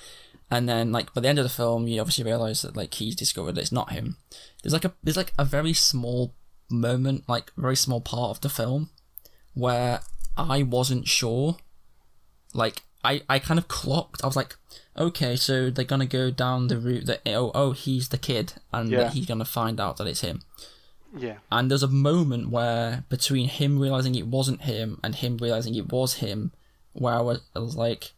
And 0.50 0.68
then 0.68 0.92
like 0.92 1.12
by 1.14 1.20
the 1.20 1.28
end 1.28 1.38
of 1.38 1.44
the 1.44 1.48
film, 1.48 1.86
you 1.86 2.00
obviously 2.00 2.24
realise 2.24 2.62
that 2.62 2.76
like 2.76 2.94
he's 2.94 3.16
discovered 3.16 3.54
that 3.54 3.62
it's 3.62 3.72
not 3.72 3.92
him. 3.92 4.16
There's 4.62 4.72
like 4.72 4.84
a 4.84 4.92
there's 5.02 5.16
like 5.16 5.32
a 5.38 5.44
very 5.44 5.72
small 5.72 6.34
moment, 6.68 7.24
like 7.28 7.52
very 7.56 7.76
small 7.76 8.00
part 8.00 8.30
of 8.30 8.40
the 8.40 8.48
film, 8.48 8.90
where 9.54 10.00
I 10.36 10.62
wasn't 10.62 11.08
sure. 11.08 11.56
Like 12.52 12.82
I 13.02 13.22
I 13.28 13.38
kind 13.38 13.58
of 13.58 13.68
clocked. 13.68 14.22
I 14.22 14.26
was 14.26 14.36
like, 14.36 14.56
okay, 14.96 15.36
so 15.36 15.70
they're 15.70 15.84
gonna 15.84 16.06
go 16.06 16.30
down 16.30 16.68
the 16.68 16.78
route 16.78 17.06
that 17.06 17.22
oh 17.26 17.50
oh 17.54 17.72
he's 17.72 18.08
the 18.08 18.18
kid, 18.18 18.54
and 18.72 18.90
yeah. 18.90 19.04
that 19.04 19.12
he's 19.14 19.26
gonna 19.26 19.44
find 19.44 19.80
out 19.80 19.96
that 19.96 20.06
it's 20.06 20.20
him. 20.20 20.42
Yeah. 21.16 21.36
And 21.50 21.70
there's 21.70 21.82
a 21.82 21.88
moment 21.88 22.50
where 22.50 23.04
between 23.08 23.48
him 23.48 23.78
realizing 23.78 24.14
it 24.14 24.26
wasn't 24.26 24.62
him 24.62 25.00
and 25.02 25.14
him 25.14 25.36
realizing 25.38 25.74
it 25.74 25.92
was 25.92 26.14
him, 26.14 26.52
where 26.92 27.14
I 27.14 27.20
was, 27.20 27.40
I 27.54 27.60
was 27.60 27.76
like, 27.76 28.12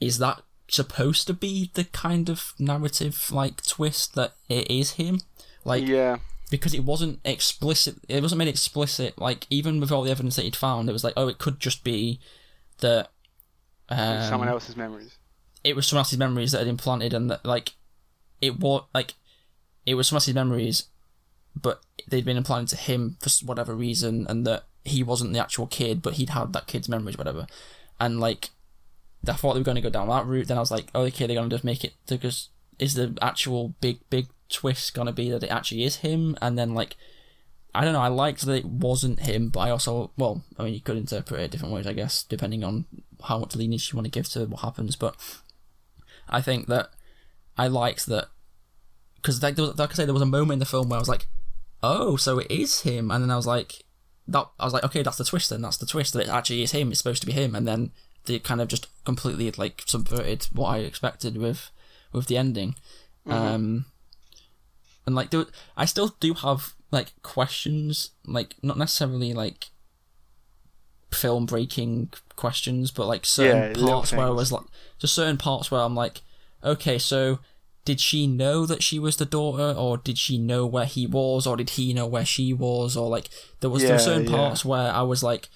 is 0.00 0.18
that 0.18 0.42
supposed 0.68 1.26
to 1.26 1.34
be 1.34 1.70
the 1.74 1.84
kind 1.84 2.28
of 2.28 2.54
narrative 2.58 3.30
like 3.30 3.64
twist 3.64 4.14
that 4.14 4.34
it 4.48 4.70
is 4.70 4.92
him? 4.92 5.20
Like, 5.64 5.86
yeah. 5.86 6.18
Because 6.50 6.74
it 6.74 6.84
wasn't 6.84 7.20
explicit, 7.24 7.96
it 8.08 8.22
wasn't 8.22 8.38
made 8.38 8.48
explicit. 8.48 9.18
Like 9.18 9.46
even 9.48 9.80
with 9.80 9.92
all 9.92 10.02
the 10.02 10.10
evidence 10.10 10.36
that 10.36 10.42
he'd 10.42 10.56
found, 10.56 10.88
it 10.88 10.92
was 10.92 11.04
like, 11.04 11.14
oh, 11.16 11.28
it 11.28 11.38
could 11.38 11.60
just 11.60 11.82
be 11.82 12.20
that 12.80 13.10
um, 13.88 14.22
someone 14.28 14.48
else's 14.48 14.76
memories. 14.76 15.16
It 15.64 15.76
was 15.76 15.86
someone 15.86 16.00
else's 16.00 16.18
memories 16.18 16.52
that 16.52 16.58
had 16.58 16.68
implanted, 16.68 17.14
and 17.14 17.30
that 17.30 17.44
like 17.44 17.72
it 18.40 18.58
was 18.58 18.84
like 18.92 19.14
it 19.86 19.94
was 19.94 20.08
someone 20.08 20.18
else's 20.18 20.34
memories 20.34 20.88
but 21.60 21.82
they'd 22.08 22.24
been 22.24 22.36
implying 22.36 22.66
to 22.66 22.76
him 22.76 23.16
for 23.20 23.30
whatever 23.44 23.74
reason, 23.74 24.26
and 24.28 24.46
that 24.46 24.64
he 24.84 25.02
wasn't 25.02 25.32
the 25.32 25.38
actual 25.38 25.66
kid, 25.66 26.02
but 26.02 26.14
he'd 26.14 26.30
had 26.30 26.52
that 26.52 26.66
kid's 26.66 26.88
memories, 26.88 27.18
whatever. 27.18 27.46
And 28.00 28.20
like, 28.20 28.50
I 29.26 29.32
thought 29.34 29.54
they 29.54 29.60
were 29.60 29.64
going 29.64 29.76
to 29.76 29.80
go 29.80 29.90
down 29.90 30.08
that 30.08 30.26
route. 30.26 30.48
Then 30.48 30.56
I 30.56 30.60
was 30.60 30.70
like, 30.70 30.86
oh, 30.94 31.02
okay, 31.02 31.26
they're 31.26 31.36
going 31.36 31.48
to 31.48 31.54
just 31.54 31.64
make 31.64 31.84
it 31.84 31.94
because 32.08 32.48
is 32.78 32.94
the 32.94 33.16
actual 33.22 33.74
big 33.80 33.98
big 34.10 34.26
twist 34.48 34.94
going 34.94 35.06
to 35.06 35.12
be 35.12 35.30
that 35.30 35.44
it 35.44 35.50
actually 35.50 35.84
is 35.84 35.96
him? 35.96 36.36
And 36.42 36.58
then 36.58 36.74
like, 36.74 36.96
I 37.74 37.84
don't 37.84 37.92
know. 37.92 38.00
I 38.00 38.08
liked 38.08 38.44
that 38.46 38.54
it 38.54 38.64
wasn't 38.64 39.20
him, 39.20 39.48
but 39.48 39.60
I 39.60 39.70
also 39.70 40.10
well, 40.16 40.42
I 40.58 40.64
mean, 40.64 40.74
you 40.74 40.80
could 40.80 40.96
interpret 40.96 41.40
it 41.40 41.50
different 41.50 41.72
ways, 41.74 41.86
I 41.86 41.92
guess, 41.92 42.24
depending 42.24 42.64
on 42.64 42.86
how 43.24 43.38
much 43.38 43.54
lenience 43.54 43.92
you 43.92 43.96
want 43.96 44.06
to 44.06 44.10
give 44.10 44.28
to 44.30 44.46
what 44.46 44.62
happens. 44.62 44.96
But 44.96 45.14
I 46.28 46.40
think 46.40 46.66
that 46.66 46.90
I 47.56 47.68
liked 47.68 48.06
that 48.06 48.28
because 49.16 49.40
like, 49.42 49.54
there 49.54 49.66
was- 49.66 49.78
like 49.78 49.90
I 49.90 49.94
say, 49.94 50.04
there 50.04 50.14
was 50.14 50.22
a 50.22 50.26
moment 50.26 50.54
in 50.54 50.58
the 50.58 50.64
film 50.64 50.88
where 50.88 50.96
I 50.96 51.00
was 51.00 51.08
like, 51.08 51.28
"Oh, 51.82 52.16
so 52.16 52.38
it 52.38 52.50
is 52.50 52.82
him," 52.82 53.10
and 53.10 53.22
then 53.22 53.30
I 53.30 53.36
was 53.36 53.46
like, 53.46 53.84
"That," 54.28 54.46
I 54.58 54.64
was 54.64 54.72
like, 54.72 54.84
"Okay, 54.84 55.02
that's 55.02 55.18
the 55.18 55.24
twist. 55.24 55.50
Then 55.50 55.62
that's 55.62 55.76
the 55.78 55.86
twist 55.86 56.12
that 56.14 56.22
it 56.26 56.28
actually 56.28 56.62
is 56.62 56.72
him. 56.72 56.90
It's 56.90 56.98
supposed 57.00 57.22
to 57.22 57.26
be 57.26 57.32
him." 57.32 57.54
And 57.54 57.66
then 57.66 57.92
they 58.26 58.38
kind 58.38 58.60
of 58.60 58.68
just 58.68 58.86
completely 59.04 59.50
like 59.52 59.82
subverted 59.86 60.44
what 60.52 60.68
I 60.68 60.78
expected 60.78 61.36
with 61.36 61.70
with 62.12 62.26
the 62.26 62.36
ending. 62.36 62.76
Um, 63.28 63.86
and 65.06 65.14
like, 65.14 65.30
do 65.30 65.46
I 65.76 65.84
still 65.84 66.14
do 66.20 66.34
have 66.34 66.74
like 66.90 67.12
questions, 67.22 68.10
like 68.26 68.54
not 68.62 68.78
necessarily 68.78 69.32
like 69.32 69.70
film 71.10 71.46
breaking 71.46 72.10
questions, 72.36 72.90
but 72.90 73.06
like 73.06 73.26
certain 73.26 73.62
Yeah, 73.62 73.72
parts 73.74 74.12
where 74.12 74.26
I 74.26 74.30
was 74.30 74.52
like, 74.52 74.64
just 74.98 75.14
certain 75.14 75.36
parts 75.36 75.70
where 75.70 75.80
I'm 75.80 75.94
like, 75.94 76.22
okay, 76.64 76.98
so 76.98 77.40
did 77.84 78.00
she 78.00 78.26
know 78.26 78.64
that 78.66 78.82
she 78.82 78.98
was 78.98 79.16
the 79.16 79.24
daughter, 79.24 79.76
or 79.76 79.96
did 79.96 80.18
she 80.18 80.38
know 80.38 80.66
where 80.66 80.84
he 80.84 81.06
was, 81.06 81.46
or 81.46 81.56
did 81.56 81.70
he 81.70 81.92
know 81.92 82.06
where 82.06 82.24
she 82.24 82.52
was, 82.52 82.96
or 82.96 83.08
like 83.08 83.28
there 83.60 83.70
was 83.70 83.82
there 83.82 83.94
were 83.94 83.98
certain 83.98 84.28
yeah. 84.28 84.36
parts 84.36 84.64
where 84.64 84.92
I 84.92 85.02
was 85.02 85.22
like, 85.22 85.48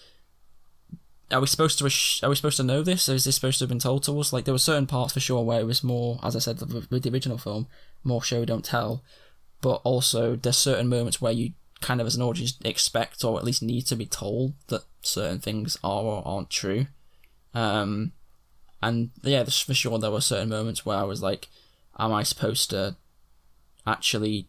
are 1.31 1.41
we 1.41 1.47
supposed 1.47 1.79
to 1.79 1.85
are 2.25 2.29
we 2.29 2.37
supposed 2.37 2.57
to 2.57 2.63
know 2.63 2.83
this? 2.83 3.09
Or 3.09 3.15
is 3.15 3.25
this 3.25 3.37
supposed 3.37 3.59
to 3.59 3.65
have 3.65 3.69
been 3.69 3.79
told 3.79 4.03
to 4.05 4.19
us? 4.19 4.33
Like 4.33 4.45
there 4.45 4.55
were 4.55 4.59
certain 4.59 4.87
parts 4.87 5.13
for 5.13 5.21
sure 5.21 5.45
where 5.45 5.61
it 5.61 5.67
was 5.67 5.85
more, 5.85 6.19
as 6.23 6.35
I 6.35 6.41
said 6.41 6.61
with 6.61 6.91
with 6.91 7.03
the 7.03 7.11
original 7.11 7.39
film, 7.39 7.69
more 8.03 8.23
show 8.23 8.45
don't 8.45 8.65
tell, 8.65 9.03
but 9.61 9.81
also 9.85 10.37
there's 10.37 10.57
certain 10.57 10.89
moments 10.89 11.21
where 11.21 11.33
you 11.33 11.53
kind 11.81 12.01
of 12.01 12.07
as 12.07 12.17
an 12.17 12.23
audience 12.23 12.59
expect 12.65 13.23
or 13.23 13.39
at 13.39 13.45
least 13.45 13.63
need 13.63 13.83
to 13.87 13.97
be 13.97 14.07
told 14.07 14.55
that 14.69 14.83
certain 15.03 15.39
things 15.39 15.77
are 15.85 16.03
or 16.03 16.23
aren't 16.27 16.51
true. 16.51 16.87
Um, 17.55 18.13
and 18.83 19.11
yeah, 19.23 19.45
for 19.45 19.75
sure 19.75 19.99
there 19.99 20.11
were 20.11 20.21
certain 20.21 20.49
moments 20.49 20.85
where 20.85 20.99
I 20.99 21.03
was 21.03 21.23
like, 21.23 21.49
am 21.99 22.13
I 22.13 22.23
supposed 22.23 22.71
to 22.71 22.97
actually 23.87 24.49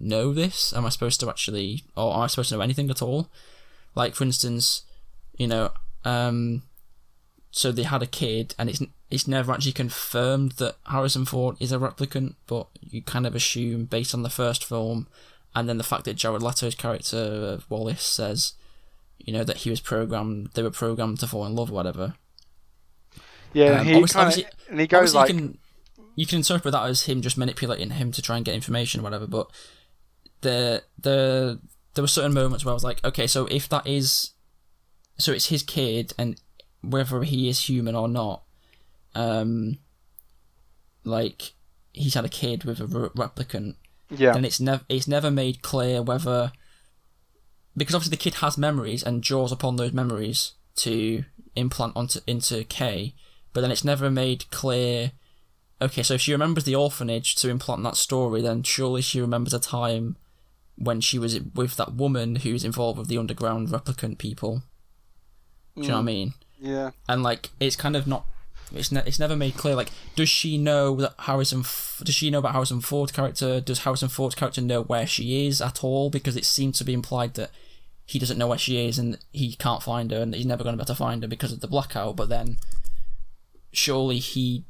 know 0.00 0.32
this? 0.32 0.72
Am 0.72 0.86
I 0.86 0.88
supposed 0.90 1.20
to 1.20 1.28
actually, 1.28 1.84
or 1.96 2.14
am 2.14 2.20
I 2.22 2.26
supposed 2.26 2.50
to 2.50 2.56
know 2.56 2.62
anything 2.62 2.90
at 2.90 3.02
all? 3.02 3.28
Like 3.94 4.14
for 4.14 4.24
instance, 4.24 4.82
you 5.36 5.46
know, 5.46 5.70
um, 6.04 6.62
so 7.50 7.72
they 7.72 7.82
had 7.84 8.02
a 8.02 8.06
kid, 8.06 8.54
and 8.58 8.68
it's 8.68 8.82
it's 9.10 9.26
never 9.26 9.52
actually 9.52 9.72
confirmed 9.72 10.52
that 10.52 10.76
Harrison 10.86 11.24
Ford 11.24 11.56
is 11.60 11.72
a 11.72 11.78
replicant, 11.78 12.34
but 12.46 12.66
you 12.80 13.00
kind 13.02 13.26
of 13.26 13.34
assume 13.34 13.86
based 13.86 14.14
on 14.14 14.22
the 14.22 14.28
first 14.30 14.64
film, 14.64 15.06
and 15.54 15.68
then 15.68 15.78
the 15.78 15.84
fact 15.84 16.04
that 16.04 16.14
Jared 16.16 16.42
Leto's 16.42 16.74
character 16.74 17.56
uh, 17.58 17.62
Wallace 17.70 18.02
says, 18.02 18.52
you 19.18 19.32
know, 19.32 19.44
that 19.44 19.58
he 19.58 19.70
was 19.70 19.80
programmed, 19.80 20.50
they 20.54 20.62
were 20.62 20.70
programmed 20.70 21.20
to 21.20 21.26
fall 21.26 21.46
in 21.46 21.54
love, 21.56 21.70
or 21.70 21.74
whatever. 21.74 22.14
Yeah, 23.54 23.80
Um, 23.80 23.86
he 23.86 23.94
obviously- 23.94 24.12
kind 24.14 24.26
of 24.28 24.32
obviously- 24.38 24.44
and 24.70 24.80
he 24.80 24.86
goes 24.86 25.14
like, 25.14 25.28
can 25.28 25.58
you 26.18 26.26
can 26.26 26.38
interpret 26.38 26.72
that 26.72 26.82
as 26.82 27.04
him 27.04 27.22
just 27.22 27.38
manipulating 27.38 27.90
him 27.90 28.10
to 28.10 28.20
try 28.20 28.34
and 28.34 28.44
get 28.44 28.56
information 28.56 29.00
or 29.00 29.04
whatever. 29.04 29.28
But 29.28 29.48
the 30.40 30.82
the 30.98 31.60
there 31.94 32.02
were 32.02 32.08
certain 32.08 32.34
moments 32.34 32.64
where 32.64 32.72
I 32.72 32.74
was 32.74 32.82
like, 32.82 33.04
okay, 33.04 33.28
so 33.28 33.46
if 33.46 33.68
that 33.68 33.86
is, 33.86 34.32
so 35.16 35.30
it's 35.30 35.46
his 35.46 35.62
kid, 35.62 36.12
and 36.18 36.40
whether 36.82 37.22
he 37.22 37.48
is 37.48 37.68
human 37.68 37.94
or 37.94 38.08
not, 38.08 38.42
um, 39.14 39.78
like 41.04 41.52
he's 41.92 42.14
had 42.14 42.24
a 42.24 42.28
kid 42.28 42.64
with 42.64 42.80
a 42.80 42.86
re- 42.86 43.10
replicant, 43.10 43.76
yeah, 44.10 44.32
then 44.32 44.44
it's 44.44 44.58
never 44.58 44.82
it's 44.88 45.06
never 45.06 45.30
made 45.30 45.62
clear 45.62 46.02
whether 46.02 46.50
because 47.76 47.94
obviously 47.94 48.16
the 48.16 48.22
kid 48.22 48.34
has 48.40 48.58
memories 48.58 49.04
and 49.04 49.22
draws 49.22 49.52
upon 49.52 49.76
those 49.76 49.92
memories 49.92 50.54
to 50.74 51.22
implant 51.54 51.92
onto 51.94 52.18
into 52.26 52.64
K, 52.64 53.14
but 53.52 53.60
then 53.60 53.70
it's 53.70 53.84
never 53.84 54.10
made 54.10 54.50
clear. 54.50 55.12
Okay, 55.80 56.02
so 56.02 56.14
if 56.14 56.20
she 56.20 56.32
remembers 56.32 56.64
the 56.64 56.74
orphanage 56.74 57.34
to 57.36 57.48
implant 57.48 57.82
that 57.84 57.96
story, 57.96 58.42
then 58.42 58.62
surely 58.62 59.00
she 59.00 59.20
remembers 59.20 59.54
a 59.54 59.60
time 59.60 60.16
when 60.76 61.00
she 61.00 61.18
was 61.18 61.38
with 61.54 61.76
that 61.76 61.94
woman 61.94 62.36
who's 62.36 62.64
involved 62.64 62.98
with 62.98 63.08
the 63.08 63.18
underground 63.18 63.68
replicant 63.68 64.18
people. 64.18 64.62
Do 65.76 65.82
you 65.82 65.88
know 65.88 65.94
what 65.94 66.00
I 66.00 66.02
mm. 66.02 66.06
mean? 66.06 66.34
yeah, 66.60 66.90
and 67.08 67.22
like 67.22 67.50
it's 67.60 67.76
kind 67.76 67.96
of 67.96 68.06
not 68.06 68.26
it's 68.72 68.92
ne- 68.92 69.02
it's 69.06 69.18
never 69.18 69.36
made 69.36 69.56
clear 69.56 69.74
like 69.74 69.90
does 70.16 70.28
she 70.28 70.58
know 70.58 70.96
that 70.96 71.14
Harrison 71.20 71.60
F- 71.60 72.02
does 72.04 72.14
she 72.14 72.30
know 72.30 72.38
about 72.38 72.52
Harrison 72.52 72.80
Ford's 72.80 73.12
character 73.12 73.60
does 73.60 73.80
Harrison 73.80 74.08
Ford's 74.08 74.34
character 74.34 74.60
know 74.60 74.82
where 74.82 75.06
she 75.06 75.46
is 75.46 75.62
at 75.62 75.82
all 75.82 76.10
because 76.10 76.36
it 76.36 76.44
seemed 76.44 76.74
to 76.76 76.84
be 76.84 76.92
implied 76.92 77.34
that 77.34 77.50
he 78.04 78.18
doesn't 78.18 78.38
know 78.38 78.48
where 78.48 78.58
she 78.58 78.86
is 78.86 78.98
and 78.98 79.18
he 79.32 79.54
can't 79.54 79.82
find 79.82 80.10
her 80.10 80.20
and 80.20 80.34
he's 80.34 80.46
never 80.46 80.64
going 80.64 80.74
to 80.74 80.76
be 80.76 80.82
able 80.82 80.94
to 80.94 80.98
find 80.98 81.22
her 81.22 81.28
because 81.28 81.52
of 81.52 81.60
the 81.60 81.68
blackout 81.68 82.16
but 82.16 82.28
then 82.28 82.58
surely 83.72 84.18
he 84.18 84.64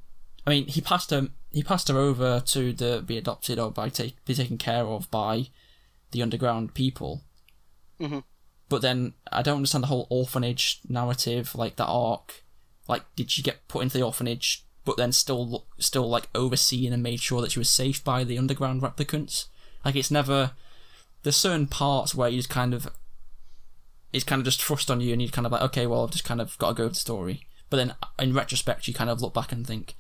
I 0.47 0.51
mean 0.51 0.67
he 0.67 0.81
passed 0.81 1.11
her 1.11 1.29
he 1.51 1.63
passed 1.63 1.89
her 1.89 1.99
over 1.99 2.41
to 2.41 2.73
the 2.73 3.03
be 3.07 3.19
adopted 3.19 3.59
or 3.59 3.71
by 3.71 3.89
take 3.89 4.23
be 4.25 4.35
taken 4.35 4.59
care 4.59 4.85
of 4.87 5.11
by 5.11 5.49
the 6.11 6.23
underground 6.23 6.75
people 6.75 7.23
Mhm. 8.01 8.23
but 8.69 8.81
then 8.83 9.15
I 9.33 9.43
don't 9.43 9.57
understand 9.57 9.85
the 9.85 9.89
whole 9.89 10.07
orphanage 10.11 10.81
narrative, 10.89 11.55
like 11.55 11.77
that 11.77 11.87
arc. 11.87 12.45
Like, 12.87 13.05
did 13.17 13.31
she 13.31 13.43
get 13.43 13.67
put 13.69 13.83
into 13.83 13.99
the 13.99 14.05
orphanage, 14.05 14.65
but 14.85 14.97
then 14.97 15.11
still, 15.13 15.67
still 15.79 16.09
like 16.09 16.29
overseen 16.35 16.93
and 16.93 17.03
made 17.03 17.21
sure 17.21 17.41
that 17.43 17.53
she 17.53 17.59
was 17.59 17.69
safe 17.69 18.03
by 18.05 18.25
the 18.25 18.39
underground 18.39 18.81
replicants? 18.83 19.47
Like, 19.85 19.97
it's 19.97 20.11
never. 20.11 20.53
There's 21.23 21.37
certain 21.37 21.67
parts 21.67 22.15
where 22.15 22.29
you 22.29 22.39
just 22.39 22.49
kind 22.49 22.73
of. 22.73 22.89
It's 24.13 24.25
kind 24.25 24.41
of 24.41 24.47
just 24.47 24.63
thrust 24.63 24.91
on 24.91 25.01
you, 25.03 25.13
and 25.13 25.21
you're 25.21 25.31
kind 25.31 25.45
of 25.47 25.53
like, 25.53 25.63
okay, 25.63 25.87
well, 25.87 26.05
I've 26.05 26.13
just 26.13 26.25
kind 26.25 26.41
of 26.41 26.57
got 26.59 26.69
to 26.69 26.75
go 26.75 26.85
with 26.85 26.95
the 26.95 26.99
story. 27.01 27.47
But 27.69 27.77
then, 27.77 27.95
in 28.19 28.33
retrospect, 28.33 28.89
you 28.89 28.95
kind 28.95 29.11
of 29.11 29.21
look 29.21 29.35
back 29.35 29.53
and 29.53 29.67
think, 29.67 29.95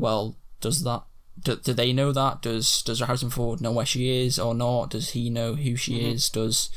well, 0.00 0.36
does 0.60 0.82
that 0.84 1.02
do, 1.42 1.56
do 1.56 1.72
they 1.72 1.92
know 1.92 2.12
that? 2.12 2.42
Does 2.42 2.82
does 2.82 3.00
Harrison 3.00 3.30
Ford 3.30 3.60
know 3.60 3.72
where 3.72 3.86
she 3.86 4.24
is 4.24 4.38
or 4.38 4.54
not? 4.54 4.90
Does 4.90 5.10
he 5.10 5.30
know 5.30 5.54
who 5.54 5.76
she 5.76 6.00
is? 6.12 6.28
Does 6.30 6.70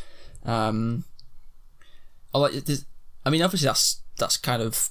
um, 0.46 1.06
I 2.34 2.38
like 2.40 2.54
there's- 2.54 2.86
I 3.26 3.30
mean, 3.30 3.42
obviously 3.42 3.68
that's 3.68 4.02
that's 4.18 4.38
kind 4.38 4.62
of 4.62 4.90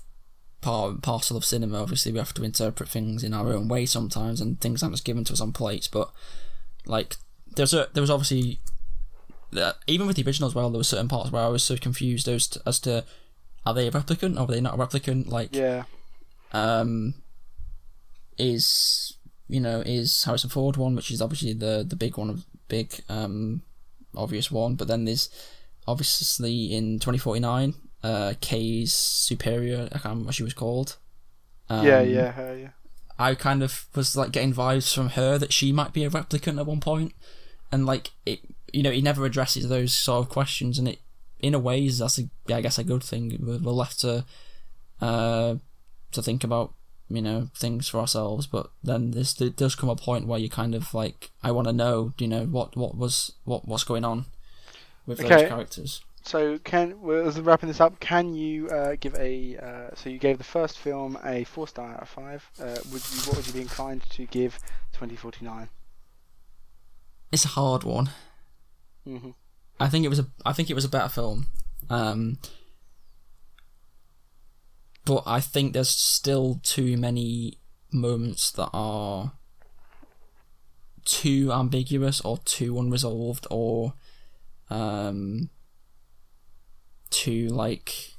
part 0.62 0.90
and 0.92 1.02
parcel 1.02 1.36
of 1.36 1.44
cinema. 1.44 1.82
Obviously, 1.82 2.12
we 2.12 2.18
have 2.18 2.32
to 2.34 2.44
interpret 2.44 2.88
things 2.88 3.22
in 3.22 3.34
our 3.34 3.52
own 3.52 3.68
way 3.68 3.84
sometimes, 3.86 4.40
and 4.40 4.60
things 4.60 4.82
aren't 4.82 4.94
just 4.94 5.04
given 5.04 5.24
to 5.24 5.32
us 5.34 5.40
on 5.40 5.52
plates. 5.52 5.86
But 5.88 6.10
like, 6.86 7.16
there's 7.56 7.74
a 7.74 7.88
there 7.92 8.00
was 8.00 8.10
obviously 8.10 8.60
uh, 9.56 9.72
even 9.86 10.06
with 10.06 10.16
the 10.16 10.24
original 10.24 10.48
as 10.48 10.54
well, 10.54 10.70
there 10.70 10.78
were 10.78 10.84
certain 10.84 11.08
parts 11.08 11.30
where 11.30 11.42
I 11.44 11.48
was 11.48 11.62
so 11.62 11.76
confused 11.76 12.26
as 12.28 12.46
to, 12.48 12.62
as 12.64 12.80
to 12.80 13.04
are 13.66 13.74
they 13.74 13.86
a 13.86 13.90
replicant 13.90 14.36
or 14.38 14.44
are 14.44 14.46
they 14.46 14.60
not 14.62 14.74
a 14.74 14.78
replicant? 14.78 15.28
Like, 15.28 15.54
yeah, 15.54 15.82
um, 16.52 17.14
is 18.38 19.16
you 19.48 19.60
know 19.60 19.80
is 19.80 20.24
Harrison 20.24 20.50
Ford 20.50 20.76
one, 20.76 20.94
which 20.94 21.10
is 21.10 21.22
obviously 21.22 21.52
the 21.52 21.84
the 21.86 21.96
big 21.96 22.16
one, 22.16 22.30
of 22.30 22.44
big 22.68 23.02
um 23.08 23.62
obvious 24.16 24.50
one. 24.50 24.74
But 24.74 24.88
then 24.88 25.04
there's 25.04 25.28
obviously 25.86 26.74
in 26.74 26.98
2049, 26.98 27.74
uh, 28.02 28.34
Kay's 28.40 28.92
superior. 28.92 29.86
I 29.86 29.98
can't 29.98 30.04
remember 30.04 30.26
what 30.26 30.34
she 30.34 30.42
was 30.42 30.54
called. 30.54 30.96
Um, 31.68 31.86
yeah, 31.86 32.02
yeah, 32.02 32.32
her, 32.32 32.56
yeah. 32.56 32.68
I 33.18 33.34
kind 33.34 33.62
of 33.62 33.86
was 33.94 34.16
like 34.16 34.32
getting 34.32 34.54
vibes 34.54 34.94
from 34.94 35.10
her 35.10 35.38
that 35.38 35.52
she 35.52 35.72
might 35.72 35.92
be 35.92 36.04
a 36.04 36.10
replicant 36.10 36.58
at 36.58 36.66
one 36.66 36.80
point, 36.80 37.14
and 37.70 37.86
like 37.86 38.10
it, 38.26 38.40
you 38.72 38.82
know, 38.82 38.90
he 38.90 39.00
never 39.00 39.24
addresses 39.24 39.68
those 39.68 39.94
sort 39.94 40.24
of 40.24 40.32
questions, 40.32 40.78
and 40.78 40.88
it, 40.88 40.98
in 41.38 41.54
a 41.54 41.58
way, 41.58 41.84
is 41.84 41.98
that's 41.98 42.18
a, 42.18 42.24
I 42.52 42.60
guess 42.60 42.78
a 42.78 42.84
good 42.84 43.02
thing. 43.02 43.36
We're 43.40 43.58
we're 43.58 43.72
left 43.72 44.00
to, 44.00 44.24
uh, 45.00 45.56
to 46.12 46.22
think 46.22 46.42
about 46.44 46.74
you 47.14 47.22
know 47.22 47.48
things 47.54 47.88
for 47.88 48.00
ourselves, 48.00 48.46
but 48.46 48.70
then 48.82 49.10
this 49.12 49.34
there 49.34 49.50
does 49.50 49.74
come 49.74 49.88
a 49.90 49.96
point 49.96 50.26
where 50.26 50.38
you 50.38 50.48
kind 50.48 50.74
of 50.74 50.94
like, 50.94 51.30
I 51.42 51.50
want 51.50 51.66
to 51.68 51.72
know, 51.72 52.12
you 52.18 52.28
know, 52.28 52.44
what 52.44 52.76
what 52.76 52.96
was 52.96 53.32
what 53.44 53.66
what's 53.68 53.84
going 53.84 54.04
on 54.04 54.26
with 55.06 55.18
those 55.18 55.28
characters. 55.48 56.00
So, 56.24 56.58
can 56.58 57.00
well, 57.00 57.26
as 57.26 57.36
we're 57.36 57.42
wrapping 57.42 57.68
this 57.68 57.80
up, 57.80 57.98
can 57.98 58.34
you 58.34 58.68
uh, 58.68 58.96
give 59.00 59.14
a? 59.16 59.56
Uh, 59.56 59.94
so 59.94 60.08
you 60.08 60.18
gave 60.18 60.38
the 60.38 60.44
first 60.44 60.78
film 60.78 61.18
a 61.24 61.44
four 61.44 61.66
star 61.66 61.94
out 61.94 62.02
of 62.02 62.08
five. 62.08 62.48
Uh, 62.60 62.76
would 62.92 63.02
you? 63.10 63.18
What 63.26 63.36
would 63.36 63.46
you 63.46 63.52
be 63.52 63.60
inclined 63.60 64.02
to 64.10 64.26
give 64.26 64.58
2049? 64.92 65.68
It's 67.32 67.44
a 67.44 67.48
hard 67.48 67.82
one. 67.84 68.10
hmm 69.04 69.30
I 69.80 69.88
think 69.88 70.04
it 70.04 70.08
was 70.08 70.20
a 70.20 70.26
I 70.46 70.52
think 70.52 70.70
it 70.70 70.74
was 70.74 70.84
a 70.84 70.88
better 70.88 71.08
film. 71.08 71.46
Um 71.90 72.38
but 75.04 75.22
I 75.26 75.40
think 75.40 75.72
there's 75.72 75.88
still 75.88 76.60
too 76.62 76.96
many 76.96 77.58
moments 77.92 78.50
that 78.52 78.70
are 78.72 79.32
too 81.04 81.52
ambiguous 81.52 82.20
or 82.20 82.38
too 82.38 82.78
unresolved 82.78 83.46
or 83.50 83.94
um 84.70 85.50
too 87.10 87.48
like 87.48 88.12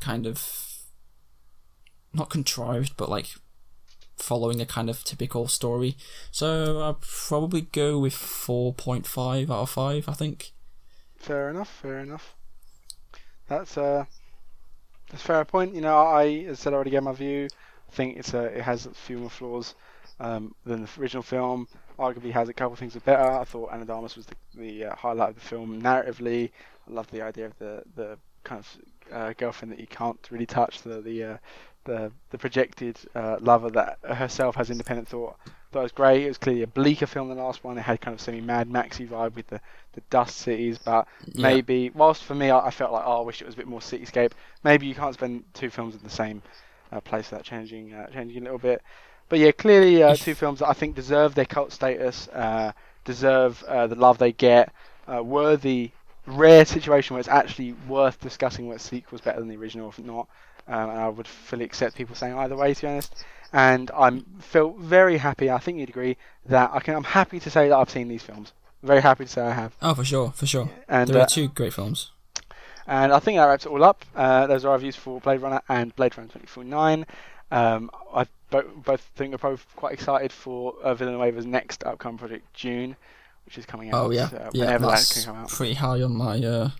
kind 0.00 0.26
of 0.26 0.84
not 2.14 2.30
contrived 2.30 2.96
but 2.96 3.08
like 3.08 3.26
following 4.20 4.60
a 4.60 4.66
kind 4.66 4.90
of 4.90 5.04
typical 5.04 5.48
story. 5.48 5.96
So 6.30 6.82
I'd 6.82 7.00
probably 7.00 7.62
go 7.62 7.98
with 7.98 8.14
4.5 8.14 9.50
out 9.50 9.62
of 9.62 9.70
5, 9.70 10.08
I 10.08 10.12
think. 10.12 10.52
Fair 11.16 11.50
enough. 11.50 11.70
Fair 11.70 12.00
enough. 12.00 12.34
That's 13.48 13.78
uh, 13.78 14.04
that's 15.10 15.22
a 15.22 15.26
fair 15.26 15.44
point. 15.44 15.74
You 15.74 15.80
know, 15.80 15.96
I 15.98 16.44
as 16.48 16.58
said 16.60 16.72
I 16.72 16.76
already 16.76 16.90
gave 16.90 17.02
my 17.02 17.12
view. 17.12 17.48
I 17.88 17.92
think 17.92 18.16
it's 18.18 18.34
a 18.34 18.44
it 18.44 18.62
has 18.62 18.88
fewer 18.94 19.28
flaws 19.28 19.74
um, 20.20 20.54
than 20.64 20.82
the 20.82 20.88
original 21.00 21.22
film. 21.22 21.68
Arguably 21.98 22.30
has 22.32 22.48
a 22.48 22.52
couple 22.52 22.74
of 22.74 22.78
things 22.78 22.94
that 22.94 23.02
are 23.02 23.16
better. 23.16 23.32
I 23.40 23.44
thought 23.44 23.72
Ana 23.72 23.84
de 23.84 23.92
Armas 23.92 24.16
was 24.16 24.26
the, 24.26 24.34
the 24.54 24.84
uh, 24.86 24.94
highlight 24.96 25.30
of 25.30 25.34
the 25.36 25.40
film 25.40 25.80
narratively. 25.82 26.50
I 26.88 26.92
love 26.92 27.10
the 27.10 27.22
idea 27.22 27.46
of 27.46 27.58
the 27.58 27.82
the 27.96 28.18
kind 28.44 28.60
of 28.60 29.12
uh, 29.12 29.32
girlfriend 29.36 29.72
that 29.72 29.80
you 29.80 29.86
can't 29.86 30.18
really 30.30 30.46
touch, 30.46 30.82
the 30.82 31.00
the 31.00 31.24
uh, 31.24 31.36
the, 31.84 32.12
the 32.30 32.38
projected 32.38 32.98
uh, 33.14 33.38
lover 33.40 33.70
that 33.70 33.98
herself 34.04 34.56
has 34.56 34.70
independent 34.70 35.08
thought. 35.08 35.36
That 35.72 35.82
was 35.82 35.92
great. 35.92 36.22
It 36.24 36.28
was 36.28 36.38
clearly 36.38 36.62
a 36.62 36.66
bleaker 36.66 37.06
film 37.06 37.28
than 37.28 37.36
the 37.36 37.42
last 37.44 37.62
one. 37.62 37.76
It 37.76 37.82
had 37.82 38.00
kind 38.00 38.14
of 38.14 38.20
semi 38.20 38.40
Mad 38.40 38.70
Maxy 38.70 39.06
vibe 39.06 39.34
with 39.34 39.48
the, 39.48 39.60
the 39.92 40.00
dust 40.08 40.36
cities, 40.36 40.78
but 40.78 41.06
Yeah. 41.34 41.42
maybe 41.42 41.90
whilst 41.90 42.24
for 42.24 42.34
me 42.34 42.50
I, 42.50 42.66
I 42.66 42.70
felt 42.70 42.92
like 42.92 43.04
oh 43.06 43.18
I 43.18 43.20
wish 43.22 43.42
it 43.42 43.46
was 43.46 43.54
a 43.54 43.58
bit 43.58 43.66
more 43.68 43.80
cityscape. 43.80 44.32
Maybe 44.64 44.86
you 44.86 44.94
can't 44.94 45.14
spend 45.14 45.44
two 45.52 45.68
films 45.70 45.94
in 45.94 46.00
the 46.02 46.10
same 46.10 46.42
uh, 46.90 47.00
place 47.00 47.30
without 47.30 47.44
changing 47.44 47.92
uh, 47.92 48.08
changing 48.10 48.38
a 48.38 48.44
little 48.44 48.58
bit. 48.58 48.82
But 49.28 49.40
yeah, 49.40 49.52
clearly 49.52 50.02
uh, 50.02 50.14
two 50.14 50.34
films 50.34 50.60
that 50.60 50.68
I 50.68 50.72
think 50.72 50.94
deserve 50.94 51.34
their 51.34 51.44
cult 51.44 51.70
status, 51.72 52.28
uh, 52.28 52.72
deserve 53.04 53.62
uh, 53.64 53.86
the 53.86 53.94
love 53.94 54.16
they 54.16 54.32
get, 54.32 54.72
uh, 55.06 55.22
worthy 55.22 55.90
rare 56.26 56.64
situation 56.64 57.14
where 57.14 57.20
it's 57.20 57.28
actually 57.28 57.74
worth 57.86 58.18
discussing 58.20 58.66
whether 58.68 58.78
sequel's 58.78 59.20
better 59.20 59.38
than 59.38 59.48
the 59.48 59.56
original, 59.56 59.90
if 59.90 59.98
not. 59.98 60.28
Um, 60.66 60.90
and 60.90 60.98
I 60.98 61.08
would 61.08 61.26
fully 61.26 61.64
accept 61.64 61.96
people 61.96 62.14
saying 62.14 62.34
either 62.34 62.56
way, 62.56 62.74
to 62.74 62.80
be 62.82 62.86
honest. 62.88 63.24
And 63.52 63.90
I'm 63.96 64.24
feel 64.40 64.70
very 64.78 65.16
happy. 65.18 65.50
I 65.50 65.58
think 65.58 65.78
you'd 65.78 65.88
agree 65.88 66.16
that 66.46 66.70
I 66.72 66.80
can. 66.80 66.94
I'm 66.94 67.04
happy 67.04 67.40
to 67.40 67.50
say 67.50 67.68
that 67.68 67.76
I've 67.76 67.90
seen 67.90 68.08
these 68.08 68.22
films. 68.22 68.52
Very 68.82 69.00
happy 69.00 69.24
to 69.24 69.30
say 69.30 69.40
I 69.42 69.52
have. 69.52 69.74
Oh, 69.82 69.94
for 69.94 70.04
sure, 70.04 70.32
for 70.32 70.46
sure. 70.46 70.70
And 70.88 71.08
There 71.10 71.20
uh, 71.20 71.24
are 71.24 71.28
two 71.28 71.48
great 71.48 71.72
films. 71.72 72.10
and 72.86 73.12
I 73.12 73.18
think 73.18 73.38
that 73.38 73.44
wraps 73.46 73.64
it 73.66 73.70
all 73.70 73.82
up. 73.82 74.04
Uh, 74.14 74.46
those 74.46 74.64
are 74.64 74.68
our 74.68 74.74
reviews 74.74 74.96
for 74.96 75.20
Blade 75.20 75.40
Runner 75.40 75.62
and 75.68 75.96
Blade 75.96 76.16
Runner 76.16 76.28
2049. 76.28 77.06
Um, 77.50 77.90
I 78.14 78.26
bo- 78.50 78.68
both 78.84 79.00
think 79.16 79.32
we're 79.32 79.38
both 79.38 79.66
quite 79.76 79.94
excited 79.94 80.30
for 80.30 80.74
uh, 80.82 80.94
Villeneuve's 80.94 81.46
next 81.46 81.82
upcoming 81.84 82.18
project, 82.18 82.44
Dune, 82.54 82.94
which 83.46 83.56
is 83.56 83.64
coming 83.64 83.88
out. 83.88 84.04
Oh 84.06 84.10
yeah, 84.10 84.24
uh, 84.26 84.50
yeah, 84.52 84.66
whenever 84.66 84.86
that 84.86 84.90
that's 84.92 85.14
can 85.14 85.22
come 85.32 85.42
out. 85.42 85.48
pretty 85.48 85.74
high 85.74 86.02
on 86.02 86.14
my 86.14 86.38
uh, 86.38 86.70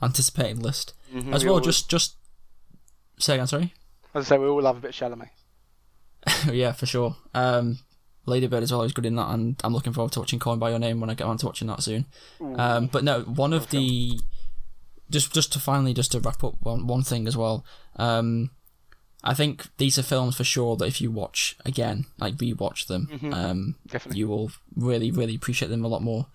anticipated 0.00 0.62
list. 0.62 0.94
Mhm, 1.12 1.34
As 1.34 1.42
we 1.42 1.50
well, 1.50 1.58
all- 1.58 1.64
just 1.64 1.90
just 1.90 2.14
say 3.18 3.34
again, 3.34 3.46
sorry. 3.48 3.74
as 4.14 4.26
I 4.26 4.36
say, 4.36 4.38
we 4.38 4.46
all 4.46 4.62
love 4.62 4.76
a 4.78 4.80
bit 4.80 4.90
of 4.90 5.12
Chalamet. 5.12 5.30
yeah, 6.52 6.72
for 6.72 6.86
sure. 6.86 7.16
Um, 7.34 7.78
Lady 8.26 8.46
Bird 8.48 8.62
is 8.62 8.72
always 8.72 8.92
good 8.92 9.06
in 9.06 9.16
that, 9.16 9.30
and 9.30 9.60
I'm 9.62 9.72
looking 9.72 9.92
forward 9.92 10.12
to 10.12 10.20
watching 10.20 10.38
Call 10.38 10.56
Me 10.56 10.60
by 10.60 10.70
Your 10.70 10.78
Name 10.78 11.00
when 11.00 11.10
I 11.10 11.14
get 11.14 11.24
around 11.26 11.38
to 11.38 11.46
watching 11.46 11.68
that 11.68 11.82
soon. 11.82 12.06
Um, 12.40 12.86
but 12.88 13.04
no, 13.04 13.20
one 13.22 13.52
of 13.52 13.70
the 13.70 14.18
just 15.10 15.32
just 15.32 15.52
to 15.52 15.60
finally 15.60 15.94
just 15.94 16.10
to 16.12 16.20
wrap 16.20 16.42
up 16.42 16.54
one 16.60 16.86
one 16.86 17.02
thing 17.02 17.28
as 17.28 17.36
well. 17.36 17.64
Um, 17.96 18.50
I 19.22 19.34
think 19.34 19.68
these 19.78 19.98
are 19.98 20.02
films 20.02 20.36
for 20.36 20.44
sure 20.44 20.76
that 20.76 20.86
if 20.86 21.00
you 21.00 21.10
watch 21.12 21.56
again, 21.64 22.06
like 22.18 22.34
rewatch 22.36 22.86
them, 22.88 23.08
Mhm. 23.12 23.32
um, 23.34 23.74
Definitely. 23.88 24.18
you 24.18 24.28
will 24.28 24.50
really 24.74 25.10
really 25.12 25.34
appreciate 25.36 25.68
them 25.68 25.84
a 25.84 25.88
lot 25.88 26.02
more. 26.02 26.26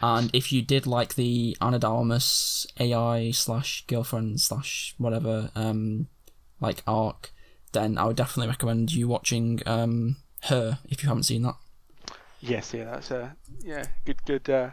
And 0.00 0.30
if 0.32 0.50
you 0.52 0.62
did 0.62 0.86
like 0.86 1.14
the 1.16 1.56
Ana 1.60 1.78
de 1.80 1.86
Armas 1.86 2.66
AI 2.78 3.32
slash 3.32 3.84
girlfriend 3.86 4.40
slash 4.40 4.94
whatever 4.98 5.50
um, 5.56 6.06
like 6.60 6.82
arc, 6.86 7.32
then 7.74 7.98
I 7.98 8.04
would 8.04 8.16
definitely 8.16 8.48
recommend 8.48 8.92
you 8.92 9.06
watching 9.06 9.60
um, 9.66 10.16
her 10.44 10.78
if 10.88 11.02
you 11.02 11.08
haven't 11.08 11.24
seen 11.24 11.42
that. 11.42 11.56
Yes, 12.40 12.72
yeah, 12.72 12.84
that's 12.84 13.10
a 13.10 13.36
yeah, 13.62 13.84
good, 14.04 14.24
good, 14.24 14.48
uh, 14.48 14.70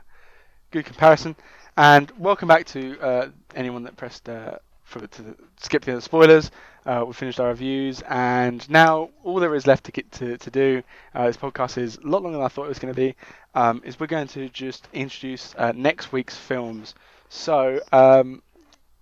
good 0.72 0.86
comparison. 0.86 1.36
And 1.78 2.12
welcome 2.18 2.48
back 2.48 2.66
to 2.68 3.00
uh, 3.00 3.30
anyone 3.56 3.84
that 3.84 3.98
pressed 3.98 4.30
uh, 4.30 4.58
for 4.84 5.06
to 5.06 5.36
skip 5.60 5.84
the 5.84 5.94
other 5.94 6.02
spoilers. 6.02 6.52
Uh, 6.86 7.04
we 7.08 7.14
finished 7.14 7.40
our 7.40 7.50
reviews, 7.50 8.02
and 8.10 8.68
now 8.70 9.10
all 9.24 9.40
there 9.40 9.56
is 9.56 9.68
left 9.68 9.84
to 9.86 9.92
get 9.92 10.12
to, 10.12 10.38
to 10.38 10.52
do. 10.52 10.84
Uh, 11.14 11.28
this 11.28 11.38
podcast 11.38 11.78
is 11.78 11.98
a 11.98 12.08
lot 12.08 12.24
longer 12.24 12.38
than 12.38 12.46
I 12.46 12.50
thought 12.50 12.66
it 12.66 12.70
was 12.70 12.80
going 12.80 12.94
to 12.94 13.00
be. 13.00 13.16
Um, 13.54 13.82
is 13.86 14.00
we're 14.00 14.08
going 14.08 14.28
to 14.30 14.50
just 14.50 14.88
introduce 14.94 15.54
uh, 15.58 15.74
next 15.76 16.12
week's 16.12 16.36
films. 16.36 16.96
So 17.30 17.80
um, 17.92 18.42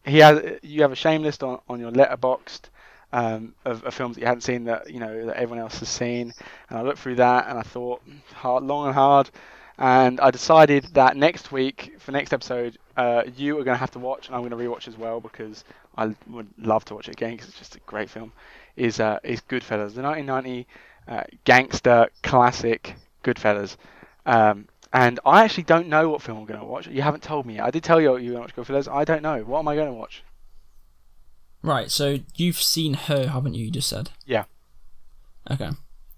he 0.05 0.19
has 0.19 0.59
you 0.61 0.81
have 0.81 0.91
a 0.91 0.95
shame 0.95 1.23
list 1.23 1.41
on, 1.41 1.59
on 1.67 1.79
your 1.79 1.91
Letterboxd 1.91 2.69
um, 3.11 3.53
of, 3.65 3.83
of 3.83 3.93
films 3.93 4.15
that 4.15 4.21
you 4.21 4.27
hadn't 4.27 4.41
seen 4.41 4.65
that 4.65 4.89
you 4.89 4.99
know 4.99 5.25
that 5.25 5.35
everyone 5.37 5.59
else 5.59 5.79
has 5.79 5.89
seen, 5.89 6.33
and 6.69 6.79
I 6.79 6.81
looked 6.81 6.99
through 6.99 7.15
that 7.15 7.47
and 7.47 7.57
I 7.57 7.63
thought 7.63 8.01
hard, 8.33 8.63
long 8.63 8.85
and 8.87 8.95
hard, 8.95 9.29
and 9.77 10.19
I 10.19 10.31
decided 10.31 10.85
that 10.93 11.15
next 11.17 11.51
week 11.51 11.95
for 11.99 12.11
next 12.11 12.33
episode, 12.33 12.77
uh, 12.97 13.23
you 13.35 13.57
are 13.59 13.63
going 13.63 13.75
to 13.75 13.79
have 13.79 13.91
to 13.91 13.99
watch, 13.99 14.27
and 14.27 14.35
I'm 14.35 14.47
going 14.47 14.51
to 14.51 14.57
rewatch 14.57 14.87
as 14.87 14.97
well 14.97 15.19
because 15.19 15.63
I 15.97 16.13
would 16.27 16.47
love 16.57 16.85
to 16.85 16.95
watch 16.95 17.07
it 17.07 17.13
again 17.13 17.31
because 17.31 17.47
it's 17.49 17.59
just 17.59 17.75
a 17.75 17.79
great 17.85 18.09
film. 18.09 18.31
Is 18.75 18.99
uh, 18.99 19.19
is 19.23 19.41
Goodfellas, 19.41 19.93
the 19.95 20.01
1990 20.01 20.67
uh, 21.07 21.23
gangster 21.45 22.09
classic 22.23 22.95
Goodfellas. 23.23 23.77
Um, 24.25 24.67
and 24.93 25.19
I 25.25 25.43
actually 25.43 25.63
don't 25.63 25.87
know 25.87 26.09
what 26.09 26.21
film 26.21 26.39
I'm 26.39 26.45
going 26.45 26.59
to 26.59 26.65
watch. 26.65 26.87
You 26.87 27.01
haven't 27.01 27.23
told 27.23 27.45
me. 27.45 27.59
I 27.59 27.71
did 27.71 27.83
tell 27.83 28.01
you 28.01 28.17
you're 28.17 28.33
going 28.33 28.33
to 28.33 28.39
watch 28.39 28.55
Goodfellas. 28.55 28.91
I 28.91 29.03
don't 29.05 29.21
know. 29.21 29.43
What 29.43 29.59
am 29.59 29.67
I 29.67 29.75
going 29.75 29.87
to 29.87 29.93
watch? 29.93 30.23
Right, 31.61 31.91
so 31.91 32.19
you've 32.35 32.61
seen 32.61 32.93
her, 32.93 33.27
haven't 33.27 33.53
you? 33.53 33.65
You 33.65 33.71
just 33.71 33.89
said. 33.89 34.11
Yeah. 34.25 34.45
Okay. 35.49 35.71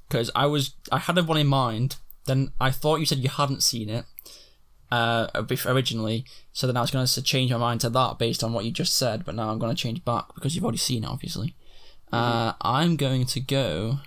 Because 0.08 0.30
I 0.36 0.46
was, 0.46 0.76
I 0.92 1.00
had 1.00 1.18
one 1.28 1.38
in 1.38 1.48
mind. 1.48 1.98
Then 2.26 2.52
I 2.60 2.70
thought 2.70 3.00
you 3.00 3.06
said 3.06 3.20
you 3.20 3.30
hadn't 3.30 3.64
seen 3.64 3.90
it, 3.90 4.06
uh, 4.92 5.28
originally. 5.66 6.26
So 6.54 6.68
then 6.68 6.78
I 6.78 6.82
was 6.82 6.92
going 6.92 7.06
to 7.06 7.22
change 7.24 7.52
my 7.52 7.58
mind 7.58 7.82
to 7.82 7.90
that 7.90 8.20
based 8.20 8.44
on 8.44 8.54
what 8.54 8.66
you 8.66 8.72
just 8.72 8.96
said. 8.96 9.26
But 9.26 9.36
now 9.36 9.50
I'm 9.50 9.58
going 9.58 9.76
to 9.76 9.82
change 9.82 10.06
back 10.06 10.26
because 10.36 10.54
you've 10.56 10.64
already 10.64 10.78
seen 10.78 11.04
it, 11.04 11.10
obviously. 11.10 11.56
Uh, 12.12 12.54
I'm 12.62 12.98
going 12.98 13.26
to 13.26 13.40
go 13.40 14.00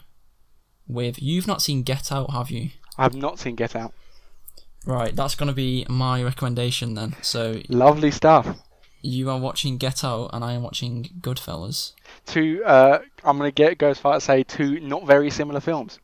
with 0.86 1.20
you've 1.20 1.46
not 1.46 1.62
seen 1.62 1.82
Get 1.82 2.12
Out, 2.12 2.30
have 2.32 2.50
you? 2.50 2.70
I 2.98 3.04
have 3.04 3.14
not 3.14 3.38
seen 3.38 3.54
Get 3.56 3.74
Out. 3.74 3.94
Right, 4.86 5.16
that's 5.16 5.34
going 5.34 5.48
to 5.48 5.54
be 5.54 5.86
my 5.88 6.22
recommendation 6.22 6.94
then. 6.94 7.16
So 7.22 7.62
Lovely 7.68 8.10
stuff. 8.10 8.58
You 9.04 9.30
are 9.30 9.38
watching 9.38 9.76
Get 9.76 10.02
Out, 10.02 10.30
and 10.32 10.44
I 10.44 10.52
am 10.52 10.62
watching 10.62 11.04
Goodfellas. 11.20 11.92
Two, 12.26 12.62
uh, 12.64 13.00
I'm 13.22 13.38
going 13.38 13.48
to 13.48 13.54
get 13.54 13.78
go 13.78 13.88
as 13.88 13.98
far 13.98 14.16
as 14.16 14.24
say 14.24 14.42
two 14.42 14.80
not 14.80 15.06
very 15.06 15.30
similar 15.30 15.60
films. 15.60 15.98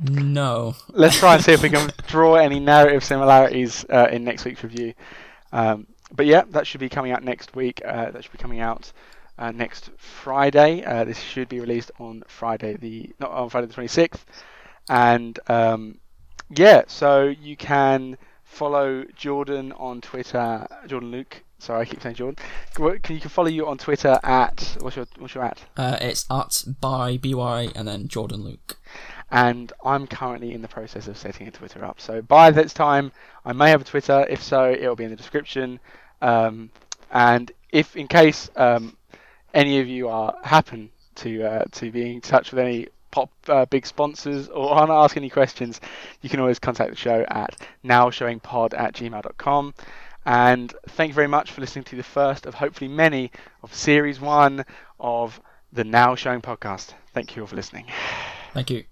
No, 0.00 0.74
Let's 0.88 1.18
try 1.18 1.34
and 1.34 1.44
see 1.44 1.52
if 1.52 1.62
we 1.62 1.68
can 1.68 1.90
draw 2.08 2.34
any 2.34 2.58
narrative 2.58 3.04
similarities 3.04 3.84
uh, 3.88 4.08
in 4.10 4.24
next 4.24 4.44
week's 4.44 4.64
review. 4.64 4.94
Um, 5.52 5.86
but 6.14 6.26
yeah, 6.26 6.42
that 6.50 6.66
should 6.66 6.80
be 6.80 6.88
coming 6.88 7.12
out 7.12 7.22
next 7.22 7.54
week. 7.54 7.80
Uh, 7.84 8.10
that 8.10 8.22
should 8.22 8.32
be 8.32 8.38
coming 8.38 8.60
out 8.60 8.92
uh, 9.38 9.52
next 9.52 9.90
Friday. 9.96 10.84
Uh, 10.84 11.04
this 11.04 11.20
should 11.20 11.48
be 11.48 11.60
released 11.60 11.90
on 11.98 12.22
Friday 12.26 12.76
the 12.76 13.12
not 13.18 13.30
on 13.30 13.50
Friday 13.50 13.66
the 13.66 13.74
26th. 13.74 14.24
And 14.88 15.38
um, 15.48 15.98
yeah, 16.50 16.82
so 16.86 17.26
you 17.26 17.56
can 17.56 18.18
follow 18.44 19.04
Jordan 19.16 19.72
on 19.72 20.00
Twitter, 20.00 20.66
Jordan 20.86 21.10
Luke. 21.10 21.42
Sorry, 21.62 21.82
I 21.82 21.84
keep 21.84 22.02
saying 22.02 22.16
Jordan. 22.16 22.44
Can 22.74 23.14
you 23.14 23.20
can 23.20 23.30
follow 23.30 23.48
you 23.48 23.68
on 23.68 23.78
Twitter 23.78 24.18
at 24.24 24.76
what's 24.80 24.96
your 24.96 25.06
what's 25.18 25.34
your 25.34 25.44
at? 25.44 25.62
uh, 25.76 25.96
it's 26.00 26.26
at 26.28 26.64
by 26.80 27.16
by 27.18 27.68
and 27.76 27.86
then 27.86 28.08
Jordan 28.08 28.42
Luke. 28.42 28.78
and 29.30 29.72
I'm 29.84 30.08
currently 30.08 30.54
in 30.54 30.62
the 30.62 30.68
process 30.68 31.06
of 31.06 31.16
setting 31.16 31.46
a 31.46 31.52
Twitter 31.52 31.84
up. 31.84 32.00
So 32.00 32.20
by 32.20 32.50
this 32.50 32.74
time, 32.74 33.12
I 33.44 33.52
may 33.52 33.70
have 33.70 33.80
a 33.80 33.84
Twitter. 33.84 34.26
If 34.28 34.42
so, 34.42 34.72
it'll 34.72 34.96
be 34.96 35.04
in 35.04 35.10
the 35.10 35.16
description. 35.16 35.78
Um, 36.20 36.70
and 37.12 37.52
if, 37.70 37.96
in 37.96 38.08
case 38.08 38.50
um, 38.56 38.96
any 39.54 39.78
of 39.80 39.86
you 39.86 40.08
are 40.08 40.34
happen 40.42 40.90
to 41.16 41.44
uh, 41.44 41.64
to 41.72 41.92
be 41.92 42.12
in 42.14 42.20
touch 42.20 42.50
with 42.50 42.58
any 42.58 42.88
pop 43.12 43.30
uh, 43.48 43.66
big 43.66 43.86
sponsors 43.86 44.48
or 44.48 44.70
want 44.74 44.88
to 44.88 44.94
ask 44.94 45.16
any 45.16 45.30
questions, 45.30 45.80
you 46.22 46.28
can 46.28 46.40
always 46.40 46.58
contact 46.58 46.90
the 46.90 46.96
show 46.96 47.24
at 47.28 47.56
nowshowingpod 47.84 48.74
at 48.76 48.94
gmail.com. 48.94 49.74
And 50.24 50.72
thank 50.88 51.08
you 51.08 51.14
very 51.14 51.28
much 51.28 51.50
for 51.50 51.60
listening 51.60 51.84
to 51.86 51.96
the 51.96 52.02
first 52.02 52.46
of 52.46 52.54
hopefully 52.54 52.88
many 52.88 53.30
of 53.62 53.74
series 53.74 54.20
one 54.20 54.64
of 55.00 55.40
the 55.72 55.84
Now 55.84 56.14
Showing 56.14 56.42
podcast. 56.42 56.94
Thank 57.12 57.34
you 57.36 57.42
all 57.42 57.48
for 57.48 57.56
listening. 57.56 57.86
Thank 58.52 58.70
you. 58.70 58.84